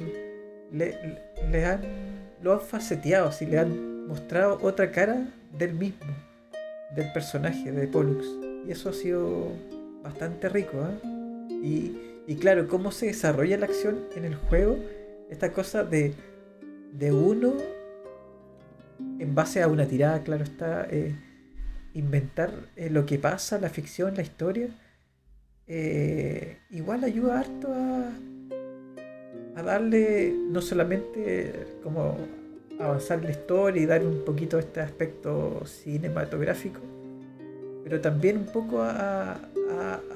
le, 0.71 1.65
han, 1.65 1.81
lo 2.41 2.53
han 2.53 2.61
faceteado, 2.61 3.27
así, 3.27 3.45
le 3.45 3.59
han 3.59 4.07
mostrado 4.07 4.57
otra 4.61 4.91
cara 4.91 5.27
del 5.57 5.73
mismo, 5.73 6.13
del 6.95 7.11
personaje 7.13 7.71
de 7.71 7.87
Pollux. 7.87 8.25
Y 8.67 8.71
eso 8.71 8.89
ha 8.89 8.93
sido 8.93 9.49
bastante 10.03 10.49
rico. 10.49 10.77
Y 11.49 12.10
y 12.27 12.35
claro, 12.35 12.67
cómo 12.67 12.91
se 12.91 13.07
desarrolla 13.07 13.57
la 13.57 13.65
acción 13.65 14.05
en 14.15 14.25
el 14.25 14.35
juego, 14.35 14.77
esta 15.29 15.51
cosa 15.53 15.83
de, 15.83 16.13
de 16.93 17.11
uno, 17.11 17.53
en 19.19 19.33
base 19.33 19.61
a 19.61 19.67
una 19.67 19.87
tirada, 19.87 20.23
claro 20.23 20.43
está, 20.43 20.87
eh, 20.89 21.15
inventar 21.93 22.51
eh, 22.75 22.89
lo 22.89 23.05
que 23.05 23.17
pasa, 23.17 23.59
la 23.59 23.69
ficción, 23.69 24.15
la 24.15 24.21
historia, 24.21 24.69
eh, 25.67 26.59
igual 26.69 27.03
ayuda 27.03 27.39
harto 27.39 27.73
a, 27.73 28.11
a 29.55 29.63
darle 29.63 30.33
no 30.49 30.61
solamente 30.61 31.65
como 31.83 32.17
avanzar 32.79 33.23
la 33.23 33.31
historia 33.31 33.81
y 33.81 33.85
dar 33.85 34.05
un 34.05 34.23
poquito 34.25 34.59
este 34.59 34.79
aspecto 34.79 35.63
cinematográfico, 35.65 36.81
pero 37.83 38.01
también 38.01 38.37
un 38.37 38.45
poco 38.45 38.81
a, 38.81 39.39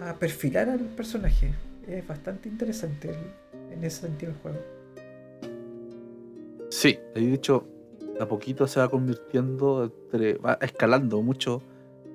a 0.01 0.15
perfilar 0.19 0.69
al 0.69 0.79
personaje 0.79 1.51
es 1.87 2.07
bastante 2.07 2.49
interesante 2.49 3.15
en 3.71 3.83
ese 3.83 4.01
sentido 4.01 4.31
el 4.31 4.37
juego. 4.39 4.57
Sí, 6.69 6.99
de 7.13 7.33
hecho, 7.33 7.67
a 8.19 8.25
poquito 8.25 8.67
se 8.67 8.79
va 8.79 8.89
convirtiendo, 8.89 9.91
va 10.43 10.57
escalando 10.61 11.21
mucho. 11.21 11.61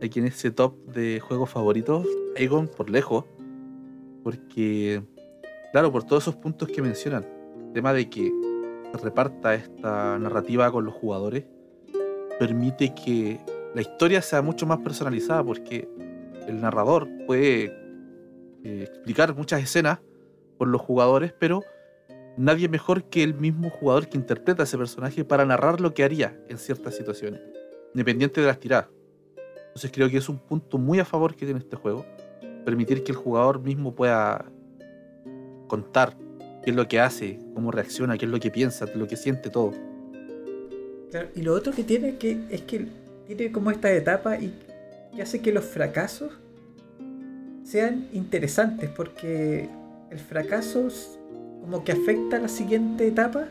Aquí 0.03 0.19
en 0.19 0.27
ese 0.27 0.51
top 0.51 0.75
de 0.87 1.21
juegos 1.21 1.51
favoritos, 1.51 2.07
Aegon 2.37 2.69
por 2.69 2.89
lejos, 2.89 3.25
porque, 4.23 5.03
claro, 5.73 5.93
por 5.93 6.05
todos 6.05 6.25
esos 6.25 6.37
puntos 6.37 6.69
que 6.69 6.81
mencionan, 6.81 7.27
el 7.67 7.73
tema 7.75 7.93
de 7.93 8.09
que 8.09 8.33
reparta 9.03 9.55
esta 9.55 10.19
narrativa 10.19 10.71
con 10.73 10.87
los 10.87 10.95
jugadores, 10.95 11.45
permite 12.39 12.95
que 12.95 13.39
la 13.75 13.83
historia 13.83 14.23
sea 14.23 14.41
mucho 14.41 14.67
más 14.67 14.79
personalizada, 14.79 15.45
porque 15.45 15.87
el 16.49 16.61
narrador 16.61 17.07
puede 17.27 17.73
eh, 18.65 18.85
explicar 18.89 19.35
muchas 19.35 19.63
escenas 19.63 20.01
por 20.59 20.69
los 20.69 20.81
jugadores, 20.81 21.33
pero 21.39 21.63
nadie 22.37 22.69
mejor 22.69 23.05
que 23.05 23.23
el 23.23 23.35
mismo 23.35 23.71
jugador 23.71 24.09
que 24.09 24.17
interpreta 24.17 24.63
a 24.63 24.65
ese 24.65 24.77
personaje 24.77 25.25
para 25.25 25.45
narrar 25.45 25.81
lo 25.81 25.95
que 25.95 26.05
haría 26.05 26.39
en 26.49 26.59
ciertas 26.59 26.95
situaciones, 26.95 27.41
independiente 27.95 28.41
de 28.41 28.47
las 28.47 28.61
tiradas. 28.61 28.89
Entonces 29.69 29.91
creo 29.93 30.11
que 30.11 30.19
es 30.19 30.29
un 30.29 30.39
punto 30.39 30.79
muy 30.79 30.99
a 30.99 31.05
favor 31.05 31.35
que 31.35 31.47
tiene 31.47 31.61
este 31.61 31.77
juego, 31.77 32.05
permitir 32.65 33.05
que 33.05 33.13
el 33.13 33.17
jugador 33.17 33.61
mismo 33.61 33.95
pueda 33.95 34.45
contar 35.69 36.17
qué 36.63 36.71
es 36.71 36.77
lo 36.77 36.89
que 36.89 37.01
hace, 37.01 37.39
cómo 37.55 37.71
reacciona, 37.71 38.19
qué 38.19 38.27
es 38.27 38.31
lo 38.31 38.41
que 38.41 38.51
piensa, 38.51 38.87
lo 38.95 39.07
que 39.07 39.17
siente 39.17 39.49
todo. 39.49 39.73
y 41.35 41.43
lo 41.43 41.55
otro 41.55 41.73
que 41.73 41.85
tiene 41.85 42.17
que 42.17 42.39
es 42.51 42.63
que 42.63 42.87
tiene 43.27 43.53
como 43.53 43.71
esta 43.71 43.91
etapa 43.93 44.37
y 44.39 44.53
que 45.15 45.23
hace 45.23 45.41
que 45.41 45.53
los 45.53 45.65
fracasos 45.65 46.33
sean 47.71 48.09
interesantes 48.13 48.91
porque 48.91 49.69
el 50.11 50.19
fracaso 50.19 50.89
como 51.61 51.85
que 51.85 51.93
afecta 51.93 52.37
a 52.37 52.41
la 52.41 52.49
siguiente 52.49 53.07
etapa 53.07 53.49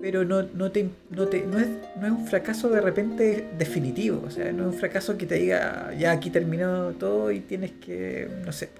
pero 0.00 0.24
no, 0.24 0.42
no, 0.54 0.70
te, 0.70 0.88
no, 1.10 1.26
te, 1.28 1.44
no, 1.46 1.58
es, 1.58 1.68
no 2.00 2.06
es 2.06 2.12
un 2.12 2.26
fracaso 2.26 2.70
de 2.70 2.80
repente 2.80 3.46
definitivo. 3.58 4.22
O 4.26 4.30
sea, 4.30 4.50
no 4.50 4.68
es 4.68 4.74
un 4.74 4.78
fracaso 4.80 5.18
que 5.18 5.26
te 5.26 5.34
diga, 5.34 5.92
ya 5.98 6.12
aquí 6.12 6.30
terminó 6.30 6.92
todo 6.92 7.30
y 7.30 7.40
tienes 7.40 7.72
que, 7.72 8.26
no 8.44 8.50
sé, 8.50 8.70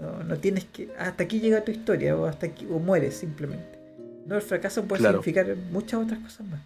no, 0.00 0.24
no 0.24 0.36
tienes 0.38 0.64
que, 0.64 0.88
hasta 0.98 1.22
aquí 1.22 1.38
llega 1.38 1.62
tu 1.64 1.70
historia 1.70 2.16
o 2.16 2.26
hasta 2.26 2.46
aquí, 2.46 2.66
o 2.68 2.80
mueres 2.80 3.14
simplemente. 3.14 3.78
No, 4.26 4.34
el 4.34 4.42
fracaso 4.42 4.82
puede 4.84 5.00
Claro. 5.00 5.22
significar 5.22 5.54
muchas 5.70 6.02
otras 6.02 6.18
cosas 6.18 6.46
más. 6.48 6.60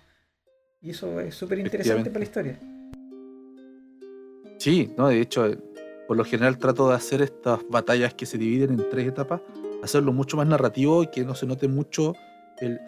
Y 0.81 0.91
eso 0.91 1.21
es 1.21 1.35
súper 1.35 1.59
interesante 1.59 2.09
para 2.09 2.21
la 2.21 2.25
historia. 2.25 2.59
Sí, 4.59 4.91
no, 4.97 5.09
de 5.09 5.21
hecho, 5.21 5.55
por 6.09 6.17
lo 6.17 6.25
general 6.25 6.59
trato 6.59 6.89
de 6.89 6.95
hacer 6.97 7.23
estas 7.23 7.61
batallas 7.69 8.15
que 8.15 8.27
se 8.27 8.39
dividen 8.39 8.71
en 8.71 8.89
tres 8.91 9.07
etapas, 9.07 9.43
hacerlo 9.83 10.13
mucho 10.13 10.37
más 10.39 10.47
narrativo 10.49 11.03
y 11.05 11.09
que 11.09 11.25
no 11.25 11.35
se 11.35 11.47
note 11.47 11.69
mucho 11.69 12.15
el. 12.59 12.81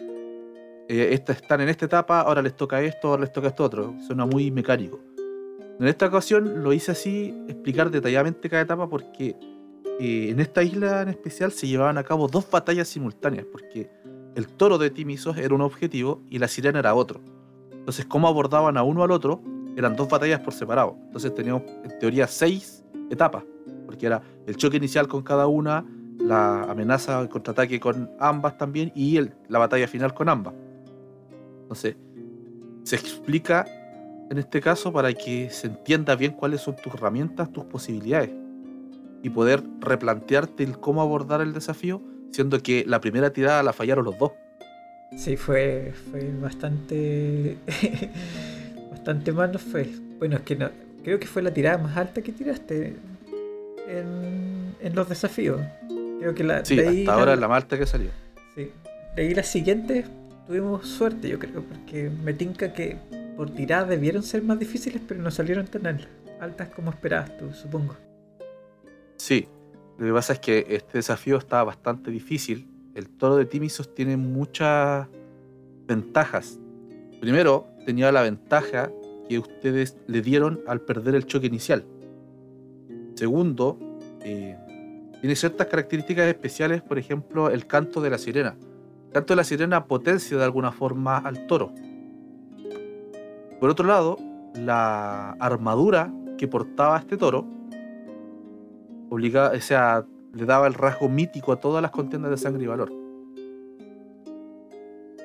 eh, 0.89 1.13
esta- 1.13 1.31
están 1.31 1.61
en 1.61 1.69
esta 1.69 1.85
etapa, 1.85 2.19
ahora 2.21 2.41
les 2.41 2.53
toca 2.57 2.81
esto, 2.81 3.09
ahora 3.09 3.21
les 3.21 3.31
toca 3.31 3.47
esto 3.47 3.63
otro. 3.63 3.95
Suena 4.05 4.25
muy 4.25 4.51
mecánico. 4.51 4.99
En 5.79 5.87
esta 5.87 6.07
ocasión 6.07 6.63
lo 6.63 6.73
hice 6.73 6.91
así, 6.91 7.33
explicar 7.47 7.89
detalladamente 7.91 8.49
cada 8.49 8.63
etapa, 8.63 8.89
porque 8.89 9.35
eh, 9.99 10.29
en 10.31 10.39
esta 10.41 10.63
isla 10.63 11.03
en 11.03 11.09
especial 11.09 11.51
se 11.53 11.67
llevaban 11.67 11.97
a 11.97 12.03
cabo 12.03 12.27
dos 12.27 12.49
batallas 12.49 12.87
simultáneas, 12.89 13.45
porque 13.51 13.89
el 14.35 14.47
toro 14.47 14.77
de 14.77 14.89
Timisos 14.89 15.37
era 15.37 15.53
un 15.55 15.61
objetivo 15.61 16.21
y 16.29 16.39
la 16.39 16.47
sirena 16.47 16.79
era 16.79 16.93
otro. 16.93 17.21
Entonces, 17.71 18.05
cómo 18.05 18.27
abordaban 18.27 18.77
a 18.77 18.83
uno 18.83 19.03
al 19.03 19.11
otro 19.11 19.41
eran 19.77 19.95
dos 19.95 20.09
batallas 20.09 20.41
por 20.41 20.53
separado. 20.53 20.97
Entonces 21.05 21.33
teníamos 21.33 21.63
en 21.83 21.97
teoría 21.99 22.27
seis 22.27 22.80
etapas, 23.11 23.43
porque 23.85 24.05
era 24.07 24.21
el 24.47 24.55
choque 24.55 24.77
inicial 24.77 25.07
con 25.07 25.21
cada 25.21 25.45
una, 25.47 25.85
la 26.19 26.63
amenaza, 26.63 27.21
el 27.21 27.29
contraataque 27.29 27.79
con 27.79 28.09
ambas 28.19 28.57
también 28.57 28.91
y 28.95 29.17
el- 29.17 29.33
la 29.49 29.59
batalla 29.59 29.87
final 29.87 30.13
con 30.13 30.29
ambas. 30.29 30.53
Entonces, 31.63 31.95
se 32.83 32.95
explica 32.95 33.65
en 34.29 34.37
este 34.37 34.61
caso 34.61 34.91
para 34.93 35.13
que 35.13 35.49
se 35.49 35.67
entienda 35.67 36.15
bien 36.15 36.31
cuáles 36.31 36.61
son 36.61 36.75
tus 36.75 36.93
herramientas, 36.93 37.51
tus 37.51 37.65
posibilidades 37.65 38.31
y 39.23 39.29
poder 39.29 39.61
replantearte 39.81 40.63
el 40.63 40.79
cómo 40.79 41.01
abordar 41.01 41.41
el 41.41 41.53
desafío, 41.53 42.01
siendo 42.31 42.59
que 42.63 42.83
la 42.87 43.01
primera 43.01 43.31
tirada 43.33 43.61
la 43.61 43.73
fallaron 43.73 44.05
los 44.05 44.17
dos. 44.17 44.31
Sí, 45.17 45.35
fue, 45.35 45.93
fue 46.09 46.31
bastante. 46.41 47.57
bastante 48.91 49.31
mal, 49.33 49.51
no 49.51 49.59
fue. 49.59 49.89
Bueno, 50.19 50.37
es 50.37 50.41
que 50.43 50.55
no, 50.55 50.69
creo 51.03 51.19
que 51.19 51.27
fue 51.27 51.41
la 51.41 51.51
tirada 51.53 51.77
más 51.77 51.97
alta 51.97 52.21
que 52.21 52.31
tiraste 52.31 52.95
en, 53.87 54.75
en 54.79 54.95
los 54.95 55.09
desafíos. 55.09 55.61
Creo 56.19 56.35
que 56.35 56.43
la. 56.43 56.63
Sí, 56.65 56.75
de 56.75 56.87
hasta 56.87 57.13
ahora 57.13 57.33
es 57.33 57.39
la 57.39 57.47
malta 57.47 57.77
que 57.77 57.85
salió. 57.85 58.09
Sí. 58.55 58.69
De 59.15 59.21
ahí 59.23 59.33
las 59.33 59.47
siguientes 59.47 60.05
tuvimos 60.47 60.87
suerte, 60.87 61.27
yo 61.29 61.39
creo, 61.39 61.63
porque 61.63 62.09
me 62.09 62.33
tinca 62.33 62.73
que 62.73 62.97
por 63.35 63.49
tiradas 63.49 63.89
debieron 63.89 64.23
ser 64.23 64.43
más 64.43 64.59
difíciles, 64.59 65.01
pero 65.07 65.21
no 65.21 65.31
salieron 65.31 65.65
tan 65.67 65.87
al- 65.87 66.07
altas 66.39 66.69
como 66.69 66.91
esperabas 66.91 67.35
tú, 67.37 67.51
supongo. 67.53 67.95
Sí, 69.17 69.47
lo 69.97 70.05
que 70.07 70.13
pasa 70.13 70.33
es 70.33 70.39
que 70.39 70.65
este 70.69 70.97
desafío 70.97 71.37
está 71.37 71.63
bastante 71.63 72.11
difícil. 72.11 72.67
El 72.95 73.07
toro 73.09 73.35
de 73.37 73.45
Timisos 73.45 73.93
tiene 73.95 74.17
muchas 74.17 75.07
ventajas. 75.87 76.59
Primero, 77.19 77.67
tenía 77.85 78.11
la 78.11 78.21
ventaja 78.21 78.91
que 79.31 79.39
ustedes 79.39 79.95
le 80.07 80.21
dieron 80.21 80.59
al 80.67 80.81
perder 80.81 81.15
el 81.15 81.25
choque 81.25 81.47
inicial. 81.47 81.85
Segundo, 83.15 83.79
eh, 84.25 84.57
tiene 85.21 85.37
ciertas 85.37 85.67
características 85.67 86.27
especiales, 86.27 86.81
por 86.81 86.99
ejemplo, 86.99 87.49
el 87.49 87.65
canto 87.65 88.01
de 88.01 88.09
la 88.09 88.17
sirena. 88.17 88.57
El 89.07 89.13
canto 89.13 89.31
de 89.31 89.37
la 89.37 89.45
sirena 89.45 89.85
potencia 89.85 90.37
de 90.37 90.43
alguna 90.43 90.73
forma 90.73 91.17
al 91.19 91.47
toro. 91.47 91.71
Por 93.61 93.69
otro 93.69 93.87
lado, 93.87 94.17
la 94.53 95.31
armadura 95.39 96.13
que 96.37 96.49
portaba 96.49 96.97
este 96.97 97.15
toro 97.15 97.47
obligaba, 99.09 99.55
o 99.55 99.61
sea, 99.61 100.05
le 100.33 100.45
daba 100.45 100.67
el 100.67 100.73
rasgo 100.73 101.07
mítico 101.07 101.53
a 101.53 101.61
todas 101.61 101.81
las 101.81 101.91
contiendas 101.91 102.31
de 102.31 102.37
sangre 102.37 102.65
y 102.65 102.67
valor. 102.67 102.91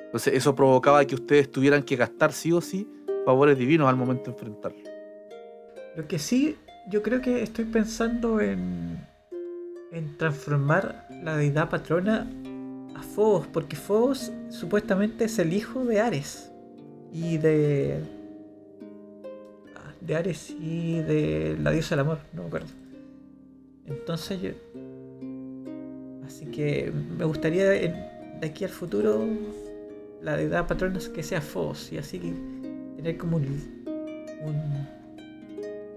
Entonces 0.05 0.33
eso 0.33 0.55
provocaba 0.55 1.03
que 1.03 1.15
ustedes 1.15 1.51
tuvieran 1.51 1.83
que 1.83 1.97
gastar 1.97 2.31
sí 2.31 2.53
o 2.53 2.61
sí 2.61 2.87
favores 3.27 3.57
divinos 3.57 3.89
al 3.89 3.97
momento 3.97 4.31
de 4.31 4.37
enfrentarlo. 4.37 4.79
Lo 5.97 6.07
que 6.07 6.17
sí, 6.17 6.55
yo 6.89 7.03
creo 7.03 7.19
que 7.19 7.43
estoy 7.43 7.65
pensando 7.65 8.39
en, 8.39 8.97
en 9.91 10.17
transformar 10.17 11.05
la 11.25 11.35
deidad 11.35 11.69
patrona 11.69 12.25
a 12.95 13.01
Phobos, 13.03 13.45
porque 13.47 13.75
Phobos 13.75 14.31
supuestamente 14.49 15.25
es 15.25 15.39
el 15.39 15.51
hijo 15.51 15.83
de 15.83 15.99
Ares 15.99 16.53
y 17.11 17.37
de. 17.37 17.99
ah, 19.75 19.91
de 19.99 20.15
Ares 20.15 20.51
y 20.51 21.01
de 21.01 21.57
la 21.61 21.71
diosa 21.71 21.95
del 21.97 22.05
amor, 22.05 22.19
no 22.31 22.43
me 22.43 22.47
acuerdo. 22.47 22.69
Entonces 23.87 24.41
yo. 24.41 24.51
Así 26.25 26.45
que 26.45 26.93
me 27.17 27.25
gustaría 27.25 27.73
en- 27.75 28.39
de 28.39 28.47
aquí 28.47 28.63
al 28.63 28.69
futuro 28.71 29.25
la 30.21 30.37
deidad 30.37 30.65
patrona 30.65 30.97
que 31.13 31.23
sea 31.23 31.41
Phobos 31.41 31.91
y 31.91 31.97
así 31.97 32.19
tener 32.97 33.17
como 33.17 33.37
un, 33.37 33.45
un- 34.43 34.87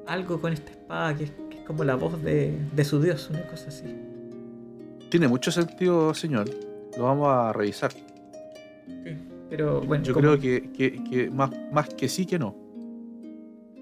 algo 0.06 0.40
con 0.40 0.52
esta 0.52 0.70
espada 0.70 1.16
que, 1.16 1.24
es- 1.24 1.32
que 1.51 1.59
es 1.59 1.64
como 1.66 1.82
la 1.85 1.97
voz 1.97 2.22
de, 2.22 2.56
de 2.74 2.85
su 2.85 3.01
dios, 3.02 3.28
una 3.31 3.43
cosa 3.48 3.68
así. 3.68 3.85
Tiene 5.10 5.27
mucho 5.27 5.51
sentido, 5.51 6.14
señor. 6.14 6.48
Lo 6.97 7.05
vamos 7.05 7.28
a 7.28 7.52
revisar. 7.52 7.90
Pero 9.48 9.81
bueno, 9.81 10.05
Yo 10.05 10.14
creo 10.14 10.39
que, 10.39 10.70
que- 10.72 11.02
que 11.02 11.31
más, 11.31 11.51
más 11.72 11.89
que 11.89 12.09
sí 12.09 12.24
que 12.27 12.39
no. 12.39 12.55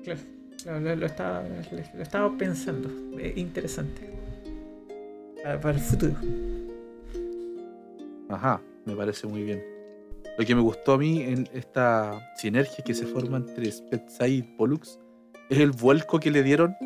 Claro, 0.02 0.20
claro, 0.62 0.80
lo, 0.80 0.96
lo 0.96 1.06
estaba, 1.06 1.42
lo 1.94 2.02
estaba 2.02 2.36
pensando. 2.38 2.88
Eh, 3.18 3.34
interesante. 3.36 4.08
Para, 5.42 5.60
para 5.60 5.74
el 5.76 5.80
futuro. 5.82 6.14
Ajá, 8.30 8.60
me 8.86 8.94
parece 8.94 9.26
muy 9.26 9.42
bien. 9.42 9.62
Lo 10.38 10.46
que 10.46 10.54
me 10.54 10.60
gustó 10.60 10.92
a 10.92 10.98
mí 10.98 11.20
en 11.20 11.48
esta 11.52 12.32
sinergia 12.36 12.84
que 12.84 12.94
se 12.94 13.06
forma 13.06 13.38
entre 13.38 13.72
Spetsai 13.72 14.34
y 14.34 14.42
Pollux 14.42 15.00
es 15.50 15.58
el 15.58 15.72
vuelco 15.72 16.20
que 16.20 16.30
le 16.30 16.44
dieron 16.44 16.76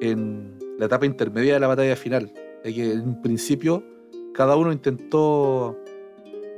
en 0.00 0.58
la 0.78 0.86
etapa 0.86 1.04
intermedia 1.04 1.52
de 1.52 1.60
la 1.60 1.66
batalla 1.66 1.94
final. 1.94 2.32
De 2.64 2.92
en 2.92 3.20
principio 3.20 3.84
cada 4.32 4.56
uno 4.56 4.72
intentó 4.72 5.78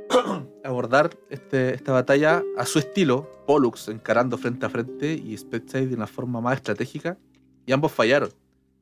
abordar 0.63 1.09
este- 1.29 1.73
esta 1.73 1.91
batalla 1.91 2.41
a 2.55 2.65
su 2.65 2.79
estilo, 2.79 3.29
Pollux 3.45 3.89
encarando 3.89 4.37
frente 4.37 4.65
a 4.65 4.69
frente 4.69 5.13
y 5.13 5.35
Spetsai 5.35 5.87
de 5.87 5.95
una 5.95 6.07
forma 6.07 6.39
más 6.39 6.55
estratégica, 6.55 7.17
y 7.65 7.73
ambos 7.73 7.91
fallaron. 7.91 8.29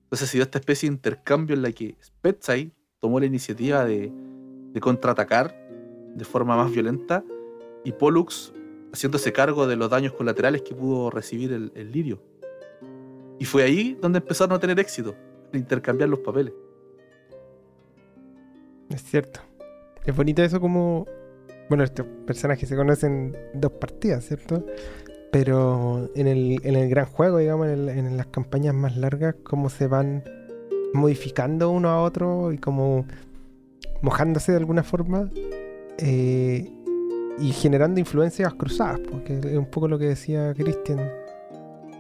Entonces 0.04 0.30
se 0.30 0.38
dio 0.38 0.44
esta 0.44 0.60
especie 0.60 0.88
de 0.88 0.94
intercambio 0.94 1.56
en 1.56 1.64
la 1.64 1.72
que 1.72 1.98
Spetsai 2.04 2.72
tomó 3.00 3.20
la 3.20 3.26
iniciativa 3.26 3.84
de 3.84 4.12
contraatacar 4.80 5.56
de 6.16 6.26
forma 6.26 6.56
más 6.56 6.72
violenta 6.72 7.24
y 7.84 7.92
Pollux 7.92 8.54
haciéndose 8.94 9.32
cargo 9.32 9.68
de 9.68 9.76
los 9.76 9.90
daños 9.90 10.14
colaterales 10.14 10.62
que 10.62 10.76
pudo 10.76 11.10
recibir 11.10 11.54
el, 11.54 11.92
lirio. 11.92 12.22
Y 13.40 13.46
fue 13.46 13.64
ahí 13.64 13.98
donde 14.02 14.20
empezaron 14.20 14.56
a 14.56 14.60
tener 14.60 14.80
éxito, 14.80 15.16
intercambiar 15.54 16.10
los 16.10 16.20
papeles. 16.20 16.54
Es 18.90 19.04
cierto. 19.04 19.40
Es 20.06 20.16
bonito 20.16 20.44
eso 20.44 20.60
como... 20.60 21.06
Bueno, 21.70 21.86
estos 21.86 22.06
personajes 22.28 22.68
se 22.68 22.76
conocen 22.76 23.38
dos 23.54 23.72
partidas, 23.72 24.26
¿cierto? 24.26 24.66
Pero 25.32 26.10
en 26.16 26.28
el, 26.28 26.60
en 26.64 26.76
el 26.76 26.90
gran 26.90 27.06
juego, 27.06 27.38
digamos, 27.38 27.68
en 27.68 28.18
las 28.18 28.28
campañas 28.28 28.76
más 28.76 28.98
largas, 28.98 29.36
cómo 29.44 29.70
se 29.70 29.88
van 29.88 30.24
modificando 30.94 31.70
uno 31.70 31.90
a 31.90 32.02
otro 32.02 32.52
y 32.52 32.58
como 32.58 33.06
mojándose 34.02 34.52
de 34.52 34.58
alguna 34.58 34.84
forma 34.84 35.30
eh, 35.98 36.70
y 37.40 37.52
generando 37.52 38.00
influencias 38.00 38.54
cruzadas, 38.54 39.00
porque 39.12 39.40
es 39.40 39.58
un 39.58 39.66
poco 39.66 39.88
lo 39.88 39.98
que 39.98 40.06
decía 40.08 40.54
Christian. 40.54 41.00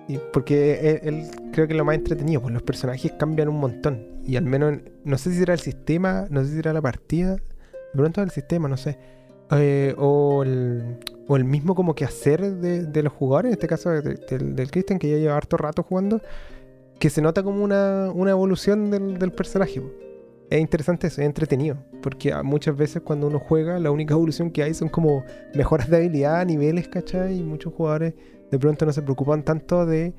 Y 0.07 0.17
porque 0.33 0.99
él, 1.03 1.27
creo 1.53 1.67
que 1.67 1.73
es 1.73 1.77
lo 1.77 1.85
más 1.85 1.95
entretenido, 1.95 2.41
pues 2.41 2.53
los 2.53 2.63
personajes 2.63 3.13
cambian 3.17 3.47
un 3.47 3.59
montón. 3.59 4.05
Y 4.25 4.35
al 4.35 4.43
menos, 4.45 4.73
en- 4.73 4.91
no 5.05 5.17
sé 5.17 5.31
si 5.31 5.37
será 5.37 5.53
el 5.53 5.59
sistema, 5.59 6.25
no 6.29 6.41
sé 6.43 6.49
si 6.49 6.55
será 6.55 6.73
la 6.73 6.81
partida, 6.81 7.35
de 7.35 7.41
pronto 7.95 8.21
el 8.21 8.29
sistema, 8.31 8.67
no 8.67 8.77
sé. 8.77 8.97
Eh, 9.51 9.93
o, 9.97 10.43
el, 10.43 10.97
o 11.27 11.35
el 11.37 11.43
mismo 11.45 11.75
como 11.75 11.93
que 11.95 12.05
hacer 12.05 12.41
de, 12.55 12.85
de 12.85 13.03
los 13.03 13.13
jugadores, 13.13 13.49
en 13.49 13.53
este 13.53 13.67
caso 13.67 13.89
de- 13.89 14.15
del, 14.29 14.55
del 14.55 14.71
Christian, 14.71 14.99
que 14.99 15.09
ya 15.09 15.17
lleva 15.17 15.37
harto 15.37 15.55
rato 15.57 15.83
jugando, 15.83 16.21
que 16.99 17.09
se 17.09 17.21
nota 17.21 17.41
como 17.43 17.63
una, 17.63 18.11
una 18.13 18.31
evolución 18.31 18.91
del, 18.91 19.17
del 19.17 19.31
personaje. 19.31 19.81
Es 20.51 20.59
interesante 20.59 21.07
eso, 21.07 21.21
es 21.21 21.27
entretenido, 21.27 21.77
porque 22.01 22.33
muchas 22.43 22.75
veces 22.75 23.01
cuando 23.01 23.27
uno 23.27 23.39
juega, 23.39 23.79
la 23.79 23.89
única 23.89 24.13
evolución 24.13 24.51
que 24.51 24.63
hay 24.63 24.73
son 24.73 24.89
como 24.89 25.23
mejoras 25.55 25.89
de 25.89 25.97
habilidad, 25.97 26.45
niveles, 26.45 26.89
¿cachai? 26.89 27.39
Y 27.39 27.43
muchos 27.43 27.73
jugadores 27.73 28.13
de 28.51 28.59
pronto 28.59 28.85
no 28.85 28.91
se 28.91 29.01
preocupan 29.01 29.43
tanto 29.43 29.85
de 29.85 30.13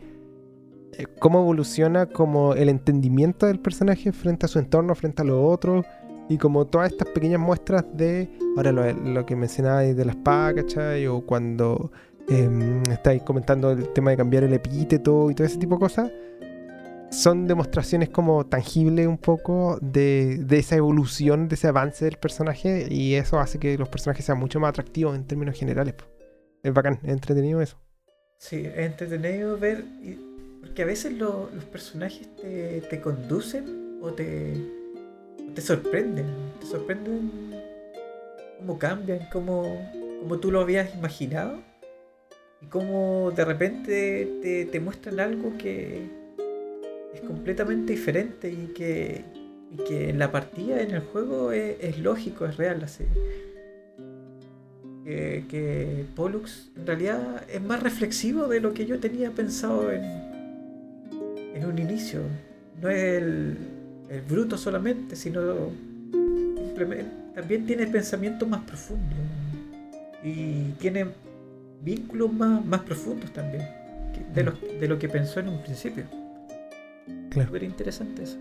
eh, 0.94 1.06
cómo 1.20 1.40
evoluciona 1.40 2.06
como 2.06 2.54
el 2.54 2.70
entendimiento 2.70 3.46
del 3.46 3.60
personaje 3.60 4.10
frente 4.10 4.46
a 4.46 4.48
su 4.48 4.58
entorno, 4.58 4.94
frente 4.94 5.20
a 5.20 5.24
los 5.26 5.38
otros, 5.38 5.84
y 6.30 6.38
como 6.38 6.66
todas 6.66 6.92
estas 6.92 7.08
pequeñas 7.08 7.40
muestras 7.40 7.84
de 7.94 8.30
Ahora 8.56 8.70
lo, 8.72 9.24
que 9.24 9.34
mencionabais 9.34 9.96
de 9.96 10.04
la 10.04 10.12
espada, 10.12 10.54
¿cachai? 10.54 11.06
O 11.06 11.24
cuando 11.24 11.90
em, 12.28 12.82
estáis 12.90 13.22
comentando 13.22 13.70
el 13.70 13.88
tema 13.94 14.10
de 14.10 14.18
cambiar 14.18 14.44
el 14.44 14.52
epíteto 14.52 15.30
y 15.30 15.34
todo 15.34 15.46
ese 15.46 15.58
tipo 15.58 15.76
de 15.76 15.80
cosas, 15.80 16.12
son 17.12 17.46
demostraciones 17.46 18.08
como 18.08 18.46
tangibles 18.46 19.06
un 19.06 19.18
poco 19.18 19.78
de, 19.82 20.38
de 20.38 20.58
esa 20.58 20.76
evolución, 20.76 21.48
de 21.48 21.54
ese 21.56 21.68
avance 21.68 22.04
del 22.06 22.16
personaje 22.16 22.86
y 22.90 23.14
eso 23.14 23.38
hace 23.38 23.58
que 23.58 23.76
los 23.78 23.88
personajes 23.88 24.24
sean 24.24 24.38
mucho 24.38 24.58
más 24.60 24.70
atractivos 24.70 25.14
en 25.14 25.26
términos 25.26 25.58
generales. 25.58 25.94
Es 26.62 26.72
bacán, 26.72 26.98
es 27.02 27.10
entretenido 27.10 27.60
eso. 27.60 27.76
Sí, 28.38 28.64
es 28.64 28.78
entretenido 28.78 29.58
ver. 29.58 29.84
porque 30.60 30.82
a 30.82 30.86
veces 30.86 31.12
lo- 31.12 31.50
los 31.54 31.64
personajes 31.64 32.28
te, 32.36 32.80
te 32.82 33.00
conducen 33.00 33.98
o 34.00 34.12
te, 34.12 34.54
te 35.54 35.60
sorprenden. 35.60 36.26
Te 36.60 36.66
sorprenden 36.66 37.30
cómo 38.58 38.78
cambian, 38.78 39.28
cómo, 39.32 39.64
cómo 40.20 40.38
tú 40.38 40.50
lo 40.50 40.60
habías 40.60 40.94
imaginado. 40.94 41.58
Y 42.60 42.66
cómo 42.66 43.32
de 43.34 43.44
repente 43.44 44.38
te, 44.40 44.64
te 44.66 44.80
muestran 44.80 45.18
algo 45.20 45.56
que 45.58 46.21
es 47.14 47.20
completamente 47.20 47.92
diferente 47.92 48.50
y 48.50 48.72
que, 48.74 49.24
y 49.70 49.76
que 49.84 50.10
en 50.10 50.18
la 50.18 50.30
partida, 50.30 50.80
en 50.80 50.92
el 50.92 51.00
juego, 51.00 51.52
es, 51.52 51.98
lógico, 51.98 52.46
es 52.46 52.56
real. 52.56 52.82
Así. 52.82 53.04
Que, 55.04 55.44
que 55.48 56.04
Pollux 56.14 56.70
en 56.76 56.86
realidad 56.86 57.44
es 57.52 57.60
más 57.60 57.82
reflexivo 57.82 58.46
de 58.46 58.60
lo 58.60 58.72
que 58.72 58.86
yo 58.86 59.00
tenía 59.00 59.32
pensado 59.32 59.90
en, 59.90 60.04
en 61.54 61.66
un 61.66 61.78
inicio. 61.78 62.20
No 62.80 62.88
es 62.88 63.02
el, 63.22 63.56
el 64.08 64.20
bruto 64.22 64.56
solamente, 64.56 65.16
sino 65.16 65.70
simplemente, 66.56 67.10
también 67.34 67.66
tiene 67.66 67.86
pensamientos 67.86 68.48
más 68.48 68.62
profundos. 68.62 69.18
Y 70.24 70.70
tiene 70.78 71.06
vínculos 71.82 72.32
más, 72.32 72.64
más 72.64 72.82
profundos 72.82 73.32
también 73.32 73.64
de, 74.34 74.44
lo, 74.44 74.52
de 74.52 74.88
lo 74.88 74.98
que 74.98 75.08
pensó 75.08 75.40
en 75.40 75.48
un 75.48 75.62
principio. 75.62 76.04
Claro. 77.30 77.48
Súper 77.48 77.62
interesante 77.62 78.22
eso. 78.22 78.38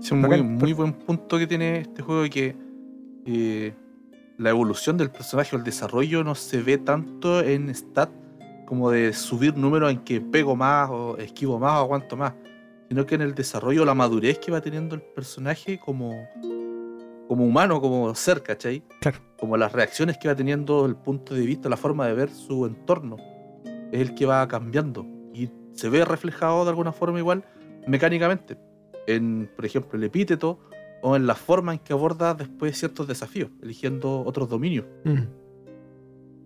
Es 0.00 0.10
un 0.10 0.20
muy, 0.20 0.72
buen 0.72 0.92
punto 0.92 1.38
que 1.38 1.46
tiene 1.46 1.80
este 1.80 2.02
juego 2.02 2.28
que 2.30 2.56
eh, 3.26 3.74
la 4.38 4.50
evolución 4.50 4.96
del 4.96 5.10
personaje 5.10 5.54
o 5.54 5.58
el 5.58 5.64
desarrollo 5.64 6.24
no 6.24 6.34
se 6.34 6.62
ve 6.62 6.78
tanto 6.78 7.40
en 7.40 7.68
stat 7.70 8.10
como 8.66 8.90
de 8.90 9.12
subir 9.12 9.56
números 9.56 9.90
en 9.90 9.98
que 9.98 10.20
pego 10.20 10.56
más 10.56 10.88
o 10.90 11.16
esquivo 11.18 11.58
más 11.58 11.72
o 11.72 11.82
aguanto 11.82 12.16
más, 12.16 12.34
sino 12.88 13.06
que 13.06 13.14
en 13.14 13.22
el 13.22 13.34
desarrollo, 13.34 13.84
la 13.84 13.94
madurez 13.94 14.38
que 14.38 14.50
va 14.50 14.60
teniendo 14.60 14.94
el 14.94 15.02
personaje 15.02 15.78
como, 15.78 16.10
como 17.28 17.44
humano, 17.44 17.80
como 17.80 18.14
ser, 18.14 18.42
¿cachai? 18.42 18.82
Claro. 19.00 19.18
Como 19.38 19.56
las 19.56 19.72
reacciones 19.72 20.18
que 20.18 20.28
va 20.28 20.34
teniendo, 20.34 20.86
el 20.86 20.96
punto 20.96 21.34
de 21.34 21.44
vista, 21.44 21.68
la 21.68 21.76
forma 21.76 22.06
de 22.06 22.14
ver 22.14 22.30
su 22.30 22.66
entorno, 22.66 23.16
es 23.92 24.00
el 24.00 24.14
que 24.14 24.26
va 24.26 24.46
cambiando 24.48 25.06
se 25.72 25.88
ve 25.88 26.04
reflejado 26.04 26.64
de 26.64 26.70
alguna 26.70 26.92
forma 26.92 27.18
igual 27.18 27.44
mecánicamente 27.86 28.56
en, 29.06 29.50
por 29.56 29.64
ejemplo, 29.66 29.98
el 29.98 30.04
epíteto 30.04 30.58
o 31.02 31.16
en 31.16 31.26
la 31.26 31.34
forma 31.34 31.72
en 31.72 31.78
que 31.80 31.92
aborda 31.92 32.34
después 32.34 32.78
ciertos 32.78 33.08
desafíos, 33.08 33.50
eligiendo 33.62 34.22
otros 34.24 34.48
dominios. 34.48 34.86
Mm. 35.04 35.18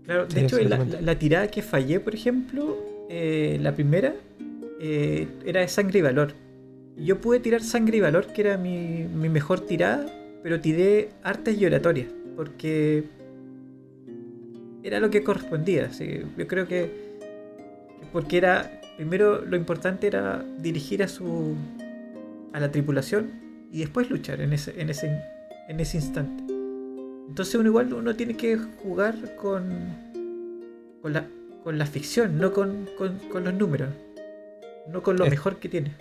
Claro, 0.04 0.26
de 0.26 0.30
Sí, 0.32 0.38
hecho, 0.40 0.56
la, 0.56 0.62
absolutamente. 0.62 0.96
la- 0.96 1.02
la 1.02 1.18
tirada 1.18 1.48
que 1.48 1.62
fallé, 1.62 2.00
por 2.00 2.14
ejemplo, 2.14 2.76
eh, 3.10 3.58
la 3.60 3.74
primera, 3.74 4.14
eh, 4.80 5.26
era 5.44 5.60
de 5.60 5.68
sangre 5.68 5.98
y 5.98 6.02
valor. 6.02 6.32
Yo 6.96 7.20
pude 7.20 7.40
tirar 7.40 7.62
sangre 7.62 7.98
y 7.98 8.00
valor, 8.00 8.28
que 8.28 8.40
era 8.40 8.56
mi, 8.56 9.04
mi 9.04 9.28
mejor 9.28 9.60
tirada, 9.60 10.06
pero 10.42 10.60
tiré 10.60 11.10
artes 11.22 11.60
y 11.60 11.66
oratorias, 11.66 12.08
porque 12.36 13.04
era 14.82 15.00
lo 15.00 15.10
que 15.10 15.22
correspondía. 15.22 15.86
así, 15.86 16.22
yo 16.38 16.46
creo 16.46 16.66
que, 16.66 16.90
porque 18.12 18.38
era, 18.38 18.80
primero 18.96 19.44
lo 19.44 19.56
importante 19.56 20.06
era 20.06 20.44
dirigir 20.58 21.02
a 21.02 21.08
su, 21.08 21.54
a 22.52 22.60
la 22.60 22.70
tripulación 22.70 23.30
y 23.70 23.80
después 23.80 24.10
luchar 24.10 24.40
en 24.40 24.52
ese, 24.52 24.80
en 24.80 24.90
ese, 24.90 25.20
en 25.68 25.80
ese 25.80 25.98
instante. 25.98 26.44
Entonces 27.28 27.54
uno 27.56 27.68
igual 27.68 27.92
uno 27.92 28.14
tiene 28.14 28.36
que 28.36 28.56
jugar 28.56 29.14
con, 29.36 29.68
con, 31.02 31.12
la, 31.12 31.26
con 31.64 31.76
la 31.78 31.86
ficción, 31.86 32.38
no 32.38 32.52
con, 32.52 32.88
con- 32.96 33.18
con 33.30 33.44
los 33.44 33.54
números. 33.54 33.88
No 34.88 35.02
con 35.02 35.16
lo 35.16 35.24
Es- 35.24 35.30
mejor 35.30 35.56
que 35.58 35.68
tiene. 35.68 35.92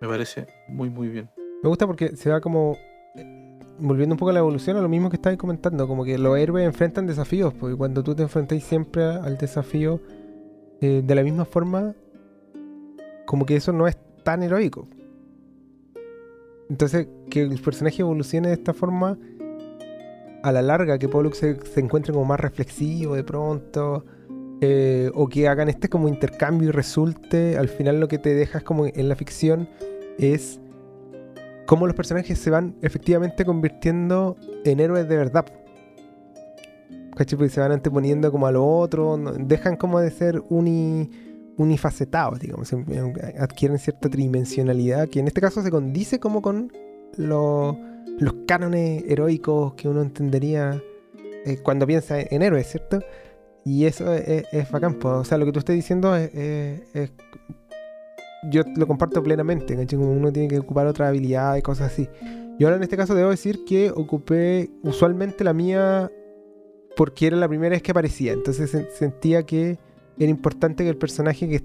Me 0.00 0.08
parece 0.08 0.46
muy, 0.68 0.88
muy 0.88 1.08
bien. 1.08 1.28
Me 1.62 1.68
gusta 1.68 1.86
porque 1.86 2.16
se 2.16 2.30
va 2.30 2.40
como 2.40 2.78
eh, 3.16 3.58
volviendo 3.78 4.14
un 4.14 4.18
poco 4.18 4.30
a 4.30 4.32
la 4.32 4.38
evolución, 4.40 4.78
a 4.78 4.80
lo 4.80 4.88
mismo 4.88 5.10
que 5.10 5.16
estabas 5.16 5.36
comentando, 5.36 5.86
como 5.86 6.04
que 6.06 6.16
los 6.16 6.38
héroes 6.38 6.64
enfrentan 6.64 7.06
desafíos, 7.06 7.52
porque 7.52 7.76
cuando 7.76 8.02
tú 8.02 8.14
te 8.14 8.22
enfrentáis 8.22 8.64
siempre 8.64 9.04
al 9.04 9.36
desafío 9.36 10.00
eh, 10.80 11.02
de 11.04 11.14
la 11.14 11.22
misma 11.22 11.44
forma, 11.44 11.94
como 13.26 13.46
que 13.46 13.56
eso 13.56 13.72
no 13.72 13.86
es 13.86 13.96
tan 14.24 14.42
heroico. 14.42 14.88
Entonces, 16.68 17.08
que 17.28 17.42
el 17.42 17.60
personaje 17.60 18.02
evolucione 18.02 18.48
de 18.48 18.54
esta 18.54 18.72
forma, 18.72 19.18
a 20.42 20.52
la 20.52 20.62
larga, 20.62 20.98
que 20.98 21.08
Pollux 21.08 21.38
se, 21.38 21.58
encuentre 21.76 22.12
como 22.12 22.24
más 22.24 22.40
reflexivo 22.40 23.14
de 23.14 23.24
pronto, 23.24 24.04
eh, 24.60 25.10
o 25.14 25.28
que 25.28 25.48
hagan 25.48 25.68
este 25.68 25.88
como 25.88 26.08
intercambio 26.08 26.68
y 26.68 26.72
resulte, 26.72 27.58
al 27.58 27.68
final 27.68 27.98
lo 27.98 28.08
que 28.08 28.18
te 28.18 28.34
dejas 28.34 28.62
como 28.62 28.86
en 28.86 29.08
la 29.08 29.16
ficción 29.16 29.68
es 30.18 30.60
cómo 31.66 31.86
los 31.86 31.96
personajes 31.96 32.38
se 32.38 32.50
van 32.50 32.76
efectivamente 32.82 33.44
convirtiendo 33.44 34.36
en 34.64 34.80
héroes 34.80 35.08
de 35.08 35.16
verdad. 35.16 35.46
¿Cachai? 37.16 37.48
Se 37.48 37.60
van 37.60 37.72
anteponiendo 37.72 38.30
como 38.32 38.46
a 38.46 38.52
lo 38.52 38.66
otro, 38.66 39.16
dejan 39.38 39.76
como 39.76 40.00
de 40.00 40.10
ser 40.10 40.42
uni, 40.48 41.10
unifacetados, 41.56 42.40
digamos, 42.40 42.72
em- 42.72 42.84
adquieren 43.38 43.78
cierta 43.78 44.08
tridimensionalidad 44.08 45.08
que 45.08 45.20
en 45.20 45.26
este 45.28 45.40
caso 45.40 45.62
se 45.62 45.70
condice 45.70 46.18
como 46.20 46.40
con 46.40 46.72
lo- 47.16 47.76
los 48.18 48.34
cánones 48.46 49.04
heroicos 49.08 49.74
que 49.74 49.88
uno 49.88 50.02
entendería 50.02 50.80
eh, 51.46 51.58
cuando 51.62 51.86
piensa 51.86 52.20
en 52.20 52.42
héroes, 52.42 52.66
¿cierto? 52.68 53.00
Y 53.64 53.84
eso 53.86 54.12
es, 54.12 54.28
es- 54.28 54.44
es 54.52 54.70
bacán, 54.70 54.98
o 55.02 55.24
sea, 55.24 55.38
lo 55.38 55.46
que 55.46 55.52
tú 55.52 55.58
estás 55.58 55.74
diciendo 55.76 56.14
es- 56.14 56.30
yo 58.50 58.62
lo 58.76 58.86
comparto 58.86 59.22
plenamente, 59.22 59.76
¿cachai? 59.76 59.98
Como 59.98 60.12
uno 60.12 60.32
tiene 60.32 60.48
que 60.48 60.58
ocupar 60.58 60.86
otra 60.86 61.08
habilidad 61.08 61.56
y 61.56 61.62
cosas 61.62 61.92
así. 61.92 62.08
Yo 62.58 62.66
ahora 62.68 62.76
en 62.76 62.82
este 62.82 62.96
caso 62.96 63.14
debo 63.14 63.30
decir 63.30 63.64
que 63.66 63.90
ocupé 63.90 64.70
usualmente 64.82 65.44
la 65.44 65.52
mía 65.52 66.10
porque 66.96 67.26
era 67.28 67.36
la 67.36 67.48
primera 67.48 67.70
vez 67.70 67.82
que 67.82 67.90
aparecía. 67.92 68.32
Entonces 68.32 68.70
se- 68.70 68.90
sentía 68.90 69.44
que 69.44 69.78
era 70.18 70.30
importante 70.30 70.84
que 70.84 70.90
el 70.90 70.96
personaje 70.96 71.48
que 71.48 71.62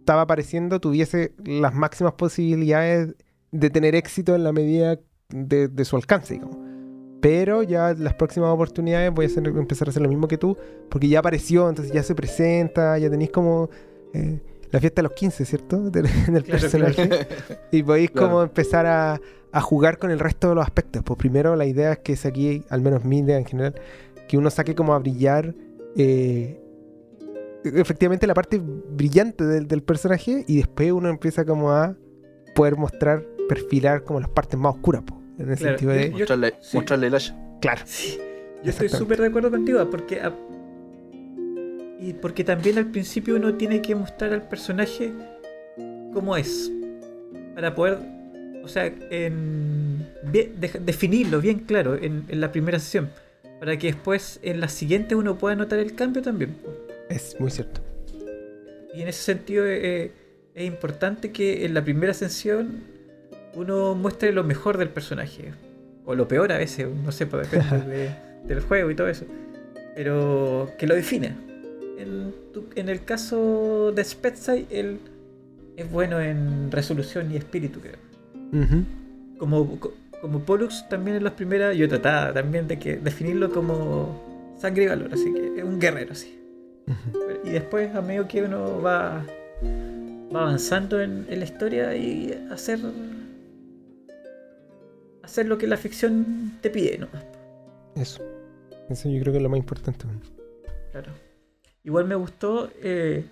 estaba 0.00 0.22
apareciendo 0.22 0.80
tuviese 0.80 1.32
las 1.44 1.74
máximas 1.74 2.12
posibilidades 2.14 3.14
de 3.52 3.70
tener 3.70 3.94
éxito 3.94 4.34
en 4.34 4.44
la 4.44 4.52
medida 4.52 4.98
de, 5.30 5.68
de 5.68 5.84
su 5.84 5.96
alcance, 5.96 6.34
digamos. 6.34 6.56
Pero 7.20 7.62
ya 7.62 7.94
las 7.94 8.14
próximas 8.14 8.50
oportunidades 8.50 9.10
voy 9.12 9.24
a 9.24 9.28
hacer- 9.28 9.46
empezar 9.48 9.88
a 9.88 9.90
hacer 9.90 10.02
lo 10.02 10.08
mismo 10.08 10.28
que 10.28 10.38
tú, 10.38 10.56
porque 10.88 11.08
ya 11.08 11.18
apareció, 11.20 11.68
entonces 11.68 11.92
ya 11.92 12.02
se 12.02 12.14
presenta, 12.14 12.96
ya 12.98 13.10
tenéis 13.10 13.30
como 13.30 13.68
eh, 14.12 14.40
la 14.70 14.78
fiesta 14.80 15.00
de 15.02 15.08
los 15.08 15.12
15, 15.12 15.44
¿cierto? 15.44 15.78
Del, 15.90 16.06
Claro, 16.06 16.44
personaje. 16.44 17.08
Y 17.72 17.82
podéis 17.82 18.10
Claro. 18.12 18.28
como 18.28 18.42
empezar 18.42 18.86
a, 18.86 19.20
a 19.50 19.60
jugar 19.60 19.98
con 19.98 20.10
el 20.12 20.20
resto 20.20 20.50
de 20.50 20.54
los 20.56 20.64
aspectos. 20.64 21.02
Pues 21.02 21.18
primero 21.18 21.56
la 21.56 21.66
idea 21.66 21.92
es 21.92 21.98
que 22.00 22.14
saque, 22.14 22.62
al 22.68 22.82
menos 22.82 23.04
mi 23.04 23.18
idea 23.20 23.38
en 23.38 23.46
general, 23.46 23.74
que 24.28 24.36
uno 24.36 24.50
saque 24.50 24.74
como 24.74 24.94
a 24.94 24.98
brillar 24.98 25.54
eh, 25.96 26.60
efectivamente 27.64 28.26
la 28.26 28.34
parte 28.34 28.60
brillante 28.62 29.44
del, 29.44 29.66
del 29.66 29.82
personaje 29.82 30.44
y 30.46 30.56
después 30.58 30.92
uno 30.92 31.08
empieza 31.08 31.44
como 31.44 31.72
a 31.72 31.96
poder 32.54 32.76
mostrar, 32.76 33.24
perfilar 33.48 34.04
como 34.04 34.20
las 34.20 34.28
partes 34.28 34.58
más 34.58 34.74
oscuras, 34.74 35.02
po, 35.02 35.20
en 35.38 35.50
el 35.50 35.56
Claro, 35.56 35.78
sentido 35.78 35.92
de... 35.92 36.10
yo- 36.10 36.18
mostrarle, 36.18 36.54
sí. 36.60 36.76
mostrarle 36.76 37.06
el 37.08 37.14
hacha. 37.14 37.36
Claro. 37.60 37.82
Sí, 37.84 38.18
yo 38.62 38.70
estoy 38.70 38.88
súper 38.88 39.20
de 39.20 39.26
acuerdo 39.28 39.50
contigo, 39.50 39.88
porque 39.90 40.20
a- 40.20 40.32
y 42.00 42.12
porque 42.12 42.44
también 42.44 42.78
al 42.78 42.86
principio 42.90 43.36
uno 43.36 43.54
tiene 43.54 43.80
que 43.80 43.94
mostrar 43.94 44.32
al 44.32 44.42
personaje 44.48 45.12
cómo 46.12 46.36
es, 46.36 46.70
para 47.54 47.74
poder, 47.74 47.98
o 48.62 48.68
sea, 48.68 48.86
en, 49.10 50.06
bien- 50.30 50.60
de- 50.60 50.80
definirlo 50.84 51.40
bien 51.40 51.60
claro 51.60 51.94
en, 51.96 52.24
en 52.28 52.40
la 52.40 52.52
primera 52.52 52.78
sesión, 52.78 53.08
para 53.60 53.78
que 53.78 53.88
después 53.88 54.38
en 54.42 54.60
la 54.60 54.68
siguiente 54.68 55.14
uno 55.14 55.36
pueda 55.38 55.56
notar 55.56 55.78
el 55.78 55.94
cambio 55.94 56.22
también. 56.22 56.56
Es 57.08 57.36
muy 57.38 57.50
cierto. 57.50 57.80
Y 58.94 59.02
en 59.02 59.08
ese 59.08 59.22
sentido 59.22 59.64
eh, 59.66 60.10
es 60.54 60.64
importante 60.66 61.30
que 61.32 61.64
en 61.64 61.74
la 61.74 61.82
primera 61.84 62.14
sesión 62.14 62.80
uno 63.54 63.94
muestre 63.94 64.32
lo 64.32 64.44
mejor 64.44 64.78
del 64.78 64.88
personaje. 64.90 65.52
O 66.04 66.14
lo 66.14 66.28
peor 66.28 66.52
a 66.52 66.58
veces, 66.58 66.86
no 67.04 67.10
sé, 67.12 67.26
pues 67.26 67.50
depende 67.50 67.86
de- 67.90 68.10
del 68.46 68.60
juego 68.60 68.90
y 68.90 68.94
todo 68.94 69.08
eso. 69.08 69.24
Pero 69.94 70.70
que 70.78 70.86
lo 70.86 70.94
define. 70.94 71.34
En, 71.98 72.32
tu- 72.52 72.66
en 72.74 72.88
el 72.88 73.04
caso 73.04 73.92
de 73.92 74.04
Spetsai, 74.04 74.66
él 74.70 74.98
es 75.76 75.90
bueno 75.90 76.20
en 76.20 76.70
resolución 76.70 77.32
y 77.32 77.36
espíritu, 77.36 77.80
creo. 77.80 77.96
Como, 79.38 79.78
co- 79.80 79.94
como 80.26 80.40
Pollux 80.40 80.88
también 80.88 81.16
en 81.16 81.24
las 81.24 81.34
primeras, 81.34 81.76
yo 81.76 81.88
trataba 81.88 82.32
también 82.32 82.66
de 82.66 82.78
que 82.78 82.96
definirlo 82.96 83.50
como 83.52 84.54
sangre 84.58 84.84
y 84.84 84.86
valor, 84.88 85.10
así 85.12 85.32
que 85.32 85.58
es 85.58 85.64
un 85.64 85.78
guerrero, 85.78 86.12
así. 86.12 86.38
Y 87.44 87.50
después, 87.50 87.94
a 87.94 88.00
medio 88.00 88.26
que 88.26 88.42
uno 88.42 88.80
va, 88.82 89.24
va 90.34 90.40
avanzando 90.42 91.00
en, 91.00 91.26
en 91.28 91.38
la 91.38 91.44
historia 91.44 91.96
y 91.96 92.32
hacer 92.50 92.80
hacer 95.22 95.46
lo 95.46 95.58
que 95.58 95.66
la 95.66 95.76
ficción 95.76 96.58
te 96.60 96.70
pide, 96.70 96.98
¿no? 96.98 97.08
Eso. 97.96 98.22
Eso 98.88 99.08
yo 99.08 99.20
creo 99.20 99.32
que 99.32 99.38
es 99.38 99.42
lo 99.42 99.48
más 99.48 99.58
importante. 99.58 100.06
Claro. 100.92 101.10
Igual 101.84 102.06
me 102.06 102.14
gustó. 102.14 102.70
eh, 102.82 103.24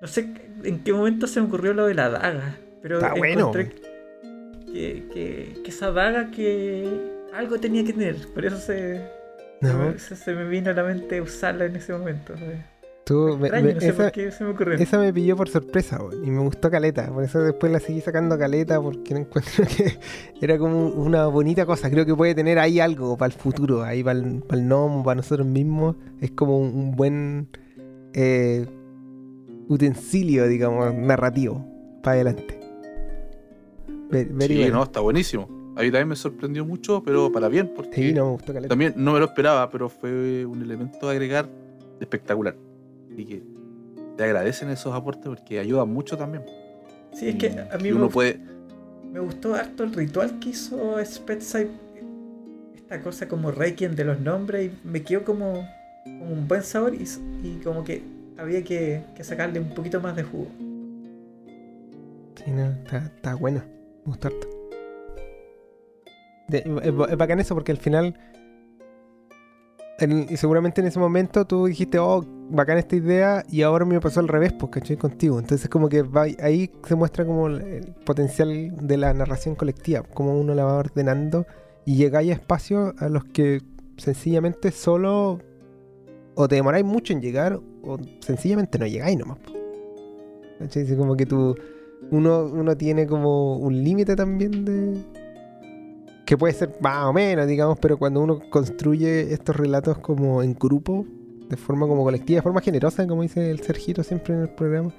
no 0.00 0.08
sé 0.08 0.32
en 0.64 0.82
qué 0.84 0.92
momento 0.92 1.26
se 1.26 1.40
me 1.40 1.46
ocurrió 1.46 1.72
lo 1.74 1.86
de 1.86 1.94
la 1.94 2.10
daga. 2.10 2.56
Pero 2.82 2.96
Está 2.96 3.14
bueno. 3.14 3.52
Que, 4.72 5.04
que, 5.12 5.62
que 5.62 5.70
esa 5.70 5.90
daga 5.92 6.30
que 6.30 6.88
algo 7.34 7.58
tenía 7.58 7.84
que 7.84 7.92
tener. 7.92 8.16
Por 8.34 8.44
eso 8.46 8.56
se, 8.58 9.00
No, 9.60 9.98
se, 9.98 10.16
se 10.16 10.34
me 10.34 10.48
vino 10.48 10.70
a 10.70 10.74
la 10.74 10.84
mente 10.84 11.20
usarla 11.20 11.66
en 11.66 11.76
ese 11.76 11.92
momento. 11.92 12.34
tú, 13.04 13.36
me- 13.38 13.48
Extraño, 13.48 13.66
me- 13.66 13.74
no 13.74 13.80
sé 13.80 13.88
esa, 13.88 14.02
por 14.04 14.12
qué 14.12 14.30
se 14.30 14.44
me 14.44 14.50
ocurrió. 14.50 14.78
esa 14.78 14.98
me 14.98 15.12
pilló 15.12 15.36
por 15.36 15.48
sorpresa 15.48 15.98
y 16.24 16.30
me 16.30 16.40
gustó 16.40 16.70
caleta. 16.70 17.08
Por 17.12 17.24
eso 17.24 17.40
después 17.42 17.72
la 17.72 17.80
seguí 17.80 18.00
sacando 18.00 18.38
caleta 18.38 18.80
porque 18.80 19.14
no 19.14 19.20
encuentro 19.20 19.64
que 19.66 19.98
era 20.40 20.58
como 20.58 20.88
una 20.88 21.26
bonita 21.26 21.66
cosa. 21.66 21.90
Creo 21.90 22.06
que 22.06 22.14
puede 22.14 22.34
tener 22.34 22.58
ahí 22.58 22.80
algo 22.80 23.16
para 23.16 23.32
el 23.34 23.38
futuro, 23.38 23.82
ahí 23.82 24.02
para 24.04 24.18
el, 24.18 24.40
para 24.42 24.60
el 24.60 24.66
gnomo, 24.68 25.02
para 25.04 25.16
nosotros 25.16 25.46
mismos. 25.46 25.96
Es 26.20 26.30
como 26.32 26.58
un, 26.58 26.68
un 26.74 26.96
buen 26.96 27.48
eh, 28.14 28.66
utensilio, 29.68 30.46
digamos, 30.48 30.94
narrativo 30.94 31.64
para 32.02 32.14
adelante. 32.14 32.59
Very 34.10 34.54
Sí, 34.54 34.60
bueno. 34.60 34.76
no, 34.78 34.82
está 34.84 35.00
buenísimo. 35.00 35.48
A 35.76 35.82
mí 35.82 35.86
también 35.90 36.08
me 36.08 36.16
sorprendió 36.16 36.64
mucho, 36.64 37.02
pero 37.02 37.30
para 37.30 37.48
bien, 37.48 37.72
porque 37.74 37.94
Sí, 37.94 38.12
no, 38.12 38.24
me 38.26 38.30
gustó 38.32 38.52
caleta. 38.52 38.68
también 38.68 38.92
no 38.96 39.12
me 39.12 39.18
lo 39.20 39.24
esperaba, 39.26 39.70
pero 39.70 39.88
fue 39.88 40.44
un 40.44 40.60
elemento 40.62 41.08
a 41.08 41.12
agregar 41.12 41.48
espectacular. 42.00 42.56
Así 43.12 43.24
que 43.24 43.42
te 44.16 44.24
agradecen 44.24 44.68
esos 44.70 44.92
aportes 44.94 45.24
porque 45.26 45.58
ayudan 45.58 45.88
mucho 45.92 46.16
también. 46.16 46.44
Sí, 47.14 47.28
es 47.28 47.36
que 47.36 47.48
a 47.50 47.76
mí 47.78 47.84
me, 47.84 47.92
gustó- 47.92 48.10
puede. 48.10 48.40
me 49.12 49.20
gustó 49.20 49.54
harto 49.54 49.84
el 49.84 49.92
ritual 49.94 50.38
que 50.40 50.50
hizo 50.50 50.96
Spetside. 51.04 51.70
Esta 52.74 53.00
cosa 53.02 53.28
como 53.28 53.50
Requiem 53.52 53.94
de 53.94 54.04
los 54.04 54.20
nombres. 54.20 54.70
Y 54.72 54.86
me 54.88 55.02
quedó 55.02 55.24
como, 55.24 55.64
como 56.04 56.32
un 56.32 56.48
buen 56.48 56.62
sabor. 56.62 56.92
Y, 56.94 57.60
como 57.62 57.84
que 57.84 58.02
había 58.36 58.62
que, 58.64 59.02
que 59.14 59.22
sacarle 59.24 59.60
un 59.60 59.70
poquito 59.70 60.00
más 60.00 60.16
de 60.16 60.24
jugo. 60.24 60.48
Sí, 62.44 62.50
no, 62.50 62.64
está, 62.70 62.98
está 62.98 63.34
bueno. 63.34 63.62
De- 66.48 66.58
es, 66.58 67.10
es 67.10 67.16
bacán 67.16 67.40
eso 67.40 67.54
porque 67.54 67.72
al 67.72 67.78
final. 67.78 68.18
y 70.30 70.36
seguramente 70.36 70.80
en 70.80 70.86
ese 70.86 70.98
momento 70.98 71.44
tú 71.44 71.66
dijiste, 71.66 71.98
oh, 71.98 72.24
bacán 72.48 72.78
esta 72.78 72.96
idea, 72.96 73.44
y 73.48 73.62
ahora 73.62 73.84
me 73.84 74.00
pasó 74.00 74.20
al 74.20 74.28
revés, 74.28 74.52
pues, 74.54 74.72
¿cachai? 74.72 74.96
Contigo. 74.96 75.38
Entonces, 75.38 75.68
como 75.68 75.88
que 75.88 76.02
va- 76.02 76.26
ahí 76.42 76.70
se 76.86 76.94
muestra 76.96 77.24
como 77.24 77.46
el, 77.48 77.94
potencial 78.04 78.74
de 78.86 78.96
la 78.96 79.12
narración 79.14 79.54
colectiva, 79.54 80.02
como 80.02 80.38
uno 80.40 80.54
la 80.54 80.64
va 80.64 80.74
ordenando 80.78 81.46
y 81.84 81.96
llegáis 81.96 82.30
a 82.30 82.34
espacios 82.34 82.94
a 82.98 83.08
los 83.08 83.24
que 83.26 83.60
sencillamente 83.98 84.70
solo 84.72 85.38
o 86.34 86.48
te 86.48 86.54
demoráis 86.54 86.84
mucho 86.84 87.12
en 87.12 87.20
llegar 87.20 87.60
o 87.82 87.98
sencillamente 88.20 88.78
no 88.78 88.86
llegáis 88.86 89.18
nomás. 89.18 89.38
¿Cachai? 90.58 90.96
Como 90.96 91.16
que 91.16 91.26
tú 91.26 91.54
uno, 92.10 92.44
uno 92.44 92.76
tiene 92.76 93.06
como 93.06 93.56
un 93.56 93.82
límite 93.82 94.16
también 94.16 94.64
de. 94.64 94.96
que 96.26 96.36
puede 96.36 96.52
ser 96.54 96.76
más 96.80 97.06
o 97.06 97.12
menos, 97.12 97.46
digamos, 97.46 97.78
pero 97.80 97.98
cuando 97.98 98.20
uno 98.20 98.40
construye 98.50 99.32
estos 99.32 99.56
relatos 99.56 99.98
como 99.98 100.42
en 100.42 100.54
grupo, 100.54 101.06
de 101.48 101.56
forma 101.56 101.86
como 101.86 102.04
colectiva, 102.04 102.38
de 102.38 102.42
forma 102.42 102.60
generosa, 102.60 103.06
como 103.06 103.22
dice 103.22 103.50
el 103.50 103.60
Sergito 103.60 104.02
siempre 104.02 104.34
en 104.34 104.40
el 104.42 104.50
programa, 104.50 104.92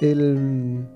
el, 0.00 0.86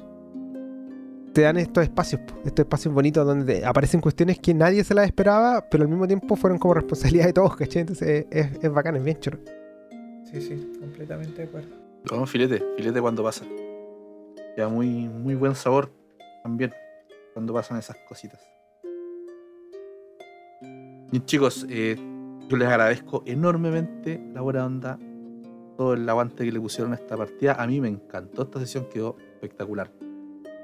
te 1.34 1.42
dan 1.42 1.56
estos 1.56 1.82
espacios, 1.82 2.22
estos 2.44 2.64
espacios 2.64 2.94
bonitos 2.94 3.26
donde 3.26 3.66
aparecen 3.66 4.00
cuestiones 4.00 4.38
que 4.38 4.54
nadie 4.54 4.84
se 4.84 4.94
las 4.94 5.06
esperaba, 5.06 5.64
pero 5.70 5.82
al 5.82 5.88
mismo 5.88 6.06
tiempo 6.06 6.36
fueron 6.36 6.58
como 6.58 6.74
responsabilidad 6.74 7.26
de 7.26 7.32
todos, 7.32 7.56
¿cachai? 7.56 7.80
Entonces 7.80 8.26
es, 8.30 8.48
es 8.62 8.72
bacán, 8.72 8.96
es 8.96 9.04
bien 9.04 9.18
choro. 9.18 9.38
Sí, 10.24 10.40
sí, 10.40 10.72
completamente 10.80 11.42
de 11.42 11.48
acuerdo. 11.48 11.68
No, 12.10 12.26
filete, 12.26 12.62
filete 12.76 13.00
cuando 13.00 13.22
pasa. 13.22 13.44
Ya 14.56 14.68
muy, 14.68 15.08
muy 15.08 15.34
buen 15.34 15.54
sabor 15.54 15.90
también 16.42 16.72
cuando 17.32 17.52
pasan 17.52 17.78
esas 17.78 17.96
cositas. 18.08 18.40
Y 21.12 21.20
chicos, 21.20 21.66
eh, 21.68 21.96
yo 22.48 22.56
les 22.56 22.68
agradezco 22.68 23.22
enormemente 23.26 24.20
la 24.32 24.40
buena 24.40 24.66
onda, 24.66 24.98
todo 25.76 25.94
el 25.94 26.08
aguante 26.08 26.44
que 26.44 26.52
le 26.52 26.60
pusieron 26.60 26.92
a 26.92 26.96
esta 26.96 27.16
partida. 27.16 27.54
A 27.54 27.66
mí 27.66 27.80
me 27.80 27.88
encantó 27.88 28.42
esta 28.42 28.60
sesión, 28.60 28.88
quedó 28.92 29.16
espectacular. 29.18 29.90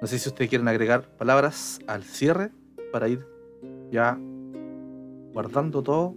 No 0.01 0.07
sé 0.07 0.19
si 0.19 0.29
ustedes 0.29 0.49
quieren 0.49 0.69
agregar 0.69 1.03
palabras 1.17 1.79
al 1.87 2.03
cierre 2.03 2.51
para 2.93 3.09
ir 3.09 3.27
ya 3.91 4.19
guardando 5.33 5.83
todo. 5.83 6.15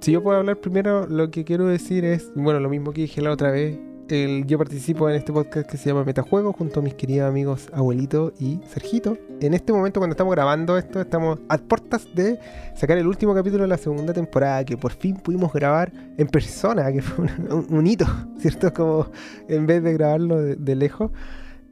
Si 0.00 0.12
yo 0.12 0.22
puedo 0.22 0.38
hablar 0.38 0.56
primero, 0.60 1.06
lo 1.06 1.30
que 1.30 1.44
quiero 1.44 1.66
decir 1.66 2.04
es, 2.04 2.32
bueno, 2.34 2.60
lo 2.60 2.68
mismo 2.68 2.92
que 2.92 3.02
dije 3.02 3.20
la 3.20 3.32
otra 3.32 3.50
vez. 3.50 3.78
El, 4.10 4.44
yo 4.46 4.58
participo 4.58 5.08
en 5.08 5.14
este 5.14 5.32
podcast 5.32 5.70
que 5.70 5.76
se 5.76 5.88
llama 5.88 6.02
Metajuego 6.02 6.52
junto 6.52 6.80
a 6.80 6.82
mis 6.82 6.94
queridos 6.94 7.28
amigos 7.28 7.68
Abuelito 7.72 8.32
y 8.40 8.58
Sergito. 8.68 9.16
En 9.40 9.54
este 9.54 9.72
momento, 9.72 10.00
cuando 10.00 10.14
estamos 10.14 10.34
grabando 10.34 10.76
esto, 10.76 11.00
estamos 11.00 11.38
a 11.48 11.58
puertas 11.58 12.08
de 12.12 12.38
sacar 12.74 12.98
el 12.98 13.06
último 13.06 13.34
capítulo 13.34 13.62
de 13.62 13.68
la 13.68 13.76
segunda 13.78 14.12
temporada 14.12 14.64
que 14.64 14.76
por 14.76 14.90
fin 14.92 15.14
pudimos 15.16 15.52
grabar 15.52 15.92
en 16.18 16.26
persona, 16.26 16.92
que 16.92 17.02
fue 17.02 17.26
un, 17.50 17.66
un- 17.70 17.86
hito, 17.86 18.04
¿cierto? 18.38 18.72
Como 18.74 19.06
en 19.48 19.66
vez 19.66 19.80
de 19.84 19.92
grabarlo 19.92 20.40
de, 20.42 20.56
de 20.56 20.74
lejos. 20.74 21.12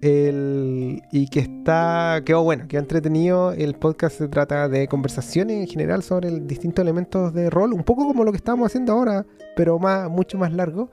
El- 0.01 1.02
y 1.10 1.27
que 1.27 1.40
está, 1.40 2.23
quedó 2.24 2.44
bueno, 2.44 2.69
quedó 2.69 2.81
entretenido. 2.82 3.51
El 3.51 3.74
podcast 3.74 4.16
se 4.16 4.28
trata 4.28 4.69
de 4.69 4.86
conversaciones 4.86 5.56
en 5.56 5.66
general 5.66 6.05
sobre 6.05 6.28
el- 6.28 6.47
distintos 6.47 6.85
elementos 6.85 7.35
de 7.35 7.51
rol, 7.51 7.73
un 7.73 7.82
poco 7.82 8.06
como 8.06 8.23
lo 8.23 8.31
que 8.31 8.36
estamos 8.36 8.66
haciendo 8.66 8.93
ahora, 8.93 9.27
pero 9.56 9.81
más, 9.81 10.09
mucho 10.09 10.39
más 10.39 10.52
largo. 10.52 10.89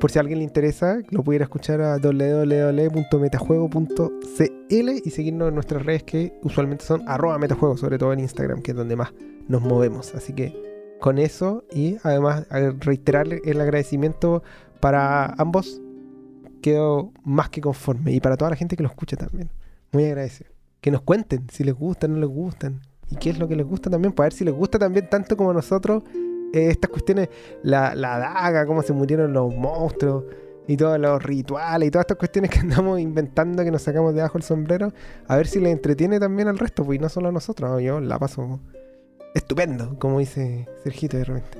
Por 0.00 0.10
si 0.10 0.18
a 0.18 0.22
alguien 0.22 0.38
le 0.38 0.44
interesa, 0.44 1.02
lo 1.10 1.22
pudiera 1.22 1.44
escuchar 1.44 1.82
a 1.82 1.98
www.metajuego.cl 1.98 4.90
y 5.04 5.10
seguirnos 5.10 5.48
en 5.48 5.54
nuestras 5.54 5.84
redes 5.84 6.02
que 6.02 6.32
usualmente 6.42 6.82
son 6.84 7.06
arroba 7.06 7.38
metajuego, 7.38 7.76
sobre 7.76 7.98
todo 7.98 8.14
en 8.14 8.20
Instagram, 8.20 8.62
que 8.62 8.70
es 8.70 8.76
donde 8.76 8.96
más 8.96 9.12
nos 9.48 9.60
movemos. 9.62 10.14
Así 10.14 10.32
que 10.32 10.96
con 10.98 11.18
eso 11.18 11.64
y 11.70 11.98
además 12.02 12.46
reiterarle 12.80 13.42
el 13.44 13.60
agradecimiento 13.60 14.42
para 14.80 15.26
ambos, 15.38 15.82
quedo 16.62 17.12
más 17.22 17.50
que 17.50 17.60
conforme 17.60 18.12
y 18.12 18.20
para 18.20 18.38
toda 18.38 18.48
la 18.50 18.56
gente 18.56 18.76
que 18.76 18.82
lo 18.82 18.88
escucha 18.88 19.16
también. 19.16 19.50
Muy 19.92 20.06
agradecido. 20.06 20.50
Que 20.80 20.90
nos 20.90 21.02
cuenten 21.02 21.46
si 21.50 21.64
les 21.64 21.74
gustan, 21.74 22.14
no 22.14 22.20
les 22.20 22.30
gustan 22.30 22.80
y 23.10 23.16
qué 23.16 23.28
es 23.30 23.38
lo 23.38 23.46
que 23.46 23.56
les 23.56 23.66
gusta 23.66 23.90
también, 23.90 24.12
para 24.12 24.26
ver 24.26 24.32
si 24.32 24.44
les 24.44 24.54
gusta 24.54 24.78
también 24.78 25.10
tanto 25.10 25.36
como 25.36 25.50
a 25.50 25.54
nosotros 25.54 26.02
estas 26.56 26.90
cuestiones, 26.90 27.28
la, 27.62 27.94
la 27.94 28.18
daga, 28.18 28.66
cómo 28.66 28.82
se 28.82 28.92
murieron 28.92 29.32
los 29.32 29.54
monstruos 29.54 30.24
y 30.68 30.76
todos 30.76 30.98
los 30.98 31.22
rituales 31.22 31.88
y 31.88 31.90
todas 31.90 32.04
estas 32.04 32.18
cuestiones 32.18 32.50
que 32.50 32.58
andamos 32.60 33.00
inventando 33.00 33.64
que 33.64 33.70
nos 33.70 33.82
sacamos 33.82 34.14
debajo 34.14 34.38
el 34.38 34.44
sombrero, 34.44 34.92
a 35.28 35.36
ver 35.36 35.46
si 35.46 35.60
les 35.60 35.72
entretiene 35.72 36.18
también 36.18 36.48
al 36.48 36.58
resto, 36.58 36.84
pues 36.84 36.98
y 36.98 37.02
no 37.02 37.08
solo 37.08 37.28
a 37.28 37.32
nosotros, 37.32 37.70
¿no? 37.70 37.80
yo 37.80 38.00
la 38.00 38.18
paso 38.18 38.60
estupendo, 39.34 39.98
como 39.98 40.18
dice 40.18 40.66
Sergito 40.82 41.16
de 41.16 41.24
repente. 41.24 41.58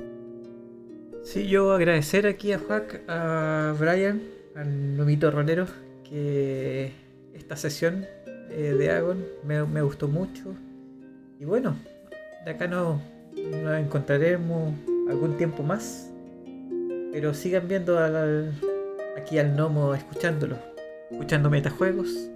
Sí, 1.23 1.47
yo 1.47 1.73
agradecer 1.73 2.25
aquí 2.25 2.53
a 2.53 2.59
Juac, 2.59 3.01
a 3.07 3.75
Brian, 3.77 4.21
al 4.55 4.97
Lomito 4.97 5.29
Rolero, 5.29 5.67
que 6.09 6.93
esta 7.33 7.57
sesión 7.57 8.05
eh, 8.49 8.75
de 8.77 8.91
Agon 8.91 9.25
me, 9.43 9.63
me 9.65 9.81
gustó 9.81 10.07
mucho. 10.07 10.55
Y 11.39 11.45
bueno, 11.45 11.75
de 12.45 12.51
acá 12.51 12.67
no, 12.67 13.01
nos 13.61 13.79
encontraremos 13.79 14.73
algún 15.09 15.37
tiempo 15.37 15.63
más. 15.63 16.11
Pero 17.11 17.33
sigan 17.33 17.67
viendo 17.67 17.97
al- 17.97 18.53
aquí 19.17 19.39
al 19.39 19.55
Nomo, 19.55 19.93
escuchándolo. 19.93 20.57
Escuchando 21.09 21.49
metajuegos, 21.49 22.29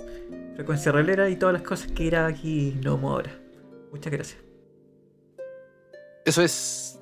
frecuencia 0.56 0.92
rolera 0.92 1.30
y 1.30 1.36
todas 1.36 1.54
las 1.54 1.62
cosas 1.62 1.92
que 1.92 2.04
irá 2.04 2.26
aquí 2.26 2.80
Nomo 2.84 3.12
ahora. 3.12 3.32
Muchas 3.92 4.12
gracias. 4.14 4.40
Eso 6.26 6.42
es. 6.42 7.00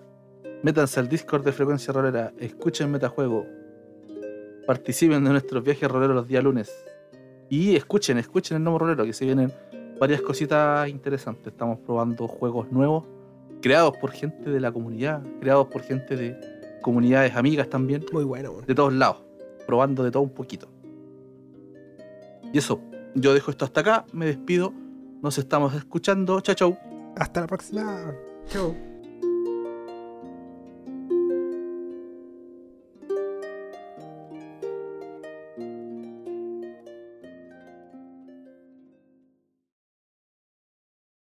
Métanse 0.64 1.00
al 1.00 1.08
Discord 1.08 1.46
de 1.46 1.54
Frecuencia 1.54 1.94
Rolera, 1.94 2.34
escuchen 2.38 2.92
Metajuego, 2.92 3.46
participen 4.68 5.24
de 5.24 5.30
nuestros 5.30 5.64
viajes 5.64 5.90
roleros 5.90 6.16
los 6.18 6.28
días 6.28 6.44
lunes 6.44 6.70
y 7.50 7.78
escuchen, 7.78 8.18
escuchen 8.18 8.58
el 8.58 8.64
nuevo 8.64 8.80
rolero, 8.80 9.06
que 9.06 9.14
se 9.14 9.24
vienen 9.24 9.54
varias 10.00 10.22
cositas 10.22 10.90
interesantes. 10.90 11.48
Estamos 11.48 11.80
probando 11.80 12.28
juegos 12.28 12.70
nuevos, 12.74 13.06
creados 13.62 13.98
por 13.98 14.12
gente 14.12 14.50
de 14.50 14.60
la 14.60 14.72
comunidad, 14.72 15.22
creados 15.40 15.68
por 15.68 15.82
gente 15.82 16.16
de 16.16 16.38
comunidades 16.82 17.36
amigas 17.36 17.70
también, 17.70 18.06
Muy 18.12 18.24
bueno. 18.24 18.62
de 18.66 18.76
todos 18.76 18.94
lados, 18.94 19.24
probando 19.68 20.04
de 20.04 20.12
todo 20.12 20.24
un 20.24 20.30
poquito. 20.34 20.70
Y 22.52 22.58
eso, 22.58 22.82
yo 23.16 23.34
dejo 23.34 23.52
esto 23.52 23.66
hasta 23.66 23.82
acá, 23.82 24.06
me 24.14 24.26
despido. 24.26 24.74
Nos 25.22 25.38
estamos 25.38 25.76
escuchando. 25.76 26.40
Chao, 26.42 26.56
chao. 26.56 26.78
Hasta 27.18 27.42
la 27.42 27.48
próxima. 27.48 28.14
Chau. 28.48 28.89